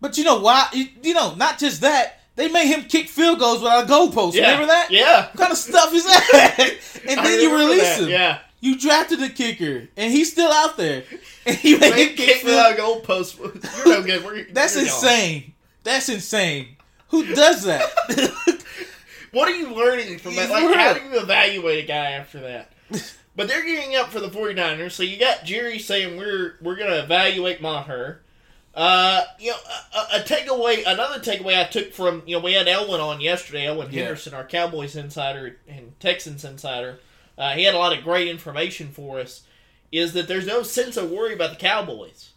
But 0.00 0.16
you 0.18 0.24
know 0.24 0.40
why? 0.40 0.68
You, 0.72 0.86
you 1.02 1.14
know, 1.14 1.34
not 1.34 1.58
just 1.58 1.80
that. 1.80 2.20
They 2.36 2.48
made 2.48 2.68
him 2.68 2.84
kick 2.84 3.08
field 3.08 3.40
goals 3.40 3.60
without 3.60 3.84
a 3.84 3.86
goalpost. 3.86 4.34
Yeah. 4.34 4.52
Remember 4.52 4.66
that? 4.68 4.90
Yeah. 4.90 5.26
What 5.26 5.36
kind 5.36 5.52
of 5.52 5.58
stuff 5.58 5.92
is 5.92 6.04
that? 6.04 6.58
and 7.08 7.18
then 7.26 7.40
you 7.40 7.56
release 7.56 7.82
that, 7.82 8.02
him. 8.02 8.08
Yeah. 8.10 8.38
You 8.60 8.78
drafted 8.78 9.20
the 9.20 9.28
kicker, 9.28 9.88
and 9.96 10.12
he's 10.12 10.30
still 10.32 10.50
out 10.50 10.76
there. 10.76 11.04
And 11.46 11.64
you 11.64 11.78
made 11.78 12.10
him 12.10 12.14
kick 12.14 12.44
without 12.44 12.72
a 12.72 12.74
goalpost. 12.74 13.38
You're 13.38 13.86
no 13.86 14.02
good. 14.02 14.22
We're, 14.22 14.44
That's 14.52 14.74
you're 14.74 14.84
gone. 14.84 14.92
insane. 14.92 15.54
That's 15.82 16.10
insane. 16.10 16.76
Who 17.08 17.34
does 17.34 17.64
that? 17.64 17.90
What 19.32 19.48
are 19.48 19.54
you 19.54 19.74
learning 19.74 20.18
from 20.18 20.36
that? 20.36 20.50
Like, 20.50 20.74
how 20.74 20.94
do 20.94 21.04
you 21.04 21.20
evaluate 21.20 21.84
a 21.84 21.86
guy 21.86 22.12
after 22.12 22.40
that? 22.40 22.72
But 23.36 23.46
they're 23.46 23.64
gearing 23.64 23.94
up 23.94 24.08
for 24.10 24.20
the 24.20 24.28
49ers, 24.30 24.92
so 24.92 25.02
you 25.02 25.18
got 25.18 25.44
Jerry 25.44 25.78
saying 25.78 26.16
we're 26.16 26.56
we're 26.60 26.76
going 26.76 26.90
to 26.90 27.02
evaluate 27.02 27.60
Maher. 27.60 28.22
Uh, 28.78 29.24
you 29.40 29.50
know, 29.50 29.56
a, 29.92 30.18
a- 30.18 30.22
takeaway, 30.22 30.84
another 30.86 31.18
takeaway 31.18 31.58
I 31.60 31.64
took 31.64 31.92
from, 31.92 32.22
you 32.26 32.36
know, 32.36 32.42
we 32.44 32.52
had 32.52 32.68
Elwin 32.68 33.00
on 33.00 33.20
yesterday, 33.20 33.66
Elwin 33.66 33.88
Yeah. 33.90 34.02
Henderson, 34.02 34.34
our 34.34 34.44
Cowboys 34.44 34.94
insider 34.94 35.56
and 35.66 35.98
Texans 35.98 36.44
insider. 36.44 37.00
Uh, 37.36 37.54
he 37.54 37.64
had 37.64 37.74
a 37.74 37.78
lot 37.78 37.96
of 37.96 38.04
great 38.04 38.28
information 38.28 38.90
for 38.90 39.18
us. 39.18 39.42
Is 39.90 40.12
that 40.12 40.28
there's 40.28 40.46
no 40.46 40.62
sense 40.62 40.96
of 40.96 41.10
worry 41.10 41.32
about 41.34 41.50
the 41.50 41.56
Cowboys. 41.56 42.30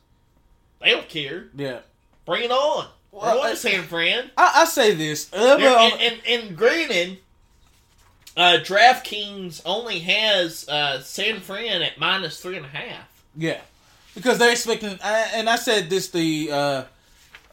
They 0.82 0.90
don't 0.92 1.08
care. 1.10 1.46
yeah. 1.56 1.80
Bring 2.26 2.46
it 2.46 2.52
on. 2.52 2.88
Well, 3.12 3.40
We're 3.42 3.50
I- 3.50 3.54
San 3.56 3.84
Fran. 3.84 4.32
I, 4.36 4.62
I 4.62 4.66
say 4.66 4.96
this. 4.96 5.32
Uh, 5.32 5.58
well, 5.60 5.92
and, 5.94 6.02
and, 6.02 6.22
and 6.48 6.58
granted, 6.58 7.20
uh, 8.38 8.58
DraftKings 8.64 9.62
only 9.66 10.00
has 10.00 10.68
uh, 10.70 11.02
San 11.02 11.40
Fran 11.42 11.82
at 11.84 12.00
minus 12.00 12.40
three 12.42 12.56
and 12.58 12.66
a 12.66 12.70
half. 12.70 13.24
Yeah, 13.36 13.60
because 14.16 14.38
they're 14.38 14.52
expecting, 14.52 14.98
and 15.02 15.50
I 15.50 15.56
said 15.56 15.90
this 15.90 16.10
the 16.10 16.50
uh, 16.52 16.84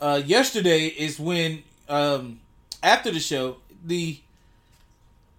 uh, 0.00 0.22
yesterday 0.24 0.86
is 0.86 1.18
when 1.18 1.62
um, 1.88 2.40
after 2.82 3.10
the 3.10 3.20
show 3.20 3.56
the 3.84 4.18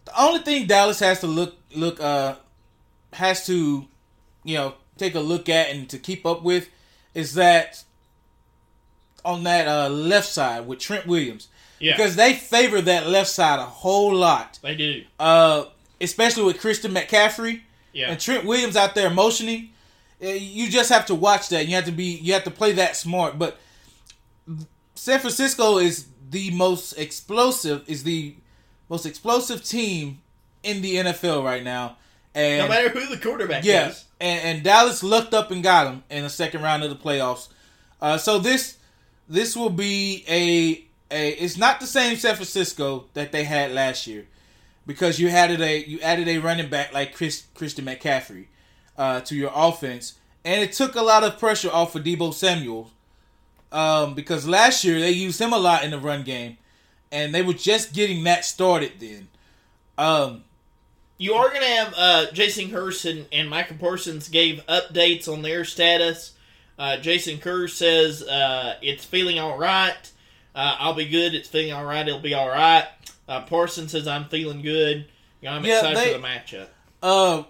the 0.05 0.21
only 0.21 0.41
thing 0.41 0.67
Dallas 0.67 0.99
has 0.99 1.19
to 1.21 1.27
look 1.27 1.55
look 1.75 1.99
uh 2.01 2.35
has 3.13 3.45
to 3.47 3.85
you 4.43 4.55
know 4.57 4.73
take 4.97 5.15
a 5.15 5.19
look 5.19 5.49
at 5.49 5.69
and 5.69 5.89
to 5.89 5.97
keep 5.97 6.25
up 6.25 6.41
with 6.43 6.69
is 7.13 7.33
that 7.35 7.83
on 9.25 9.43
that 9.43 9.67
uh, 9.67 9.89
left 9.89 10.27
side 10.29 10.65
with 10.67 10.79
Trent 10.79 11.05
Williams. 11.05 11.47
Yeah, 11.79 11.95
because 11.95 12.15
they 12.15 12.33
favor 12.33 12.81
that 12.81 13.07
left 13.07 13.29
side 13.29 13.59
a 13.59 13.63
whole 13.63 14.13
lot, 14.13 14.59
they 14.61 14.75
do. 14.75 15.03
uh, 15.19 15.65
especially 16.01 16.43
with 16.43 16.59
Christian 16.59 16.93
McCaffrey 16.93 17.61
Yeah, 17.93 18.11
and 18.11 18.19
Trent 18.19 18.43
Williams 18.45 18.75
out 18.75 18.95
there 18.95 19.09
motioning, 19.09 19.69
you 20.19 20.69
just 20.69 20.89
have 20.89 21.05
to 21.07 21.15
watch 21.15 21.49
that. 21.49 21.67
You 21.67 21.75
have 21.75 21.85
to 21.85 21.91
be 21.91 22.17
you 22.17 22.33
have 22.33 22.43
to 22.43 22.51
play 22.51 22.73
that 22.73 22.95
smart. 22.95 23.39
But 23.39 23.57
San 24.95 25.19
Francisco 25.19 25.77
is 25.77 26.07
the 26.29 26.51
most 26.51 26.93
explosive 26.93 27.87
is 27.87 28.03
the 28.03 28.35
most 28.89 29.05
explosive 29.05 29.63
team 29.63 30.21
in 30.63 30.81
the 30.81 30.95
NFL 30.95 31.43
right 31.43 31.63
now. 31.63 31.97
And 32.35 32.59
No 32.59 32.67
matter 32.67 32.89
who 32.89 33.07
the 33.07 33.21
quarterback 33.21 33.63
yeah, 33.63 33.89
is. 33.89 34.05
and, 34.19 34.41
and 34.43 34.63
Dallas 34.63 35.03
looked 35.03 35.33
up 35.33 35.51
and 35.51 35.63
got 35.63 35.87
him 35.87 36.03
in 36.09 36.23
the 36.23 36.29
second 36.29 36.61
round 36.61 36.83
of 36.83 36.89
the 36.89 36.95
playoffs. 36.95 37.47
Uh, 38.01 38.17
so 38.17 38.39
this 38.39 38.77
this 39.27 39.55
will 39.55 39.69
be 39.69 40.23
a 40.27 40.85
a. 41.11 41.29
It's 41.31 41.57
not 41.57 41.79
the 41.79 41.87
same 41.87 42.17
San 42.17 42.35
Francisco 42.35 43.05
that 43.13 43.31
they 43.31 43.43
had 43.43 43.71
last 43.71 44.05
year 44.05 44.27
because 44.85 45.19
you 45.19 45.29
added 45.29 45.61
a 45.61 45.85
you 45.85 45.99
added 46.01 46.27
a 46.27 46.37
running 46.39 46.69
back 46.69 46.93
like 46.93 47.15
Chris 47.15 47.45
Christian 47.53 47.85
McCaffrey 47.85 48.45
uh, 48.99 49.21
to 49.21 49.35
your 49.35 49.51
offense, 49.55 50.19
and 50.45 50.61
it 50.61 50.73
took 50.73 50.93
a 50.95 51.01
lot 51.01 51.23
of 51.23 51.39
pressure 51.39 51.71
off 51.71 51.95
of 51.95 52.03
Deebo 52.03 52.33
Samuel 52.33 52.91
um, 53.71 54.13
because 54.13 54.47
last 54.47 54.83
year 54.83 54.99
they 54.99 55.11
used 55.11 55.39
him 55.41 55.53
a 55.53 55.57
lot 55.57 55.83
in 55.83 55.89
the 55.91 55.97
run 55.97 56.23
game, 56.23 56.57
and 57.11 57.33
they 57.33 57.41
were 57.41 57.53
just 57.53 57.93
getting 57.93 58.23
that 58.25 58.45
started 58.45 58.91
then. 58.99 59.27
Um, 59.97 60.43
You 61.17 61.33
are 61.33 61.49
going 61.49 61.61
to 61.61 61.67
have 61.67 61.93
uh, 61.97 62.31
Jason 62.31 62.69
Kearse 62.69 63.09
and, 63.09 63.25
and 63.31 63.49
Micah 63.49 63.73
Parsons 63.73 64.29
gave 64.29 64.65
updates 64.67 65.27
on 65.27 65.41
their 65.41 65.65
status. 65.65 66.33
Uh, 66.77 66.95
Jason 66.97 67.37
Kearse 67.39 67.71
says 67.71 68.23
uh, 68.23 68.75
it's 68.81 69.03
feeling 69.03 69.37
all 69.39 69.57
right. 69.57 69.97
Uh, 70.55 70.75
I'll 70.79 70.93
be 70.93 71.05
good. 71.09 71.35
It's 71.35 71.49
feeling 71.49 71.73
all 71.73 71.83
right. 71.85 72.07
It'll 72.07 72.21
be 72.21 72.33
all 72.33 72.47
right. 72.47 72.85
Uh, 73.27 73.41
Parsons 73.41 73.91
says 73.91 74.07
I'm 74.07 74.25
feeling 74.29 74.61
good. 74.61 75.05
You 75.41 75.49
know, 75.49 75.55
I'm 75.55 75.65
Yeah, 75.65 75.79
excited 75.79 75.97
they- 75.97 76.13
for 76.13 76.19
the 76.19 76.27
matchup. 76.27 77.47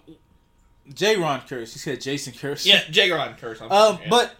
Jayron 0.94 1.48
Kearse. 1.48 1.74
He 1.74 1.80
said 1.80 2.02
Jason 2.02 2.34
Kearse. 2.34 2.66
Yeah, 2.66 2.82
Jay 2.90 3.12
Ron 3.12 3.36
Curse. 3.36 3.62
I'm 3.62 3.72
Um, 3.72 4.00
yeah. 4.02 4.10
but 4.10 4.36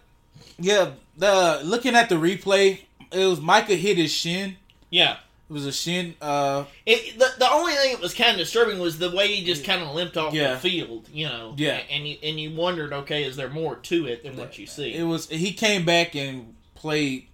yeah, 0.58 0.90
the 1.16 1.60
looking 1.64 1.94
at 1.94 2.08
the 2.08 2.16
replay, 2.16 2.80
it 3.12 3.24
was 3.26 3.40
Micah 3.40 3.76
hit 3.76 3.96
his 3.96 4.10
shin. 4.12 4.56
yeah, 4.90 5.16
It 5.48 5.52
was 5.52 5.66
a 5.66 5.72
shin. 5.72 6.14
Uh, 6.20 6.64
it, 6.86 7.18
the 7.18 7.28
the 7.38 7.50
only 7.50 7.72
thing 7.74 7.92
that 7.92 8.00
was 8.02 8.14
kind 8.14 8.32
of 8.32 8.36
disturbing 8.38 8.78
was 8.78 8.98
the 8.98 9.10
way 9.10 9.28
he 9.34 9.44
just 9.44 9.64
kind 9.64 9.82
of 9.82 9.94
limped 9.94 10.16
off 10.16 10.32
Yeah. 10.34 10.54
the 10.54 10.60
field. 10.60 11.08
You 11.12 11.26
know, 11.28 11.54
Yeah. 11.56 11.80
and 11.90 12.06
you 12.06 12.16
and 12.22 12.38
you 12.40 12.54
wondered, 12.54 12.92
okay, 12.92 13.24
is 13.24 13.36
there 13.36 13.48
more 13.50 13.76
to 13.76 14.06
it 14.06 14.22
than 14.24 14.36
what 14.36 14.58
you 14.58 14.66
see? 14.66 14.94
it 14.94 15.04
was 15.04 15.28
he 15.28 15.52
came 15.52 15.84
back 15.84 16.14
and 16.14 16.54
played 16.74 17.26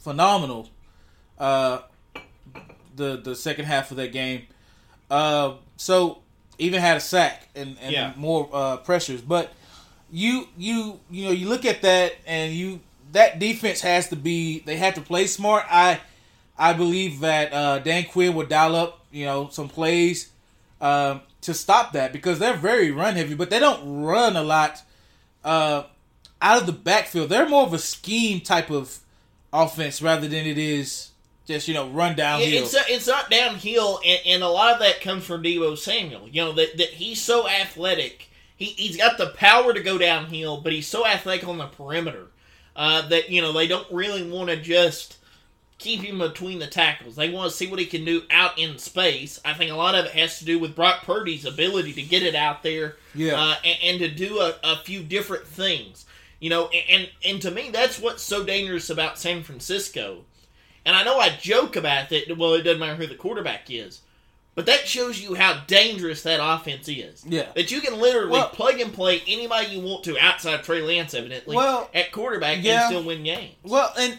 phenomenal. 0.00 0.68
Uh, 1.38 1.80
the 2.96 3.16
the 3.16 3.34
second 3.36 3.64
half 3.66 3.90
of 3.90 3.96
that 3.98 4.12
game. 4.12 4.46
Uh, 5.10 5.54
so 5.76 6.21
even 6.62 6.80
had 6.80 6.96
a 6.96 7.00
sack 7.00 7.48
and, 7.54 7.76
and 7.80 7.92
Yeah. 7.92 8.12
more 8.16 8.48
uh, 8.52 8.76
pressures, 8.78 9.20
but 9.20 9.52
you 10.10 10.46
you 10.58 11.00
you 11.10 11.24
know 11.26 11.30
you 11.30 11.48
look 11.48 11.64
at 11.64 11.82
that 11.82 12.12
and 12.26 12.52
you 12.52 12.80
that 13.12 13.38
defense 13.38 13.80
has 13.80 14.08
to 14.08 14.16
be 14.16 14.60
they 14.60 14.76
have 14.76 14.94
to 14.94 15.00
play 15.00 15.26
smart. 15.26 15.64
I 15.70 16.00
I 16.58 16.72
believe 16.74 17.20
that 17.20 17.52
uh, 17.52 17.78
Dan 17.80 18.04
Quinn 18.04 18.34
will 18.34 18.46
dial 18.46 18.76
up 18.76 19.00
you 19.10 19.24
know 19.24 19.48
some 19.50 19.68
plays 19.68 20.30
um, 20.80 21.20
to 21.42 21.54
stop 21.54 21.92
that 21.92 22.12
because 22.12 22.38
they're 22.38 22.56
very 22.56 22.90
run 22.90 23.14
heavy, 23.16 23.34
but 23.34 23.50
they 23.50 23.58
don't 23.58 24.02
run 24.02 24.36
a 24.36 24.42
lot 24.42 24.82
uh, 25.44 25.84
out 26.40 26.60
of 26.60 26.66
the 26.66 26.72
backfield. 26.72 27.28
They're 27.30 27.48
more 27.48 27.64
of 27.64 27.72
a 27.72 27.78
scheme 27.78 28.40
type 28.40 28.70
of 28.70 28.98
offense 29.52 30.02
rather 30.02 30.28
than 30.28 30.46
it 30.46 30.58
is 30.58 31.10
just 31.52 31.68
you 31.68 31.74
know 31.74 31.88
run 31.88 32.16
downhill. 32.16 32.64
It's 32.64 32.74
it's 32.88 33.06
not 33.06 33.30
downhill, 33.30 34.00
and, 34.04 34.20
and 34.26 34.42
a 34.42 34.48
lot 34.48 34.72
of 34.74 34.78
that 34.80 35.00
comes 35.00 35.24
from 35.24 35.42
Deebo 35.42 35.76
Samuel. 35.78 36.28
You 36.28 36.42
know 36.42 36.52
that 36.52 36.76
that 36.78 36.88
he's 36.90 37.20
so 37.20 37.48
athletic. 37.48 38.28
He 38.56 38.66
he's 38.66 38.96
got 38.96 39.18
the 39.18 39.28
power 39.30 39.72
to 39.72 39.80
go 39.82 39.98
downhill, 39.98 40.60
but 40.60 40.72
he's 40.72 40.86
so 40.88 41.06
athletic 41.06 41.46
on 41.46 41.58
the 41.58 41.66
perimeter 41.66 42.26
uh, 42.76 43.08
that 43.08 43.30
you 43.30 43.42
know 43.42 43.52
they 43.52 43.66
don't 43.66 43.90
really 43.92 44.28
want 44.28 44.50
to 44.50 44.56
just 44.56 45.16
keep 45.78 46.00
him 46.00 46.18
between 46.18 46.60
the 46.60 46.66
tackles. 46.68 47.16
They 47.16 47.28
want 47.30 47.50
to 47.50 47.56
see 47.56 47.66
what 47.66 47.80
he 47.80 47.86
can 47.86 48.04
do 48.04 48.22
out 48.30 48.56
in 48.56 48.78
space. 48.78 49.40
I 49.44 49.52
think 49.52 49.72
a 49.72 49.74
lot 49.74 49.96
of 49.96 50.04
it 50.04 50.12
has 50.12 50.38
to 50.38 50.44
do 50.44 50.60
with 50.60 50.76
Brock 50.76 51.02
Purdy's 51.02 51.44
ability 51.44 51.92
to 51.94 52.02
get 52.02 52.22
it 52.22 52.36
out 52.36 52.62
there, 52.62 52.96
Yeah. 53.16 53.34
uh, 53.40 53.54
and, 53.64 53.78
and 53.82 53.98
to 53.98 54.08
do 54.08 54.38
a, 54.38 54.54
a 54.62 54.76
few 54.76 55.02
different 55.02 55.44
things. 55.44 56.06
You 56.38 56.50
know, 56.50 56.68
and, 56.68 56.84
and 56.88 57.10
and 57.24 57.42
to 57.42 57.50
me, 57.50 57.70
that's 57.72 57.98
what's 57.98 58.22
so 58.22 58.44
dangerous 58.44 58.90
about 58.90 59.18
San 59.18 59.42
Francisco. 59.42 60.24
And 60.84 60.96
I 60.96 61.04
know 61.04 61.18
I 61.18 61.30
joke 61.30 61.76
about 61.76 62.08
that. 62.10 62.36
Well, 62.36 62.54
it 62.54 62.62
doesn't 62.62 62.80
matter 62.80 62.96
who 62.96 63.06
the 63.06 63.14
quarterback 63.14 63.70
is, 63.70 64.00
but 64.54 64.66
that 64.66 64.86
shows 64.88 65.20
you 65.20 65.34
how 65.34 65.60
dangerous 65.66 66.22
that 66.24 66.40
offense 66.42 66.88
is. 66.88 67.24
Yeah. 67.26 67.46
That 67.54 67.70
you 67.70 67.80
can 67.80 68.00
literally 68.00 68.32
Well- 68.32 68.48
plug 68.48 68.80
and 68.80 68.92
play 68.92 69.22
anybody 69.26 69.68
you 69.74 69.80
want 69.80 70.04
to 70.04 70.18
outside 70.18 70.62
Trey 70.64 70.80
Lance, 70.82 71.14
evidently, 71.14 71.56
Well, 71.56 71.88
at 71.94 72.10
quarterback 72.12 72.62
yeah. 72.62 72.86
and 72.86 72.86
still 72.92 73.04
win 73.04 73.22
games. 73.22 73.54
Well, 73.62 73.92
and 73.98 74.18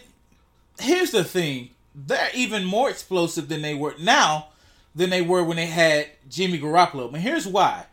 here's 0.80 1.10
the 1.10 1.22
thing: 1.24 1.70
they're 1.94 2.30
even 2.34 2.64
more 2.64 2.88
explosive 2.90 3.48
than 3.48 3.62
they 3.62 3.74
were 3.74 3.94
now 3.98 4.48
than 4.94 5.10
they 5.10 5.22
were 5.22 5.44
when 5.44 5.56
they 5.56 5.66
had 5.66 6.08
Jimmy 6.30 6.58
Garoppolo. 6.58 7.12
And 7.12 7.22
here's 7.22 7.46
why: 7.46 7.86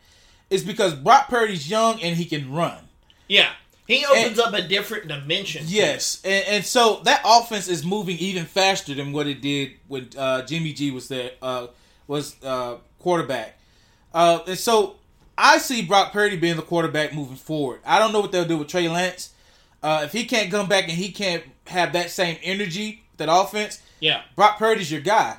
it's 0.49 0.63
because 0.63 0.93
Brock 0.93 1.27
Purdy's 1.29 1.69
young 1.69 2.01
and 2.01 2.15
he 2.17 2.25
can 2.25 2.51
run. 2.53 2.87
Yeah, 3.27 3.49
he 3.87 4.05
opens 4.05 4.39
up 4.39 4.53
a 4.53 4.61
different 4.61 5.07
dimension. 5.07 5.63
Yes, 5.67 6.21
and, 6.23 6.45
and 6.47 6.65
so 6.65 7.01
that 7.03 7.21
offense 7.25 7.67
is 7.67 7.85
moving 7.85 8.17
even 8.17 8.45
faster 8.45 8.93
than 8.93 9.11
what 9.11 9.27
it 9.27 9.41
did 9.41 9.71
when 9.87 10.09
uh, 10.17 10.43
Jimmy 10.43 10.73
G 10.73 10.91
was 10.91 11.07
there 11.07 11.31
uh, 11.41 11.67
was 12.07 12.35
uh, 12.43 12.77
quarterback. 12.99 13.57
Uh, 14.13 14.39
and 14.47 14.57
so 14.57 14.95
I 15.37 15.57
see 15.57 15.83
Brock 15.83 16.11
Purdy 16.11 16.37
being 16.37 16.55
the 16.55 16.61
quarterback 16.61 17.13
moving 17.13 17.37
forward. 17.37 17.79
I 17.85 17.99
don't 17.99 18.13
know 18.13 18.19
what 18.21 18.31
they'll 18.31 18.45
do 18.45 18.57
with 18.57 18.67
Trey 18.67 18.87
Lance. 18.89 19.33
Uh, 19.81 20.01
if 20.03 20.11
he 20.11 20.25
can't 20.25 20.51
come 20.51 20.67
back 20.67 20.83
and 20.83 20.93
he 20.93 21.11
can't 21.11 21.43
have 21.67 21.93
that 21.93 22.11
same 22.11 22.37
energy, 22.43 23.03
that 23.17 23.29
offense. 23.31 23.81
Yeah, 23.99 24.21
Brock 24.35 24.57
Purdy's 24.57 24.91
your 24.91 25.01
guy. 25.01 25.37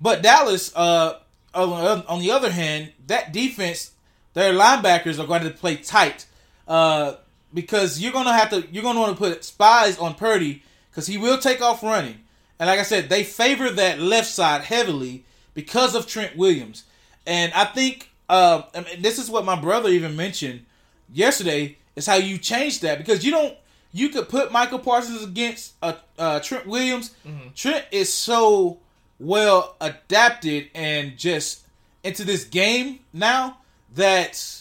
But 0.00 0.22
Dallas, 0.22 0.72
uh, 0.76 1.18
on, 1.54 2.04
on 2.06 2.20
the 2.20 2.30
other 2.30 2.50
hand, 2.50 2.92
that 3.06 3.32
defense, 3.32 3.92
their 4.34 4.52
linebackers 4.52 5.18
are 5.18 5.26
going 5.26 5.42
to 5.42 5.50
play 5.50 5.76
tight 5.76 6.26
uh, 6.68 7.14
because 7.52 8.00
you're 8.00 8.12
going 8.12 8.26
to 8.26 8.32
have 8.32 8.50
to 8.50 8.66
you're 8.70 8.82
going 8.82 8.96
to 8.96 9.00
want 9.00 9.16
to 9.16 9.18
put 9.18 9.44
spies 9.44 9.98
on 9.98 10.14
Purdy 10.14 10.62
because 10.90 11.06
he 11.06 11.18
will 11.18 11.38
take 11.38 11.60
off 11.60 11.82
running. 11.82 12.20
And 12.58 12.68
like 12.68 12.80
I 12.80 12.84
said, 12.84 13.08
they 13.08 13.24
favor 13.24 13.70
that 13.70 14.00
left 14.00 14.28
side 14.28 14.62
heavily 14.62 15.24
because 15.54 15.94
of 15.94 16.06
Trent 16.06 16.36
Williams. 16.36 16.84
And 17.26 17.52
I 17.52 17.64
think 17.64 18.10
uh, 18.28 18.62
I 18.74 18.80
mean, 18.80 19.02
this 19.02 19.18
is 19.18 19.30
what 19.30 19.44
my 19.44 19.58
brother 19.58 19.88
even 19.88 20.16
mentioned 20.16 20.66
yesterday 21.12 21.78
is 21.96 22.06
how 22.06 22.16
you 22.16 22.38
change 22.38 22.80
that 22.80 22.98
because 22.98 23.24
you 23.24 23.30
don't 23.30 23.56
you 23.92 24.10
could 24.10 24.28
put 24.28 24.52
Micah 24.52 24.78
Parsons 24.78 25.24
against 25.24 25.74
uh, 25.82 25.94
uh, 26.18 26.40
Trent 26.40 26.66
Williams. 26.66 27.14
Trent 27.54 27.86
is 27.90 28.12
so 28.12 28.78
well 29.18 29.76
adapted 29.80 30.70
and 30.74 31.16
just 31.16 31.66
into 32.04 32.24
this 32.24 32.44
game 32.44 33.00
now 33.12 33.58
that 33.94 34.57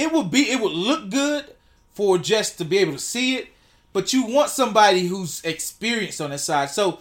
it 0.00 0.12
would 0.12 0.30
be 0.30 0.50
it 0.50 0.60
would 0.60 0.72
look 0.72 1.10
good 1.10 1.44
for 1.94 2.18
just 2.18 2.58
to 2.58 2.64
be 2.64 2.78
able 2.78 2.92
to 2.92 2.98
see 2.98 3.36
it, 3.36 3.48
but 3.92 4.12
you 4.12 4.24
want 4.26 4.48
somebody 4.50 5.06
who's 5.06 5.42
experienced 5.44 6.20
on 6.20 6.30
that 6.30 6.38
side. 6.38 6.70
So 6.70 7.00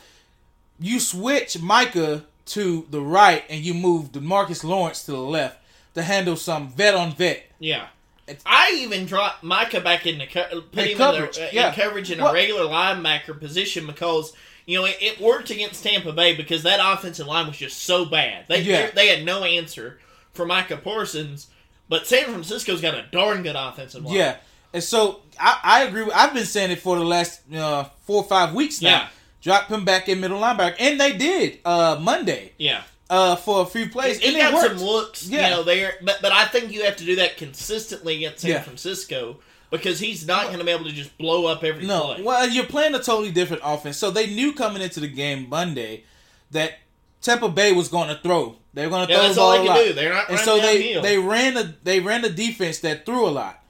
you 0.80 1.00
switch 1.00 1.60
Micah 1.60 2.26
to 2.48 2.86
the 2.90 3.02
right 3.02 3.44
and 3.50 3.62
you 3.64 3.74
move 3.74 4.12
DeMarcus 4.12 4.64
Lawrence 4.64 5.04
to 5.06 5.12
the 5.12 5.18
left 5.18 5.58
to 5.94 6.04
handle 6.04 6.36
some 6.36 6.70
vet 6.70 6.96
on 6.96 7.14
vet. 7.14 7.44
yeah. 7.60 7.88
It's- 8.28 8.44
I 8.46 8.74
even 8.84 9.08
dropped 9.08 9.44
Micah 9.44 9.82
back 9.82 10.06
into 10.06 10.28
co- 10.28 10.62
put 10.72 10.84
In 10.84 10.90
him 10.92 10.98
coverage, 11.00 11.38
in, 11.38 11.44
the, 11.46 11.48
uh, 11.48 11.52
yeah. 11.52 11.70
in 11.70 11.74
coverage 11.74 12.12
in 12.12 12.20
Well- 12.20 12.30
a 12.30 12.34
regular 12.34 12.66
linebacker 12.66 13.40
position 13.40 13.88
because 13.88 14.34
you 14.68 14.78
know 14.78 14.86
it, 14.86 14.98
it 15.02 15.20
worked 15.20 15.50
against 15.50 15.84
Tampa 15.84 16.12
Bay 16.14 16.36
because 16.36 16.62
that 16.62 16.80
offensive 16.80 17.26
line 17.26 17.48
was 17.48 17.58
just 17.58 17.82
so 17.82 18.06
bad. 18.06 18.46
They 18.48 18.62
Yeah. 18.62 18.86
they, 18.88 18.92
they 18.92 19.08
had 19.08 19.26
no 19.26 19.44
answer 19.44 20.00
for 20.32 20.46
Micah 20.46 20.78
Parsons, 20.78 21.48
but 21.90 22.08
San 22.08 22.26
Francisco's 22.26 22.80
got 22.82 22.94
a 22.94 23.04
darn 23.12 23.44
good 23.44 23.56
offensive 23.58 24.06
line. 24.06 24.16
Yeah, 24.16 24.38
and 24.74 24.82
so 24.84 25.22
I, 25.40 25.60
I 25.64 25.84
agree. 25.84 26.04
With, 26.04 26.14
I've 26.14 26.34
been 26.34 26.46
saying 26.46 26.72
it 26.72 26.80
for 26.80 26.98
the 26.98 27.04
last 27.06 27.42
uh, 27.54 27.86
four 28.06 28.24
or 28.24 28.28
five 28.28 28.54
weeks 28.54 28.82
now. 28.82 28.90
Yeah. 28.90 29.08
Drop 29.42 29.68
him 29.70 29.86
back 29.86 30.10
in 30.10 30.20
middle 30.20 30.40
linebacker, 30.40 30.76
and 30.80 31.00
they 31.00 31.18
did 31.18 31.60
uh, 31.64 31.98
Monday 32.02 32.52
yeah. 32.58 32.82
uh, 33.10 33.38
for 33.38 33.62
a 33.62 33.66
few 33.66 33.88
plays, 33.90 34.20
He 34.20 34.28
and 34.28 34.36
it 34.36 34.40
got 34.40 34.54
worked. 34.54 34.78
some 34.80 34.86
looks, 34.86 35.28
Yeah. 35.30 35.46
you 35.50 35.56
know, 35.56 35.64
there, 35.64 35.94
but 36.02 36.18
but 36.22 36.34
I 36.34 36.44
think 36.46 36.74
you 36.74 36.84
have 36.84 36.98
to 36.98 37.06
do 37.06 37.16
that 37.16 37.38
consistently 37.38 38.18
against 38.18 38.40
San 38.42 38.52
Yeah. 38.52 38.62
Francisco 38.62 39.40
because 39.72 39.98
he's 40.00 40.28
not 40.28 40.48
going 40.48 40.60
to 40.60 40.66
be 40.66 40.72
able 40.72 40.84
to 40.86 40.92
just 40.92 41.18
blow 41.18 41.46
up 41.46 41.64
every 41.64 41.86
No, 41.86 42.16
play. 42.16 42.22
well, 42.24 42.50
you're 42.50 42.66
playing 42.66 42.96
a 42.96 43.00
totally 43.00 43.32
different 43.32 43.62
offense. 43.66 43.96
So 43.98 44.12
they 44.12 44.28
knew 44.28 44.52
coming 44.52 44.82
into 44.82 45.00
the 45.00 45.08
game 45.08 45.48
Monday 45.48 46.04
that 46.52 46.74
Tampa 47.22 47.50
Bay 47.50 47.72
was 47.74 47.88
going 47.90 48.08
to 48.10 48.16
throw. 48.22 48.56
They 48.74 48.86
were 48.86 48.90
going 48.92 49.08
to 49.08 49.12
Yeah, 49.14 49.18
throw 49.20 49.26
that's 49.26 49.36
the 49.36 49.42
all 49.42 49.52
they 49.52 49.66
can 49.68 49.86
do. 49.88 49.94
They're 49.94 50.14
not 50.14 50.30
and 50.30 50.40
so 50.40 50.60
they 50.60 51.00
they 51.02 51.18
ran 51.18 51.54
the 51.56 51.74
they 51.84 52.00
ran 52.00 52.22
the 52.22 52.30
defense 52.30 52.80
that 52.80 53.06
threw 53.06 53.28
a 53.28 53.30
lot. 53.32 53.64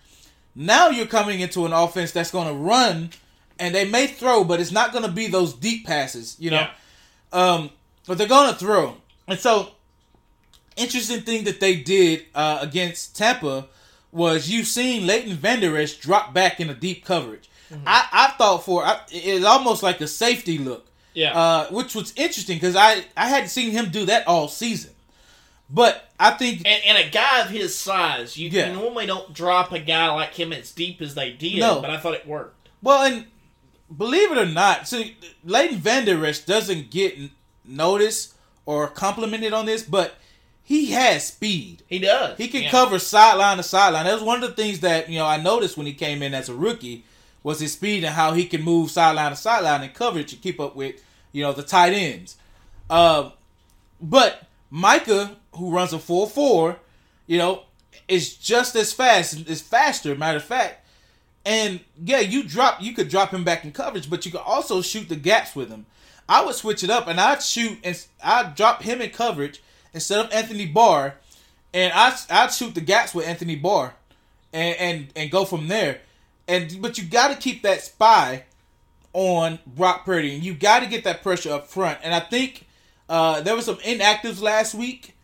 Now 0.56 0.90
you're 0.90 1.06
coming 1.08 1.40
into 1.40 1.66
an 1.66 1.74
offense 1.74 2.12
that's 2.12 2.32
going 2.32 2.48
to 2.48 2.54
run, 2.54 3.12
and 3.58 3.74
they 3.74 3.86
may 3.86 4.08
throw, 4.08 4.44
but 4.44 4.60
it's 4.60 4.72
not 4.72 4.92
going 4.92 5.06
to 5.06 5.12
be 5.12 5.28
those 5.28 5.54
deep 5.54 5.86
passes. 5.86 6.36
You 6.40 6.52
know, 6.52 6.68
Yeah. 7.34 7.54
um, 7.54 7.70
but 8.08 8.18
they're 8.18 8.28
going 8.28 8.52
to 8.52 8.58
throw. 8.60 8.98
And 9.28 9.40
so, 9.40 9.72
interesting 10.76 11.22
thing 11.22 11.44
that 11.46 11.60
they 11.60 11.76
did 11.76 12.26
uh, 12.36 12.60
against 12.62 13.16
Tampa 13.16 13.68
was 14.12 14.50
you've 14.50 14.68
seen 14.68 15.06
Leighton 15.06 15.34
Vander 15.36 15.78
Esch 15.78 15.96
drop 15.98 16.34
back 16.34 16.60
in 16.60 16.70
a 16.70 16.74
deep 16.74 17.06
coverage. 17.06 17.50
Mm-hmm. 17.72 17.84
I, 17.86 18.08
I 18.12 18.28
thought 18.38 18.64
for 18.66 18.84
I, 18.84 19.00
it's 19.12 19.46
almost 19.46 19.84
like 19.84 20.02
a 20.02 20.08
safety 20.08 20.58
look, 20.58 20.88
Yeah. 21.14 21.34
uh, 21.38 21.68
which 21.69 21.95
was 21.95 22.14
interesting 22.15 22.57
because 22.57 22.76
I 22.76 23.03
I 23.18 23.27
hadn't 23.27 23.49
seen 23.49 23.72
him 23.72 23.90
do 23.90 24.06
that 24.06 24.27
all 24.27 24.48
season. 24.48 24.91
But 25.69 26.10
I 26.19 26.31
think 26.31 26.64
and, 26.65 26.81
and 26.86 26.98
a 26.98 27.10
guy 27.10 27.41
of 27.41 27.49
his 27.49 27.76
size, 27.77 28.38
you, 28.38 28.49
Yeah. 28.49 28.69
you 28.69 28.73
normally 28.76 29.06
don't 29.06 29.34
drop 29.34 29.72
a 29.72 29.80
guy 29.80 30.10
like 30.11 30.34
him 30.34 30.52
as 30.52 30.72
deep 30.72 31.02
as 31.02 31.14
they 31.15 31.31
did, 31.31 31.60
No. 31.60 31.80
but 31.81 31.90
I 31.91 31.98
thought 31.98 32.15
it 32.15 32.26
worked. 32.27 32.69
Well, 32.81 33.03
and 33.03 33.26
believe 33.95 34.31
it 34.31 34.38
or 34.38 34.45
not, 34.48 34.88
see, 34.88 35.15
Leighton 35.44 35.77
Vander 35.77 36.26
Esch 36.26 36.40
doesn't 36.40 36.90
get 36.90 37.18
noticed 37.65 38.34
or 38.65 38.88
complimented 38.88 39.53
on 39.53 39.65
this, 39.68 39.84
but 39.84 40.15
he 40.64 40.91
has 40.91 41.27
speed. 41.27 41.84
He 41.88 41.99
does. 41.99 42.38
He 42.38 42.48
can 42.48 42.64
Yeah. 42.64 42.72
cover 42.72 42.98
sideline 42.99 43.57
to 43.57 43.64
sideline. 43.64 44.06
That 44.06 44.14
was 44.14 44.23
one 44.23 44.41
of 44.44 44.49
the 44.49 44.56
things 44.56 44.80
that 44.81 45.10
you 45.10 45.19
know 45.19 45.26
I 45.26 45.38
noticed 45.38 45.77
when 45.77 45.86
he 45.86 45.94
came 45.94 46.23
in 46.23 46.34
as 46.34 46.49
a 46.49 46.53
rookie 46.53 47.03
was 47.44 47.60
his 47.60 47.74
speed 47.74 48.03
and 48.03 48.16
how 48.16 48.34
he 48.34 48.45
can 48.45 48.61
move 48.61 48.91
sideline 48.91 49.32
to 49.32 49.36
sideline 49.36 49.82
and 49.84 49.94
coverage 49.94 50.30
to 50.32 50.36
keep 50.36 50.60
up 50.60 50.76
with 50.76 51.02
you 51.32 51.44
know 51.44 51.53
the 51.53 51.64
tight 51.64 51.94
ends. 51.94 52.38
Uh, 52.90 53.32
but 54.02 54.48
Micah, 54.70 55.38
who 55.56 55.72
runs 55.72 55.94
a 55.94 55.99
four 55.99 56.28
four, 56.28 56.78
you 57.28 57.38
know, 57.38 57.64
is 58.07 58.36
just 58.36 58.76
as 58.76 58.94
fast, 58.94 59.48
is 59.49 59.61
faster. 59.61 60.16
Matter 60.16 60.38
of 60.38 60.44
fact, 60.44 60.86
and 61.45 61.80
yeah, 62.03 62.20
you 62.20 62.44
drop, 62.44 62.82
you 62.82 62.94
could 62.94 63.10
drop 63.10 63.34
him 63.34 63.44
back 63.44 63.64
in 63.64 63.72
coverage, 63.72 64.10
but 64.10 64.26
you 64.26 64.32
could 64.32 64.41
also 64.41 64.82
shoot 64.82 65.10
the 65.10 65.16
gaps 65.16 65.56
with 65.56 65.70
him. 65.70 65.86
I 66.28 66.45
would 66.45 66.56
switch 66.56 66.84
it 66.84 66.90
up, 66.90 67.07
and 67.07 67.20
I'd 67.20 67.41
shoot 67.41 67.80
and 67.84 68.06
I'd 68.24 68.56
drop 68.56 68.84
him 68.84 69.02
in 69.02 69.10
coverage 69.10 69.61
instead 69.94 70.24
of 70.24 70.32
Anthony 70.32 70.66
Barr, 70.66 71.16
and 71.74 71.91
I 71.94 72.16
I'd 72.30 72.53
shoot 72.53 72.76
the 72.76 72.82
gaps 72.82 73.16
with 73.16 73.28
Anthony 73.28 73.56
Barr, 73.56 73.95
and 74.53 74.78
and 74.78 75.07
and 75.16 75.32
go 75.32 75.45
from 75.45 75.68
there. 75.68 76.02
And 76.50 76.82
but 76.82 76.98
you 76.98 77.06
got 77.06 77.30
to 77.30 77.36
keep 77.38 77.62
that 77.62 77.82
spy 77.82 78.44
on 79.14 79.60
Brock 79.66 80.04
Purdy, 80.06 80.34
and 80.36 80.44
you 80.44 80.54
got 80.54 80.80
to 80.82 80.88
get 80.88 81.04
that 81.06 81.24
pressure 81.24 81.54
up 81.54 81.68
front. 81.68 82.00
And 82.04 82.14
I 82.14 82.20
think 82.20 82.66
uh, 83.08 83.42
there 83.42 83.56
was 83.56 83.66
some 83.66 83.78
inactives 83.78 84.42
last 84.42 84.74
week, 84.74 85.16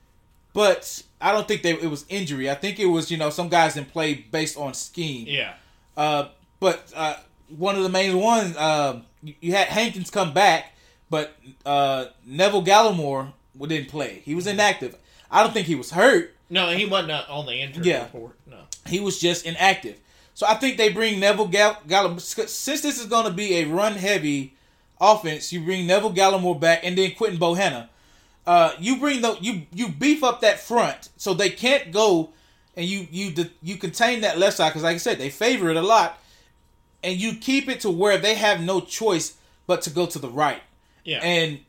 but 0.54 1.04
I 1.20 1.32
don't 1.32 1.48
think 1.48 1.64
they, 1.64 1.72
it 1.72 1.90
was 1.90 2.06
injury. 2.10 2.50
I 2.50 2.56
think 2.56 2.80
it 2.80 2.86
was 2.86 3.10
you 3.12 3.18
know 3.18 3.30
some 3.32 3.50
guys 3.50 3.74
didn't 3.74 3.92
play 3.92 4.14
based 4.14 4.58
on 4.58 4.74
scheme. 4.74 5.26
Yeah. 5.28 5.54
Uh, 5.98 6.30
but 6.60 6.92
uh, 6.96 7.16
one 7.50 7.76
of 7.76 7.84
the 7.84 7.90
main 7.90 8.18
ones, 8.20 8.56
uh, 8.58 9.02
you, 9.22 9.52
had 9.54 9.68
Hankins 9.68 10.10
come 10.10 10.34
back, 10.34 10.74
but 11.10 11.36
uh, 11.66 12.06
Neville 12.26 12.64
Gallimore 12.64 13.34
didn't 13.68 13.90
play. 13.90 14.22
He 14.26 14.36
was 14.36 14.46
inactive. 14.48 14.96
I 15.32 15.44
don't 15.44 15.54
think 15.54 15.68
he 15.68 15.76
was 15.76 15.92
hurt. 15.92 16.34
No, 16.50 16.70
he 16.70 16.86
wasn't 16.86 17.12
uh, 17.12 17.24
on 17.30 17.46
the 17.46 17.54
injury 17.54 17.86
Yeah. 17.88 18.04
report. 18.04 18.38
No. 18.46 18.58
He 18.88 19.00
was 19.00 19.20
just 19.20 19.46
inactive. 19.46 20.00
So 20.36 20.46
I 20.46 20.54
think 20.56 20.78
they 20.78 20.90
bring 20.90 21.20
Neville 21.20 21.48
Gall- 21.48 21.78
Gallimore. 21.88 22.20
Since 22.22 22.82
this 22.82 23.00
is 23.00 23.08
going 23.08 23.26
to 23.26 23.32
be 23.32 23.56
a 23.56 23.66
run 23.66 23.94
heavy 23.94 24.54
offense, 25.02 25.52
you 25.52 25.62
bring 25.62 25.88
Neville 25.88 26.14
Gallimore 26.14 26.60
back 26.60 26.82
and 26.84 26.96
then 26.98 27.12
Quinton 27.16 27.40
Bohanna. 27.40 27.88
Uh, 28.46 28.74
you 28.80 28.98
bring 29.00 29.22
the 29.22 29.36
you 29.42 29.64
you 29.74 29.90
beef 29.90 30.24
up 30.24 30.42
that 30.42 30.60
front 30.60 31.10
so 31.18 31.34
they 31.34 31.50
can't 31.50 31.92
go 31.92 32.30
and 32.76 32.86
you 32.86 33.08
you 33.10 33.34
you 33.64 33.76
contain 33.78 34.22
that 34.22 34.38
left 34.38 34.58
side 34.58 34.70
because 34.70 34.84
like 34.84 34.94
I 34.96 34.98
said 35.00 35.18
they 35.18 35.30
favor 35.32 35.70
it 35.72 35.78
a 35.78 35.82
lot, 35.82 36.20
and 37.04 37.18
you 37.18 37.38
keep 37.38 37.68
it 37.70 37.80
to 37.80 37.90
where 37.90 38.18
they 38.20 38.36
have 38.36 38.62
no 38.62 38.82
choice 38.82 39.36
but 39.66 39.82
to 39.84 39.90
go 39.90 40.06
to 40.06 40.20
the 40.20 40.30
right, 40.30 40.62
Yeah. 41.04 41.22
and 41.24 41.60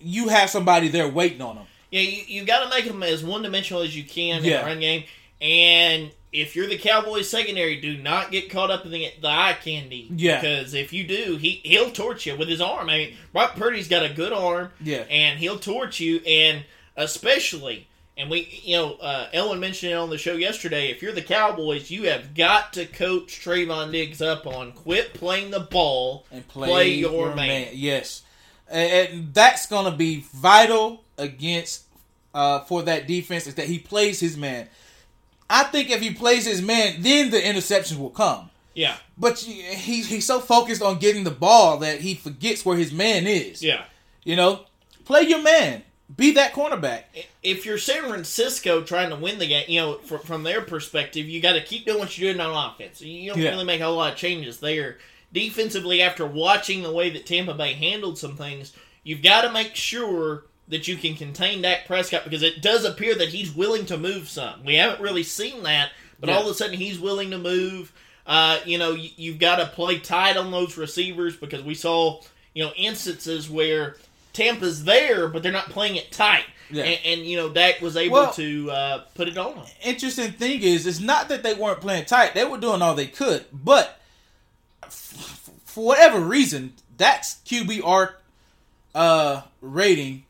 you 0.00 0.26
have 0.28 0.50
somebody 0.50 0.88
there 0.88 1.06
waiting 1.08 1.40
on 1.40 1.54
them. 1.56 1.66
Yeah, 1.92 2.00
you, 2.00 2.22
you 2.26 2.44
got 2.44 2.64
to 2.64 2.70
make 2.70 2.86
them 2.86 3.02
as 3.04 3.22
one 3.22 3.42
dimensional 3.42 3.82
as 3.82 3.96
you 3.96 4.02
can 4.02 4.38
in 4.38 4.44
Yeah. 4.44 4.62
the 4.62 4.66
run 4.66 4.80
game. 4.80 5.04
And 5.40 6.10
if 6.34 6.56
you're 6.56 6.66
the 6.66 6.76
Cowboys 6.76 7.30
secondary, 7.30 7.80
do 7.80 7.96
not 7.96 8.32
get 8.32 8.50
caught 8.50 8.70
up 8.70 8.84
in 8.84 8.90
the, 8.90 9.12
the 9.22 9.28
eye 9.28 9.56
candy. 9.62 10.08
Yeah. 10.10 10.40
Because 10.40 10.74
if 10.74 10.92
you 10.92 11.04
do, 11.04 11.36
he 11.36 11.60
he'll 11.62 11.92
torch 11.92 12.26
you 12.26 12.36
with 12.36 12.48
his 12.48 12.60
arm. 12.60 12.90
I 12.90 12.98
mean, 12.98 13.14
Brock 13.32 13.54
Purdy's 13.54 13.86
got 13.86 14.04
a 14.04 14.12
good 14.12 14.32
arm. 14.32 14.70
Yeah. 14.80 15.04
And 15.08 15.38
he'll 15.38 15.60
torch 15.60 16.00
you, 16.00 16.18
and 16.26 16.64
especially. 16.96 17.86
And 18.16 18.30
we, 18.30 18.60
you 18.62 18.76
know, 18.76 18.94
uh, 18.94 19.28
Elwin 19.32 19.58
mentioned 19.58 19.92
it 19.92 19.96
on 19.96 20.10
the 20.10 20.18
show 20.18 20.34
yesterday. 20.34 20.90
If 20.90 21.02
you're 21.02 21.12
the 21.12 21.22
Cowboys, 21.22 21.90
you 21.90 22.08
have 22.08 22.34
got 22.34 22.72
to 22.74 22.86
coach 22.86 23.40
Trevon 23.40 23.90
Diggs 23.92 24.20
up 24.20 24.46
on 24.46 24.72
quit 24.72 25.14
playing 25.14 25.50
the 25.50 25.60
ball 25.60 26.26
and 26.30 26.46
play, 26.46 26.68
Play 26.68 26.94
your 26.94 27.34
man. 27.34 27.68
Yes, 27.72 28.22
and, 28.68 29.32
that's 29.32 29.66
gonna 29.66 29.96
be 29.96 30.24
vital 30.32 31.04
against 31.16 31.84
uh, 32.34 32.60
for 32.60 32.82
that 32.82 33.06
defense 33.06 33.46
is 33.46 33.54
that 33.54 33.66
he 33.66 33.78
plays 33.78 34.18
his 34.18 34.36
man. 34.36 34.68
I 35.50 35.64
think 35.64 35.90
if 35.90 36.00
he 36.00 36.12
plays 36.12 36.46
his 36.46 36.62
man, 36.62 37.02
then 37.02 37.30
the 37.30 37.38
interceptions 37.40 37.98
will 37.98 38.10
come. 38.10 38.50
Yeah, 38.74 38.96
But 39.16 39.46
you- 39.46 39.62
he's 39.62 40.26
so 40.26 40.40
focused 40.40 40.82
on 40.82 40.98
getting 40.98 41.22
the 41.24 41.30
ball 41.30 41.78
that 41.78 42.00
he 42.00 42.14
forgets 42.14 42.64
where 42.64 42.76
his 42.76 42.92
man 42.92 43.26
is. 43.26 43.62
yeah. 43.62 43.84
You 44.24 44.34
know, 44.36 44.64
play 45.04 45.22
your 45.22 45.42
man. 45.42 45.84
Be 46.16 46.32
that 46.32 46.52
cornerback. 46.54 47.04
if 47.42 47.64
you're 47.66 47.78
San 47.78 48.02
Francisco 48.08 48.82
trying 48.82 49.10
to 49.10 49.16
win 49.16 49.38
the 49.38 49.46
game, 49.46 49.64
you 49.68 49.80
know, 49.80 49.98
from, 49.98 50.20
from 50.20 50.42
their 50.42 50.60
perspective, 50.60 51.26
you 51.28 51.40
got 51.40 51.52
to 51.52 51.60
keep 51.62 51.86
doing 51.86 51.98
what 51.98 52.16
you're 52.18 52.32
doing 52.32 52.44
on 52.44 52.72
offense. 52.72 53.00
You 53.00 53.30
don't 53.32 53.40
Yeah. 53.40 53.50
really 53.50 53.64
make 53.64 53.80
a 53.80 53.84
whole 53.84 53.96
lot 53.96 54.12
of 54.12 54.18
changes 54.18 54.58
there. 54.60 54.98
Defensively, 55.32 56.00
after 56.02 56.24
watching 56.26 56.82
the 56.82 56.92
way 56.92 57.10
that 57.10 57.26
Tampa 57.26 57.54
Bay 57.54 57.72
handled 57.74 58.18
some 58.18 58.36
things, 58.36 58.72
you've 59.02 59.22
got 59.22 59.42
to 59.42 59.52
make 59.52 59.74
sure 59.76 60.44
that 60.68 60.88
you 60.88 60.96
can 60.96 61.14
contain 61.14 61.62
Dak 61.62 61.86
Prescott 61.86 62.24
because 62.24 62.42
it 62.42 62.62
does 62.62 62.84
appear 62.84 63.14
that 63.16 63.28
he's 63.28 63.54
willing 63.54 63.84
to 63.86 63.98
move 63.98 64.28
some. 64.28 64.64
We 64.64 64.76
haven't 64.76 65.00
really 65.02 65.22
seen 65.22 65.62
that, 65.64 65.90
but 66.20 66.28
Yeah. 66.30 66.36
all 66.36 66.42
of 66.42 66.48
a 66.48 66.54
sudden 66.54 66.76
he's 66.78 66.98
willing 66.98 67.30
to 67.32 67.38
move. 67.38 67.92
Uh, 68.26 68.58
you 68.64 68.78
know, 68.78 68.92
you, 68.92 69.10
you've 69.16 69.38
got 69.38 69.56
to 69.56 69.66
play 69.66 69.98
tight 69.98 70.36
on 70.38 70.50
those 70.50 70.78
receivers 70.78 71.36
because 71.36 71.62
we 71.62 71.74
saw, 71.74 72.20
you 72.54 72.64
know, 72.64 72.72
instances 72.76 73.50
where 73.50 73.96
Tampa's 74.32 74.84
there, 74.84 75.28
but 75.28 75.42
they're 75.42 75.52
not 75.52 75.68
playing 75.68 75.96
it 75.96 76.10
tight. 76.10 76.44
Yeah. 76.70 76.84
And, 76.84 77.00
and 77.04 77.26
you 77.26 77.36
know, 77.36 77.50
Dak 77.50 77.82
was 77.82 77.94
able 77.98 78.14
Well- 78.14 78.32
to 78.32 78.70
uh, 78.70 78.98
put 79.14 79.28
it 79.28 79.36
on 79.36 79.56
them. 79.56 79.66
interesting 79.84 80.32
thing 80.32 80.62
is, 80.62 80.86
it's 80.86 80.98
not 80.98 81.28
that 81.28 81.42
they 81.42 81.52
weren't 81.52 81.82
playing 81.82 82.06
tight; 82.06 82.32
they 82.32 82.44
were 82.46 82.56
doing 82.56 82.80
all 82.80 82.94
they 82.94 83.06
could. 83.06 83.44
But 83.52 84.00
f- 84.82 85.50
for 85.66 85.84
whatever 85.84 86.20
reason, 86.20 86.72
Dak's 86.96 87.36
QBR 87.44 88.14
uh, 88.94 89.42
rating 89.60 90.24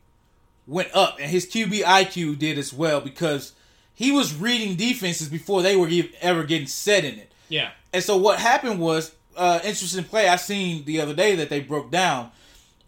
went 0.67 0.95
up, 0.95 1.19
and 1.21 1.31
his 1.31 1.47
QB 1.47 1.83
IQ 1.83 2.39
did 2.39 2.59
as 2.59 2.73
well 2.73 3.01
because 3.01 3.53
he 3.95 4.11
was 4.11 4.35
reading 4.35 4.77
defenses 4.77 5.29
before 5.29 5.63
they 5.63 5.77
were 5.77 5.89
ever 6.21 6.45
getting 6.45 6.67
set 6.67 7.05
in 7.05 7.19
it. 7.19 7.33
Yeah. 7.49 7.71
And 7.93 8.03
so 8.03 8.17
what 8.17 8.39
happened 8.39 8.81
was 8.81 9.15
uh, 9.37 9.61
interesting 9.65 10.05
play 10.05 10.29
I 10.29 10.37
seen 10.37 10.85
the 10.85 11.01
other 11.01 11.15
day 11.15 11.37
that 11.37 11.49
they 11.49 11.61
broke 11.61 11.91
down 11.91 12.31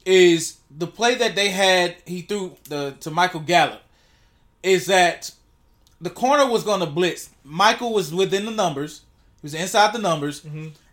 is 0.05 0.59
the 0.71 0.87
play 0.87 1.15
that 1.17 1.35
they 1.35 1.49
had 1.49 1.97
he 2.07 2.23
threw 2.23 2.57
the 2.69 2.97
to 3.01 3.11
Michael 3.11 3.41
Gallup 3.41 3.83
is 4.63 4.87
that 4.87 5.33
the 6.01 6.11
corner 6.11 6.49
was 6.49 6.63
going 6.63 6.81
to 6.81 6.87
blitz. 6.87 7.31
Michael 7.45 7.93
was 7.93 8.13
within 8.13 8.45
the 8.45 8.51
numbers. 8.51 9.03
He 9.41 9.47
was 9.47 9.55
inside 9.55 9.93
the 9.93 9.99
numbers. 9.99 10.45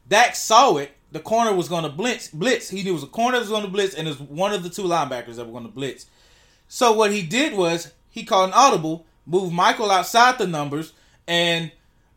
Dak 0.07 0.35
saw 0.35 0.77
it. 0.77 0.91
The 1.11 1.19
corner 1.19 1.53
was 1.53 1.69
going 1.69 1.84
to 1.84 1.89
blitz. 1.89 2.30
Blitz. 2.30 2.69
He 2.69 2.84
knew 2.84 2.91
it 2.91 2.93
was 2.93 3.03
a 3.03 3.07
corner 3.07 3.38
that 3.38 3.41
was 3.41 3.49
going 3.49 3.64
to 3.64 3.69
blitz, 3.69 3.93
and 3.93 4.07
it 4.07 4.11
was 4.11 4.19
one 4.19 4.53
of 4.53 4.64
the 4.64 4.69
two 4.69 4.84
linebackers 4.84 5.35
that 5.35 5.45
were 5.45 5.51
going 5.51 5.65
to 5.65 5.72
blitz. 5.72 6.07
So 6.76 6.91
what 6.91 7.12
he 7.12 7.22
did 7.22 7.54
was 7.54 7.91
he 8.10 8.24
called 8.24 8.50
an 8.50 8.56
audible, 8.56 9.06
moved 9.28 9.54
Michael 9.54 9.91
outside 9.91 10.40
the 10.40 10.48
numbers, 10.48 10.91
and 11.28 11.72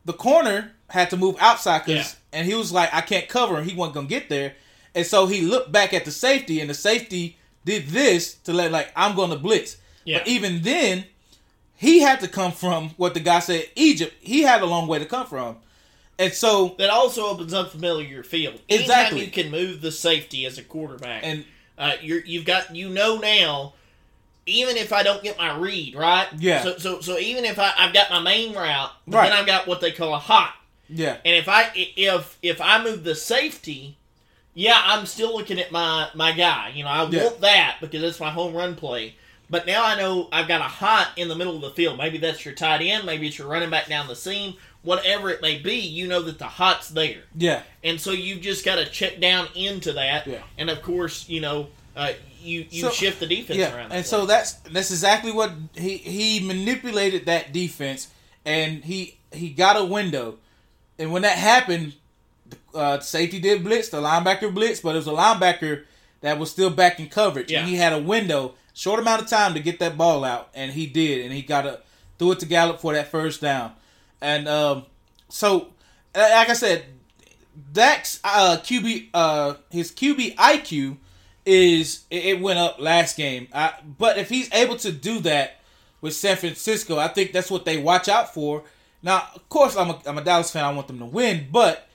the 0.07 0.15
corner 0.15 0.73
had 0.89 1.11
to 1.11 1.19
move 1.19 1.37
outside 1.41 1.81
because, 1.85 2.17
Yeah. 2.33 2.39
and 2.39 2.47
he 2.49 2.55
was 2.55 2.73
like, 2.73 2.89
I 2.95 3.03
can't 3.03 3.29
cover 3.29 3.59
him. 3.59 3.69
He 3.69 3.75
wasn't 3.75 3.97
gonna 3.97 4.07
get 4.07 4.31
there, 4.31 4.55
and 4.95 5.05
so 5.05 5.27
he 5.27 5.43
looked 5.43 5.73
back 5.73 5.93
at 5.93 6.07
the 6.07 6.11
safety, 6.11 6.59
and 6.63 6.71
the 6.71 6.75
safety 6.75 7.37
did 7.67 7.89
this 7.89 8.33
to 8.45 8.55
let 8.55 8.73
like 8.73 8.91
I'm 8.97 9.15
gonna 9.15 9.37
blitz. 9.37 9.77
Yeah. 10.07 10.21
But 10.21 10.29
even 10.29 10.63
then, 10.63 11.05
he 11.75 12.01
had 12.01 12.21
to 12.21 12.29
come 12.29 12.53
from 12.53 12.91
what 12.97 13.13
the 13.13 13.21
guy 13.21 13.41
said 13.41 13.69
Egypt. 13.77 14.15
He 14.21 14.41
had 14.41 14.63
a 14.63 14.67
long 14.67 14.87
way 14.89 14.99
to 14.99 15.05
come 15.05 15.27
from, 15.27 15.59
and 16.19 16.33
so 16.33 16.75
That 16.79 16.89
also 16.89 17.27
opens 17.27 17.53
up 17.53 17.73
the 17.73 17.79
middle 17.79 17.99
of 17.99 18.09
your 18.09 18.25
field. 18.25 18.59
Anytime 18.71 18.81
Exactly. 18.85 19.25
you 19.27 19.31
can 19.31 19.51
move 19.51 19.83
the 19.83 19.93
safety 19.93 20.47
as 20.47 20.57
a 20.57 20.63
quarterback, 20.63 21.25
and 21.27 21.45
uh, 21.77 21.97
you're 22.01 22.25
you've 22.25 22.47
got 22.47 22.75
you 22.75 22.89
know 22.89 23.19
now. 23.19 23.75
Even 24.49 24.77
if 24.77 24.93
I 24.93 25.03
don't 25.03 25.23
get 25.25 25.37
my 25.37 25.57
read 25.57 25.97
right, 25.97 26.29
Yeah. 26.39 26.63
So 26.63 26.79
so 26.79 27.01
so 27.01 27.19
even 27.19 27.45
if 27.45 27.59
I, 27.59 27.73
I've 27.77 27.93
got 27.93 28.11
my 28.11 28.21
main 28.21 28.55
route, 28.55 28.93
Right. 29.07 29.29
then 29.29 29.37
I've 29.39 29.47
got 29.47 29.67
what 29.67 29.81
they 29.81 29.91
call 29.91 30.15
a 30.15 30.19
hot, 30.19 30.55
yeah, 30.89 31.17
and 31.25 31.35
if 31.37 31.49
I 31.49 31.71
if 31.75 32.39
if 32.43 32.61
I 32.61 32.83
move 32.83 33.03
the 33.03 33.17
safety, 33.17 33.97
yeah, 34.55 34.81
I'm 34.85 35.05
still 35.07 35.37
looking 35.37 35.59
at 35.59 35.73
my 35.73 36.09
my 36.15 36.31
guy. 36.33 36.71
You 36.75 36.85
know, 36.85 36.91
I 36.91 37.09
Yeah. 37.09 37.25
want 37.25 37.41
that 37.41 37.79
because 37.81 38.03
that's 38.03 38.21
my 38.21 38.31
home 38.31 38.55
run 38.55 38.77
play. 38.77 39.17
But 39.51 39.67
now 39.67 39.85
I 39.85 39.97
know 39.97 40.29
I've 40.33 40.49
got 40.49 40.61
a 40.61 40.65
hot 40.65 41.11
in 41.17 41.29
the 41.29 41.37
middle 41.37 41.55
of 41.57 41.63
the 41.63 41.71
field. 41.71 41.99
Maybe 41.99 42.19
that's 42.19 42.45
your 42.45 42.55
tight 42.55 42.81
end. 42.83 43.05
Maybe 43.07 43.29
it's 43.29 43.39
your 43.39 43.47
running 43.49 43.71
back 43.71 43.89
down 43.89 44.09
the 44.09 44.17
seam. 44.17 44.55
Whatever 44.83 45.31
it 45.31 45.43
may 45.43 45.59
be, 45.59 45.75
you 45.77 46.07
know 46.07 46.23
that 46.23 46.39
the 46.39 46.45
hot's 46.47 46.89
there, 46.91 47.23
yeah, 47.37 47.63
and 47.83 48.01
so 48.01 48.13
you've 48.13 48.41
just 48.41 48.65
got 48.65 48.77
to 48.77 48.87
check 48.87 49.19
down 49.21 49.49
into 49.57 49.93
that. 49.95 50.29
Yeah. 50.29 50.43
And 50.57 50.71
of 50.71 50.81
course, 50.83 51.29
you 51.29 51.41
know, 51.41 51.67
uh, 51.97 52.13
you 52.43 52.67
you 52.71 52.83
So- 52.83 52.91
shift 52.91 53.21
the 53.21 53.27
defense 53.27 53.59
yeah. 53.59 53.75
around. 53.75 53.93
And 53.93 54.05
so 54.07 54.27
that's 54.27 54.53
that's 54.71 54.91
exactly 54.91 55.33
what 55.33 55.53
he 55.75 55.97
he 55.97 56.41
manipulated 56.41 57.27
that 57.27 57.53
defense, 57.53 58.09
and 58.45 58.85
he 58.85 59.17
he 59.33 59.51
got 59.51 59.77
a 59.77 59.85
window, 59.85 60.39
and 60.99 61.11
when 61.13 61.23
that 61.23 61.37
happened, 61.39 61.95
uh, 62.75 63.01
safety 63.01 63.39
did 63.41 63.65
blitz, 63.65 63.89
the 63.89 64.01
linebacker 64.01 64.53
blitz, 64.55 64.81
but 64.81 64.91
it 64.91 64.99
was 64.99 65.07
a 65.09 65.11
linebacker 65.11 65.85
that 66.21 66.39
was 66.39 66.51
still 66.51 66.71
back 66.71 67.01
in 67.01 67.09
coverage, 67.09 67.51
Yeah. 67.51 67.61
and 67.61 67.69
he 67.69 67.77
had 67.77 67.93
a 67.93 67.99
window, 67.99 68.55
short 68.75 69.01
amount 69.01 69.23
of 69.23 69.29
time 69.29 69.55
to 69.55 69.61
get 69.61 69.79
that 69.81 69.97
ball 69.99 70.25
out, 70.25 70.49
and 70.55 70.73
he 70.73 70.87
did, 70.87 71.25
and 71.25 71.33
he 71.35 71.43
got 71.43 71.67
a 71.67 71.81
threw 72.19 72.33
it 72.33 72.39
to 72.41 72.47
Gallup 72.47 72.81
for 72.81 72.95
that 72.95 73.11
first 73.11 73.41
down, 73.41 73.73
and 74.21 74.47
um, 74.49 74.85
so 75.29 75.69
like 76.15 76.49
I 76.49 76.55
said, 76.55 76.85
Dak's 77.73 78.21
uh, 78.25 78.59
QB 78.63 79.09
uh, 79.15 79.55
his 79.71 79.91
QB 79.93 80.37
IQ 80.37 80.97
is 81.47 82.05
it 82.11 82.41
went 82.41 82.59
up 82.59 82.79
last 82.81 83.17
game, 83.17 83.49
I, 83.55 83.73
but 83.99 84.19
if 84.19 84.29
he's 84.29 84.53
able 84.53 84.77
to 84.79 84.93
do 84.93 85.21
that 85.21 85.61
with 86.01 86.15
San 86.15 86.37
Francisco, 86.37 86.99
I 86.99 87.09
think 87.09 87.33
that's 87.33 87.51
what 87.51 87.65
they 87.65 87.79
watch 87.79 88.09
out 88.09 88.35
for. 88.35 88.65
Now, 89.03 89.29
of 89.35 89.49
course, 89.49 89.77
I'm 89.77 89.91
a, 89.91 89.99
I'm 90.07 90.19
a 90.19 90.25
Dallas 90.25 90.51
fan. 90.51 90.65
I 90.65 90.73
want 90.73 90.89
them 90.89 90.99
to 90.99 91.05
win, 91.05 91.47
but 91.53 91.89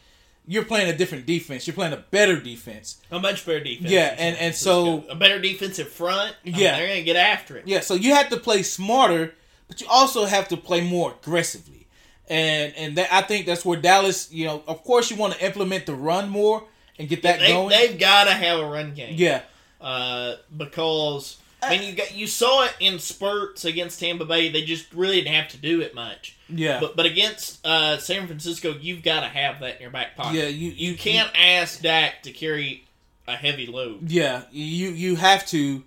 you're 0.48 0.64
playing 0.66 0.90
a 0.90 0.98
different 0.98 1.26
defense. 1.26 1.68
You're 1.68 1.74
playing 1.76 1.94
a 1.94 1.98
better 1.98 2.40
defense. 2.40 2.98
A 3.12 3.20
much 3.20 3.46
better 3.46 3.60
defense. 3.64 3.92
Yeah, 3.92 4.16
and- 4.18 4.38
and 4.38 4.56
so- 4.56 5.04
a 5.10 5.16
better 5.16 5.40
defensive 5.40 5.90
front. 5.90 6.36
I 6.46 6.50
mean, 6.50 6.60
Yeah. 6.60 6.78
they're 6.78 6.88
gonna 6.88 7.02
get 7.04 7.16
after 7.18 7.58
it. 7.58 7.68
Yeah, 7.68 7.82
so 7.82 7.94
you 7.94 8.16
have 8.16 8.30
to 8.30 8.38
play 8.38 8.64
smarter, 8.64 9.36
but 9.68 9.82
you 9.82 9.88
also 9.90 10.26
have 10.26 10.48
to 10.48 10.58
play 10.58 10.82
more 10.82 11.16
aggressively. 11.22 11.88
And 12.30 12.74
and 12.78 12.96
that, 12.98 13.14
I 13.14 13.22
think 13.24 13.46
that's 13.46 13.66
where 13.66 13.78
Dallas, 13.80 14.32
you 14.32 14.46
know, 14.46 14.64
of 14.66 14.84
course 14.84 15.10
you 15.12 15.18
want 15.18 15.34
to 15.34 15.46
implement 15.46 15.86
the 15.86 15.94
run 15.96 16.30
more 16.30 16.64
and 17.02 17.10
get 17.10 17.24
that 17.24 17.40
They, 17.40 17.48
going. 17.50 17.70
they've 17.70 18.00
got 18.00 18.24
to 18.26 18.32
have 18.32 18.60
a 18.60 18.66
run 18.66 18.94
game. 18.94 19.16
yeah, 19.18 19.42
uh, 19.82 20.36
because 20.56 21.38
I 21.62 21.70
mean 21.78 21.90
you 21.90 21.96
got 21.96 22.16
you 22.16 22.26
saw 22.28 22.64
it 22.66 22.74
in 22.80 22.98
spurts 23.00 23.66
against 23.66 24.00
Tampa 24.00 24.26
Bay. 24.26 24.50
They 24.50 24.64
just 24.64 24.92
really 24.94 25.16
didn't 25.22 25.36
have 25.36 25.50
to 25.50 25.58
do 25.58 25.82
it 25.82 25.94
much. 25.94 26.38
yeah, 26.50 26.80
But 26.80 26.96
but 26.96 27.06
against 27.06 27.66
uh, 27.66 27.98
San 27.98 28.26
Francisco, 28.28 28.74
you've 28.80 29.04
got 29.04 29.20
to 29.22 29.28
have 29.28 29.60
that 29.60 29.76
in 29.76 29.82
your 29.82 29.92
back 29.92 30.16
pocket. 30.16 30.36
yeah. 30.38 30.48
You 30.48 30.72
you 30.72 30.92
You 30.92 30.98
can't 30.98 31.30
ask 31.36 31.82
Dak 31.82 32.24
to 32.24 32.32
carry 32.32 32.86
a 33.28 33.36
heavy 33.36 33.68
load. 33.68 34.10
Yeah, 34.12 34.44
you 34.52 34.90
you 34.90 35.16
have 35.18 35.46
to 35.48 35.84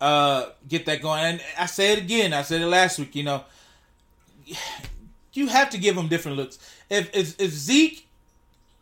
uh, 0.00 0.46
get 0.68 0.86
that 0.86 1.00
going. 1.02 1.22
And 1.22 1.40
I 1.58 1.66
say 1.66 1.92
it 1.92 1.98
again. 2.00 2.32
I 2.32 2.42
said 2.42 2.60
it 2.60 2.66
last 2.66 2.98
week. 2.98 3.14
You 3.14 3.22
know, 3.22 3.44
you 5.32 5.46
have 5.48 5.70
to 5.70 5.78
give 5.78 5.94
them 5.96 6.08
different 6.08 6.36
looks. 6.36 6.58
If 6.90 7.14
if, 7.14 7.40
if 7.40 7.50
Zeke, 7.52 7.98
then 7.98 8.11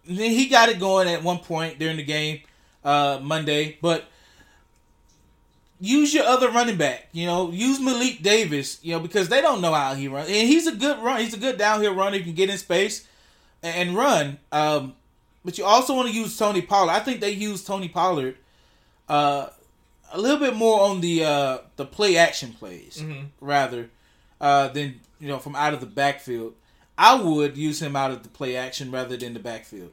he 0.04 0.46
got 0.48 0.68
it 0.68 0.78
going 0.80 1.08
at 1.08 1.22
one 1.22 1.38
point 1.38 1.78
during 1.78 1.96
the 1.96 2.02
game 2.04 2.40
uh, 2.84 3.18
Monday, 3.22 3.78
but 3.82 4.04
use 5.80 6.12
your 6.12 6.24
other 6.24 6.50
running 6.50 6.76
back. 6.76 7.08
You 7.12 7.26
know, 7.26 7.50
use 7.50 7.80
Malik 7.80 8.22
Davis. 8.22 8.78
You 8.82 8.92
know, 8.94 9.00
because 9.00 9.28
they 9.28 9.40
don't 9.40 9.60
know 9.60 9.72
how 9.72 9.94
he 9.94 10.08
runs, 10.08 10.28
and 10.28 10.36
he's 10.48 10.66
a 10.66 10.74
good 10.74 10.98
run. 11.02 11.20
He's 11.20 11.34
a 11.34 11.38
good 11.38 11.58
downhill 11.58 11.94
runner. 11.94 12.18
He 12.18 12.24
can 12.24 12.34
get 12.34 12.50
in 12.50 12.58
space 12.58 13.06
and, 13.62 13.94
run. 13.94 14.38
Um, 14.52 14.94
but 15.44 15.58
you 15.58 15.64
also 15.64 15.94
want 15.94 16.08
to 16.08 16.14
use 16.14 16.36
Tony 16.36 16.62
Pollard. 16.62 16.92
I 16.92 17.00
think 17.00 17.20
they 17.20 17.30
use 17.30 17.64
Tony 17.64 17.88
Pollard 17.88 18.36
uh, 19.08 19.48
a 20.12 20.20
little 20.20 20.38
bit 20.38 20.54
more 20.56 20.80
on 20.82 21.00
the 21.00 21.24
uh, 21.24 21.58
the 21.76 21.84
play 21.86 22.16
action 22.16 22.52
plays 22.52 22.98
Mhm. 23.02 23.26
rather 23.40 23.90
uh, 24.40 24.68
than 24.68 25.00
you 25.18 25.28
know 25.28 25.38
from 25.38 25.54
out 25.56 25.72
of 25.74 25.80
the 25.80 25.86
backfield. 25.86 26.54
I 27.00 27.14
would 27.14 27.56
use 27.56 27.80
him 27.80 27.96
out 27.96 28.10
of 28.10 28.24
the 28.24 28.28
play 28.28 28.56
action 28.56 28.90
rather 28.90 29.16
than 29.16 29.32
the 29.32 29.40
backfield. 29.40 29.92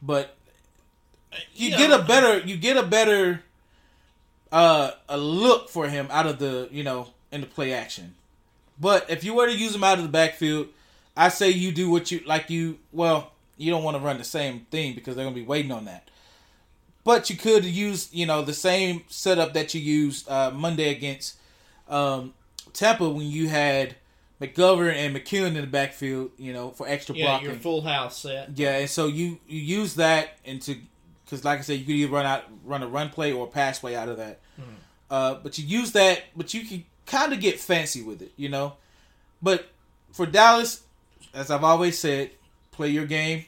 But 0.00 0.34
you 1.54 1.70
know, 1.70 1.76
get 1.76 2.00
a 2.00 2.02
better 2.02 2.38
you 2.38 2.56
get 2.56 2.78
a 2.78 2.82
better 2.82 3.42
uh, 4.50 4.92
a 5.10 5.18
look 5.18 5.68
for 5.68 5.88
him 5.88 6.08
out 6.10 6.26
of 6.26 6.38
the 6.38 6.70
you 6.72 6.84
know 6.84 7.08
in 7.30 7.42
the 7.42 7.46
play 7.46 7.74
action. 7.74 8.14
But 8.80 9.10
if 9.10 9.22
you 9.24 9.34
were 9.34 9.46
to 9.46 9.54
use 9.54 9.74
him 9.74 9.84
out 9.84 9.98
of 9.98 10.04
the 10.04 10.10
backfield, 10.10 10.68
I 11.14 11.28
say 11.28 11.50
you 11.50 11.70
do 11.70 11.90
what 11.90 12.10
you 12.10 12.22
like. 12.24 12.48
You 12.48 12.78
well, 12.92 13.32
you 13.58 13.70
don't 13.70 13.84
want 13.84 13.98
to 13.98 14.02
run 14.02 14.16
the 14.16 14.24
same 14.24 14.60
thing 14.70 14.94
because 14.94 15.14
they're 15.14 15.26
gonna 15.26 15.36
be 15.36 15.42
waiting 15.42 15.70
on 15.70 15.84
that. 15.84 16.08
But 17.04 17.28
you 17.28 17.36
could 17.36 17.66
use 17.66 18.08
you 18.10 18.24
know 18.24 18.40
the 18.40 18.54
same 18.54 19.04
setup 19.08 19.52
that 19.52 19.74
you 19.74 19.82
used 19.82 20.30
uh, 20.30 20.50
Monday 20.50 20.88
against 20.88 21.36
um, 21.90 22.32
Tampa 22.72 23.06
when 23.10 23.26
you 23.26 23.50
had 23.50 23.96
McGovern 24.42 24.94
and 24.94 25.14
McKeon 25.14 25.48
in 25.48 25.54
the 25.54 25.66
backfield. 25.66 26.32
You 26.36 26.52
know 26.52 26.70
for 26.70 26.88
extra 26.88 27.14
yeah, 27.14 27.26
blocking. 27.26 27.48
your 27.48 27.58
full 27.58 27.82
house 27.82 28.18
set. 28.18 28.56
Yeah, 28.56 28.78
and 28.78 28.90
so 28.90 29.06
you 29.06 29.38
you 29.46 29.60
use 29.60 29.94
that 29.94 30.38
into 30.44 30.76
because 31.24 31.44
like 31.44 31.60
I 31.60 31.62
said, 31.62 31.78
you 31.78 31.84
could 31.86 31.94
either 31.94 32.12
run 32.12 32.26
out 32.26 32.44
run 32.64 32.82
a 32.82 32.88
run 32.88 33.10
play 33.10 33.32
or 33.32 33.46
a 33.46 33.50
pass 33.50 33.78
play 33.78 33.94
out 33.94 34.08
of 34.08 34.16
that. 34.18 34.40
Uh, 35.12 35.34
but 35.42 35.58
you 35.58 35.66
use 35.66 35.92
that, 35.92 36.22
but 36.34 36.54
you 36.54 36.64
can 36.64 36.84
kind 37.04 37.34
of 37.34 37.40
get 37.40 37.60
fancy 37.60 38.02
with 38.02 38.22
it, 38.22 38.32
you 38.38 38.48
know. 38.48 38.72
But 39.42 39.66
for 40.10 40.24
Dallas, 40.24 40.82
as 41.34 41.50
I've 41.50 41.64
always 41.64 41.98
said, 41.98 42.30
play 42.70 42.88
your 42.88 43.04
game, 43.04 43.44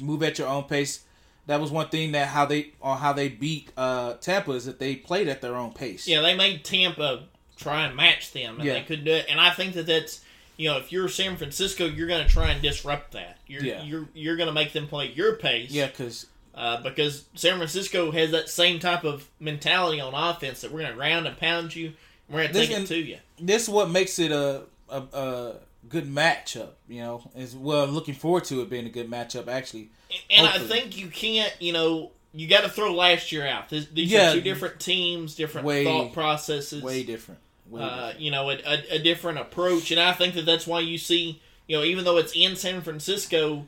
move 0.00 0.24
at 0.24 0.38
your 0.38 0.48
own 0.48 0.64
pace. 0.64 1.04
That 1.46 1.60
was 1.60 1.70
one 1.70 1.88
thing 1.88 2.12
that 2.12 2.26
how 2.28 2.46
they 2.46 2.72
on 2.82 2.98
how 2.98 3.12
they 3.12 3.28
beat 3.28 3.70
uh, 3.76 4.14
Tampa 4.14 4.50
is 4.52 4.66
that 4.66 4.80
they 4.80 4.96
played 4.96 5.28
at 5.28 5.40
their 5.40 5.54
own 5.54 5.72
pace. 5.72 6.08
Yeah, 6.08 6.20
they 6.20 6.36
made 6.36 6.64
Tampa 6.64 7.24
try 7.58 7.84
and 7.84 7.94
match 7.96 8.32
them, 8.32 8.56
and 8.56 8.64
Yeah. 8.64 8.74
they 8.74 8.82
couldn't 8.82 9.04
do 9.04 9.12
it. 9.12 9.26
And 9.28 9.40
I 9.40 9.50
think 9.50 9.74
that 9.74 9.86
that's 9.86 10.20
you 10.56 10.68
know 10.68 10.78
if 10.78 10.90
you're 10.92 11.08
San 11.08 11.36
Francisco, 11.36 11.84
you're 11.86 12.08
going 12.08 12.26
to 12.26 12.32
try 12.32 12.50
and 12.50 12.62
disrupt 12.62 13.12
that. 13.12 13.38
You're 13.46 13.62
Yeah. 13.62 13.82
you're 13.82 14.08
you're 14.14 14.36
going 14.36 14.48
to 14.48 14.52
make 14.54 14.72
them 14.72 14.86
play 14.86 15.12
your 15.12 15.36
pace. 15.36 15.70
yeah, 15.70 15.86
because 15.86 16.26
uh, 16.54 16.80
because 16.82 17.24
San 17.34 17.56
Francisco 17.56 18.10
has 18.10 18.30
that 18.32 18.48
same 18.48 18.78
type 18.80 19.04
of 19.04 19.28
mentality 19.38 20.00
on 20.00 20.12
offense 20.14 20.62
that 20.62 20.72
we're 20.72 20.80
going 20.80 20.92
to 20.92 20.98
round 20.98 21.26
and 21.26 21.36
pound 21.38 21.76
you, 21.76 21.86
and 21.86 21.94
we're 22.36 22.42
going 22.42 22.52
to 22.52 22.60
take 22.66 22.70
it 22.70 22.86
to 22.88 22.96
you. 22.96 23.18
this 23.40 23.62
is 23.64 23.68
what 23.68 23.88
makes 23.90 24.18
it 24.18 24.32
a, 24.32 24.62
a 24.88 25.02
a 25.12 25.54
good 25.88 26.04
matchup. 26.06 26.70
You 26.88 27.02
know, 27.02 27.30
is 27.36 27.54
well 27.54 27.86
looking 27.86 28.14
forward 28.14 28.44
to 28.46 28.60
it 28.62 28.70
being 28.70 28.86
a 28.86 28.90
good 28.90 29.08
matchup. 29.08 29.46
Actually, 29.48 29.90
And 30.30 30.46
I 30.46 30.58
think 30.58 30.96
you 30.98 31.06
can't, 31.08 31.52
you 31.60 31.72
know, 31.72 32.10
you 32.34 32.48
got 32.48 32.62
to 32.62 32.68
throw 32.68 32.92
last 32.92 33.30
year 33.30 33.46
out. 33.46 33.68
This, 33.68 33.86
these 33.92 34.10
Yeah. 34.10 34.30
are 34.30 34.34
two 34.34 34.40
different 34.40 34.80
teams, 34.80 35.36
different 35.36 35.64
Way- 35.66 35.84
thought 35.84 36.12
processes. 36.12 36.82
way 36.82 37.04
different. 37.04 37.40
Uh, 37.74 38.12
you 38.18 38.30
know, 38.30 38.50
a, 38.50 38.54
a, 38.64 38.94
a 38.96 38.98
different 38.98 39.38
approach, 39.38 39.90
and 39.90 40.00
I 40.00 40.12
think 40.12 40.34
that 40.34 40.46
that's 40.46 40.66
why 40.66 40.80
you 40.80 40.96
see, 40.98 41.40
you 41.66 41.76
know, 41.76 41.84
even 41.84 42.04
though 42.04 42.16
it's 42.16 42.32
in 42.34 42.56
San 42.56 42.80
Francisco, 42.80 43.66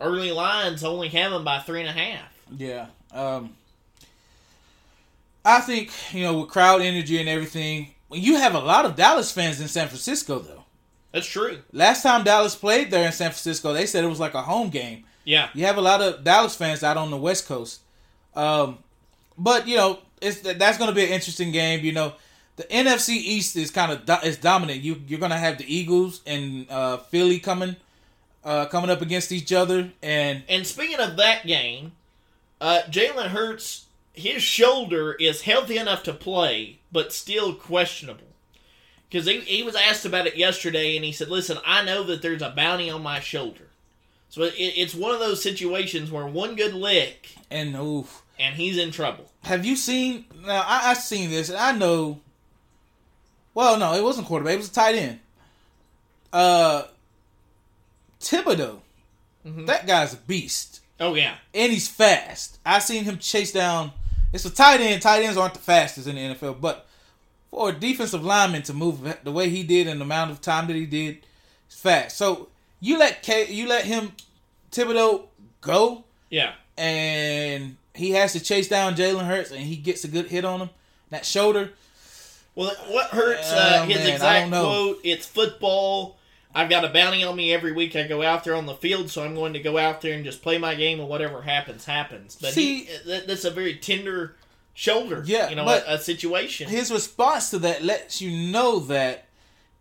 early 0.00 0.32
lines 0.32 0.82
only 0.82 1.08
have 1.08 1.32
them 1.32 1.44
by 1.44 1.60
three 1.60 1.80
and 1.80 1.88
a 1.88 1.92
half. 1.92 2.32
Yeah. 2.56 2.86
Um, 3.12 3.54
I 5.44 5.60
think 5.60 5.90
you 6.12 6.22
know 6.24 6.40
with 6.40 6.50
crowd 6.50 6.80
energy 6.82 7.18
and 7.18 7.28
everything. 7.28 7.94
You 8.10 8.36
have 8.36 8.54
a 8.54 8.58
lot 8.58 8.84
of 8.86 8.96
Dallas 8.96 9.30
fans 9.30 9.60
in 9.60 9.68
San 9.68 9.88
Francisco, 9.88 10.38
though. 10.38 10.64
That's 11.12 11.26
true. 11.26 11.58
Last 11.72 12.02
time 12.02 12.24
Dallas 12.24 12.54
played 12.54 12.90
there 12.90 13.06
in 13.06 13.12
San 13.12 13.30
Francisco, 13.30 13.72
they 13.72 13.86
said 13.86 14.02
it 14.04 14.08
was 14.08 14.20
like 14.20 14.34
a 14.34 14.42
home 14.42 14.70
game. 14.70 15.04
Yeah, 15.24 15.50
You 15.52 15.66
have 15.66 15.76
a 15.76 15.82
lot 15.82 16.00
of 16.00 16.24
Dallas 16.24 16.56
fans 16.56 16.82
out 16.82 16.96
on 16.96 17.10
the 17.10 17.16
West 17.18 17.46
Coast, 17.46 17.82
um, 18.34 18.78
but 19.36 19.68
you 19.68 19.76
know 19.76 19.98
it's 20.22 20.40
that's 20.40 20.78
going 20.78 20.88
to 20.88 20.94
be 20.94 21.04
an 21.04 21.10
interesting 21.10 21.52
game. 21.52 21.84
You 21.84 21.92
know, 21.92 22.14
the 22.58 22.64
NFC 22.64 23.10
East 23.10 23.54
is 23.54 23.70
kind 23.70 23.92
of 23.92 24.04
do, 24.04 24.14
is 24.24 24.36
dominant. 24.36 24.80
You 24.80 25.00
you're 25.06 25.20
going 25.20 25.30
to 25.30 25.38
have 25.38 25.58
the 25.58 25.74
Eagles 25.74 26.20
and 26.26 26.68
uh, 26.68 26.96
Philly 26.96 27.38
coming 27.38 27.76
uh, 28.44 28.66
coming 28.66 28.90
up 28.90 29.00
against 29.00 29.30
each 29.30 29.52
other, 29.52 29.92
and 30.02 30.42
and 30.48 30.66
speaking 30.66 30.98
of 30.98 31.16
that 31.16 31.46
game, 31.46 31.92
uh, 32.60 32.80
Jalen 32.90 33.28
Hurts, 33.28 33.86
his 34.12 34.42
shoulder 34.42 35.12
is 35.12 35.42
healthy 35.42 35.78
enough 35.78 36.02
to 36.02 36.12
play, 36.12 36.80
but 36.90 37.12
still 37.12 37.54
questionable. 37.54 38.24
Because 39.08 39.26
he, 39.26 39.40
he 39.40 39.62
was 39.62 39.76
asked 39.76 40.04
about 40.04 40.26
it 40.26 40.36
yesterday, 40.36 40.96
and 40.96 41.04
he 41.04 41.12
said, 41.12 41.28
"Listen, 41.28 41.58
I 41.64 41.84
know 41.84 42.02
that 42.02 42.22
there's 42.22 42.42
a 42.42 42.50
bounty 42.50 42.90
on 42.90 43.04
my 43.04 43.20
shoulder." 43.20 43.68
So 44.30 44.42
it, 44.42 44.54
it's 44.56 44.96
one 44.96 45.12
of 45.12 45.20
those 45.20 45.40
situations 45.40 46.10
where 46.10 46.26
one 46.26 46.56
good 46.56 46.74
lick 46.74 47.36
and 47.52 47.76
oof. 47.76 48.22
and 48.36 48.56
he's 48.56 48.76
in 48.76 48.90
trouble. 48.90 49.30
Have 49.44 49.64
you 49.64 49.76
seen? 49.76 50.24
Now 50.44 50.64
I, 50.66 50.90
I've 50.90 50.98
seen 50.98 51.30
this, 51.30 51.50
and 51.50 51.58
I 51.58 51.70
know. 51.70 52.20
Well, 53.58 53.76
no, 53.76 53.92
it 53.94 54.04
wasn't 54.04 54.28
quarterback. 54.28 54.54
It 54.54 54.58
was 54.58 54.68
a 54.68 54.72
tight 54.72 54.94
end. 54.94 55.18
Uh, 56.32 56.84
Thibodeaux. 58.20 58.78
Mhm. 59.44 59.66
That 59.66 59.84
guy's 59.84 60.12
a 60.12 60.16
beast, 60.16 60.78
Oh 61.00 61.16
yeah, 61.16 61.34
and 61.52 61.72
he's 61.72 61.88
fast. 61.88 62.58
I 62.64 62.78
seen 62.78 63.02
him 63.02 63.18
chase 63.18 63.50
down. 63.50 63.90
It's 64.32 64.44
a 64.44 64.50
tight 64.50 64.80
end. 64.80 65.02
Tight 65.02 65.24
ends 65.24 65.36
aren't 65.36 65.54
the 65.54 65.58
fastest 65.60 66.06
in 66.06 66.14
the 66.14 66.20
NFL, 66.20 66.60
but 66.60 66.86
for 67.50 67.70
a 67.70 67.72
defensive 67.72 68.24
lineman 68.24 68.62
to 68.62 68.72
move 68.72 69.16
the 69.24 69.32
way 69.32 69.48
he 69.48 69.64
did 69.64 69.88
and 69.88 70.00
the 70.00 70.04
amount 70.04 70.30
of 70.30 70.40
time 70.40 70.68
that 70.68 70.76
he 70.76 70.86
did, 70.86 71.18
it's 71.66 71.80
fast. 71.80 72.16
So 72.16 72.50
you 72.78 72.96
let 72.96 73.24
K, 73.24 73.52
you 73.52 73.66
let 73.66 73.86
him 73.86 74.12
Thibodeaux 74.70 75.24
go, 75.62 76.04
yeah. 76.30 76.52
and 76.76 77.76
he 77.92 78.12
has 78.12 78.34
to 78.34 78.40
chase 78.40 78.68
down 78.68 78.94
Jalen 78.94 79.26
Hurts, 79.26 79.50
and 79.50 79.62
he 79.62 79.74
gets 79.74 80.04
a 80.04 80.08
good 80.08 80.26
hit 80.26 80.44
on 80.44 80.60
him. 80.60 80.70
That 81.10 81.26
shoulder, 81.26 81.72
Well, 82.58 82.74
what 82.88 83.10
hurts 83.10 83.52
uh, 83.52 83.82
Oh, 83.82 83.86
his 83.86 83.98
man, 83.98 84.12
exact 84.14 84.50
quote? 84.50 85.00
It's 85.04 85.24
football. 85.24 86.18
I've 86.52 86.68
got 86.68 86.84
a 86.84 86.88
bounty 86.88 87.22
on 87.22 87.36
me 87.36 87.52
every 87.52 87.70
week. 87.70 87.94
I 87.94 88.08
go 88.08 88.20
out 88.20 88.42
there 88.42 88.56
on 88.56 88.66
the 88.66 88.74
field, 88.74 89.10
so 89.10 89.22
I'm 89.22 89.36
going 89.36 89.52
to 89.52 89.60
go 89.60 89.78
out 89.78 90.00
there 90.00 90.14
and 90.14 90.24
just 90.24 90.42
play 90.42 90.58
my 90.58 90.74
game, 90.74 90.98
and 90.98 91.08
whatever 91.08 91.42
happens, 91.42 91.84
happens. 91.84 92.36
But 92.40 92.54
See- 92.54 92.84
he, 92.84 93.20
that's 93.26 93.44
a 93.44 93.52
very 93.52 93.76
tender 93.76 94.34
shoulder. 94.74 95.22
Yeah, 95.24 95.50
you 95.50 95.54
know, 95.54 95.68
a, 95.68 95.84
a 95.86 95.98
situation. 95.98 96.68
his 96.68 96.90
response 96.90 97.50
to 97.50 97.60
that 97.60 97.84
lets 97.84 98.20
you 98.20 98.50
know 98.50 98.80
that 98.80 99.26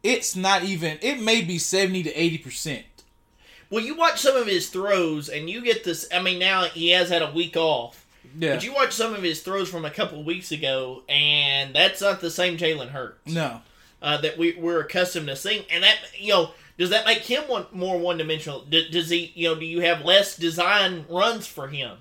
it's 0.03 0.35
not 0.35 0.63
even. 0.63 0.99
It 1.01 1.19
may 1.19 1.41
be 1.41 1.57
seventy 1.57 2.03
to 2.03 2.13
eighty 2.13 2.37
percent. 2.37 2.85
Well, 3.69 3.83
you 3.83 3.95
watch 3.95 4.21
some 4.21 4.35
of 4.35 4.47
his 4.47 4.69
throws, 4.69 5.29
and 5.29 5.49
you 5.49 5.61
get 5.61 5.83
this. 5.83 6.07
I 6.13 6.21
mean, 6.21 6.37
now 6.39 6.65
he 6.65 6.91
has 6.91 7.09
had 7.09 7.21
a 7.21 7.31
week 7.31 7.57
off, 7.57 8.05
Yeah. 8.37 8.55
but 8.55 8.63
you 8.63 8.73
watch 8.73 8.93
some 8.93 9.13
of 9.13 9.23
his 9.23 9.41
throws 9.41 9.69
from 9.69 9.85
a 9.85 9.91
couple 9.91 10.23
weeks 10.23 10.51
ago, 10.51 11.03
and 11.07 11.75
that's 11.75 12.01
not 12.01 12.21
the 12.21 12.31
same 12.31 12.57
Jalen 12.57 12.89
Hurts 12.89 13.33
no. 13.33 13.61
uh, 14.01 14.17
that 14.21 14.37
we, 14.37 14.53
we're 14.53 14.81
accustomed 14.81 15.27
to 15.27 15.35
seeing. 15.35 15.63
And 15.69 15.83
that 15.83 15.97
you 16.17 16.33
know, 16.33 16.51
does 16.77 16.89
that 16.89 17.05
make 17.05 17.19
him 17.19 17.43
one, 17.43 17.65
more 17.71 17.97
one 17.97 18.17
dimensional? 18.17 18.61
D- 18.61 18.89
does 18.89 19.09
he, 19.09 19.31
you 19.35 19.49
know, 19.49 19.55
do 19.59 19.65
you 19.65 19.81
have 19.81 20.05
less 20.05 20.35
design 20.35 21.05
runs 21.09 21.47
for 21.47 21.67
him? 21.67 21.97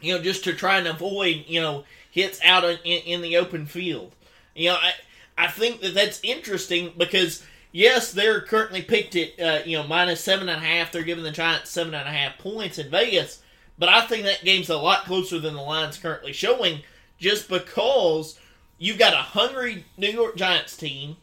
You 0.00 0.16
know, 0.16 0.22
just 0.22 0.44
to 0.44 0.54
try 0.54 0.78
and 0.78 0.86
avoid 0.86 1.44
you 1.46 1.60
know 1.60 1.84
hits 2.10 2.40
out 2.44 2.64
in, 2.64 2.78
in 2.84 3.22
the 3.22 3.36
open 3.36 3.66
field. 3.66 4.14
You 4.54 4.70
know, 4.70 4.76
I 4.76 4.92
I 5.38 5.48
think 5.48 5.80
that 5.80 5.94
that's 5.94 6.20
interesting 6.22 6.92
because 6.96 7.44
yes, 7.72 8.12
they're 8.12 8.40
currently 8.40 8.82
picked 8.82 9.16
at 9.16 9.40
uh, 9.40 9.62
you 9.64 9.76
know 9.78 9.86
minus 9.86 10.22
seven 10.22 10.48
and 10.48 10.62
a 10.62 10.66
half. 10.66 10.92
They're 10.92 11.02
giving 11.02 11.24
the 11.24 11.30
Giants 11.30 11.70
seven 11.70 11.94
and 11.94 12.06
a 12.08 12.12
half 12.12 12.38
points 12.38 12.78
in 12.78 12.90
Vegas, 12.90 13.42
but 13.80 13.88
I 13.88 14.02
think 14.02 14.22
that 14.24 14.44
game's 14.44 14.68
a 14.68 14.76
lot 14.76 15.04
closer 15.06 15.40
than 15.40 15.54
the 15.54 15.60
line's 15.62 15.98
currently 15.98 16.32
showing, 16.32 16.82
just 17.18 17.48
because 17.48 18.38
you've 18.78 18.98
got 18.98 19.12
a 19.14 19.16
hungry 19.16 19.84
New 19.96 20.10
York 20.10 20.36
Giants 20.36 20.76
team 20.76 21.16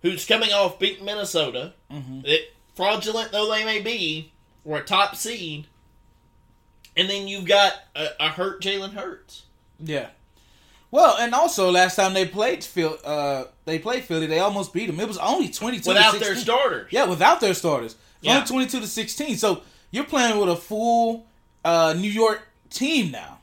who's 0.00 0.24
coming 0.24 0.50
off 0.52 0.78
beating 0.78 1.04
Minnesota. 1.04 1.74
Mhm. 1.92 2.22
That 2.24 2.40
fraudulent 2.74 3.30
though 3.32 3.50
they 3.50 3.64
may 3.66 3.80
be, 3.80 4.32
or 4.64 4.78
a 4.78 4.82
top 4.82 5.14
seed, 5.16 5.66
and 6.96 7.08
then 7.10 7.28
you've 7.28 7.44
got 7.46 7.72
a, 7.94 8.08
a 8.20 8.28
hurt 8.30 8.62
Jalen 8.62 8.94
Hurts. 8.94 9.42
Yeah. 9.78 10.08
Well, 10.90 11.16
and 11.18 11.34
also 11.34 11.70
last 11.70 11.96
time 11.96 12.12
they 12.14 12.26
played 12.26 12.62
Phil, 12.62 12.98
uh, 13.04 13.44
they 13.64 13.78
played 13.78 14.04
Philly, 14.04 14.26
they 14.26 14.40
almost 14.40 14.72
beat 14.74 14.86
them. 14.88 15.00
It 15.00 15.08
was 15.08 15.16
only 15.18 15.48
twenty-two 15.48 15.88
Without 15.88 16.12
to 16.14 16.18
their 16.20 16.34
16. 16.34 16.44
starters. 16.44 16.88
Yeah, 16.92 17.04
without 17.06 17.40
their 17.40 17.54
starters. 17.54 17.96
Yeah. 18.20 18.34
Only 18.36 18.46
twenty-two 18.46 18.80
to 18.80 18.86
sixteen. 18.86 19.36
So 19.38 19.62
you're 19.90 20.04
playing 20.04 20.38
with 20.38 20.50
a 20.50 20.56
full 20.56 21.26
uh, 21.64 21.94
New 21.96 22.10
York 22.10 22.48
team 22.70 23.10
now. 23.10 23.38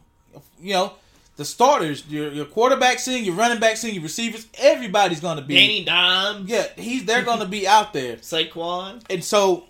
You 0.61 0.73
know, 0.73 0.93
the 1.37 1.45
starters, 1.45 2.05
your 2.07 2.31
your 2.31 2.45
quarterbacks 2.45 3.07
in, 3.07 3.23
your 3.23 3.35
running 3.35 3.59
backs 3.59 3.83
in, 3.83 3.93
your 3.93 4.03
receivers, 4.03 4.47
everybody's 4.57 5.19
going 5.21 5.37
to 5.37 5.43
be. 5.43 5.55
Danny 5.55 5.85
Dimes, 5.85 6.49
Yeah, 6.49 6.67
he's 6.75 7.05
they're 7.05 7.23
going 7.23 7.39
to 7.39 7.45
be 7.47 7.67
out 7.67 7.93
there, 7.93 8.15
Saquon. 8.21 9.01
and 9.09 9.23
so 9.23 9.65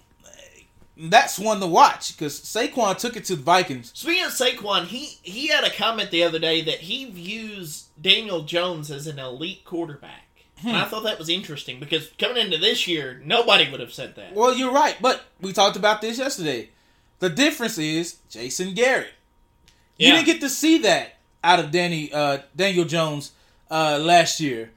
that's 0.97 1.39
one 1.39 1.59
to 1.61 1.67
watch 1.67 2.17
because 2.17 2.39
Saquon 2.41 2.97
took 2.97 3.15
it 3.15 3.23
to 3.25 3.35
the 3.35 3.41
Vikings. 3.41 3.91
Speaking 3.95 4.25
of 4.25 4.31
Saquon, 4.31 4.85
he 4.85 5.17
he 5.21 5.47
had 5.47 5.63
a 5.63 5.69
comment 5.69 6.11
the 6.11 6.23
other 6.23 6.39
day 6.39 6.61
that 6.61 6.79
he 6.79 7.05
views 7.05 7.87
Daniel 8.01 8.41
Jones 8.43 8.91
as 8.91 9.07
an 9.07 9.19
elite 9.19 9.63
quarterback. 9.63 10.25
And 10.61 10.75
I 10.75 10.83
thought 10.83 11.03
that 11.03 11.17
was 11.17 11.29
interesting 11.29 11.79
because 11.79 12.11
coming 12.19 12.35
into 12.45 12.57
this 12.57 12.85
year, 12.85 13.21
nobody 13.23 13.71
would 13.71 13.79
have 13.79 13.93
said 13.93 14.15
that. 14.15 14.33
Well, 14.33 14.53
you're 14.53 14.73
right, 14.73 14.97
but 14.99 15.21
we 15.39 15.53
talked 15.53 15.77
about 15.77 16.01
this 16.01 16.17
yesterday. 16.17 16.69
The 17.19 17.29
difference 17.29 17.77
is 17.77 18.17
Jason 18.29 18.73
Garrett. 18.73 19.13
You 19.97 20.13
didn't 20.13 20.25
get 20.25 20.41
to 20.41 20.49
see 20.49 20.77
that 20.79 21.15
out 21.43 21.59
of 21.59 21.71
Danny 21.71 22.11
uh, 22.13 22.39
Daniel 22.55 22.85
Jones 22.85 23.33
uh, 23.69 23.99
last 24.01 24.39
year. 24.39 24.71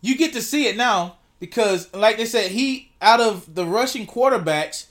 You 0.00 0.16
get 0.16 0.32
to 0.32 0.42
see 0.42 0.66
it 0.66 0.76
now 0.76 1.16
because, 1.38 1.92
like 1.94 2.16
they 2.16 2.26
said, 2.26 2.50
he 2.50 2.90
out 3.00 3.20
of 3.20 3.54
the 3.54 3.64
rushing 3.64 4.06
quarterbacks 4.06 4.86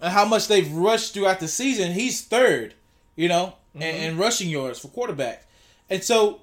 and 0.00 0.12
how 0.12 0.26
much 0.26 0.48
they've 0.48 0.70
rushed 0.70 1.14
throughout 1.14 1.40
the 1.40 1.48
season, 1.48 1.92
he's 1.92 2.22
third. 2.22 2.74
You 3.16 3.28
know, 3.28 3.54
in, 3.74 3.82
in 3.82 4.18
rushing 4.18 4.48
yards 4.48 4.78
for 4.78 4.88
quarterbacks, 4.88 5.42
and 5.90 6.02
so 6.02 6.40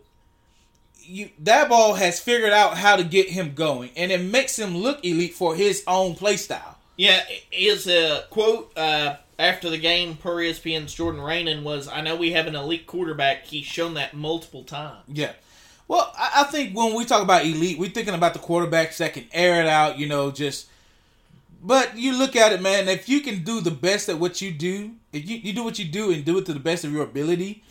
you 1.02 1.30
Daboll 1.41 1.98
has 1.98 2.20
figured 2.20 2.54
out 2.54 2.78
how 2.78 2.96
to 2.96 3.04
get 3.04 3.30
him 3.30 3.54
going, 3.56 3.90
and 3.96 4.12
it 4.12 4.22
makes 4.22 4.58
him 4.58 4.78
look 4.78 5.04
elite 5.04 5.34
for 5.34 5.56
his 5.56 5.84
own 5.88 6.16
play 6.16 6.38
style. 6.38 6.78
Yeah, 6.96 7.24
his 7.50 7.88
a 7.88 8.26
quote 8.30 8.72
uh, 8.78 9.16
after 9.40 9.70
the 9.70 9.78
game 9.78 10.18
per 10.18 10.36
ESPN's 10.36 10.94
Jordan 10.94 11.22
Raanan 11.22 11.64
was, 11.64 11.88
"I 11.88 12.02
know 12.02 12.16
we 12.16 12.34
have 12.34 12.45
an 12.45 12.56
elite 12.56 12.86
quarterback. 12.86 13.48
He's 13.48 13.66
shown 13.66 13.95
that 13.95 14.14
multiple 14.14 14.64
times." 14.64 15.06
Yeah. 15.07 15.32
Well, 15.88 16.14
I, 16.16 16.41
I 16.41 16.44
think 16.44 16.78
when 16.78 16.94
we 16.94 17.06
talk 17.06 17.24
about 17.24 17.45
elite, 17.45 17.80
we're 17.80 17.90
thinking 17.90 18.14
about 18.14 18.34
the 18.34 18.40
quarterbacks 18.40 18.98
that 18.98 19.14
can 19.14 19.26
air 19.32 19.61
it 19.61 19.68
out, 19.68 19.98
you 19.98 20.07
know, 20.07 20.30
just. 20.30 20.68
But 21.61 21.98
you 21.98 22.18
look 22.18 22.36
at 22.36 22.53
it, 22.53 22.61
man. 22.61 22.88
If 22.88 23.10
you 23.10 23.22
can 23.22 23.44
do 23.44 23.60
the 23.60 23.72
best 23.72 24.07
at 24.07 24.20
what 24.20 24.41
you 24.41 24.52
do, 24.52 24.91
if 25.11 25.28
you, 25.28 25.38
you 25.38 25.52
do 25.52 25.64
what 25.64 25.80
you 25.80 25.86
do 25.86 26.11
and 26.11 26.24
do 26.24 26.38
it 26.38 26.45
to 26.45 26.53
the 26.53 26.60
best 26.60 26.86
of 26.86 26.94
your 26.94 27.03
ability, 27.03 27.64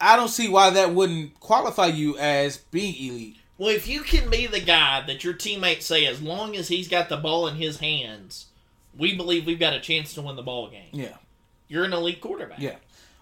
I 0.00 0.16
don't 0.16 0.28
see 0.28 0.48
why 0.48 0.70
that 0.70 0.92
wouldn't 0.92 1.38
qualify 1.40 1.86
you 1.86 2.18
as 2.18 2.58
being 2.58 2.94
elite. 2.94 3.36
Well, 3.58 3.70
if 3.70 3.88
you 3.88 4.02
can 4.02 4.28
be 4.28 4.46
the 4.46 4.60
guy 4.60 5.02
that 5.06 5.24
your 5.24 5.32
teammates 5.32 5.86
say, 5.86 6.04
as 6.04 6.20
long 6.20 6.54
as 6.56 6.68
he's 6.68 6.88
got 6.88 7.08
the 7.08 7.16
ball 7.16 7.46
in 7.46 7.56
his 7.56 7.78
hands, 7.78 8.46
we 8.98 9.16
believe 9.16 9.46
we've 9.46 9.58
got 9.58 9.74
a 9.74 9.80
chance 9.80 10.14
to 10.14 10.22
win 10.22 10.36
the 10.36 10.42
ball 10.42 10.68
game. 10.68 10.88
Yeah. 10.92 11.16
You're 11.68 11.84
an 11.84 11.92
elite 11.92 12.20
quarterback. 12.20 12.60
Yeah. 12.60 12.76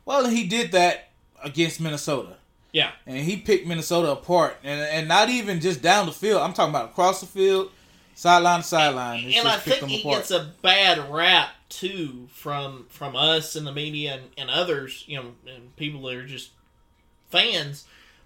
Well, 0.05 0.27
he 0.27 0.47
did 0.47 0.73
that 0.73 1.09
against 1.43 1.81
Minnesota. 1.81 2.37
Yeah. 2.73 2.91
And 3.07 3.19
he 3.19 3.37
picked 3.37 3.67
Minnesota 3.67 4.11
apart. 4.13 4.57
And, 4.63 4.81
and 4.81 5.09
not 5.09 5.29
even 5.31 5.61
just 5.61 5.81
down 5.81 6.07
the 6.07 6.13
field. 6.13 6.43
I'm 6.43 6.53
talking 6.53 6.75
about 6.75 6.91
across 6.91 7.21
the 7.21 7.27
field, 7.27 7.71
sideline 8.15 8.61
to 8.61 8.67
sideline. 8.67 9.25
It's 9.25 9.39
and 9.39 9.49
I 9.49 9.57
think 9.57 9.89
he 9.89 10.01
apart. 10.01 10.19
gets 10.19 10.31
a 10.31 10.53
bad 10.61 11.11
rap 11.11 11.51
too 11.69 12.29
from 12.33 12.87
from 12.89 13.17
us 13.17 13.57
and 13.57 13.67
the 13.67 13.73
media 13.73 14.15
and, 14.15 14.25
and 14.37 14.51
others, 14.51 15.05
you 15.07 15.17
know, 15.17 15.33
and 15.47 15.75
people 15.77 16.03
that 16.03 16.15
are 16.15 16.27
just 16.27 16.51
fans, 17.31 17.85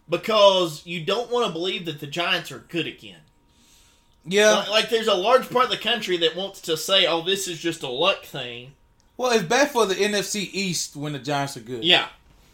because 0.08 0.84
you 0.84 1.04
don't 1.04 1.30
want 1.30 1.46
to 1.46 1.52
believe 1.52 1.84
that 1.86 2.00
the 2.00 2.06
Giants 2.06 2.50
are 2.50 2.58
good 2.58 2.86
again. 2.86 3.20
Yeah. 4.28 4.50
Like, 4.54 4.70
like 4.70 4.90
there's 4.90 5.06
a 5.08 5.14
large 5.14 5.48
part 5.50 5.64
of 5.66 5.70
the 5.70 5.78
country 5.78 6.16
that 6.18 6.36
wants 6.36 6.60
to 6.62 6.76
say, 6.76 7.06
"Oh, 7.06 7.22
this 7.22 7.48
is 7.48 7.58
just 7.58 7.82
a 7.82 7.88
luck 7.88 8.24
thing." 8.24 8.72
Well, 9.16 9.32
it's 9.32 9.42
bad 9.44 9.70
for 9.70 9.84
the 9.86 9.94
NFC 9.96 10.48
East 10.52 10.94
when 10.96 11.12
the 11.12 11.18
Giants 11.18 11.56
are 11.56 11.60
good. 11.60 11.82
Yeah, 11.82 12.06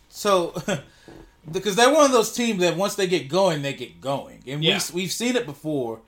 So, 0.08 0.54
because 1.52 1.76
they're 1.76 1.92
one 1.92 2.06
of 2.06 2.12
those 2.12 2.32
teams 2.32 2.60
that 2.60 2.74
once 2.76 2.94
they 2.94 3.06
get 3.06 3.28
going, 3.28 3.60
they 3.60 3.74
get 3.74 4.00
going, 4.00 4.42
and 4.46 4.64
Yeah. 4.64 4.80
we 4.94 5.02
we've 5.02 5.12
seen 5.12 5.36
it 5.36 5.44
before. 5.44 6.00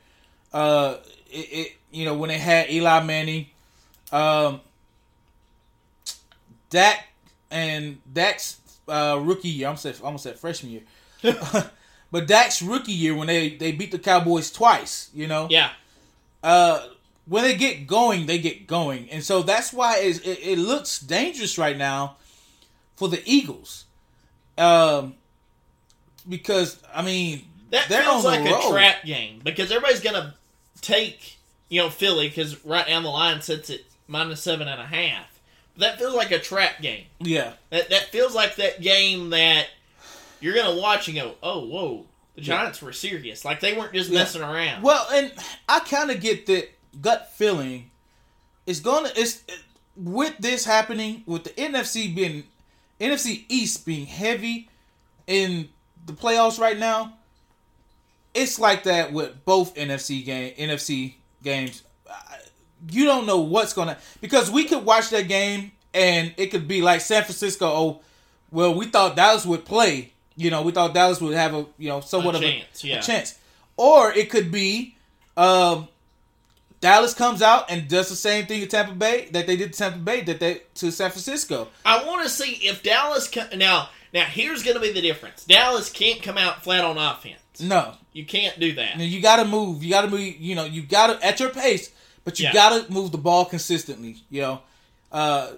Uh, 0.55 0.97
it, 1.31 1.39
it 1.53 1.73
you 1.91 2.05
know 2.07 2.15
when 2.15 2.29
they 2.29 2.39
had 2.39 2.71
Eli 2.71 3.03
Manning, 3.05 3.47
um, 4.13 4.61
Dak 6.71 7.07
and 7.51 7.99
Dak's 8.13 8.59
uh, 8.89 9.19
rookie 9.23 9.49
year. 9.49 9.69
I'm 9.69 9.77
said 9.77 9.97
almost 10.03 10.25
said 10.25 10.39
freshman 10.39 10.73
year, 10.73 10.83
but 12.11 12.27
Dak's 12.27 12.63
rookie 12.63 12.93
year 12.93 13.15
when 13.15 13.27
they 13.27 13.51
they 13.51 13.73
beat 13.73 13.91
the 13.91 13.99
Cowboys 13.99 14.51
twice. 14.51 15.11
You 15.15 15.27
know, 15.27 15.49
yeah, 15.51 15.71
uh, 16.43 16.87
when 17.27 17.45
they 17.45 17.57
get 17.57 17.87
going, 17.87 18.27
they 18.27 18.39
get 18.39 18.67
going, 18.67 19.11
and 19.11 19.23
so 19.23 19.43
that's 19.43 19.73
why 19.73 19.99
it, 19.99 20.21
it 20.25 20.59
looks 20.59 21.01
dangerous 21.01 21.59
right 21.59 21.77
now 21.77 22.17
for 22.97 23.09
the 23.09 23.23
Eagles. 23.25 23.85
Um, 24.59 25.15
because 26.29 26.83
I 26.95 27.03
mean, 27.03 27.45
that 27.71 27.89
they're 27.89 28.03
feels 28.03 28.25
like 28.25 28.45
the 28.45 28.57
a 28.57 28.71
trap 28.71 29.05
game 29.05 29.41
because 29.43 29.71
everybody's 29.71 30.01
gonna 30.01 30.35
take 30.81 31.37
you 31.69 31.83
know 31.83 31.91
Philly 31.91 32.29
because 32.29 32.65
right 32.65 32.87
down 32.87 33.03
the 33.03 33.11
line 33.11 33.43
sits 33.43 33.71
at 33.71 33.81
minus 34.07 34.43
seven 34.43 34.69
and 34.69 34.81
a 34.81 34.87
half. 34.87 35.27
That 35.79 35.99
feels 35.99 36.15
like 36.15 36.31
a 36.31 36.39
trap 36.39 36.81
game. 36.81 37.05
Yeah, 37.21 37.53
That 37.71 37.91
that 37.91 38.05
feels 38.05 38.35
like 38.35 38.57
that 38.57 38.81
game 38.81 39.31
that 39.31 39.67
you're 40.41 40.55
gonna 40.55 40.77
watch 40.81 41.09
and 41.09 41.17
go, 41.17 41.35
oh 41.43 41.65
whoa, 41.67 42.07
the 42.35 42.43
Yeah. 42.43 42.57
Giants 42.59 42.83
were 42.83 42.93
serious. 42.93 43.45
Like 43.45 43.61
they 43.61 43.73
weren't 43.75 43.93
just 43.95 44.11
Yeah. 44.11 44.21
messing 44.21 44.43
around. 44.43 44.83
Well, 44.83 45.07
and 45.13 45.33
I 45.69 45.81
kind 45.81 46.11
of 46.11 46.21
get 46.21 46.47
that 46.47 46.69
gut 47.01 47.33
feeling. 47.35 47.91
It's 48.67 48.81
gonna 48.81 49.11
it's 49.17 49.43
with 49.97 50.37
this 50.39 50.65
happening 50.65 51.23
with 51.27 51.45
the 51.45 51.51
NFC 51.51 52.15
being 52.15 52.45
NFC 53.01 53.45
East 53.49 53.85
being 53.87 54.07
heavy 54.07 54.69
in 55.27 55.69
the 56.07 56.13
playoffs 56.13 56.59
right 56.59 56.79
now. 56.79 57.15
It's 58.35 58.59
like 58.59 58.83
that 58.85 59.13
with 59.13 59.45
both 59.45 59.75
NFC 59.75 60.25
game 60.25 60.55
NFC 60.59 61.15
games. 61.43 61.83
You 62.91 63.05
don't 63.07 63.27
know 63.27 63.39
what's 63.41 63.73
gonna 63.73 63.97
because 64.21 64.51
we 64.51 64.65
could 64.65 64.85
watch 64.85 65.09
that 65.11 65.29
game 65.29 65.73
and 65.95 66.35
it 66.37 66.49
could 66.49 66.69
be 66.69 66.83
like 66.83 67.01
San 67.01 67.23
Francisco. 67.23 67.67
Oh, 67.67 68.01
well, 68.51 68.75
we 68.75 68.87
thought 68.87 69.17
Dallas 69.17 69.47
would 69.47 69.65
play. 69.65 70.13
You 70.37 70.51
know, 70.51 70.63
we 70.63 70.73
thought 70.73 70.93
Dallas 70.95 71.21
would 71.21 71.35
have 71.35 71.55
a 71.55 71.67
you 71.79 71.89
know 71.89 72.01
somewhat 72.01 72.35
A 72.35 72.39
of 72.39 72.45
chance, 72.45 72.85
a, 72.85 72.87
yeah. 72.89 72.99
a 72.99 73.03
chance, 73.03 73.39
or 73.77 74.13
it 74.13 74.29
could 74.31 74.51
be 74.53 74.95
um, 75.37 75.89
Dallas 76.81 77.15
comes 77.15 77.41
out 77.43 77.71
and 77.71 77.89
does 77.89 78.09
the 78.11 78.17
same 78.17 78.47
thing 78.47 78.61
to 78.61 78.67
Tampa 78.67 78.93
Bay 78.95 79.29
that 79.33 79.47
they 79.47 79.57
did 79.57 79.73
to 79.73 79.79
Tampa 79.79 79.99
Bay 79.99 80.21
that 80.23 80.39
they 80.41 80.63
to 80.77 80.91
San 80.93 81.11
Francisco. 81.11 81.69
I 81.85 82.05
want 82.05 82.23
to 82.25 82.29
see 82.29 82.53
if 82.67 82.83
Dallas 82.83 83.29
co- 83.29 83.49
now. 83.57 83.89
Now 84.15 84.25
here's 84.25 84.63
gonna 84.63 84.81
be 84.81 84.93
the 84.93 85.01
difference. 85.01 85.45
Dallas 85.45 85.91
can't 85.91 86.23
come 86.23 86.39
out 86.39 86.63
flat 86.63 86.85
on 86.85 86.97
offense. 86.99 87.41
No, 87.61 87.95
You 88.13 88.25
can't 88.27 88.59
do 88.61 88.75
that. 88.75 88.99
You 88.99 89.23
got 89.23 89.37
to 89.37 89.47
move. 89.47 89.83
You 89.83 89.89
got 89.89 90.03
to 90.03 90.09
move. 90.09 90.21
You 90.21 90.55
know, 90.55 90.65
you 90.65 90.83
got 90.83 91.07
to 91.19 91.27
at 91.27 91.41
your 91.41 91.49
pace, 91.49 91.91
but 92.23 92.39
you 92.39 92.45
Yeah. 92.47 92.53
got 92.53 92.87
to 92.87 92.93
move 92.93 93.13
the 93.13 93.19
ball 93.19 93.47
consistently. 93.47 94.19
You 94.29 94.43
know, 94.43 94.61
uh, 95.11 95.53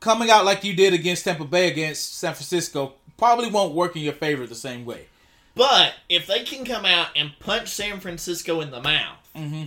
coming 0.00 0.30
out 0.30 0.44
like 0.44 0.64
you 0.64 0.74
did 0.74 0.94
against 0.94 1.24
Tampa 1.24 1.44
Bay 1.44 1.68
against 1.68 2.18
San 2.18 2.34
Francisco 2.34 2.94
probably 3.18 3.50
won't 3.50 3.74
work 3.74 3.94
in 3.96 4.02
your 4.02 4.14
favor 4.14 4.46
the 4.46 4.54
same 4.54 4.86
way. 4.86 5.06
But 5.54 5.94
if 6.08 6.26
they 6.26 6.44
can 6.44 6.64
come 6.64 6.86
out 6.86 7.08
and 7.16 7.32
punch 7.40 7.68
San 7.68 8.00
Francisco 8.00 8.60
in 8.62 8.70
the 8.70 8.80
mouth, 8.80 9.16
Mm-hmm. 9.36 9.64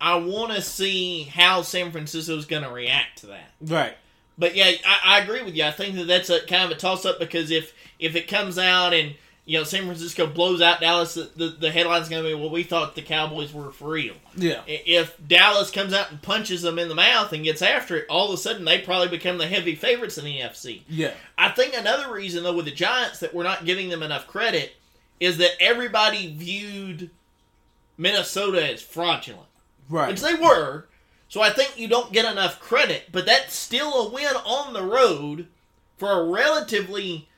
I 0.00 0.16
want 0.16 0.52
to 0.52 0.60
see 0.60 1.24
how 1.24 1.62
San 1.62 1.90
Francisco's 1.90 2.46
going 2.46 2.62
to 2.62 2.70
react 2.70 3.18
to 3.18 3.26
that. 3.28 3.50
Right. 3.60 3.96
But 4.36 4.54
yeah, 4.54 4.72
I, 4.86 4.98
I 5.04 5.20
agree 5.20 5.42
with 5.42 5.54
you. 5.56 5.64
I 5.64 5.70
think 5.70 5.96
that 5.96 6.06
that's 6.06 6.28
a 6.30 6.44
kind 6.46 6.70
of 6.70 6.76
a 6.76 6.80
toss 6.80 7.04
up 7.04 7.18
because 7.18 7.50
if 7.50 7.72
if 7.98 8.14
it 8.16 8.28
comes 8.28 8.58
out 8.58 8.92
and 8.92 9.14
you 9.46 9.58
know 9.58 9.64
San 9.64 9.84
Francisco 9.84 10.26
blows 10.26 10.60
out 10.62 10.80
Dallas, 10.80 11.14
the 11.14 11.30
the, 11.36 11.48
the 11.48 11.70
headline's 11.70 12.08
going 12.08 12.22
to 12.22 12.28
be 12.28 12.34
well, 12.34 12.50
we 12.50 12.62
thought 12.62 12.94
the 12.94 13.02
Cowboys 13.02 13.52
were 13.52 13.70
for 13.72 13.90
real. 13.90 14.14
Yeah. 14.36 14.62
If 14.66 15.16
Dallas 15.26 15.70
comes 15.70 15.92
out 15.92 16.10
and 16.10 16.22
punches 16.22 16.62
them 16.62 16.78
in 16.78 16.88
the 16.88 16.94
mouth 16.94 17.32
and 17.32 17.44
gets 17.44 17.60
after 17.62 17.96
it, 17.96 18.06
all 18.08 18.28
of 18.28 18.34
a 18.34 18.36
sudden 18.38 18.64
they 18.64 18.80
probably 18.80 19.08
become 19.08 19.38
the 19.38 19.46
heavy 19.46 19.74
favorites 19.74 20.16
in 20.18 20.24
the 20.24 20.38
NFC. 20.40 20.82
Yeah. 20.88 21.12
I 21.36 21.50
think 21.50 21.74
another 21.76 22.12
reason 22.12 22.42
though 22.42 22.54
with 22.56 22.64
the 22.64 22.70
Giants 22.70 23.20
that 23.20 23.34
we're 23.34 23.42
not 23.44 23.64
giving 23.66 23.88
them 23.90 24.02
enough 24.02 24.26
credit 24.26 24.76
is 25.20 25.36
that 25.38 25.50
everybody 25.60 26.34
viewed 26.34 27.10
Minnesota 27.96 28.72
as 28.72 28.82
fraudulent, 28.82 29.46
Right. 29.88 30.08
which 30.08 30.20
they 30.20 30.34
were. 30.34 30.86
So 31.28 31.40
I 31.40 31.50
think 31.50 31.78
you 31.78 31.88
don't 31.88 32.12
get 32.12 32.30
enough 32.30 32.60
credit, 32.60 33.04
but 33.12 33.26
that's 33.26 33.54
still 33.54 34.06
a 34.06 34.10
win 34.10 34.34
on 34.44 34.72
the 34.72 34.82
road 34.82 35.46
for 35.98 36.10
a 36.10 36.24
relatively, 36.24 37.28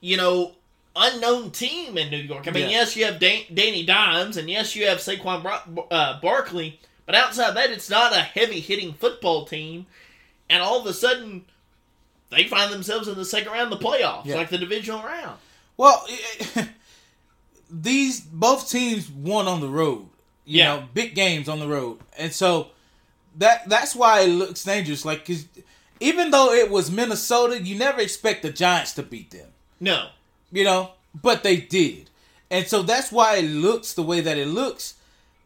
you 0.00 0.16
know, 0.16 0.52
unknown 0.96 1.50
team 1.50 1.96
in 1.98 2.10
New 2.10 2.18
York. 2.18 2.46
I 2.48 2.50
mean, 2.50 2.64
Yeah. 2.64 2.80
yes, 2.80 2.96
you 2.96 3.04
have 3.06 3.18
Dan- 3.20 3.44
Danny 3.52 3.84
Dimes, 3.84 4.36
and 4.36 4.48
yes, 4.50 4.74
you 4.74 4.86
have 4.86 4.98
Saquon 4.98 5.42
Bar- 5.42 5.86
uh, 5.90 6.20
Barkley, 6.20 6.80
but 7.06 7.14
outside 7.14 7.52
that, 7.56 7.70
it's 7.70 7.88
not 7.90 8.12
a 8.12 8.20
heavy 8.20 8.60
hitting 8.60 8.92
football 8.94 9.44
team. 9.46 9.86
And 10.48 10.62
all 10.62 10.80
of 10.80 10.86
a 10.86 10.92
sudden, 10.94 11.44
they 12.30 12.44
find 12.44 12.72
themselves 12.72 13.06
in 13.08 13.14
the 13.16 13.24
second 13.24 13.52
round 13.52 13.72
of 13.72 13.78
the 13.78 13.84
playoffs, 13.86 14.26
Yeah. 14.26 14.36
like 14.36 14.50
the 14.50 14.58
divisional 14.58 15.02
round. 15.02 15.38
Well, 15.76 16.06
these 17.70 18.20
both 18.20 18.68
teams 18.70 19.08
won 19.08 19.46
on 19.48 19.60
the 19.60 19.68
road. 19.68 20.08
You 20.44 20.58
Yeah. 20.58 20.76
know, 20.76 20.88
big 20.92 21.14
games 21.14 21.48
on 21.48 21.60
the 21.60 21.68
road, 21.68 22.00
and 22.18 22.32
so 22.32 22.68
that 23.36 23.68
that's 23.68 23.94
why 23.94 24.20
it 24.22 24.26
looks 24.28 24.64
dangerous. 24.64 25.04
Like, 25.04 25.24
cause 25.24 25.44
even 26.00 26.30
though 26.30 26.52
it 26.52 26.70
was 26.70 26.90
Minnesota, 26.90 27.62
you 27.62 27.76
never 27.78 28.00
expect 28.00 28.42
the 28.42 28.50
Giants 28.50 28.92
to 28.94 29.02
beat 29.04 29.30
them. 29.30 29.52
No, 29.78 30.08
You 30.52 30.64
know, 30.64 30.90
but 31.22 31.42
they 31.42 31.56
did, 31.56 32.10
and 32.50 32.66
so 32.66 32.82
that's 32.82 33.12
why 33.12 33.36
it 33.36 33.44
looks 33.44 33.92
the 33.94 34.02
way 34.02 34.20
that 34.20 34.36
it 34.38 34.48
looks. 34.48 34.94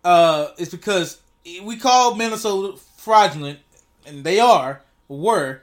Uh, 0.03 0.49
it's 0.59 0.71
because 0.71 1.21
we 1.63 1.77
call 1.77 2.15
Minnesota 2.15 2.79
fraudulent, 2.97 3.59
and 4.07 4.25
they 4.25 4.41
are 4.41 4.81
were. 5.09 5.61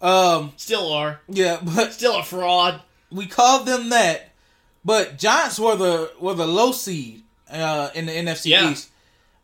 Um, 0.00 0.52
still 0.56 0.92
are, 0.92 1.20
yeah, 1.28 1.60
but 1.62 1.92
still 1.94 2.16
a 2.18 2.22
fraud. 2.22 2.82
we 3.10 3.26
called 3.26 3.66
them 3.66 3.88
that, 3.90 4.32
but 4.84 5.16
Giants 5.18 5.58
were 5.58 5.76
the 5.76 6.12
were 6.20 6.34
the 6.34 6.46
low 6.46 6.72
seed 6.72 7.22
uh, 7.50 7.90
in 7.94 8.06
the 8.06 8.12
NFC 8.12 8.46
Yeah. 8.50 8.70
East, 8.70 8.90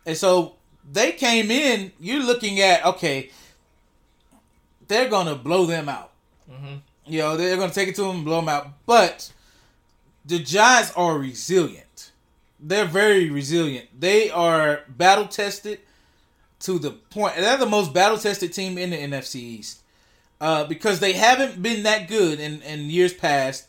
and 0.05 0.17
so 0.17 0.57
they 0.91 1.13
came 1.13 1.51
in. 1.51 1.93
You're 1.99 2.23
looking 2.23 2.61
at 2.61 2.85
okay, 2.85 3.31
they're 4.89 5.09
gonna 5.09 5.35
blow 5.37 5.65
them 5.67 5.89
out. 5.89 6.13
hmm 6.51 6.77
You 7.11 7.21
know, 7.21 7.37
they're 7.37 7.57
gonna 7.57 7.73
take 7.73 7.89
it 7.89 7.95
to 7.97 8.03
them 8.03 8.17
and 8.17 8.25
blow 8.25 8.41
them 8.41 8.49
out. 8.49 8.69
But 8.87 9.33
the 10.25 10.39
Giants 10.39 10.93
are 10.97 11.19
resilient. 11.19 12.13
They're 12.59 12.85
very 12.85 13.31
resilient. 13.31 13.89
They 13.99 14.31
are 14.31 14.83
battle 14.89 15.27
tested 15.27 15.81
to 16.61 16.79
the 16.79 16.91
point. 16.91 17.37
They're 17.37 17.57
the 17.57 17.67
most 17.67 17.93
battle 17.93 18.19
tested 18.19 18.53
team 18.53 18.79
in 18.79 18.91
the 18.91 18.97
NFC 18.97 19.37
East 19.37 19.81
uh, 20.41 20.65
because 20.65 21.01
they 21.01 21.13
haven't 21.13 21.63
been 21.63 21.83
that 21.85 22.09
good 22.09 22.41
in, 22.41 22.63
in 22.63 22.91
years 22.91 23.13
past. 23.13 23.67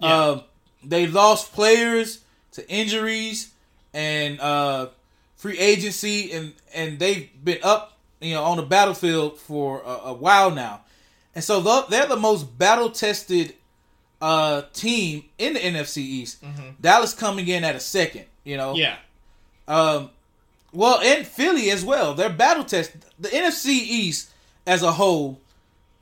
Yeah. 0.00 0.08
Uh, 0.08 0.42
they 0.84 1.06
lost 1.06 1.52
players 1.52 2.20
to 2.52 2.68
injuries 2.68 3.52
and 3.94 4.40
uh, 4.40 4.88
free 5.36 5.58
agency, 5.58 6.32
and 6.32 6.52
and 6.74 6.98
they've 6.98 7.30
been 7.42 7.58
up, 7.62 7.98
you 8.20 8.34
know, 8.34 8.42
on 8.42 8.56
the 8.56 8.62
battlefield 8.62 9.38
for 9.38 9.82
a, 9.84 10.08
a 10.08 10.12
while 10.12 10.50
now, 10.50 10.80
and 11.34 11.42
so 11.44 11.60
they're 11.88 12.06
the 12.06 12.16
most 12.16 12.58
battle 12.58 12.90
tested 12.90 13.54
uh, 14.20 14.62
team 14.72 15.24
in 15.38 15.54
the 15.54 15.60
NFC 15.60 15.98
East. 15.98 16.42
Dallas 16.80 17.14
coming 17.14 17.48
in 17.48 17.64
at 17.64 17.74
a 17.74 17.80
second, 17.80 18.26
you 18.44 18.56
know. 18.56 18.74
Yeah, 18.74 18.96
Um, 19.66 20.10
well, 20.72 21.00
and 21.00 21.26
Philly 21.26 21.70
as 21.70 21.84
well. 21.84 22.14
They're 22.14 22.30
battle 22.30 22.64
tested. 22.64 23.04
The 23.18 23.28
NFC 23.28 23.68
East 23.68 24.30
as 24.66 24.82
a 24.82 24.92
whole 24.92 25.40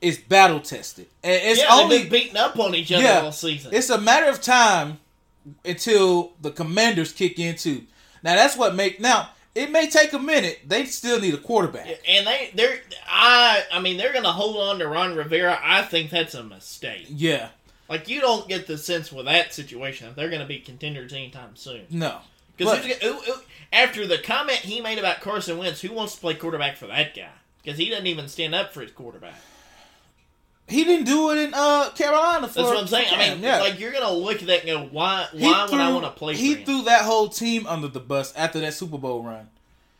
is 0.01 0.17
battle 0.17 0.59
tested, 0.59 1.07
and 1.23 1.33
it's 1.33 1.59
yeah, 1.59 1.67
only 1.71 2.07
beating 2.09 2.37
up 2.37 2.57
on 2.59 2.73
each 2.75 2.91
other 2.91 3.03
Yeah. 3.03 3.21
all 3.21 3.31
season. 3.31 3.73
it's 3.73 3.89
a 3.89 3.99
matter 4.01 4.27
of 4.29 4.41
time 4.41 4.99
until 5.65 6.33
the 6.41 6.51
commanders 6.51 7.11
kick 7.13 7.39
in 7.39 7.55
too. 7.55 7.83
Now 8.23 8.35
that's 8.35 8.55
what 8.57 8.75
make 8.75 8.99
now 8.99 9.29
it 9.55 9.71
may 9.71 9.89
take 9.89 10.13
a 10.13 10.19
minute. 10.19 10.61
They 10.67 10.85
still 10.85 11.19
need 11.19 11.33
a 11.33 11.37
quarterback. 11.37 11.87
and 12.07 12.25
they 12.27 12.51
they're 12.55 12.79
I 13.07 13.63
I 13.71 13.79
mean 13.81 13.97
they're 13.97 14.13
gonna 14.13 14.31
hold 14.31 14.57
on 14.57 14.79
to 14.79 14.87
Ron 14.87 15.15
Rivera. 15.15 15.59
I 15.63 15.81
think 15.83 16.09
that's 16.11 16.33
a 16.33 16.43
mistake. 16.43 17.07
Yeah. 17.09 17.49
Like 17.89 18.07
you 18.07 18.21
don't 18.21 18.47
get 18.47 18.67
the 18.67 18.77
sense 18.77 19.11
with 19.11 19.25
that 19.25 19.53
situation 19.53 20.07
that 20.07 20.15
they're 20.15 20.29
gonna 20.29 20.45
be 20.45 20.59
contenders 20.59 21.13
anytime 21.13 21.55
soon. 21.55 21.85
No. 21.89 22.19
Because 22.57 22.85
after 23.73 24.05
the 24.05 24.17
comment 24.19 24.59
he 24.59 24.81
made 24.81 24.99
about 24.99 25.21
Carson 25.21 25.57
Wentz, 25.57 25.81
who 25.81 25.91
wants 25.93 26.15
to 26.15 26.21
play 26.21 26.35
quarterback 26.35 26.77
for 26.77 26.87
that 26.87 27.15
guy? 27.15 27.29
Because 27.63 27.77
he 27.77 27.89
doesn't 27.89 28.07
even 28.07 28.27
stand 28.27 28.53
up 28.53 28.73
for 28.73 28.81
his 28.81 28.91
quarterback. 28.91 29.35
He 30.71 30.83
didn't 30.83 31.05
do 31.05 31.31
it 31.31 31.37
in 31.37 31.53
uh 31.53 31.89
Carolina. 31.91 32.47
For, 32.47 32.53
That's 32.55 32.67
what 32.67 32.77
I'm 32.77 32.87
saying. 32.87 33.07
I 33.13 33.33
mean, 33.33 33.43
yeah. 33.43 33.59
like 33.59 33.79
you're 33.79 33.91
gonna 33.91 34.11
look 34.11 34.41
at 34.41 34.47
that 34.47 34.65
and 34.65 34.67
go, 34.67 34.89
why? 34.91 35.27
Why 35.33 35.67
would 35.69 35.79
I 35.79 35.91
want 35.91 36.05
to 36.05 36.11
play? 36.11 36.35
He 36.35 36.53
for 36.53 36.59
him? 36.59 36.65
threw 36.65 36.81
that 36.83 37.01
whole 37.03 37.29
team 37.29 37.67
under 37.67 37.87
the 37.87 37.99
bus 37.99 38.33
after 38.35 38.59
that 38.61 38.73
Super 38.73 38.97
Bowl 38.97 39.23
run. 39.23 39.49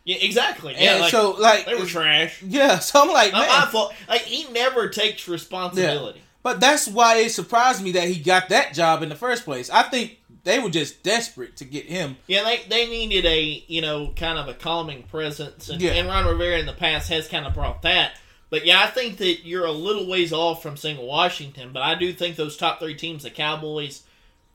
Yeah, 0.04 0.18
exactly. 0.22 0.74
Yeah, 0.74 0.94
and 0.94 1.02
like, 1.02 1.12
so 1.12 1.32
like 1.32 1.66
they 1.66 1.76
were 1.76 1.86
trash. 1.86 2.42
yeah, 2.42 2.80
so 2.80 3.02
I'm 3.04 3.10
like, 3.10 3.34
man, 3.34 3.48
my 3.48 3.68
fault. 3.68 3.94
Like 4.10 4.22
he 4.22 4.52
never 4.52 4.90
takes 4.90 5.28
responsibility. 5.28 6.22
But 6.44 6.60
that's 6.60 6.88
why 6.88 7.18
it 7.18 7.30
surprised 7.30 7.84
me 7.84 7.92
that 7.92 8.08
he 8.08 8.20
got 8.20 8.50
that 8.50 8.74
job 8.74 9.04
in 9.04 9.10
the 9.10 9.16
first 9.16 9.46
place. 9.46 9.70
I 9.70 9.84
think 9.84 10.18
they 10.44 10.58
were 10.58 10.72
just 10.72 11.04
desperate 11.04 11.58
to 11.58 11.66
get 11.66 11.86
him. 11.86 12.18
Yeah, 12.26 12.44
they 12.44 12.62
they 12.68 12.88
needed 12.90 13.26
a 13.26 13.64
you 13.68 13.82
know 13.82 14.12
kind 14.16 14.40
of 14.40 14.48
a 14.48 14.54
calming 14.54 15.04
presence, 15.04 15.70
and, 15.70 15.82
Yeah. 15.82 15.92
and 15.92 16.08
Ron 16.08 16.26
Rivera 16.26 16.58
in 16.58 16.66
the 16.66 16.74
past 16.74 17.10
has 17.10 17.28
kind 17.28 17.46
of 17.46 17.54
brought 17.54 17.84
that. 17.84 18.14
But 18.52 18.66
yeah, 18.66 18.82
I 18.84 18.88
think 18.88 19.18
that 19.18 19.46
you're 19.46 19.66
a 19.66 19.72
little 19.72 20.08
ways 20.08 20.32
off 20.34 20.62
from 20.62 20.78
saying 20.78 21.02
Washington, 21.02 21.72
but 21.74 21.82
I 21.82 21.96
do 21.96 22.14
think 22.14 22.36
those 22.36 22.58
top 22.58 22.80
three 22.80 22.94
teams, 22.94 23.24
the 23.24 23.32
Cowboys, 23.32 24.04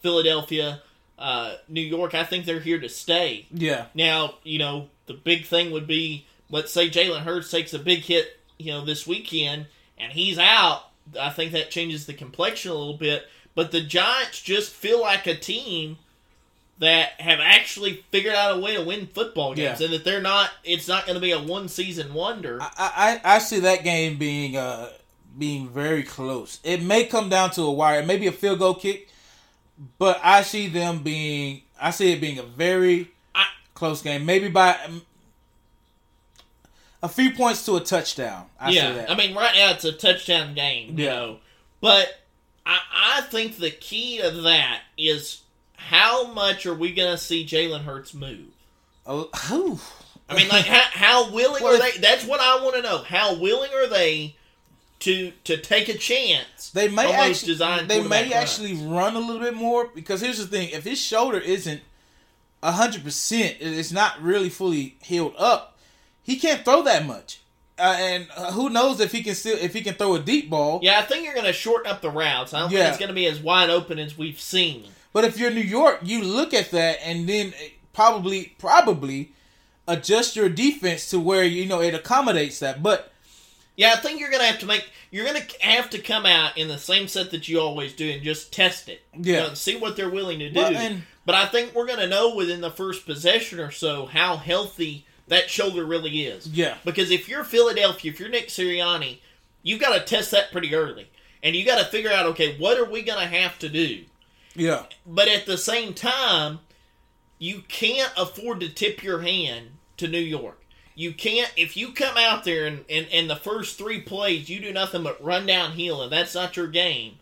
Philadelphia, 0.01 0.83
uh, 1.19 1.55
New 1.67 1.81
York, 1.81 2.15
I 2.15 2.23
think 2.23 2.45
they're 2.45 2.61
here 2.61 2.79
to 2.79 2.91
stay. 2.91 3.47
Yeah, 3.51 3.87
Now, 3.95 4.35
you 4.45 4.59
know, 4.59 4.91
the 5.07 5.15
big 5.15 5.47
thing 5.47 5.71
would 5.71 5.87
be, 5.87 6.27
let's 6.51 6.73
say 6.73 6.91
Jalen 6.91 7.23
Hurts 7.23 7.51
takes 7.51 7.73
a 7.73 7.79
big 7.79 8.01
hit, 8.01 8.39
you 8.59 8.71
know, 8.71 8.85
this 8.85 9.07
weekend, 9.07 9.67
and 9.97 10.13
he's 10.13 10.39
out. 10.39 10.83
I 11.19 11.31
think 11.31 11.53
that 11.53 11.71
changes 11.71 12.05
the 12.05 12.13
complexion 12.13 12.73
a 12.73 12.75
little 12.75 12.99
bit. 12.99 13.27
But 13.55 13.71
the 13.71 13.81
Giants 13.81 14.43
just 14.43 14.73
feel 14.73 15.01
like 15.01 15.27
a 15.27 15.35
team 15.35 15.97
that 16.79 17.13
have 17.21 17.41
actually 17.41 18.05
figured 18.11 18.35
out 18.35 18.57
a 18.57 18.61
way 18.61 18.77
to 18.77 18.83
win 18.85 19.07
football 19.07 19.55
games, 19.55 19.81
Yeah. 19.81 19.87
and 19.87 19.95
that 19.95 20.05
they're 20.05 20.21
not. 20.21 20.51
It's 20.65 20.87
not 20.89 21.07
going 21.07 21.15
to 21.15 21.21
be 21.21 21.33
a 21.33 21.41
one 21.41 21.69
season 21.69 22.13
wonder. 22.15 22.59
I, 22.61 23.21
I 23.25 23.37
I 23.37 23.39
see 23.39 23.61
that 23.61 23.83
game 23.85 24.19
being 24.19 24.57
uh 24.57 24.91
being 25.39 25.69
very 25.69 26.03
close. 26.03 26.61
It 26.65 26.83
may 26.83 27.05
come 27.05 27.29
down 27.29 27.51
to 27.53 27.63
a 27.63 27.73
wire, 27.73 28.05
maybe 28.05 28.27
a 28.27 28.33
field 28.33 28.59
goal 28.59 28.75
kick, 28.75 29.09
but 29.99 30.21
I 30.23 30.43
see 30.43 30.69
them 30.69 30.99
being. 31.03 31.63
I 31.81 31.91
see 31.91 32.13
it 32.13 32.21
being 32.21 32.39
a 32.39 32.43
very 32.43 33.11
I- 33.35 33.47
close 33.75 34.03
game. 34.03 34.25
Maybe 34.27 34.49
by 34.49 34.77
um, 34.87 35.03
a 37.03 37.09
few 37.09 37.31
points 37.31 37.65
to 37.67 37.77
a 37.77 37.81
touchdown. 37.81 38.47
I 38.61 38.71
yeah, 38.71 38.89
see 38.89 38.95
that. 38.97 39.11
I 39.11 39.15
mean, 39.15 39.35
right 39.35 39.55
now 39.55 39.71
it's 39.73 39.85
a 39.85 39.93
touchdown 39.93 40.55
game, 40.55 40.99
you 40.99 41.05
Yeah. 41.05 41.11
know. 41.11 41.39
But 41.81 42.09
I, 42.65 42.79
I 42.95 43.21
think 43.23 43.59
the 43.59 43.71
key 43.71 44.19
to 44.23 44.31
that 44.43 44.81
is 44.97 45.43
how 45.87 46.33
much 46.33 46.67
are 46.67 46.75
we 46.75 46.93
going 46.93 47.13
to 47.13 47.19
see 47.19 47.45
Jalen 47.45 47.85
Hurts 47.85 48.13
move? 48.15 48.47
Oh. 49.07 49.81
I 50.29 50.35
mean, 50.35 50.49
like 50.49 50.67
how, 50.67 50.81
how 50.91 51.33
willing 51.33 51.63
Well, 51.63 51.75
are 51.75 51.79
they? 51.79 51.99
That's 51.99 52.25
what 52.27 52.41
I 52.41 52.63
want 52.63 52.75
to 52.77 52.83
know. 52.83 52.99
How 52.99 53.39
willing 53.39 53.71
are 53.73 53.87
they 53.87 54.35
to 55.01 55.33
to 55.45 55.57
take 55.57 55.89
a 55.89 55.97
chance? 55.97 56.71
They 56.71 56.89
may 56.89 57.13
actually 57.13 57.55
they 57.87 58.03
may 58.03 58.33
actually 58.33 58.75
run 58.75 59.15
a 59.15 59.21
little 59.21 59.41
bit 59.41 59.55
more 59.55 59.89
because 59.95 60.21
here's 60.21 60.39
the 60.39 60.47
thing: 60.47 60.71
if 60.71 60.83
his 60.83 61.01
shoulder 61.01 61.39
isn't 61.39 61.81
hundred 62.63 63.05
percent, 63.05 63.59
it's 63.61 63.93
not 63.93 64.21
really 64.21 64.49
fully 64.49 64.97
healed 65.01 65.35
up. 65.39 65.79
He 66.25 66.37
can't 66.37 66.65
throw 66.65 66.83
that 66.83 67.07
much, 67.07 67.43
uh, 67.79 67.95
and 67.97 68.27
uh, 68.37 68.51
who 68.51 68.69
knows 68.69 68.99
if 68.99 69.13
he 69.13 69.23
can 69.23 69.37
still 69.37 69.57
if 69.57 69.73
he 69.75 69.83
can 69.83 69.95
throw 69.95 70.17
a 70.17 70.19
deep 70.21 70.51
ball. 70.51 70.81
Yeah, 70.83 70.99
I 70.99 71.03
think 71.03 71.25
you're 71.25 71.35
going 71.35 71.47
to 71.47 71.53
shorten 71.53 71.89
up 71.89 72.01
the 72.01 72.11
routes. 72.11 72.53
I 72.53 72.61
don't 72.61 72.73
Yeah. 72.73 72.79
think 72.79 72.89
it's 72.89 72.99
going 72.99 73.11
to 73.11 73.15
be 73.15 73.27
as 73.27 73.39
wide 73.39 73.71
open 73.71 74.01
as 74.01 74.19
we've 74.19 74.41
seen. 74.41 74.89
But 75.13 75.25
if 75.25 75.39
you're 75.39 75.51
New 75.51 75.61
York, 75.61 76.01
you 76.03 76.23
look 76.23 76.53
at 76.53 76.71
that 76.73 76.99
and 77.03 77.29
then 77.29 77.55
probably 77.93 78.55
probably 78.59 79.33
adjust 79.89 80.37
your 80.37 80.49
defense 80.49 81.09
to 81.11 81.21
where 81.21 81.45
you 81.45 81.67
know 81.67 81.81
it 81.81 81.95
accommodates 81.95 82.59
that. 82.61 82.83
But 82.83 83.13
Yeah, 83.77 83.93
I 83.93 83.97
think 83.97 84.21
you're 84.21 84.31
gonna 84.31 84.45
have 84.47 84.59
to 84.61 84.67
make. 84.67 84.89
You're 85.11 85.27
gonna 85.27 85.45
have 85.61 85.91
to 85.91 85.99
come 85.99 86.25
out 86.27 86.57
in 86.57 86.69
the 86.69 86.79
same 86.79 87.09
set 87.09 87.31
that 87.31 87.47
you 87.49 87.61
always 87.61 87.93
do 87.93 88.11
and 88.11 88.23
just 88.23 88.53
test 88.53 88.89
it. 88.89 89.03
You 89.15 89.35
Yeah. 89.35 89.41
know, 89.49 89.55
see 89.55 89.77
what 89.77 89.97
they're 89.97 90.09
willing 90.11 90.39
to 90.41 90.49
do. 90.51 90.59
Well, 90.61 90.75
and- 90.77 91.03
but 91.27 91.35
I 91.35 91.47
think 91.47 91.75
we're 91.75 91.87
gonna 91.87 92.07
know 92.07 92.35
within 92.35 92.61
the 92.63 92.71
first 92.71 93.05
possession 93.07 93.61
or 93.61 93.71
so 93.71 94.07
how 94.07 94.37
healthy 94.39 95.05
that 95.29 95.51
shoulder 95.51 95.85
really 95.85 96.25
is. 96.25 96.47
Yeah. 96.47 96.77
Because 96.85 97.11
if 97.11 97.29
you're 97.29 97.45
Philadelphia, 97.45 98.11
if 98.13 98.19
you're 98.21 98.29
Nick 98.29 98.49
Sirianni, 98.49 99.19
you've 99.63 99.81
got 99.81 99.93
to 99.95 100.01
test 100.01 100.31
that 100.31 100.53
pretty 100.53 100.73
early, 100.75 101.09
and 101.43 101.57
you 101.57 101.65
got 101.67 101.79
to 101.79 101.85
figure 101.85 102.13
out, 102.13 102.27
okay, 102.27 102.57
what 102.59 102.79
are 102.79 102.85
we 102.85 103.03
gonna 103.03 103.27
have 103.27 103.59
to 103.59 103.69
do? 103.69 104.05
Yeah. 104.57 104.85
But 105.07 105.29
at 105.29 105.47
the 105.47 105.59
same 105.59 105.95
time, 105.95 106.61
you 107.39 107.63
can't 107.69 108.13
afford 108.17 108.61
to 108.61 108.69
tip 108.69 109.03
your 109.03 109.21
hand 109.21 109.71
to 109.99 110.09
New 110.09 110.19
York. 110.19 110.63
You 110.95 111.13
can't 111.13 111.53
if 111.57 111.77
you 111.77 111.93
come 111.93 112.17
out 112.17 112.45
there 112.45 112.67
and, 112.67 112.85
and, 112.89 113.07
and 113.13 113.29
the 113.29 113.37
first 113.37 113.77
three 113.77 114.01
plays 114.01 114.49
you 114.49 114.61
do 114.61 114.73
nothing 114.73 115.03
but 115.03 115.23
run 115.23 115.45
downhill 115.45 116.03
and 116.03 116.11
that's 116.11 116.35
not 116.35 116.57
your 116.57 116.69
game. 116.69 117.19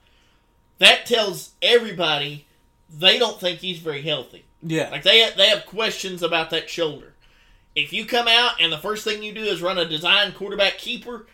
That 0.78 1.06
tells 1.06 1.50
everybody 1.60 2.46
they 2.88 3.18
don't 3.18 3.40
think 3.40 3.58
he's 3.58 3.78
very 3.78 4.02
healthy. 4.02 4.44
Yeah. 4.62 4.90
Like 4.90 5.02
they 5.02 5.28
they 5.36 5.48
have 5.48 5.66
questions 5.66 6.22
about 6.22 6.50
that 6.50 6.70
shoulder. 6.70 7.14
If 7.74 7.92
you 7.92 8.06
come 8.06 8.28
out 8.28 8.60
and 8.60 8.72
the 8.72 8.78
first 8.78 9.02
thing 9.02 9.24
you 9.24 9.32
do 9.32 9.42
is 9.42 9.60
run 9.60 9.78
a 9.78 9.84
design 9.84 10.32
quarterback 10.32 10.78
keeper, 10.78 11.26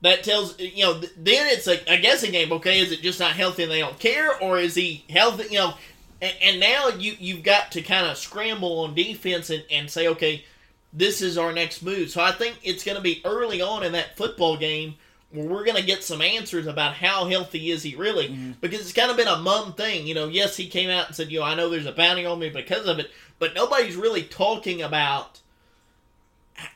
that 0.00 0.22
tells 0.22 0.58
you 0.60 0.84
know 0.84 0.94
then 0.94 1.48
it's 1.48 1.66
a, 1.66 1.80
a 1.92 2.00
guessing 2.00 2.32
game. 2.32 2.52
Okay, 2.52 2.80
is 2.80 2.92
it 2.92 3.02
just 3.02 3.20
not 3.20 3.32
healthy 3.32 3.64
and 3.64 3.72
they 3.72 3.80
don't 3.80 3.98
care, 3.98 4.38
or 4.40 4.58
is 4.58 4.74
he 4.74 5.04
healthy? 5.10 5.48
You 5.50 5.58
know, 5.58 5.74
and, 6.20 6.34
and 6.42 6.60
now 6.60 6.88
you 6.88 7.14
you've 7.18 7.42
got 7.42 7.72
to 7.72 7.82
kind 7.82 8.06
of 8.06 8.16
scramble 8.16 8.80
on 8.80 8.94
defense 8.94 9.50
and, 9.50 9.64
and 9.70 9.90
say, 9.90 10.08
okay, 10.08 10.44
this 10.92 11.20
is 11.20 11.36
our 11.38 11.52
next 11.52 11.82
move. 11.82 12.10
So 12.10 12.20
I 12.20 12.32
think 12.32 12.58
it's 12.62 12.84
going 12.84 12.96
to 12.96 13.02
be 13.02 13.22
early 13.24 13.60
on 13.60 13.82
in 13.82 13.92
that 13.92 14.16
football 14.16 14.56
game 14.56 14.94
where 15.30 15.46
we're 15.46 15.64
going 15.64 15.76
to 15.76 15.82
get 15.82 16.02
some 16.02 16.22
answers 16.22 16.66
about 16.66 16.94
how 16.94 17.26
healthy 17.26 17.70
is 17.70 17.82
he 17.82 17.94
really 17.94 18.28
mm-hmm. 18.28 18.52
because 18.60 18.80
it's 18.80 18.92
kind 18.92 19.10
of 19.10 19.16
been 19.16 19.28
a 19.28 19.36
mum 19.36 19.74
thing. 19.74 20.06
You 20.06 20.14
know, 20.14 20.28
yes, 20.28 20.56
he 20.56 20.68
came 20.68 20.88
out 20.88 21.08
and 21.08 21.16
said, 21.16 21.30
you 21.30 21.40
know, 21.40 21.44
I 21.44 21.54
know 21.54 21.68
there's 21.68 21.86
a 21.86 21.92
bounty 21.92 22.24
on 22.24 22.38
me 22.38 22.48
because 22.48 22.86
of 22.86 22.98
it, 22.98 23.10
but 23.38 23.54
nobody's 23.54 23.96
really 23.96 24.22
talking 24.22 24.80
about 24.80 25.40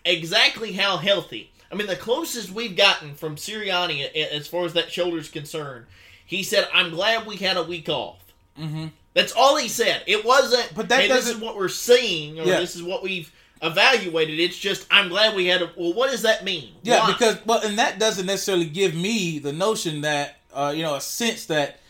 exactly 0.05 0.73
how 0.73 0.99
healthy. 0.99 1.52
I 1.73 1.75
mean, 1.75 1.87
the 1.87 1.97
closest 1.97 2.51
we've 2.51 2.77
gotten 2.77 3.15
from 3.15 3.37
Sirianni 3.37 4.05
as 4.15 4.47
far 4.47 4.65
as 4.67 4.75
that 4.75 4.93
shoulder's 4.93 5.29
concerned, 5.31 5.87
he 6.27 6.43
said, 6.43 6.69
"I'm 6.75 6.91
glad 6.91 7.27
we 7.27 7.37
had 7.37 7.57
a 7.57 7.63
week 7.63 7.89
off." 7.89 8.19
Mm-hmm. 8.61 8.89
That's 9.15 9.33
all 9.33 9.57
he 9.57 9.69
said. 9.69 10.03
It 10.07 10.25
wasn't. 10.25 10.73
But 10.75 10.89
that 10.91 11.01
hey, 11.03 11.09
this 11.09 11.29
is 11.29 11.37
what 11.37 11.57
we're 11.57 11.69
seeing, 11.69 12.39
or 12.39 12.45
Yeah. 12.45 12.61
this 12.61 12.77
is 12.77 12.83
what 12.83 13.03
we've 13.03 13.33
evaluated. 13.63 14.39
It's 14.41 14.57
just, 14.59 14.87
I'm 14.91 15.09
glad 15.09 15.35
we 15.35 15.47
had 15.47 15.63
a. 15.63 15.71
Well, 15.77 15.93
what 15.95 16.11
does 16.11 16.23
that 16.23 16.45
mean? 16.45 16.73
Yeah, 16.83 17.01
Why? 17.01 17.13
because 17.13 17.39
well, 17.47 17.61
and 17.65 17.79
that 17.79 17.99
doesn't 17.99 18.27
necessarily 18.27 18.67
give 18.67 18.95
me 18.95 19.39
the 19.39 19.53
notion 19.53 20.03
that 20.03 20.37
uh, 20.53 20.73
you 20.77 20.83
know 20.83 20.95
a 20.97 21.01
sense 21.01 21.47
that 21.47 21.81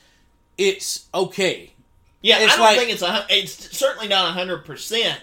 it's 0.59 1.07
okay. 1.15 1.73
yeah, 2.23 2.39
it's 2.41 2.53
I 2.53 2.57
don't 2.57 2.65
like- 2.67 2.79
think 2.79 2.93
it's 2.93 3.03
a. 3.03 3.27
It's 3.31 3.77
certainly 3.77 4.09
not 4.09 4.33
hundred 4.33 4.65
percent. 4.65 5.21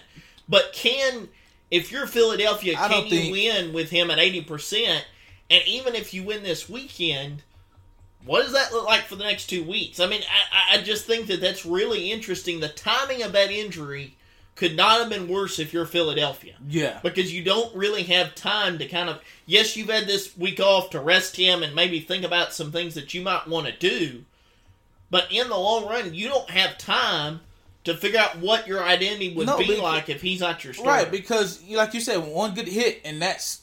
But 0.48 0.72
can 0.72 1.28
if 1.70 1.92
you're 1.92 2.06
Philadelphia, 2.06 2.76
I 2.78 2.88
can 2.88 3.04
you 3.04 3.10
think- 3.10 3.32
win 3.32 3.72
with 3.72 3.90
him 3.90 4.10
at 4.10 4.18
eighty 4.18 4.40
percent? 4.42 5.04
And 5.50 5.62
even 5.66 5.94
if 5.94 6.14
you 6.14 6.22
win 6.22 6.42
this 6.42 6.68
weekend, 6.68 7.42
what 8.24 8.42
does 8.42 8.52
that 8.52 8.72
look 8.72 8.86
like 8.86 9.04
for 9.04 9.16
the 9.16 9.24
next 9.24 9.46
two 9.46 9.64
weeks? 9.64 9.98
I 9.98 10.06
mean, 10.06 10.22
I, 10.22 10.74
I- 10.76 10.78
I 10.78 10.82
just 10.82 11.06
think 11.06 11.26
that 11.26 11.40
that's 11.40 11.66
really 11.66 12.10
interesting. 12.12 12.60
The 12.60 12.68
timing 12.68 13.22
of 13.22 13.32
that 13.32 13.50
injury 13.50 14.16
could 14.56 14.76
not 14.76 15.00
have 15.00 15.08
been 15.08 15.26
worse 15.28 15.58
if 15.58 15.72
you're 15.72 15.86
Philadelphia. 15.86 16.54
Yeah, 16.68 17.00
because 17.02 17.32
you 17.32 17.42
don't 17.42 17.74
really 17.74 18.02
have 18.04 18.34
time 18.34 18.78
to 18.78 18.86
kind 18.86 19.08
of 19.08 19.20
yes 19.46 19.76
you've 19.76 19.88
had 19.88 20.06
this 20.06 20.36
week 20.36 20.60
off 20.60 20.90
to 20.90 21.00
rest 21.00 21.36
him 21.36 21.62
and 21.62 21.74
maybe 21.74 21.98
think 22.00 22.24
about 22.24 22.52
some 22.52 22.70
things 22.70 22.94
that 22.94 23.14
you 23.14 23.22
might 23.22 23.48
want 23.48 23.66
to 23.66 23.72
do 23.72 24.24
but 25.10 25.26
in 25.32 25.48
the 25.48 25.56
long 25.56 25.86
run 25.86 26.12
you 26.14 26.28
don't 26.28 26.50
have 26.50 26.76
time 26.78 27.40
to 27.84 27.96
figure 27.96 28.18
out 28.20 28.38
what 28.38 28.66
your 28.66 28.82
identity 28.84 29.34
would 29.34 29.46
No, 29.46 29.56
be 29.58 29.66
because- 29.66 29.82
like 29.82 30.08
if 30.08 30.20
he's 30.22 30.40
not 30.40 30.62
your 30.64 30.74
starter. 30.74 30.90
right. 30.90 31.10
Because 31.10 31.62
like 31.70 31.94
you 31.94 32.00
said, 32.00 32.18
one 32.18 32.54
good 32.54 32.68
hit 32.68 33.00
and 33.04 33.20
that's 33.22 33.62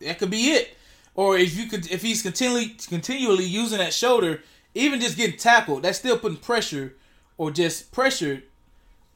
that 0.00 0.18
could 0.18 0.30
be 0.30 0.50
it. 0.52 0.76
Or 1.14 1.36
if 1.36 1.56
you 1.56 1.66
could, 1.66 1.90
if 1.90 2.02
he's 2.02 2.22
continually 2.22 2.68
continually 2.88 3.44
using 3.44 3.78
that 3.78 3.92
shoulder, 3.92 4.42
even 4.74 5.00
just 5.00 5.16
getting 5.16 5.36
tackled, 5.36 5.82
that's 5.82 5.98
still 5.98 6.16
putting 6.16 6.38
pressure, 6.38 6.94
or 7.36 7.50
just 7.50 7.90
pressured, 7.92 8.44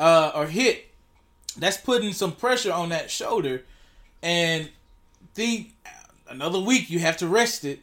uh, 0.01 0.33
or 0.35 0.47
hit. 0.47 0.87
That's 1.57 1.77
putting 1.77 2.13
some 2.13 2.33
pressure 2.33 2.73
on 2.73 2.89
that 2.89 3.11
shoulder, 3.13 3.63
and 4.23 4.71
the 5.37 5.69
another 6.29 6.59
week 6.59 6.91
you 6.91 6.99
have 6.99 7.17
to 7.19 7.29
rest 7.29 7.65
it. 7.65 7.79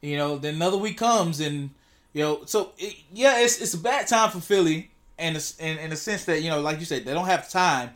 You 0.00 0.16
know, 0.16 0.38
then 0.38 0.54
another 0.54 0.78
week 0.78 0.96
comes, 0.96 1.38
and 1.38 1.70
you 2.14 2.22
know, 2.22 2.44
so 2.46 2.72
it, 2.78 2.96
yeah, 3.12 3.40
it's 3.40 3.60
it's 3.60 3.74
a 3.74 3.78
bad 3.78 4.08
time 4.08 4.30
for 4.30 4.40
Philly, 4.40 4.90
and 5.20 5.54
in 5.58 5.78
in 5.78 5.90
the 5.90 5.96
sense 5.96 6.24
that 6.24 6.42
you 6.42 6.50
know, 6.50 6.60
like 6.60 6.80
you 6.80 6.86
said, 6.86 7.04
they 7.04 7.14
don't 7.14 7.26
have 7.26 7.48
time 7.48 7.90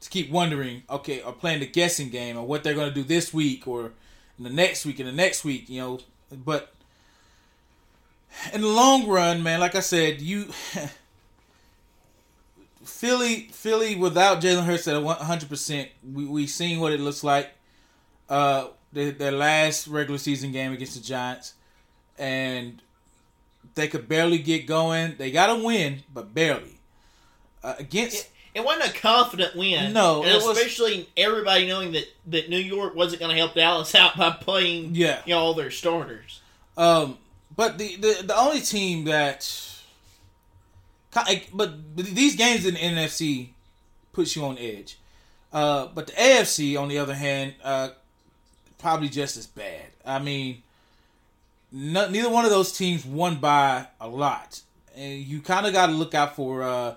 to 0.00 0.10
keep 0.10 0.30
wondering, 0.30 0.82
okay, 0.90 1.22
or 1.22 1.32
playing 1.32 1.60
the 1.60 1.66
guessing 1.66 2.10
game, 2.10 2.36
or 2.36 2.46
what 2.46 2.62
they're 2.62 2.74
going 2.74 2.88
to 2.88 2.94
do 2.94 3.02
this 3.02 3.32
week, 3.32 3.66
or 3.66 3.92
the 4.38 4.50
next 4.50 4.84
week, 4.84 4.98
and 4.98 5.08
the 5.08 5.12
next 5.12 5.44
week, 5.44 5.68
you 5.68 5.80
know. 5.80 5.98
But 6.30 6.72
in 8.52 8.60
the 8.60 8.68
long 8.68 9.08
run, 9.08 9.42
man, 9.42 9.60
like 9.60 9.74
I 9.74 9.80
said, 9.80 10.20
you 10.20 10.44
Philly, 12.84 13.48
Philly 13.52 13.96
without 13.96 14.40
Jalen 14.40 14.64
Hurts 14.64 14.86
at 14.86 15.02
one 15.02 15.16
hundred 15.16 15.48
percent, 15.48 15.88
we 16.12 16.24
we 16.26 16.46
seen 16.46 16.78
what 16.80 16.92
it 16.92 17.00
looks 17.00 17.24
like. 17.24 17.50
Uh, 18.28 18.68
their, 18.92 19.12
their 19.12 19.32
last 19.32 19.86
regular 19.86 20.18
season 20.18 20.52
game 20.52 20.72
against 20.72 20.94
the 20.94 21.00
Giants, 21.00 21.54
and 22.18 22.82
they 23.76 23.86
could 23.88 24.08
barely 24.08 24.38
get 24.38 24.66
going. 24.66 25.14
They 25.16 25.30
got 25.30 25.48
a 25.50 25.62
win, 25.64 26.02
but 26.12 26.34
barely 26.34 26.80
uh, 27.62 27.74
against. 27.78 28.28
it 28.54 28.64
wasn't 28.64 28.90
a 28.90 28.98
confident 28.98 29.54
win. 29.54 29.92
No, 29.92 30.22
and 30.22 30.32
it 30.32 30.34
was- 30.34 30.56
especially 30.58 31.08
everybody 31.16 31.66
knowing 31.68 31.92
that, 31.92 32.06
that 32.26 32.50
New 32.50 32.58
York 32.58 32.94
wasn't 32.96 33.20
going 33.20 33.30
to 33.30 33.36
help 33.36 33.54
Dallas 33.54 33.94
out 33.94 34.16
by 34.16 34.30
playing 34.30 34.94
Yeah. 34.94 35.22
you 35.24 35.34
know, 35.34 35.40
all 35.40 35.54
their 35.54 35.70
starters. 35.70 36.40
Um, 36.76 37.16
but 37.54 37.78
the, 37.78 37.96
the 37.96 38.22
the 38.26 38.36
only 38.36 38.60
team 38.60 39.04
that, 39.06 39.48
but 41.54 41.96
these 41.96 42.36
games 42.36 42.66
in 42.66 42.74
the 42.74 42.80
NFC 42.80 43.48
puts 44.12 44.36
you 44.36 44.44
on 44.44 44.58
edge. 44.58 44.98
Uh, 45.52 45.86
but 45.94 46.06
the 46.08 46.12
AFC, 46.12 46.78
on 46.78 46.88
the 46.88 46.98
other 46.98 47.14
hand, 47.14 47.54
uh, 47.64 47.90
probably 48.78 49.08
just 49.08 49.36
as 49.38 49.46
bad. 49.46 49.86
I 50.04 50.18
mean, 50.18 50.62
no, 51.76 52.08
neither 52.08 52.30
one 52.30 52.44
of 52.44 52.50
those 52.50 52.72
teams 52.72 53.04
won 53.04 53.36
by 53.36 53.86
a 54.00 54.08
lot, 54.08 54.60
and 54.96 55.18
you 55.20 55.40
kind 55.40 55.66
of 55.66 55.72
got 55.72 55.86
to 55.86 55.92
look 55.92 56.14
out 56.14 56.34
for 56.36 56.62
uh, 56.62 56.94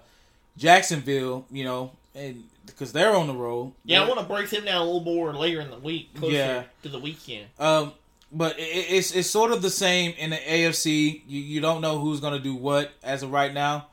Jacksonville. 0.58 1.46
You 1.52 1.64
know, 1.64 1.92
and 2.16 2.44
because 2.66 2.92
they're 2.92 3.16
on 3.16 3.28
the 3.28 3.34
road. 3.34 3.74
Yeah, 3.84 4.04
I 4.04 4.08
want 4.08 4.20
to 4.20 4.26
break 4.26 4.50
them 4.50 4.66
down 4.66 4.82
a 4.82 4.86
little 4.86 5.02
more 5.02 5.34
later 5.34 5.60
in 5.62 5.70
the 5.72 5.80
week, 5.80 6.14
closer 6.16 6.36
Yeah. 6.36 6.64
to 6.84 6.90
the 6.90 7.00
weekend. 7.00 7.48
Um, 7.60 7.94
but 8.32 8.58
it, 8.60 8.64
it's 8.64 9.12
it's 9.16 9.30
sort 9.30 9.52
of 9.52 9.62
the 9.62 9.70
same 9.70 10.14
in 10.18 10.30
the 10.30 10.38
AFC. 10.38 11.22
You 11.28 11.42
you 11.42 11.62
don't 11.62 11.82
know 11.82 12.00
who's 12.00 12.20
gonna 12.20 12.40
do 12.40 12.56
what 12.56 12.92
as 13.04 13.24
of 13.24 13.32
right 13.32 13.54
now. 13.54 13.88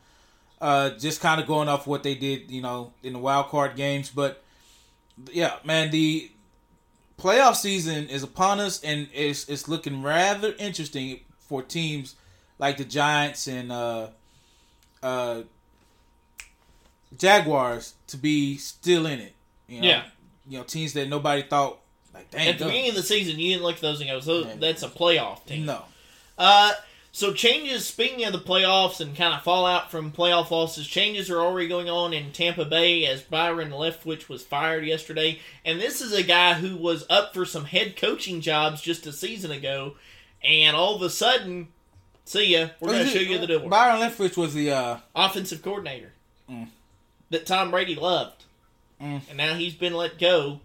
Uh, 0.60 0.90
just 0.90 1.20
kind 1.20 1.38
of 1.40 1.46
going 1.46 1.68
off 1.68 1.86
what 1.86 2.02
they 2.02 2.14
did, 2.14 2.50
you 2.50 2.62
know, 2.62 2.92
in 3.02 3.12
the 3.12 3.18
wild 3.18 3.48
card 3.48 3.76
games. 3.76 4.08
But 4.10 4.42
yeah, 5.32 5.56
man, 5.64 5.90
the 5.90 6.30
playoff 7.18 7.56
season 7.56 8.08
is 8.08 8.22
upon 8.22 8.60
us, 8.60 8.82
and 8.82 9.08
it's 9.12 9.48
it's 9.48 9.68
looking 9.68 10.02
rather 10.02 10.54
interesting 10.58 11.20
for 11.38 11.62
teams 11.62 12.16
like 12.58 12.76
the 12.76 12.84
Giants 12.84 13.46
and 13.46 13.70
uh, 13.70 14.08
uh, 15.02 15.42
Jaguars 17.16 17.94
to 18.08 18.16
be 18.16 18.56
still 18.56 19.06
in 19.06 19.20
it. 19.20 19.34
You 19.68 19.80
know? 19.80 19.88
Yeah. 19.88 20.02
you 20.48 20.58
know, 20.58 20.64
teams 20.64 20.92
that 20.94 21.08
nobody 21.08 21.42
thought 21.42 21.78
like 22.14 22.30
dang. 22.30 22.48
At 22.48 22.58
the 22.58 22.66
beginning 22.66 22.90
of 22.90 22.96
the 22.96 23.02
season, 23.02 23.38
you 23.38 23.52
didn't 23.52 23.64
look 23.64 23.76
at 23.76 23.82
those 23.82 24.00
and 24.00 24.08
go, 24.08 24.20
so 24.20 24.42
that's 24.44 24.82
a 24.82 24.88
playoff 24.88 25.44
team. 25.44 25.66
No. 25.66 25.82
Uh, 26.38 26.72
so 27.16 27.32
changes. 27.32 27.86
Speaking 27.86 28.26
of 28.26 28.34
the 28.34 28.38
playoffs 28.38 29.00
and 29.00 29.16
kind 29.16 29.32
of 29.32 29.40
fallout 29.42 29.90
from 29.90 30.12
playoff 30.12 30.50
losses, 30.50 30.86
changes 30.86 31.30
are 31.30 31.40
already 31.40 31.66
going 31.66 31.88
on 31.88 32.12
in 32.12 32.30
Tampa 32.30 32.66
Bay 32.66 33.06
as 33.06 33.22
Byron 33.22 33.70
Leftwich 33.70 34.28
was 34.28 34.44
fired 34.44 34.84
yesterday, 34.84 35.40
and 35.64 35.80
this 35.80 36.02
is 36.02 36.12
a 36.12 36.22
guy 36.22 36.52
who 36.52 36.76
was 36.76 37.06
up 37.08 37.32
for 37.32 37.46
some 37.46 37.64
head 37.64 37.96
coaching 37.96 38.42
jobs 38.42 38.82
just 38.82 39.06
a 39.06 39.14
season 39.14 39.50
ago, 39.50 39.94
and 40.44 40.76
all 40.76 40.94
of 40.94 41.00
a 41.00 41.08
sudden, 41.08 41.68
see 42.26 42.52
ya, 42.52 42.68
we're 42.80 42.90
going 42.90 43.06
to 43.06 43.10
show 43.10 43.18
you 43.20 43.38
the 43.38 43.46
door. 43.46 43.66
Byron 43.70 43.98
Leftwich 44.02 44.36
was 44.36 44.52
the 44.52 44.70
uh 44.72 44.98
Offensive 45.14 45.62
coordinator 45.62 46.12
Mm. 46.50 46.68
that 47.30 47.46
Tom 47.46 47.70
Brady 47.70 47.94
loved, 47.94 48.44
Mm. 49.00 49.22
and 49.30 49.38
now 49.38 49.54
he's 49.54 49.72
been 49.74 49.94
let 49.94 50.18
go. 50.18 50.60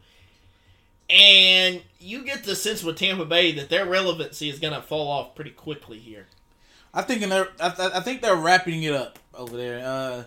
And 1.10 1.82
you 2.00 2.26
get 2.26 2.44
the 2.44 2.58
sense 2.58 2.84
with 2.84 2.98
Tampa 2.98 3.24
Bay 3.26 3.54
that 3.54 3.70
their 3.70 3.86
relevancy 3.86 4.50
is 4.50 4.60
going 4.60 4.74
to 4.74 4.82
fall 4.82 5.08
off 5.10 5.34
pretty 5.34 5.52
quickly 5.52 5.98
here. 5.98 6.28
I 6.94 7.02
think 7.04 7.22
they're 7.22 7.48
I, 7.60 7.92
I 7.96 8.00
think 8.02 8.22
they're 8.22 8.36
wrapping 8.36 8.84
it 8.84 8.94
up 8.94 9.18
over 9.34 9.56
there. 9.58 9.86
Uh 9.86 10.24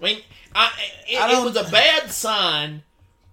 I 0.00 0.04
mean, 0.04 0.20
I, 0.54 0.70
it, 1.08 1.16
I 1.20 1.40
it 1.40 1.44
was 1.44 1.56
a 1.56 1.70
bad 1.70 2.10
sign 2.10 2.82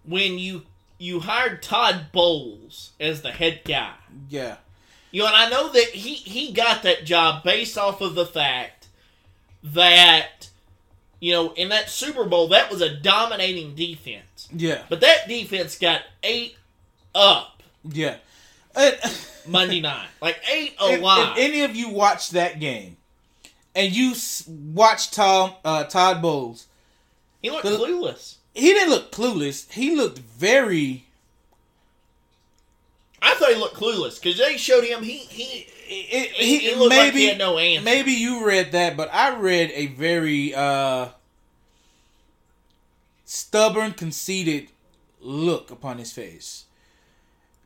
when 0.06 0.38
you 0.40 0.64
you 0.98 1.20
hired 1.20 1.62
Todd 1.62 2.06
Bowles 2.14 2.92
as 3.00 3.22
the 3.22 3.32
head 3.32 3.62
guy. 3.66 3.94
Yeah. 4.30 4.58
You 5.12 5.22
know, 5.24 5.28
and 5.28 5.36
I 5.36 5.50
know 5.50 5.70
that 5.74 5.90
he 5.90 6.14
he 6.14 6.54
got 6.54 6.84
that 6.84 7.06
job 7.06 7.44
based 7.44 7.78
off 7.78 8.02
of 8.02 8.16
the 8.16 8.26
fact 8.26 8.88
that 9.64 10.50
you 11.20 11.34
know 11.34 11.54
in 11.54 11.70
that 11.70 11.90
Super 11.90 12.24
Bowl 12.26 12.48
that 12.50 12.72
was 12.72 12.82
a 12.82 12.96
dominating 12.96 13.76
defense, 13.76 14.48
Yeah. 14.54 14.84
but 14.90 15.02
that 15.02 15.28
defense 15.28 15.78
got 15.78 16.02
eight 16.24 16.56
up 17.14 17.62
Yeah. 17.84 18.16
Monday 19.48 19.82
night, 19.82 20.07
like 20.22 20.40
eight 20.52 20.74
if, 20.80 20.99
alive. 20.99 21.34
if 21.38 21.44
any 21.44 21.64
of 21.64 21.76
you 21.76 21.90
watched 21.90 22.32
that 22.32 22.60
game 22.60 22.98
and 23.76 23.94
you 23.94 24.14
watched 24.48 25.14
Tom 25.14 25.53
uh, 25.65 25.84
Todd 25.86 26.22
Bowles, 26.22 26.68
he 27.41 27.49
looked 27.49 27.64
the- 27.64 27.78
clueless. 27.78 28.36
he 28.53 28.68
didn't 28.74 28.90
look 28.90 29.11
clueless. 29.11 29.72
He 29.72 29.95
looked 29.95 30.20
very. 30.20 31.06
I 33.22 33.36
thought 33.36 33.49
he 33.49 33.56
looked 33.56 33.76
clueless 33.76 34.22
because 34.22 34.38
they 34.38 34.57
showed 34.57 34.84
him 34.84 35.02
he 35.02 35.18
he 35.18 35.68
It, 35.88 36.32
he, 36.32 36.57
he 36.60 36.76
looked 36.76 36.95
like 36.95 37.14
he 37.14 37.28
had 37.28 37.38
no 37.38 37.57
answer. 37.57 37.84
Maybe 37.84 38.11
you 38.11 38.45
read 38.45 38.72
that, 38.74 38.98
but 38.98 39.14
I 39.14 39.36
read 39.36 39.72
a 39.74 39.88
very 39.88 40.53
uh, 40.53 41.10
stubborn, 43.26 43.94
conceited 43.94 44.70
look 45.22 45.72
upon 45.72 45.98
his 45.99 46.11
face. 46.11 46.65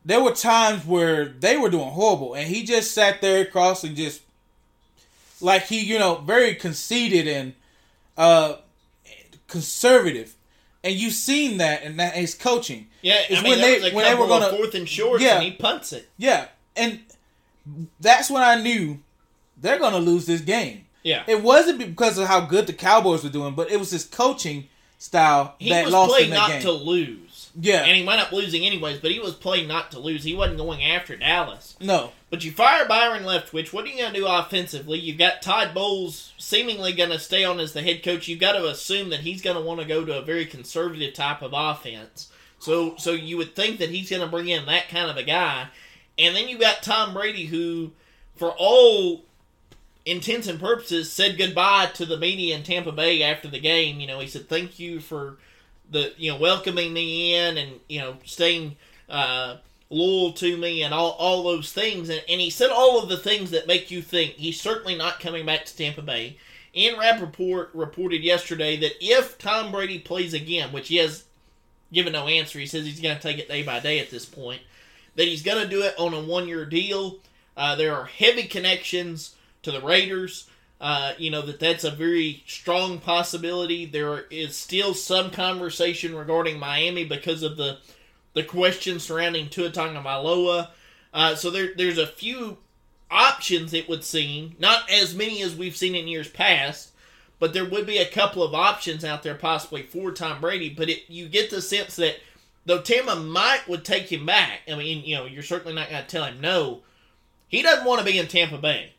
There 0.08 0.22
were 0.22 0.32
times 0.32 0.86
where 0.86 1.26
they 1.26 1.58
were 1.58 1.68
doing 1.68 1.90
horrible, 1.90 2.32
and 2.32 2.48
he 2.48 2.64
just 2.64 2.92
sat 2.92 3.20
there 3.20 3.42
across 3.42 3.84
and 3.84 3.94
just 3.94 4.22
like 5.38 5.64
he, 5.66 5.80
you 5.80 5.98
know, 5.98 6.14
very 6.16 6.54
conceited 6.54 7.28
and 7.28 7.52
uh, 8.16 8.54
conservative. 9.48 10.34
And 10.82 10.94
you've 10.94 11.12
seen 11.12 11.58
that 11.58 11.82
in 11.82 11.98
that 11.98 12.14
his 12.14 12.34
coaching. 12.34 12.86
Yeah, 13.02 13.20
It's 13.28 13.40
I 13.40 13.42
mean, 13.42 13.50
when 13.52 13.60
they- 13.60 13.90
when 13.90 14.04
they 14.06 14.14
were 14.14 14.26
gonna- 14.26 14.50
fourth 14.50 14.74
and 14.74 14.88
short, 14.88 15.20
Yeah. 15.20 15.34
and 15.34 15.42
he 15.44 15.50
punts 15.50 15.92
it. 15.92 16.08
Yeah, 16.16 16.46
and 16.74 17.00
that's 18.00 18.30
when 18.30 18.42
I 18.42 18.54
knew 18.54 19.00
they're 19.60 19.78
gonna 19.78 19.98
lose 19.98 20.24
this 20.24 20.40
game. 20.40 20.86
Yeah, 21.02 21.22
It 21.26 21.42
wasn't 21.42 21.78
because 21.78 22.16
of 22.16 22.28
how 22.28 22.40
good 22.40 22.66
the 22.66 22.72
Cowboys 22.72 23.22
were 23.24 23.28
doing, 23.30 23.54
but 23.54 23.70
it 23.70 23.78
was 23.78 23.90
his 23.90 24.04
coaching 24.04 24.68
style 24.98 25.54
he 25.58 25.68
that 25.68 25.84
was 25.84 25.92
lost 25.92 26.10
playing 26.12 26.26
him 26.26 26.30
that 26.30 26.36
not 26.38 26.50
game. 26.50 26.62
to 26.62 26.72
lose. 26.72 27.18
Yeah. 27.60 27.82
and 27.82 27.96
he 27.96 28.04
wound 28.04 28.20
up 28.20 28.30
losing 28.30 28.64
anyways. 28.64 28.98
But 29.00 29.10
he 29.10 29.18
was 29.18 29.34
playing 29.34 29.66
not 29.66 29.90
to 29.90 29.98
lose. 29.98 30.22
He 30.22 30.34
wasn't 30.34 30.58
going 30.58 30.84
after 30.84 31.16
Dallas. 31.16 31.76
no, 31.80 32.12
But 32.30 32.44
you 32.44 32.52
fire 32.52 32.86
Byron 32.86 33.24
Leftwich. 33.24 33.72
What 33.72 33.84
are 33.84 33.88
you 33.88 33.98
going 33.98 34.12
to 34.14 34.20
do 34.20 34.26
offensively? 34.26 34.98
You've 34.98 35.18
got 35.18 35.42
Todd 35.42 35.74
Bowles 35.74 36.32
seemingly 36.38 36.92
going 36.92 37.10
to 37.10 37.18
stay 37.18 37.44
on 37.44 37.58
as 37.58 37.72
the 37.72 37.82
head 37.82 38.02
coach. 38.04 38.28
You've 38.28 38.38
got 38.40 38.52
to 38.52 38.66
assume 38.68 39.10
that 39.10 39.20
he's 39.20 39.42
going 39.42 39.56
to 39.56 39.62
want 39.62 39.80
to 39.80 39.86
go 39.86 40.04
to 40.04 40.18
a 40.18 40.22
very 40.22 40.46
conservative 40.46 41.14
type 41.14 41.42
of 41.42 41.52
offense. 41.54 42.30
So, 42.60 42.96
so 42.96 43.12
you 43.12 43.36
would 43.36 43.54
think 43.56 43.78
that 43.78 43.90
he's 43.90 44.10
going 44.10 44.22
to 44.22 44.28
bring 44.28 44.48
in 44.48 44.66
that 44.66 44.88
kind 44.88 45.10
of 45.10 45.16
a 45.16 45.22
guy. 45.22 45.68
And 46.18 46.34
then 46.34 46.48
you 46.48 46.58
got 46.58 46.82
Tom 46.82 47.12
Brady, 47.14 47.46
who, 47.46 47.92
for 48.36 48.52
all 48.56 49.24
intents 50.04 50.48
and 50.48 50.58
purposes, 50.58 51.12
said 51.12 51.38
goodbye 51.38 51.86
to 51.94 52.04
the 52.06 52.16
media 52.16 52.56
in 52.56 52.62
Tampa 52.62 52.92
Bay 52.92 53.22
after 53.22 53.48
the 53.48 53.60
game. 53.60 54.00
You 54.00 54.06
know, 54.06 54.18
he 54.20 54.26
said 54.26 54.48
thank 54.48 54.78
you 54.78 55.00
for 55.00 55.38
the 55.90 56.12
you 56.16 56.30
know 56.30 56.38
welcoming 56.38 56.92
me 56.92 57.34
in 57.34 57.56
and 57.56 57.80
you 57.88 58.00
know 58.00 58.16
staying 58.24 58.76
uh, 59.08 59.56
loyal 59.90 60.32
to 60.32 60.56
me 60.56 60.82
and 60.82 60.92
all 60.92 61.12
all 61.12 61.42
those 61.42 61.72
things. 61.72 62.08
And, 62.08 62.22
and 62.28 62.40
he 62.40 62.50
said 62.50 62.70
all 62.70 63.02
of 63.02 63.08
the 63.08 63.16
things 63.16 63.50
that 63.50 63.66
make 63.66 63.90
you 63.90 64.02
think 64.02 64.32
he's 64.32 64.60
certainly 64.60 64.96
not 64.96 65.20
coming 65.20 65.46
back 65.46 65.64
to 65.64 65.76
Tampa 65.76 66.02
Bay. 66.02 66.36
Ian 66.74 66.98
Rapoport 66.98 67.70
reported 67.74 68.22
yesterday 68.22 68.76
that 68.76 68.92
if 69.00 69.38
Tom 69.38 69.72
Brady 69.72 69.98
plays 69.98 70.34
again, 70.34 70.72
which 70.72 70.88
he 70.88 70.96
has 70.96 71.24
given 71.92 72.12
no 72.12 72.28
answer, 72.28 72.58
he 72.58 72.66
says 72.66 72.84
he's 72.84 73.00
going 73.00 73.16
to 73.16 73.22
take 73.22 73.38
it 73.38 73.48
day 73.48 73.62
by 73.62 73.80
day 73.80 73.98
at 73.98 74.10
this 74.10 74.26
point, 74.26 74.60
that 75.16 75.26
he's 75.26 75.42
going 75.42 75.62
to 75.62 75.68
do 75.68 75.82
it 75.82 75.94
on 75.98 76.14
a 76.14 76.20
one 76.20 76.46
year 76.46 76.66
deal. 76.66 77.18
Uh, 77.56 77.74
there 77.74 77.96
are 77.96 78.04
heavy 78.04 78.44
connections 78.44 79.34
to 79.62 79.72
the 79.72 79.80
Raiders. 79.80 80.47
Uh, 80.80 81.12
you 81.18 81.30
know 81.30 81.42
that 81.42 81.58
that's 81.58 81.84
a 81.84 81.90
very 81.90 82.42
strong 82.46 83.00
possibility. 83.00 83.84
There 83.84 84.26
is 84.30 84.56
still 84.56 84.94
some 84.94 85.30
conversation 85.30 86.14
regarding 86.14 86.58
Miami 86.58 87.04
because 87.04 87.42
of 87.42 87.56
the 87.56 87.78
the 88.34 88.44
question 88.44 89.00
surrounding 89.00 89.48
Tua 89.48 89.70
Tagovailoa. 89.70 90.68
Uh, 91.12 91.34
so 91.34 91.50
there 91.50 91.70
there's 91.76 91.98
a 91.98 92.06
few 92.06 92.58
options 93.10 93.72
it 93.72 93.88
would 93.88 94.04
seem, 94.04 94.54
not 94.58 94.88
as 94.90 95.14
many 95.14 95.42
as 95.42 95.56
we've 95.56 95.76
seen 95.76 95.94
in 95.94 96.06
years 96.06 96.28
past, 96.28 96.92
but 97.40 97.52
there 97.52 97.64
would 97.64 97.86
be 97.86 97.98
a 97.98 98.06
couple 98.08 98.42
of 98.42 98.54
options 98.54 99.04
out 99.04 99.22
there 99.22 99.34
possibly 99.34 99.82
for 99.82 100.12
Tom 100.12 100.40
Brady. 100.40 100.68
But 100.68 100.90
it, 100.90 101.04
you 101.08 101.28
get 101.28 101.50
the 101.50 101.62
sense 101.62 101.96
that 101.96 102.20
though 102.66 102.82
Tampa 102.82 103.16
might 103.16 103.68
would 103.68 103.84
take 103.84 104.12
him 104.12 104.26
back, 104.26 104.60
I 104.70 104.76
mean 104.76 105.04
you 105.04 105.16
know 105.16 105.26
you're 105.26 105.42
certainly 105.42 105.74
not 105.74 105.90
going 105.90 106.02
to 106.02 106.08
tell 106.08 106.24
him 106.24 106.40
no. 106.40 106.82
He 107.48 107.62
doesn't 107.62 107.84
want 107.84 107.98
to 107.98 108.04
be 108.04 108.18
in 108.18 108.28
Tampa 108.28 108.58
Bay. 108.58 108.92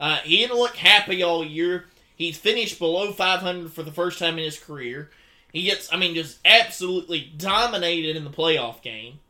Uh, 0.00 0.16
he 0.18 0.38
didn't 0.38 0.58
look 0.58 0.76
happy 0.76 1.22
all 1.22 1.44
year. 1.44 1.86
He's 2.16 2.36
finished 2.38 2.78
below 2.78 3.12
500 3.12 3.72
for 3.72 3.82
the 3.82 3.92
first 3.92 4.18
time 4.18 4.38
in 4.38 4.44
his 4.44 4.58
career. 4.58 5.10
He 5.52 5.62
gets, 5.62 5.92
I 5.92 5.96
mean, 5.96 6.14
just 6.14 6.38
absolutely 6.44 7.32
dominated 7.36 8.16
in 8.16 8.24
the 8.24 8.30
playoff 8.30 8.82
game. 8.82 9.20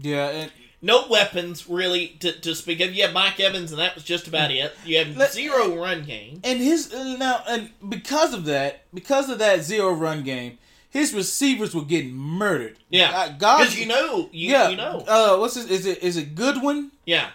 yeah, 0.00 0.28
and 0.28 0.52
No 0.82 1.06
weapons 1.08 1.68
really 1.68 2.08
to, 2.20 2.32
to 2.40 2.54
speak 2.54 2.80
of. 2.80 2.94
You 2.94 3.02
have 3.04 3.12
Mike 3.12 3.40
Evans, 3.40 3.72
and 3.72 3.80
that 3.80 3.94
was 3.94 4.04
just 4.04 4.28
about 4.28 4.50
it. 4.50 4.72
You 4.84 4.98
have 4.98 5.16
Let- 5.16 5.32
zero 5.32 5.76
run 5.76 6.04
game. 6.04 6.40
and 6.44 6.60
his 6.60 6.92
now 6.92 7.42
and 7.48 7.70
because 7.88 8.34
of 8.34 8.44
that, 8.44 8.84
because 8.94 9.28
of 9.30 9.38
that 9.38 9.62
zero 9.62 9.92
run 9.92 10.22
game, 10.22 10.58
his 10.90 11.12
receivers 11.12 11.74
were 11.74 11.84
getting 11.84 12.14
murdered. 12.14 12.78
Yeah, 12.88 13.10
Uh, 13.18 13.28
God, 13.30 13.74
you 13.74 13.86
know, 13.86 14.28
you, 14.32 14.50
yeah, 14.52 14.68
you 14.68 14.76
know, 14.76 15.02
Uh, 15.08 15.36
what's 15.38 15.54
his? 15.56 15.66
Is 15.66 15.86
it 15.86 16.02
is 16.04 16.16
it 16.16 16.34
Godwin? 16.36 16.92
yeah, 17.04 17.30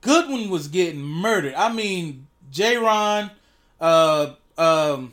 Godwin 0.00 0.48
was 0.50 0.66
getting 0.68 1.00
murdered. 1.02 1.54
I 1.54 1.72
mean, 1.72 2.26
Jayron, 2.54 3.30
uh, 3.80 4.32
um, 4.56 5.12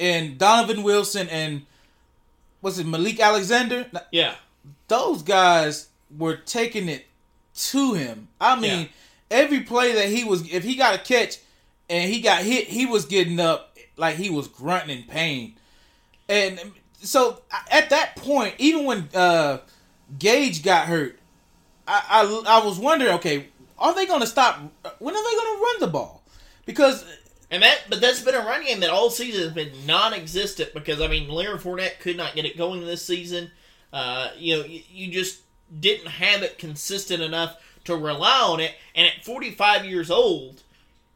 and 0.00 0.38
Donovan 0.38 0.82
Wilson 0.84 1.28
and 1.28 1.66
what's 2.60 2.78
it 2.78 2.86
Malik 2.86 3.20
Alexander? 3.20 3.86
yeah, 4.12 4.34
Those 4.86 5.22
guys 5.22 5.88
were 6.16 6.36
taking 6.36 6.88
it 6.88 7.06
to 7.56 7.94
him. 7.94 8.28
I 8.40 8.54
mean, 8.58 8.82
Yeah. 8.82 8.86
every 9.42 9.60
play 9.60 9.92
that 9.92 10.08
he 10.08 10.24
was, 10.24 10.48
if 10.50 10.62
he 10.64 10.76
got 10.76 10.94
a 10.94 10.98
catch 10.98 11.38
and 11.90 12.10
he 12.10 12.20
got 12.20 12.42
hit, 12.42 12.68
he 12.68 12.86
was 12.86 13.04
getting 13.06 13.40
up 13.40 13.76
like 13.96 14.16
he 14.16 14.30
was 14.30 14.46
grunting 14.46 14.98
in 14.98 15.02
pain. 15.04 15.54
And 16.28 16.60
so 17.02 17.40
at 17.70 17.90
that 17.90 18.14
point, 18.16 18.54
even 18.58 18.84
when 18.84 19.08
uh, 19.14 19.58
Gage 20.18 20.62
got 20.62 20.86
hurt, 20.86 21.18
I, 21.86 22.02
I 22.46 22.60
I 22.60 22.64
was 22.64 22.78
wondering, 22.78 23.12
okay, 23.14 23.46
are 23.78 23.94
they 23.94 24.06
going 24.06 24.20
to 24.20 24.26
stop? 24.26 24.60
When 24.98 25.14
are 25.16 25.24
they 25.30 25.36
going 25.36 25.56
to 25.56 25.62
run 25.62 25.80
the 25.80 25.86
ball? 25.88 26.17
Because 26.68 27.02
and 27.50 27.62
that, 27.62 27.84
but 27.88 28.02
that's 28.02 28.20
been 28.20 28.34
a 28.34 28.40
run 28.40 28.64
game 28.64 28.80
that 28.80 28.90
all 28.90 29.08
season 29.08 29.42
has 29.42 29.52
been 29.52 29.72
non-existent 29.86 30.74
because 30.74 31.00
I 31.00 31.08
mean, 31.08 31.28
Leonard 31.28 31.60
Fournette 31.60 31.98
could 31.98 32.16
not 32.16 32.34
get 32.34 32.44
it 32.44 32.58
going 32.58 32.84
this 32.84 33.04
season. 33.04 33.50
Uh, 33.90 34.28
you 34.36 34.56
know, 34.56 34.64
you, 34.64 34.82
you 34.90 35.10
just 35.10 35.40
didn't 35.80 36.08
have 36.08 36.42
it 36.42 36.58
consistent 36.58 37.22
enough 37.22 37.56
to 37.84 37.96
rely 37.96 38.40
on 38.40 38.60
it. 38.60 38.74
And 38.94 39.06
at 39.06 39.24
45 39.24 39.86
years 39.86 40.10
old, 40.10 40.62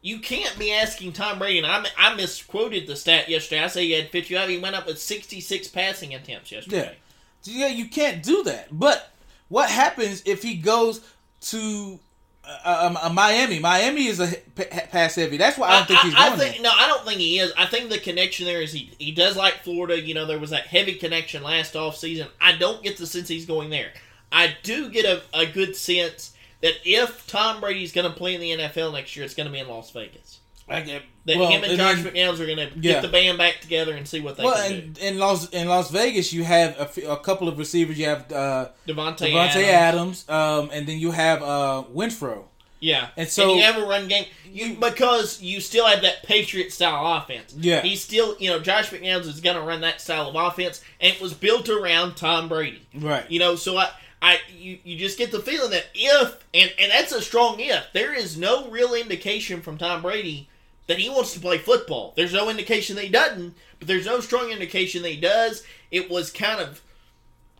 you 0.01 0.19
can't 0.19 0.57
be 0.57 0.73
asking 0.73 1.13
Tom 1.13 1.37
Brady. 1.37 1.59
And 1.59 1.67
I, 1.67 1.85
I 1.97 2.15
misquoted 2.15 2.87
the 2.87 2.95
stat 2.95 3.29
yesterday. 3.29 3.63
I 3.63 3.67
say 3.67 3.85
he 3.85 3.91
had 3.91 4.09
55. 4.09 4.49
He 4.49 4.57
went 4.57 4.75
up 4.75 4.87
with 4.87 4.99
66 4.99 5.67
passing 5.67 6.15
attempts 6.15 6.51
yesterday. 6.51 6.97
yeah, 7.43 7.67
you 7.67 7.87
can't 7.89 8.23
do 8.23 8.41
that. 8.43 8.67
But 8.71 9.11
what 9.49 9.69
happens 9.69 10.23
if 10.25 10.41
he 10.41 10.55
goes 10.55 11.01
to 11.41 11.99
uh, 12.45 12.87
um, 12.87 12.97
uh, 13.01 13.09
Miami? 13.09 13.59
Miami 13.59 14.07
is 14.07 14.19
a 14.19 14.35
pass 14.55 15.15
heavy. 15.15 15.37
That's 15.37 15.57
why 15.57 15.69
I 15.69 15.77
don't 15.77 15.87
think 15.87 15.99
he's 16.01 16.15
I, 16.15 16.27
going 16.27 16.39
think, 16.39 16.53
there. 16.55 16.63
No, 16.63 16.71
I 16.75 16.87
don't 16.87 17.05
think 17.05 17.19
he 17.19 17.39
is. 17.39 17.53
I 17.57 17.65
think 17.65 17.89
the 17.89 17.99
connection 17.99 18.45
there 18.45 18.61
is 18.61 18.73
he 18.73 18.91
he 18.99 19.11
does 19.11 19.35
like 19.35 19.63
Florida. 19.63 19.99
You 19.99 20.13
know, 20.13 20.25
there 20.25 20.39
was 20.39 20.49
that 20.49 20.67
heavy 20.67 20.95
connection 20.95 21.43
last 21.43 21.73
offseason. 21.73 22.27
I 22.41 22.53
don't 22.53 22.83
get 22.83 22.97
the 22.97 23.07
sense 23.07 23.27
he's 23.27 23.45
going 23.45 23.69
there. 23.69 23.91
I 24.31 24.55
do 24.63 24.89
get 24.89 25.05
a, 25.05 25.21
a 25.33 25.45
good 25.45 25.75
sense 25.75 26.33
that 26.61 26.73
if 26.83 27.27
Tom 27.27 27.61
Brady's 27.61 27.91
going 27.91 28.09
to 28.09 28.17
play 28.17 28.35
in 28.35 28.41
the 28.41 28.51
NFL 28.51 28.93
next 28.93 29.15
year, 29.15 29.23
it's 29.25 29.35
going 29.35 29.47
to 29.47 29.53
be 29.53 29.59
in 29.59 29.67
Las 29.67 29.91
Vegas. 29.91 30.39
I 30.69 30.81
get- 30.81 31.03
That 31.25 31.37
well, 31.37 31.49
him 31.49 31.63
and 31.63 31.71
and 31.71 31.79
Josh 31.79 31.95
then- 32.03 32.29
are 32.29 32.45
going 32.45 32.57
to 32.57 32.71
Yeah. 32.75 32.93
get 32.93 33.01
the 33.01 33.07
band 33.07 33.37
back 33.37 33.61
together 33.61 33.95
and 33.95 34.07
see 34.07 34.19
what 34.19 34.37
they 34.37 34.43
well, 34.43 34.55
can 34.55 34.95
in, 34.99 35.13
in 35.15 35.19
Las 35.19 35.49
in 35.49 35.67
Las 35.67 35.89
Vegas, 35.91 36.33
you 36.33 36.43
have 36.43 36.77
a, 36.79 37.17
couple 37.17 37.47
of 37.47 37.57
receivers. 37.57 37.97
You 37.97 38.05
have 38.07 38.31
uh, 38.31 38.69
do. 38.85 38.93
Davante, 38.93 39.31
Davante 39.31 39.63
Adams. 39.63 40.25
Adams, 40.27 40.29
um, 40.29 40.69
and 40.73 40.85
then 40.87 40.99
you 40.99 41.11
have 41.11 41.41
uh, 41.41 41.83
Winfro. 41.93 42.43
Yeah, 42.79 43.07
And 43.15 43.29
so- 43.29 43.55
you 43.55 43.61
have 43.61 43.77
a 43.81 43.85
run 43.85 44.09
game 44.09 44.25
you, 44.45 44.73
because 44.75 45.41
you 45.41 45.61
still 45.61 45.85
have 45.87 46.01
that 46.01 46.23
Patriot 46.23 46.73
style 46.73 47.15
offense. 47.17 47.55
Yeah. 47.57 47.81
he's 47.81 48.03
still 48.03 48.35
you 48.39 48.49
know 48.49 48.59
Josh 48.59 48.89
McDaniels 48.89 49.27
is 49.27 49.39
going 49.39 49.55
to 49.55 49.61
run 49.61 49.79
that 49.81 50.01
style 50.01 50.27
of 50.27 50.35
offense, 50.35 50.81
and 50.99 51.15
it 51.15 51.21
was 51.21 51.33
built 51.33 51.69
around 51.69 52.17
Tom 52.17 52.49
Brady. 52.49 52.85
Right. 52.93 53.29
You 53.31 53.39
know, 53.39 53.55
so 53.55 53.77
I, 53.77 53.89
I, 54.21 54.39
you, 54.53 54.79
you 54.83 54.97
just 54.97 55.17
get 55.17 55.31
the 55.31 55.39
feeling 55.39 55.71
that 55.71 55.85
if, 55.95 56.43
and 56.53 56.73
and 56.77 56.91
that's 56.91 57.13
a 57.13 57.21
strong 57.21 57.55
if. 57.59 57.85
There 57.93 58.13
is 58.13 58.37
no 58.37 58.69
real 58.69 58.93
indication 58.93 59.61
from 59.61 59.77
Tom 59.77 60.01
Brady 60.01 60.49
that 60.87 60.99
he 60.99 61.09
wants 61.09 61.33
to 61.33 61.39
play 61.39 61.57
football. 61.57 62.13
There's 62.15 62.33
no 62.33 62.49
indication 62.49 62.95
that 62.97 63.05
he 63.05 63.11
doesn't, 63.11 63.55
but 63.79 63.87
there's 63.87 64.05
no 64.05 64.19
strong 64.19 64.49
indication 64.51 65.01
that 65.03 65.09
he 65.09 65.19
does. 65.19 65.63
It 65.91 66.09
was 66.09 66.31
kind 66.31 66.59
of 66.59 66.81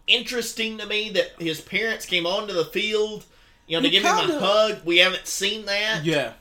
interesting 0.08 0.78
to 0.80 0.86
me 0.86 1.10
that 1.12 1.32
his 1.40 1.62
parents 1.62 2.06
came 2.06 2.26
onto 2.26 2.54
the 2.54 2.66
field, 2.66 3.26
you 3.68 3.78
know, 3.78 3.82
to 3.82 3.88
You 3.88 3.92
give 4.02 4.04
him 4.04 4.18
kinda- 4.18 4.38
a 4.38 4.40
hug. 4.40 4.82
We 4.86 4.98
haven't 4.98 5.28
seen 5.28 5.66
that. 5.66 6.04
Yeah. 6.04 6.34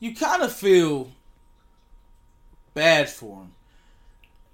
You 0.00 0.14
kind 0.14 0.42
of 0.42 0.52
feel 0.52 1.12
bad 2.74 3.08
for 3.08 3.36
him 3.42 3.52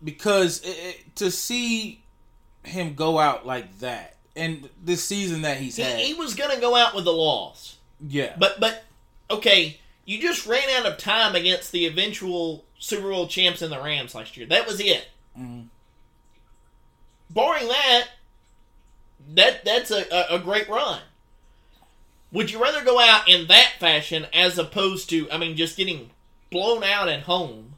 because 0.02 0.60
it, 0.62 0.68
it- 0.78 1.16
to 1.16 1.30
see 1.30 2.00
him 2.64 2.94
go 2.94 3.18
out 3.18 3.46
like 3.46 3.78
that 3.80 4.16
and 4.36 4.68
this 4.82 5.02
season 5.04 5.42
that 5.42 5.56
he's 5.58 5.76
He, 5.76 5.82
had. 5.82 5.98
he 5.98 6.14
was 6.14 6.34
going 6.34 6.54
to 6.54 6.60
go 6.60 6.76
out 6.76 6.94
with 6.94 7.06
a 7.06 7.10
loss. 7.10 7.76
yeah. 8.06 8.34
But 8.38 8.60
but 8.60 8.84
okay, 9.30 9.78
you 10.04 10.20
just 10.20 10.46
ran 10.46 10.68
out 10.70 10.86
of 10.90 10.98
time 10.98 11.34
against 11.34 11.72
the 11.72 11.86
eventual 11.86 12.64
Super 12.78 13.10
Bowl 13.10 13.26
champs 13.28 13.62
in 13.62 13.70
the 13.70 13.80
Rams 13.80 14.14
last 14.14 14.36
year. 14.36 14.46
That 14.46 14.66
was 14.66 14.80
it. 14.80 15.08
Mhm. 15.38 15.66
Barring 17.30 17.68
that, 17.68 18.08
that 19.34 19.64
that's 19.64 19.90
a, 19.90 20.04
a, 20.12 20.36
a 20.36 20.38
great 20.38 20.68
run. 20.68 21.00
Would 22.32 22.50
you 22.50 22.62
rather 22.62 22.82
go 22.84 22.98
out 22.98 23.28
in 23.28 23.46
that 23.48 23.74
fashion 23.78 24.26
as 24.32 24.58
opposed 24.58 25.08
to, 25.10 25.30
I 25.30 25.38
mean, 25.38 25.56
just 25.56 25.76
getting 25.76 26.10
blown 26.50 26.82
out 26.82 27.08
at 27.08 27.22
home? 27.22 27.74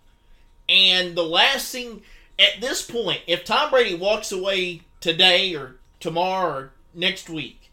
And 0.69 1.17
the 1.17 1.25
last 1.25 1.71
thing 1.73 2.03
at 2.39 2.61
this 2.61 2.83
point, 2.83 3.21
if 3.27 3.45
Tom 3.45 3.71
Brady 3.71 3.95
walks 3.95 4.33
away 4.33 4.83
today 5.01 5.55
or 5.55 5.77
tomorrow 6.01 6.53
or 6.55 6.71
next 6.95 7.29
week, 7.29 7.64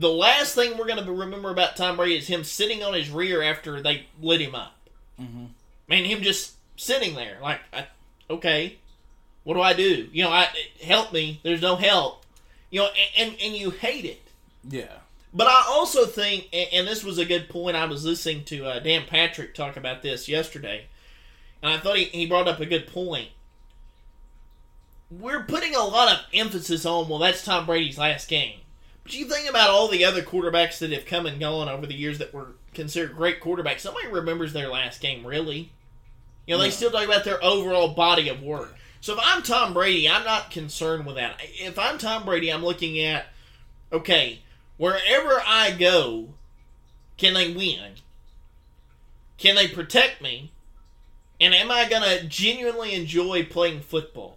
the 0.00 0.08
last 0.08 0.54
thing 0.54 0.78
we're 0.78 0.86
going 0.86 1.04
to 1.04 1.12
remember 1.12 1.50
about 1.50 1.76
Tom 1.76 1.96
Brady 1.96 2.16
is 2.16 2.26
him 2.26 2.42
sitting 2.42 2.82
on 2.82 2.94
his 2.94 3.10
rear 3.10 3.42
after 3.42 3.82
they 3.82 4.06
lit 4.20 4.40
him 4.40 4.54
up. 4.54 4.74
Mhm. 5.20 5.48
Man, 5.86 6.04
him 6.04 6.22
just 6.22 6.54
sitting 6.76 7.14
there, 7.14 7.38
like, 7.42 7.60
I, 7.72 7.86
okay, 8.30 8.76
what 9.44 9.54
do 9.54 9.60
I 9.60 9.74
do? 9.74 10.08
You 10.10 10.24
know, 10.24 10.30
I 10.30 10.48
help 10.82 11.12
me. 11.12 11.40
There's 11.42 11.60
no 11.60 11.76
help. 11.76 12.24
You 12.70 12.80
know, 12.80 12.88
and 13.18 13.32
and, 13.32 13.40
and 13.42 13.54
you 13.54 13.70
hate 13.70 14.06
it. 14.06 14.22
Yeah. 14.68 14.98
But 15.34 15.48
I 15.48 15.64
also 15.68 16.06
think, 16.06 16.48
and 16.52 16.68
and 16.72 16.88
this 16.88 17.04
was 17.04 17.18
a 17.18 17.24
good 17.26 17.48
point. 17.50 17.76
I 17.76 17.84
was 17.84 18.04
listening 18.04 18.44
to 18.44 18.64
uh, 18.64 18.78
Dan 18.80 19.04
Patrick 19.06 19.54
talk 19.54 19.76
about 19.76 20.02
this 20.02 20.28
yesterday, 20.28 20.86
and 21.62 21.72
I 21.72 21.78
thought 21.78 21.98
he, 21.98 22.04
he 22.04 22.26
brought 22.26 22.48
up 22.48 22.60
a 22.60 22.66
good 22.66 22.86
point. 22.86 23.28
We're 25.10 25.42
putting 25.42 25.74
a 25.74 25.84
lot 25.84 26.12
of 26.12 26.20
emphasis 26.32 26.86
on, 26.86 27.08
well, 27.08 27.18
that's 27.18 27.44
Tom 27.44 27.66
Brady's 27.66 27.98
last 27.98 28.28
game. 28.28 28.59
But 29.10 29.18
you 29.18 29.24
think 29.24 29.50
about 29.50 29.70
all 29.70 29.88
the 29.88 30.04
other 30.04 30.22
quarterbacks 30.22 30.78
that 30.78 30.92
have 30.92 31.04
come 31.04 31.26
and 31.26 31.40
gone 31.40 31.68
over 31.68 31.84
the 31.84 31.96
years 31.96 32.18
that 32.18 32.32
were 32.32 32.52
considered 32.74 33.16
great 33.16 33.40
quarterbacks. 33.40 33.84
Nobody 33.84 34.06
remembers 34.06 34.52
their 34.52 34.68
last 34.68 35.00
game, 35.00 35.26
really. 35.26 35.72
You 36.46 36.54
know, 36.54 36.60
they 36.60 36.70
still 36.70 36.92
talk 36.92 37.06
about 37.06 37.24
their 37.24 37.44
overall 37.44 37.88
body 37.88 38.28
of 38.28 38.40
work. 38.40 38.72
So 39.00 39.14
if 39.14 39.18
I'm 39.20 39.42
Tom 39.42 39.74
Brady, 39.74 40.08
I'm 40.08 40.22
not 40.22 40.52
concerned 40.52 41.06
with 41.06 41.16
that. 41.16 41.40
If 41.40 41.76
I'm 41.76 41.98
Tom 41.98 42.24
Brady, 42.24 42.52
I'm 42.52 42.64
looking 42.64 43.00
at, 43.00 43.26
okay, 43.92 44.42
wherever 44.76 45.42
I 45.44 45.72
go, 45.72 46.28
can 47.16 47.34
they 47.34 47.52
win? 47.52 47.94
Can 49.38 49.56
they 49.56 49.66
protect 49.66 50.22
me? 50.22 50.52
And 51.40 51.52
am 51.52 51.72
I 51.72 51.88
going 51.88 52.04
to 52.04 52.26
genuinely 52.28 52.94
enjoy 52.94 53.44
playing 53.44 53.80
football? 53.80 54.36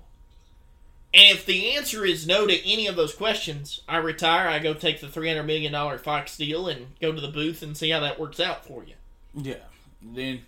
And 1.16 1.38
if 1.38 1.46
the 1.46 1.76
answer 1.76 2.04
is 2.06 2.26
no 2.26 2.48
to 2.48 2.68
any 2.72 2.88
of 2.88 2.96
those 2.96 3.14
questions, 3.14 3.82
I 3.88 3.98
retire. 3.98 4.48
I 4.48 4.58
go 4.60 4.74
take 4.74 5.00
the 5.00 5.08
$300 5.08 5.46
million 5.46 5.98
Fox 6.00 6.36
deal 6.38 6.68
and 6.68 6.88
go 7.00 7.12
to 7.12 7.22
the 7.22 7.28
booth 7.28 7.62
and 7.62 7.78
see 7.78 7.92
how 7.92 8.00
that 8.00 8.20
works 8.20 8.40
out 8.40 8.66
for 8.66 8.84
you. 8.84 8.96
Yeah. 9.36 9.56
Then, 10.02 10.42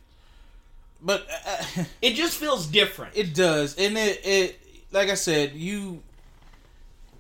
but 1.02 1.28
uh, 1.48 1.84
It 2.02 2.16
just 2.16 2.38
feels 2.38 2.66
different. 2.68 3.16
it 3.16 3.34
does, 3.36 3.78
and 3.78 3.98
it 3.98 4.22
it 4.26 4.60
like 4.92 5.10
I 5.10 5.14
said, 5.16 5.54
you. 5.54 6.02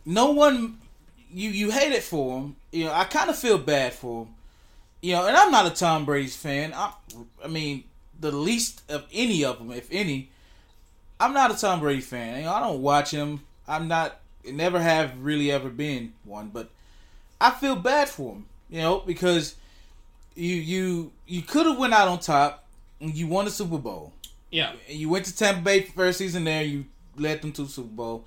No 0.05 0.31
one, 0.31 0.79
you 1.31 1.49
you 1.49 1.71
hate 1.71 1.91
it 1.91 2.03
for 2.03 2.39
him. 2.39 2.55
You 2.71 2.85
know, 2.85 2.93
I 2.93 3.05
kind 3.05 3.29
of 3.29 3.37
feel 3.37 3.57
bad 3.57 3.93
for 3.93 4.23
him. 4.25 4.33
You 5.01 5.13
know, 5.13 5.27
and 5.27 5.37
I'm 5.37 5.51
not 5.51 5.65
a 5.65 5.69
Tom 5.69 6.05
Brady's 6.05 6.35
fan. 6.35 6.73
I, 6.73 6.93
I 7.43 7.47
mean, 7.47 7.83
the 8.19 8.31
least 8.31 8.81
of 8.89 9.05
any 9.13 9.45
of 9.45 9.59
them, 9.59 9.71
if 9.71 9.87
any. 9.91 10.29
I'm 11.19 11.33
not 11.33 11.51
a 11.51 11.57
Tom 11.57 11.79
Brady 11.79 12.01
fan. 12.01 12.37
You 12.39 12.43
know, 12.45 12.53
I 12.53 12.59
don't 12.59 12.81
watch 12.81 13.11
him. 13.11 13.41
I'm 13.67 13.87
not. 13.87 14.19
Never 14.45 14.79
have 14.79 15.17
really 15.19 15.51
ever 15.51 15.69
been 15.69 16.13
one, 16.23 16.49
but 16.49 16.69
I 17.41 17.51
feel 17.51 17.75
bad 17.75 18.09
for 18.09 18.33
him. 18.33 18.45
You 18.69 18.81
know, 18.81 18.99
because 18.99 19.55
you 20.35 20.55
you 20.55 21.11
you 21.25 21.41
could 21.41 21.65
have 21.65 21.77
went 21.77 21.93
out 21.93 22.07
on 22.07 22.19
top 22.19 22.67
and 22.99 23.15
you 23.15 23.27
won 23.27 23.45
the 23.45 23.51
Super 23.51 23.77
Bowl. 23.77 24.13
yeah. 24.51 24.73
You 24.87 25.09
went 25.09 25.25
to 25.25 25.35
Tampa 25.35 25.61
Bay 25.61 25.81
first 25.81 26.17
season 26.19 26.43
there. 26.43 26.63
You 26.63 26.85
led 27.17 27.41
them 27.41 27.51
to 27.53 27.63
the 27.63 27.69
Super 27.69 27.89
Bowl. 27.89 28.25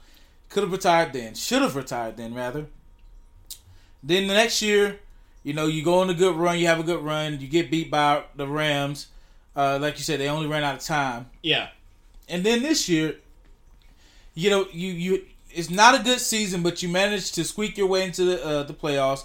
Could 0.49 0.63
have 0.65 0.73
retired 0.73 1.13
then. 1.13 1.35
Should 1.35 1.63
have 1.63 1.77
retired 1.77 2.17
then, 2.17 2.35
rather. 2.35 2.67
Then 4.03 4.27
the 4.29 4.35
next 4.35 4.63
year, 4.63 4.99
you 5.43 5.53
know, 5.53 5.67
you 5.67 5.83
go 5.83 6.01
on 6.01 6.11
a 6.11 6.15
good 6.15 6.37
run. 6.37 6.59
You 6.59 6.67
have 6.67 6.81
a 6.81 6.85
good 6.85 7.03
run. 7.03 7.41
You 7.41 7.49
get 7.49 7.71
beat 7.71 7.91
by 7.91 8.25
the 8.37 8.47
Rams. 8.47 9.09
Uh, 9.55 9.79
like 9.81 9.99
you 9.99 10.05
said, 10.05 10.21
they 10.21 10.29
only 10.29 10.47
ran 10.47 10.63
out 10.65 10.77
of 10.77 10.81
time. 10.81 11.27
Yeah. 11.43 11.69
And 12.29 12.45
then 12.45 12.63
this 12.63 12.89
year, 12.89 13.17
you 14.35 14.51
know, 14.51 14.67
you 14.73 14.93
you 14.93 15.25
it's 15.51 15.71
not 15.71 15.99
a 15.99 16.03
good 16.03 16.21
season, 16.21 16.63
but 16.63 16.83
you 16.83 16.89
managed 16.89 17.35
to 17.37 17.45
squeak 17.45 17.79
your 17.79 17.87
way 17.87 18.05
into 18.05 18.25
the 18.25 18.45
uh, 18.45 18.63
the 18.65 18.75
playoffs, 18.75 19.25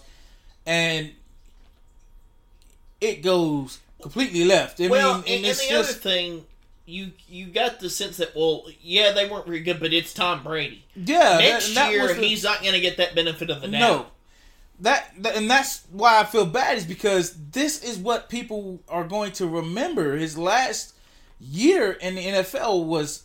and 0.65 1.11
it 3.01 3.21
goes 3.21 3.79
completely 4.01 4.45
left. 4.45 4.79
I 4.79 4.87
well, 4.87 5.15
mean, 5.15 5.23
and, 5.23 5.35
and 5.35 5.45
it's 5.45 5.61
the 5.61 5.73
just 5.73 5.89
other 5.91 5.99
thing, 5.99 6.45
you 6.85 7.11
you 7.27 7.47
got 7.47 7.79
the 7.79 7.89
sense 7.89 8.17
that 8.17 8.35
well, 8.35 8.65
yeah, 8.81 9.11
they 9.11 9.29
weren't 9.29 9.45
very 9.45 9.61
good, 9.61 9.79
but 9.79 9.93
it's 9.93 10.13
Tom 10.13 10.43
Brady. 10.43 10.85
yeah. 10.95 11.37
Next 11.39 11.73
that, 11.75 11.91
year, 11.91 12.07
the- 12.07 12.15
he's 12.15 12.43
not 12.43 12.61
going 12.61 12.73
to 12.73 12.79
get 12.79 12.97
that 12.97 13.15
benefit 13.15 13.49
of 13.49 13.61
the 13.61 13.67
doubt. 13.67 13.79
No. 13.79 14.05
That, 14.79 15.11
that 15.19 15.37
and 15.37 15.49
that's 15.49 15.85
why 15.91 16.19
I 16.19 16.23
feel 16.25 16.45
bad 16.45 16.77
is 16.77 16.85
because 16.85 17.37
this 17.51 17.83
is 17.83 17.97
what 17.97 18.27
people 18.27 18.81
are 18.89 19.05
going 19.05 19.31
to 19.33 19.47
remember. 19.47 20.17
His 20.17 20.37
last 20.37 20.92
year 21.43 21.91
in 21.91 22.15
the 22.15 22.21
NFL 22.25 22.85
was 22.85 23.23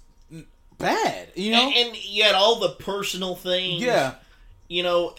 bad, 0.79 1.29
you 1.35 1.53
know. 1.53 1.63
and, 1.69 1.75
and 1.89 2.05
you 2.05 2.23
had 2.25 2.35
all 2.35 2.59
the 2.61 2.71
personal 2.71 3.35
things. 3.37 3.83
yeah, 3.83 4.15
you 4.69 4.83
know, 4.83 5.15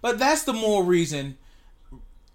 but 0.00 0.18
that's 0.18 0.44
the 0.44 0.52
more 0.52 0.84
reason 0.84 1.36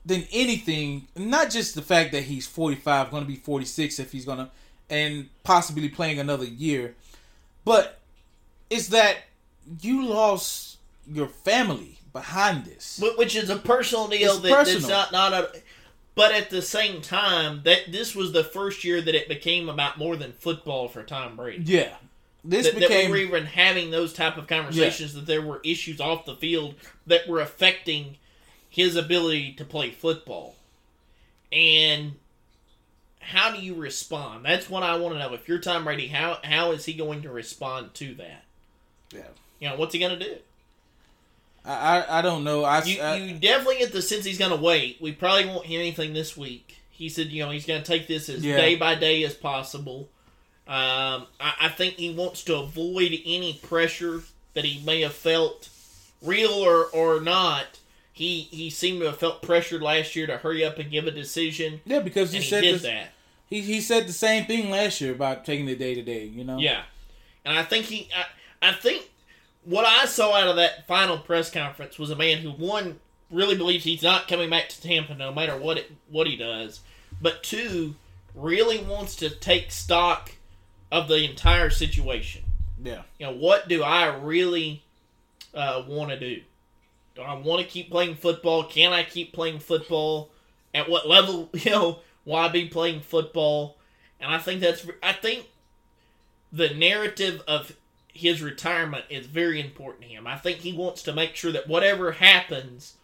than 0.05 0.25
anything. 0.31 1.07
Not 1.15 1.49
just 1.49 1.75
the 1.75 1.81
fact 1.81 2.11
that 2.13 2.23
he's 2.23 2.47
forty 2.47 2.75
five, 2.75 3.11
going 3.11 3.23
to 3.23 3.27
be 3.27 3.35
forty 3.35 3.65
six 3.65 3.99
if 3.99 4.11
he's 4.11 4.25
going 4.25 4.39
to, 4.39 4.49
and 4.89 5.29
possibly 5.43 5.89
playing 5.89 6.19
another 6.19 6.45
year, 6.45 6.95
but 7.65 7.99
it's 8.69 8.87
that 8.89 9.17
you 9.81 10.05
lost 10.05 10.77
your 11.07 11.27
family 11.27 11.99
behind 12.13 12.65
this. 12.65 12.99
wh- 13.03 13.17
which 13.17 13.35
is 13.35 13.49
a 13.49 13.55
personal 13.57 14.07
deal 14.07 14.31
It's 14.33 14.39
that, 14.41 14.65
that's 14.65 14.87
not 14.87 15.11
not 15.11 15.33
a. 15.33 15.51
But 16.19 16.33
at 16.33 16.49
the 16.49 16.61
same 16.61 17.01
time, 17.01 17.61
that 17.63 17.93
this 17.93 18.13
was 18.13 18.33
the 18.33 18.43
first 18.43 18.83
year 18.83 18.99
that 18.99 19.15
it 19.15 19.29
became 19.29 19.69
about 19.69 19.97
more 19.97 20.17
than 20.17 20.33
football 20.33 20.89
for 20.89 21.01
Tom 21.01 21.37
Brady. 21.37 21.63
Yeah, 21.63 21.95
this 22.43 22.65
that, 22.65 22.73
that 22.73 22.89
became 22.89 23.09
we 23.09 23.25
were 23.25 23.37
even 23.37 23.45
having 23.45 23.89
those 23.89 24.11
type 24.11 24.35
of 24.35 24.45
conversations 24.45 25.13
that 25.13 25.25
there 25.25 25.41
were 25.41 25.61
issues 25.63 26.01
off 26.01 26.25
the 26.25 26.35
field 26.35 26.75
that 27.07 27.25
were 27.25 27.39
affecting 27.39 28.17
his 28.69 28.97
ability 28.97 29.53
to 29.53 29.63
play 29.63 29.91
football. 29.91 30.57
And 31.53 32.15
how 33.21 33.55
do 33.55 33.61
you 33.61 33.75
respond? 33.75 34.43
That's 34.43 34.69
what 34.69 34.83
i 34.83 34.97
want 34.97 35.15
to 35.15 35.19
know. 35.19 35.33
If 35.33 35.47
you're 35.47 35.59
tom 35.59 35.85
brady 35.85 36.07
how 36.07 36.39
how 36.43 36.71
is 36.71 36.83
he 36.83 36.93
going 36.95 37.21
to 37.21 37.29
respond 37.29 37.93
to 37.93 38.13
that? 38.15 38.43
Yeah. 39.13 39.21
you 39.59 39.69
know 39.69 39.77
what's 39.77 39.93
he 39.93 39.99
going 40.01 40.19
to 40.19 40.25
do 40.25 40.35
I, 41.65 41.73
I 41.99 42.19
I 42.19 42.21
don't 42.21 42.43
know. 42.43 42.63
I, 42.63 42.83
you, 42.83 43.01
I- 43.01 43.15
you 43.17 43.33
definitely 43.35 43.77
get 43.79 43.91
the 43.93 44.01
sense 44.01 44.25
he's 44.25 44.37
going 44.39 44.51
to 44.51 44.61
wait 44.61 44.97
we 45.01 45.11
probably 45.11 45.45
won't 45.45 45.65
hear 45.65 45.79
anything 45.79 46.13
this 46.13 46.35
week 46.37 46.77
he 46.89 47.09
said 47.09 47.27
you 47.27 47.43
know 47.43 47.51
he's 47.51 47.65
going 47.65 47.81
to 47.81 47.87
take 47.87 48.07
this 48.07 48.29
as 48.29 48.43
Yeah. 48.45 48.57
day 48.57 48.75
by 48.75 48.95
day 48.95 49.23
as 49.23 49.33
possible 49.33 50.09
um, 50.67 51.25
I, 51.39 51.53
I 51.61 51.69
think 51.69 51.95
he 51.95 52.13
wants 52.13 52.43
to 52.43 52.57
avoid 52.57 53.11
any 53.25 53.59
pressure 53.63 54.21
that 54.53 54.63
he 54.65 54.83
may 54.85 55.01
have 55.01 55.13
felt, 55.15 55.67
real 56.21 56.51
or, 56.51 56.85
or 56.93 57.19
not. 57.21 57.79
He 58.13 58.41
he 58.51 58.69
seemed 58.69 58.99
to 58.99 59.07
have 59.07 59.17
felt 59.17 59.41
pressured 59.41 59.81
last 59.81 60.15
year 60.15 60.27
to 60.27 60.37
hurry 60.37 60.63
up 60.63 60.77
and 60.77 60.91
give 60.91 61.07
a 61.07 61.11
decision, 61.11 61.81
yeah, 61.85 62.01
because 62.01 62.31
he 62.33 62.37
he 62.39 62.43
said 62.43 62.61
did 62.61 62.75
this, 62.75 62.81
that. 62.83 63.07
he 63.49 63.61
he 63.61 63.81
said 63.81 64.05
the 64.07 64.13
same 64.13 64.45
thing 64.45 64.69
last 64.69 65.01
year 65.01 65.11
about 65.11 65.43
taking 65.43 65.67
it 65.67 65.79
day 65.79 65.95
to 65.95 66.03
day. 66.03 66.25
You 66.25 66.43
know. 66.43 66.59
Yeah, 66.59 66.83
and 67.45 67.57
I 67.57 67.63
think 67.63 67.85
he, 67.85 68.07
I, 68.61 68.69
I 68.69 68.73
think 68.73 69.09
what 69.63 69.85
I 69.85 70.05
saw 70.05 70.35
out 70.35 70.47
of 70.47 70.55
that 70.55 70.87
final 70.87 71.17
press 71.17 71.51
conference 71.51 71.99
was 71.99 72.09
a 72.09 72.15
man 72.15 72.39
who 72.39 72.51
one 72.51 72.99
really 73.31 73.55
believes 73.55 73.83
he's 73.83 74.03
not 74.03 74.27
coming 74.27 74.49
back 74.49 74.69
to 74.69 74.81
Tampa 74.81 75.13
no 75.13 75.31
matter 75.33 75.57
what 75.57 75.77
it 75.77 75.91
what 76.09 76.27
he 76.27 76.35
does, 76.35 76.81
but 77.21 77.43
two 77.43 77.95
really 78.35 78.79
wants 78.79 79.15
to 79.17 79.29
take 79.29 79.71
stock 79.71 80.31
of 80.91 81.07
the 81.07 81.23
entire 81.29 81.69
situation. 81.69 82.43
Yeah. 82.83 83.01
You 83.19 83.27
know, 83.27 83.33
what 83.33 83.67
do 83.67 83.83
I 83.83 84.15
really 84.15 84.83
uh, 85.53 85.83
want 85.87 86.11
to 86.11 86.19
do? 86.19 86.41
Do 87.15 87.21
I 87.21 87.33
want 87.33 87.61
to 87.61 87.67
keep 87.67 87.91
playing 87.91 88.15
football? 88.15 88.63
Can 88.63 88.93
I 88.93 89.03
keep 89.03 89.33
playing 89.33 89.59
football? 89.59 90.29
At 90.73 90.89
what 90.89 91.07
level, 91.07 91.49
you 91.53 91.71
know, 91.71 91.99
will 92.25 92.35
I 92.35 92.47
be 92.47 92.67
playing 92.67 93.01
football? 93.01 93.77
And 94.19 94.33
I 94.33 94.37
think 94.37 94.61
that's, 94.61 94.85
I 95.01 95.13
think 95.13 95.47
the 96.51 96.69
narrative 96.69 97.41
of 97.47 97.75
his 98.19 98.41
retirement 98.41 99.05
is 99.09 99.25
very 99.25 99.59
important 99.61 100.03
to 100.03 100.09
him. 100.09 100.27
I 100.27 100.37
think 100.37 100.59
he 100.59 100.73
wants 100.73 101.01
to 101.03 101.13
make 101.13 101.35
sure 101.35 101.51
that 101.53 101.67
whatever 101.67 102.11
happens, 102.11 102.95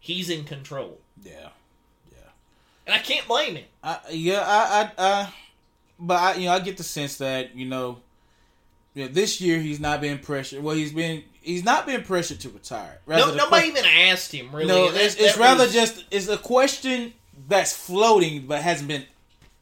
he's 0.00 0.30
in 0.30 0.44
control. 0.44 0.98
Yeah. 1.22 1.48
Yeah. 2.10 2.28
And 2.86 2.94
I 2.94 2.98
can't 2.98 3.26
blame 3.28 3.56
him. 3.56 3.64
I, 3.84 3.98
yeah, 4.10 4.40
I, 4.46 4.80
I, 4.82 4.90
I, 5.22 5.32
but 5.98 6.14
I, 6.14 6.34
you 6.34 6.46
know, 6.46 6.52
I 6.52 6.60
get 6.60 6.76
the 6.78 6.82
sense 6.82 7.18
that 7.18 7.54
you 7.54 7.66
know, 7.66 7.98
yeah, 8.94 9.08
this 9.10 9.40
year 9.42 9.58
he's 9.58 9.78
not 9.80 10.00
being 10.00 10.18
pressured. 10.18 10.62
Well, 10.62 10.74
he's 10.74 10.92
been, 10.92 11.22
he's 11.42 11.64
not 11.64 11.86
being 11.86 12.02
pressured 12.02 12.40
to 12.40 12.48
retire. 12.48 12.98
No, 13.06 13.34
nobody 13.34 13.64
que- 13.64 13.78
even 13.78 13.84
asked 13.84 14.32
him 14.32 14.54
really. 14.54 14.68
no, 14.68 14.90
that- 14.90 15.02
it's, 15.04 15.14
it's 15.16 15.34
that 15.34 15.40
rather 15.40 15.64
was- 15.64 15.74
just 15.74 16.04
it's 16.10 16.28
a 16.28 16.38
question 16.38 17.12
that's 17.48 17.76
floating 17.76 18.46
but 18.46 18.62
hasn't 18.62 18.88
been 18.88 19.04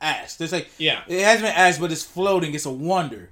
asked. 0.01 0.41
It's 0.41 0.53
like 0.53 0.69
yeah, 0.79 1.01
it 1.09 1.25
hasn't 1.25 1.43
been 1.49 1.57
asked, 1.57 1.81
but 1.81 1.91
it's 1.91 2.05
floating. 2.05 2.55
It's 2.55 2.67
a 2.67 2.71
wonder. 2.71 3.31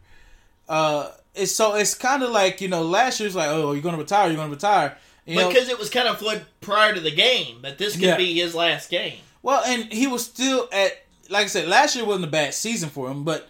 Uh, 0.68 1.10
it's 1.34 1.52
so 1.52 1.74
it's 1.74 1.94
kind 1.94 2.22
of 2.22 2.30
like 2.30 2.60
you 2.60 2.68
know, 2.68 2.82
last 2.82 3.20
year's 3.20 3.34
like, 3.34 3.48
oh, 3.48 3.72
you're 3.72 3.82
gonna 3.82 3.96
retire, 3.98 4.28
you're 4.28 4.36
gonna 4.36 4.50
retire. 4.52 4.96
You 5.24 5.36
know, 5.36 5.48
because 5.48 5.68
it 5.68 5.78
was 5.78 5.88
kind 5.88 6.08
of 6.08 6.18
flood 6.18 6.44
prior 6.60 6.94
to 6.94 7.00
the 7.00 7.10
game 7.12 7.62
that 7.62 7.78
this 7.78 7.92
could 7.94 8.02
Yeah. 8.02 8.16
be 8.16 8.34
his 8.34 8.54
last 8.56 8.90
game. 8.90 9.18
Well, 9.42 9.62
and 9.64 9.92
he 9.92 10.06
was 10.08 10.24
still 10.24 10.68
at 10.72 10.98
like 11.30 11.44
I 11.44 11.48
said, 11.48 11.68
last 11.68 11.94
year 11.96 12.04
wasn't 12.04 12.24
a 12.26 12.30
bad 12.30 12.52
season 12.54 12.90
for 12.90 13.08
him, 13.10 13.22
but 13.24 13.48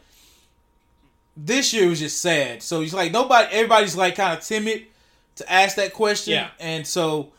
this 1.36 1.72
year 1.72 1.88
was 1.88 1.98
just 1.98 2.20
sad. 2.20 2.62
So 2.62 2.80
he's 2.80 2.94
like 2.94 3.12
nobody 3.12 3.48
everybody's 3.52 3.96
like 3.96 4.16
kind 4.16 4.36
of 4.38 4.44
timid 4.44 4.84
to 5.36 5.50
ask 5.52 5.76
that 5.76 5.92
question. 5.94 6.34
Yeah. 6.34 6.48
And 6.60 6.86
so 6.86 7.32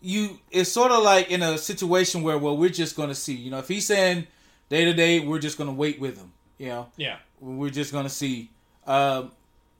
you 0.00 0.38
it's 0.50 0.70
sort 0.70 0.90
of 0.92 1.02
like 1.02 1.30
in 1.30 1.42
a 1.42 1.56
situation 1.58 2.22
where 2.22 2.36
well 2.38 2.56
we're 2.56 2.68
just 2.68 2.96
gonna 2.96 3.14
see. 3.14 3.34
You 3.34 3.50
know, 3.50 3.58
if 3.58 3.68
he's 3.68 3.86
saying 3.86 4.26
day 4.68 4.84
to 4.84 4.92
day, 4.92 5.20
we're 5.20 5.38
just 5.38 5.56
gonna 5.56 5.72
wait 5.72 6.00
with 6.00 6.16
him. 6.18 6.32
You 6.58 6.68
know. 6.68 6.88
Yeah, 6.96 7.16
We're 7.40 7.70
just 7.70 7.92
gonna 7.92 8.08
see. 8.10 8.50
Um, 8.86 9.30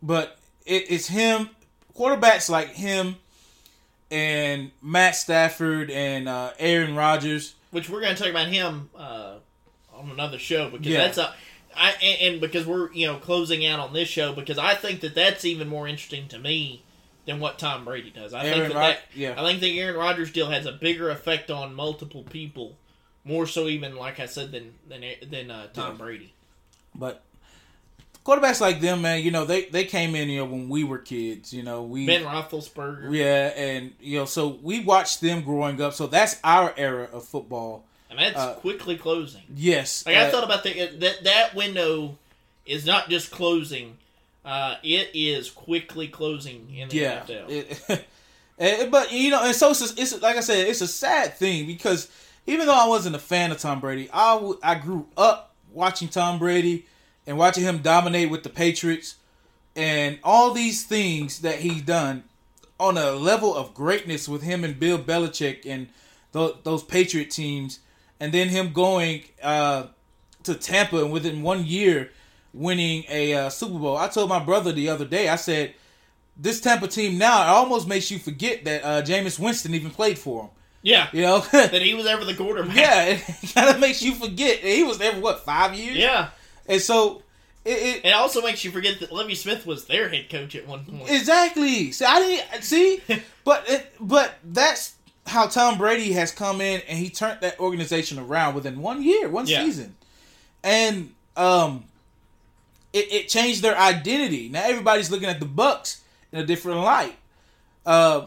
but 0.02 0.38
it, 0.66 0.84
it's 0.90 1.08
him 1.08 1.50
quarterbacks 1.96 2.48
like 2.48 2.68
him 2.70 3.16
and 4.10 4.70
Matt 4.82 5.16
Stafford 5.16 5.90
and 5.90 6.28
uh, 6.28 6.52
Aaron 6.58 6.94
Rodgers. 6.94 7.54
which 7.70 7.90
we're 7.90 8.00
going 8.00 8.14
to 8.16 8.22
talk 8.22 8.30
about 8.30 8.48
him 8.48 8.88
uh, 8.96 9.34
on 9.94 10.10
another 10.10 10.38
show 10.38 10.70
because 10.70 10.86
Yeah. 10.86 10.98
that's 10.98 11.18
a. 11.18 11.34
I, 11.76 11.92
and, 12.02 12.32
and 12.32 12.40
because 12.40 12.66
we're 12.66 12.90
you 12.92 13.06
know 13.06 13.16
closing 13.18 13.64
out 13.66 13.78
on 13.78 13.92
this 13.92 14.08
show 14.08 14.32
because 14.32 14.58
I 14.58 14.74
think 14.74 15.00
that 15.00 15.14
that's 15.14 15.44
even 15.44 15.68
more 15.68 15.86
interesting 15.86 16.26
to 16.28 16.38
me 16.38 16.82
than 17.26 17.38
what 17.40 17.58
Tom 17.58 17.84
Brady 17.84 18.10
does. 18.10 18.32
I 18.34 18.46
Aaron 18.46 18.60
think 18.60 18.72
that, 18.72 18.78
Rod- 18.78 18.88
that 18.94 19.00
yeah. 19.14 19.34
I 19.40 19.44
think 19.44 19.60
the 19.60 19.78
Aaron 19.78 19.96
Rodgers 19.96 20.32
deal 20.32 20.50
has 20.50 20.66
a 20.66 20.72
bigger 20.72 21.10
effect 21.10 21.50
on 21.52 21.74
multiple 21.74 22.22
people, 22.24 22.76
more 23.22 23.46
so 23.46 23.68
even 23.68 23.94
like 23.96 24.18
I 24.18 24.26
said 24.26 24.50
than 24.50 24.74
than 24.88 25.04
than 25.30 25.50
uh, 25.50 25.66
Tom 25.74 25.92
Yeah. 25.92 25.98
Brady. 26.04 26.32
But 26.94 27.22
quarterbacks 28.28 28.60
like 28.60 28.80
them, 28.80 29.02
man, 29.02 29.22
you 29.22 29.30
know, 29.30 29.44
they 29.44 29.64
they 29.66 29.84
came 29.84 30.14
in 30.14 30.28
you 30.28 30.38
know 30.40 30.44
when 30.44 30.68
we 30.68 30.84
were 30.84 30.98
kids. 30.98 31.52
You 31.52 31.62
know, 31.62 31.82
we 31.82 32.06
Ben 32.06 32.24
Roethlisberger, 32.24 33.14
yeah, 33.14 33.46
and 33.56 33.92
you 34.00 34.18
know, 34.18 34.24
so 34.26 34.59
we 34.62 34.80
watched 34.80 35.20
them 35.20 35.42
growing 35.42 35.80
up. 35.80 35.94
So 35.94 36.06
that's 36.06 36.38
our 36.44 36.74
era 36.76 37.09
of 37.12 37.24
football. 37.24 37.84
and 38.10 38.18
that's 38.18 38.36
uh, 38.36 38.55
quickly 38.55 38.96
closing. 38.96 39.42
Yes, 39.55 40.05
Like 40.06 40.16
I 40.16 40.26
uh, 40.26 40.30
thought 40.30 40.44
about 40.44 40.62
the, 40.62 40.86
that 40.98 41.24
that 41.24 41.55
window 41.55 42.18
is 42.66 42.84
not 42.84 43.09
just 43.09 43.30
closing; 43.30 43.96
uh, 44.44 44.76
it 44.82 45.10
is 45.14 45.50
quickly 45.50 46.09
closing 46.09 46.68
in 46.74 46.88
the 46.90 46.96
yeah. 46.96 47.22
NFL. 47.22 47.48
It- 47.48 48.10
but 48.90 49.12
you 49.12 49.30
know, 49.30 49.44
and 49.44 49.55
so 49.55 49.70
it's, 49.70 49.80
it's 49.96 50.20
like 50.20 50.36
I 50.36 50.40
said, 50.40 50.66
it's 50.66 50.80
a 50.80 50.88
sad 50.88 51.34
thing 51.34 51.66
because 51.66 52.10
even 52.46 52.66
though 52.66 52.74
I 52.74 52.88
wasn't 52.88 53.14
a 53.14 53.20
fan 53.20 53.52
of 53.52 53.59
Tom 53.59 53.80
Brady, 53.80 54.10
I 54.12 54.34
w- 54.34 54.59
I 54.62 54.74
grew 54.74 55.06
up 55.16 55.55
watching 55.72 56.09
Tom 56.09 56.38
Brady 56.38 56.84
and 57.28 57.36
watching 57.38 57.62
him 57.62 57.78
dominate 57.78 58.30
with 58.30 58.42
the 58.42 58.48
Patriots 58.48 59.16
and 59.76 60.18
all 60.24 60.52
these 60.52 60.84
things 60.84 61.40
that 61.42 61.56
he's 61.60 61.82
done 61.82 62.24
on 62.80 62.96
a 62.96 63.12
level 63.12 63.55
of 63.55 63.74
greatness 63.74 64.28
with 64.28 64.42
him 64.42 64.64
and 64.64 64.80
Bill 64.80 64.98
Belichick 64.98 65.66
and 65.66 65.88
th- 66.32 66.56
those 66.64 66.82
Patriot 66.82 67.30
teams, 67.30 67.80
and 68.18 68.32
then 68.32 68.48
him 68.48 68.72
going 68.72 69.24
uh, 69.42 69.86
to 70.44 70.55
Tampa 70.55 70.96
and 71.05 71.12
within 71.12 71.42
one 71.42 71.64
year 71.66 72.10
winning 72.55 73.05
a 73.10 73.34
uh, 73.34 73.48
Super 73.50 73.78
Bowl. 73.78 73.96
I 73.96 74.09
told 74.09 74.28
my 74.30 74.42
brother 74.42 74.72
the 74.72 74.88
other 74.88 75.05
day, 75.05 75.28
I 75.28 75.36
said, 75.36 75.74
this 76.36 76.60
Tampa 76.60 76.88
team 76.88 77.18
now 77.18 77.42
it 77.42 77.48
almost 77.48 77.86
makes 77.86 78.10
you 78.10 78.18
forget 78.18 78.64
that 78.64 78.84
uh, 78.84 79.02
Jameis 79.02 79.38
Winston 79.38 79.74
even 79.74 79.90
played 79.90 80.18
for 80.18 80.44
him. 80.44 80.50
Yeah, 80.80 81.09
You 81.12 81.22
know, 81.22 81.40
that 81.52 81.82
he 81.82 81.92
was 81.94 82.06
ever 82.06 82.24
the 82.24 82.34
quarterback. 82.34 82.76
yeah, 82.76 83.05
it 83.06 83.55
kind 83.55 83.68
of 83.68 83.80
makes 83.80 84.00
you 84.02 84.14
forget 84.14 84.60
he 84.60 84.84
was 84.84 84.96
there 84.98 85.12
for 85.12 85.20
what 85.20 85.44
five 85.44 85.74
years. 85.74 85.96
yeah. 85.96 86.30
And 86.68 86.80
so 86.80 87.22
it, 87.64 87.70
it 87.70 88.04
It 88.04 88.12
also 88.14 88.42
makes 88.42 88.62
you 88.64 88.70
forget 88.70 89.00
that 89.00 89.10
Lovie 89.12 89.34
Smith 89.34 89.66
was 89.66 89.86
their 89.86 90.08
head 90.08 90.28
coach 90.30 90.54
at 90.54 90.66
one 90.68 90.84
point. 90.84 91.10
Exactly. 91.10 91.90
See, 91.92 92.04
I 92.04 92.18
didn't 92.20 92.62
see, 92.62 93.00
but 93.44 93.68
it, 93.68 93.92
but 94.00 94.34
that's 94.44 94.94
how 95.26 95.46
Tom 95.46 95.76
Brady 95.78 96.12
has 96.12 96.30
come 96.32 96.60
in 96.60 96.80
and 96.88 96.98
he 96.98 97.10
turned 97.10 97.40
that 97.40 97.58
organization 97.60 98.18
around 98.18 98.54
within 98.54 98.80
one 98.80 99.02
year, 99.02 99.28
one 99.28 99.46
Yeah. 99.46 99.64
season, 99.64 99.96
and 100.62 101.12
um, 101.36 101.84
it, 102.92 103.12
it 103.12 103.28
changed 103.28 103.62
their 103.62 103.76
identity. 103.78 104.48
Now 104.48 104.62
everybody's 104.64 105.10
looking 105.10 105.28
at 105.28 105.40
the 105.40 105.46
Bucks 105.46 106.02
in 106.32 106.38
a 106.38 106.46
different 106.46 106.80
light. 106.80 107.16
Uh, 107.86 108.26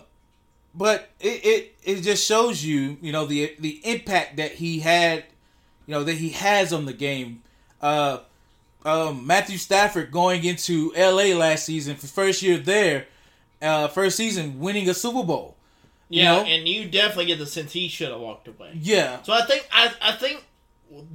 but 0.73 1.09
it, 1.19 1.45
it 1.45 1.75
it 1.83 2.01
just 2.01 2.25
shows 2.25 2.63
you, 2.63 2.97
you 3.01 3.11
know, 3.11 3.25
the 3.25 3.55
the 3.59 3.81
impact 3.83 4.37
that 4.37 4.53
he 4.53 4.79
had, 4.79 5.25
you 5.87 5.91
know, 5.93 6.03
that 6.03 6.13
he 6.15 6.29
has 6.29 6.71
on 6.71 6.85
the 6.85 6.93
game. 6.93 7.41
Uh, 7.81 8.19
um, 8.85 9.25
Matthew 9.25 9.57
Stafford 9.57 10.11
going 10.11 10.43
into 10.43 10.93
L.A. 10.95 11.33
last 11.33 11.65
season 11.65 11.95
for 11.95 12.07
first 12.07 12.41
year 12.41 12.57
there, 12.57 13.07
uh, 13.61 13.87
first 13.87 14.17
season 14.17 14.59
winning 14.59 14.89
a 14.89 14.93
Super 14.93 15.23
Bowl. 15.23 15.55
You 16.09 16.23
yeah, 16.23 16.35
know? 16.35 16.43
and 16.43 16.67
you 16.67 16.89
definitely 16.89 17.27
get 17.27 17.39
the 17.39 17.45
sense 17.45 17.71
he 17.71 17.87
should 17.87 18.09
have 18.09 18.19
walked 18.19 18.47
away. 18.47 18.71
Yeah, 18.73 19.21
So 19.23 19.31
I 19.31 19.45
think 19.45 19.67
I 19.71 19.93
I 20.01 20.11
think 20.13 20.43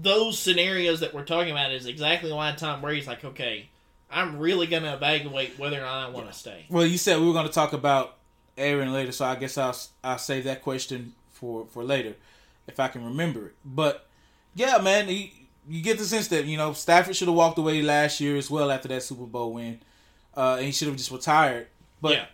those 0.01 0.39
scenarios 0.39 1.01
that 1.01 1.13
we're 1.13 1.25
talking 1.25 1.51
about 1.51 1.71
is 1.73 1.87
exactly 1.87 2.33
why 2.33 2.53
Tom 2.53 2.81
Brady's 2.81 3.07
like, 3.07 3.23
okay, 3.23 3.69
I'm 4.11 4.39
really 4.39 4.67
gonna 4.67 4.95
evaluate 4.95 5.59
whether 5.59 5.77
or 5.77 5.83
not 5.83 6.09
I 6.09 6.11
want 6.11 6.29
to 6.29 6.33
stay. 6.33 6.65
Well, 6.71 6.87
you 6.87 6.97
said 6.97 7.21
we 7.21 7.27
were 7.27 7.35
going 7.35 7.47
to 7.47 7.53
talk 7.53 7.75
about 7.75 8.17
Aaron 8.57 8.93
later, 8.93 9.13
so 9.13 9.27
I 9.27 9.37
guess 9.37 9.59
I'll 9.59 9.77
I'll 10.03 10.19
save 10.19 10.45
that 10.45 10.63
question 10.63 11.15
for 11.31 11.67
for 11.67 11.85
later 11.85 12.15
if 12.67 12.81
I 12.81 12.89
can 12.89 13.05
remember 13.05 13.49
it. 13.49 13.55
But 13.65 14.07
yeah, 14.55 14.79
man, 14.79 15.09
he, 15.09 15.46
you 15.69 15.83
get 15.83 15.99
the 15.99 16.05
sense 16.05 16.29
that 16.29 16.45
you 16.45 16.57
know 16.57 16.73
Stafford 16.73 17.17
should 17.17 17.29
have 17.29 17.37
walked 17.37 17.59
away 17.59 17.83
last 17.83 18.21
year 18.21 18.37
as 18.37 18.51
well 18.51 18.71
after 18.71 18.89
that 18.89 19.03
Super 19.03 19.25
Bowl 19.25 19.53
win, 19.53 19.81
uh, 20.37 20.57
and 20.57 20.67
he 20.67 20.73
should 20.73 20.89
have 20.89 20.97
just 20.97 21.11
retired. 21.11 21.67
But 22.01 22.13
yeah, 22.13 22.27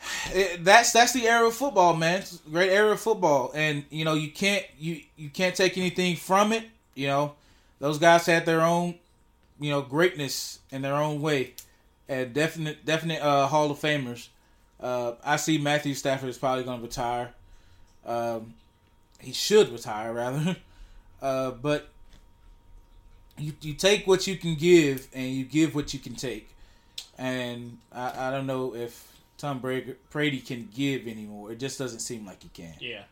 it, 0.32 0.64
that's 0.64 0.92
that's 0.92 1.12
the 1.12 1.28
era 1.28 1.46
of 1.46 1.54
football, 1.54 1.94
man. 1.94 2.24
Great 2.50 2.70
era 2.70 2.92
of 2.92 3.00
football, 3.00 3.52
and 3.54 3.84
you 3.90 4.04
know 4.04 4.14
you 4.14 4.30
can't 4.30 4.64
you 4.78 5.00
you 5.16 5.30
can't 5.30 5.54
take 5.54 5.76
anything 5.78 6.16
from 6.16 6.52
it. 6.52 6.64
You 6.94 7.06
know, 7.08 7.34
those 7.78 7.98
guys 7.98 8.26
had 8.26 8.44
their 8.46 8.62
own, 8.62 8.96
you 9.60 9.70
know, 9.70 9.82
greatness 9.82 10.58
in 10.70 10.82
their 10.82 10.94
own 10.94 11.20
way, 11.20 11.54
and 12.08 12.32
definite 12.32 12.84
definite 12.84 13.22
uh, 13.22 13.46
Hall 13.46 13.70
of 13.70 13.78
Famers. 13.78 14.28
Uh, 14.80 15.12
I 15.24 15.36
see 15.36 15.58
Matthew 15.58 15.94
Stafford 15.94 16.28
is 16.28 16.38
probably 16.38 16.64
going 16.64 16.78
to 16.78 16.86
retire. 16.86 17.32
Um, 18.06 18.54
he 19.20 19.32
should 19.32 19.70
retire 19.70 20.12
rather, 20.12 20.56
uh, 21.22 21.50
but 21.52 21.88
you 23.36 23.52
you 23.60 23.74
take 23.74 24.06
what 24.06 24.26
you 24.26 24.36
can 24.36 24.54
give 24.54 25.08
and 25.14 25.26
you 25.32 25.44
give 25.44 25.74
what 25.74 25.92
you 25.94 26.00
can 26.00 26.14
take, 26.14 26.48
and 27.16 27.78
I, 27.92 28.28
I 28.28 28.30
don't 28.30 28.46
know 28.46 28.74
if 28.74 29.16
Tom 29.36 29.60
Brady, 29.60 29.94
Brady 30.10 30.40
can 30.40 30.68
give 30.74 31.06
anymore. 31.06 31.52
It 31.52 31.58
just 31.60 31.78
doesn't 31.78 32.00
seem 32.00 32.26
like 32.26 32.42
he 32.42 32.48
can. 32.48 32.74
yeah. 32.80 33.02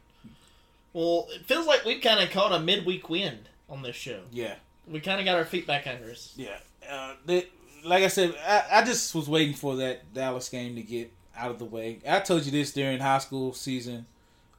Well, 0.93 1.29
it 1.31 1.45
feels 1.45 1.67
like 1.67 1.85
we've 1.85 2.01
kind 2.01 2.21
of 2.21 2.31
caught 2.31 2.53
a 2.53 2.59
midweek 2.59 3.11
wind 3.11 3.51
on 3.69 3.83
this 3.83 3.95
show. 3.97 4.21
Yeah, 4.33 4.55
We 4.91 5.01
kind 5.01 5.21
of 5.21 5.27
got 5.27 5.37
our 5.37 5.45
feet 5.45 5.67
back 5.67 5.87
under 5.87 6.11
us. 6.11 6.33
yeah. 6.37 6.57
Uh, 6.91 7.13
they, 7.27 7.49
like 7.85 8.03
I 8.03 8.09
said, 8.09 8.35
I, 8.47 8.65
I 8.81 8.85
just 8.85 9.15
was 9.15 9.29
waiting 9.29 9.53
for 9.55 9.77
that 9.77 10.15
Dallas 10.15 10.49
game 10.49 10.75
to 10.77 10.83
get 10.83 11.13
out 11.37 11.51
of 11.51 11.59
the 11.59 11.67
way. 11.67 11.99
I 12.09 12.21
told 12.21 12.47
you 12.47 12.51
this 12.51 12.73
during 12.73 12.99
high 13.01 13.19
school 13.19 13.53
season, 13.53 14.07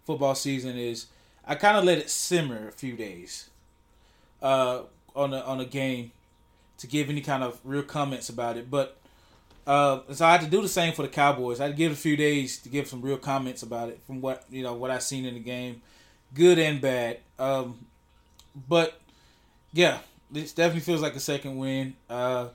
football 0.06 0.36
season 0.36 0.78
is 0.78 1.08
I 1.48 1.56
kind 1.56 1.78
of 1.78 1.84
let 1.86 1.98
it 1.98 2.10
simmer 2.10 2.68
a 2.68 2.72
few 2.72 2.96
days 2.96 3.50
uh, 4.42 4.82
on 5.16 5.34
a 5.34 5.40
on 5.40 5.60
a 5.60 5.66
game 5.66 6.12
to 6.80 6.88
give 6.88 7.10
any 7.10 7.22
kind 7.22 7.44
of 7.44 7.60
real 7.64 7.84
comments 7.84 8.30
about 8.30 8.58
it, 8.58 8.70
but. 8.70 8.98
Uh, 9.66 10.00
so 10.14 10.26
I 10.26 10.32
had 10.32 10.40
to 10.40 10.48
do 10.48 10.62
the 10.62 10.70
same 10.70 10.94
for 10.94 11.02
the 11.02 11.10
Cowboys. 11.10 11.60
I 11.60 11.64
had 11.64 11.74
to 11.74 11.78
give 11.78 11.92
it 11.92 11.96
a 11.96 11.98
few 11.98 12.16
days 12.16 12.58
to 12.60 12.70
give 12.70 12.88
some 12.88 13.02
real 13.02 13.18
comments 13.18 13.64
about 13.64 13.90
it 13.90 14.00
from 14.08 14.22
what 14.22 14.46
you 14.50 14.64
know 14.64 14.74
what 14.74 14.92
I 14.92 15.00
seen 15.00 15.26
in 15.26 15.34
the 15.34 15.42
game, 15.42 15.82
good 16.34 16.58
and 16.58 16.80
bad. 16.80 17.18
Um, 17.38 17.78
but 18.70 19.02
yeah, 19.74 20.00
this 20.32 20.54
definitely 20.54 20.82
feels 20.82 21.02
like 21.02 21.16
a 21.16 21.20
second 21.20 21.58
win. 21.58 21.96
Uh, 22.10 22.48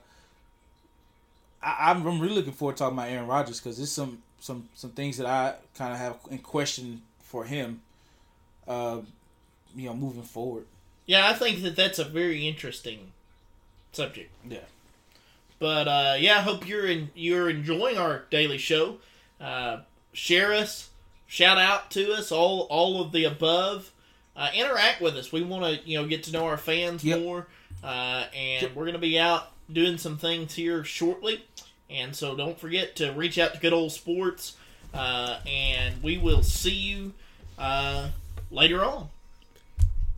I, 1.61 1.91
I'm 1.91 2.05
I'm 2.05 2.19
really 2.19 2.35
looking 2.35 2.53
forward 2.53 2.77
to 2.77 2.79
talking 2.79 2.97
about 2.97 3.09
Aaron 3.09 3.27
Rodgers 3.27 3.59
because 3.59 3.77
there's 3.77 3.91
some 3.91 4.21
some 4.39 4.67
some 4.73 4.91
things 4.91 5.17
that 5.17 5.27
I 5.27 5.55
kind 5.77 5.93
of 5.93 5.99
have 5.99 6.17
in 6.29 6.39
question 6.39 7.01
for 7.19 7.45
him. 7.45 7.81
Uh, 8.67 9.01
you 9.75 9.85
know, 9.87 9.93
moving 9.95 10.23
forward. 10.23 10.65
Yeah, 11.05 11.27
I 11.27 11.33
think 11.33 11.61
that 11.63 11.75
that's 11.75 11.99
a 11.99 12.03
very 12.05 12.47
interesting 12.47 13.11
subject. 13.91 14.31
Yeah. 14.47 14.59
But 15.59 15.87
uh, 15.87 16.15
yeah, 16.19 16.37
I 16.37 16.41
hope 16.41 16.67
you're 16.67 16.85
in, 16.87 17.09
you're 17.15 17.49
enjoying 17.49 17.97
our 17.97 18.23
daily 18.29 18.57
show. 18.57 18.97
Uh, 19.39 19.79
share 20.13 20.53
us, 20.53 20.89
shout 21.27 21.57
out 21.57 21.89
to 21.91 22.13
us, 22.13 22.31
all 22.31 22.61
all 22.69 23.01
of 23.01 23.11
the 23.11 23.25
above. 23.25 23.91
Uh, 24.35 24.49
interact 24.55 24.99
with 25.01 25.15
us. 25.15 25.31
We 25.31 25.43
want 25.43 25.63
to 25.63 25.87
you 25.89 26.01
know 26.01 26.07
get 26.07 26.23
to 26.23 26.31
know 26.31 26.45
our 26.45 26.57
fans 26.57 27.03
Yep. 27.03 27.19
more, 27.21 27.47
uh, 27.83 28.25
and 28.35 28.75
we're 28.75 28.83
going 28.85 28.93
to 28.93 28.99
be 28.99 29.19
out 29.19 29.51
doing 29.71 29.97
some 29.97 30.17
things 30.17 30.53
here 30.55 30.83
shortly. 30.83 31.43
And 31.89 32.15
so 32.15 32.35
don't 32.35 32.59
forget 32.59 32.95
to 32.97 33.11
reach 33.11 33.37
out 33.37 33.53
to 33.53 33.59
Good 33.59 33.73
Old 33.73 33.91
Sports, 33.91 34.57
uh, 34.93 35.39
and 35.45 36.01
we 36.01 36.17
will 36.17 36.41
see 36.41 36.73
you 36.73 37.13
uh, 37.59 38.09
later 38.53 38.83
on. 38.85 39.09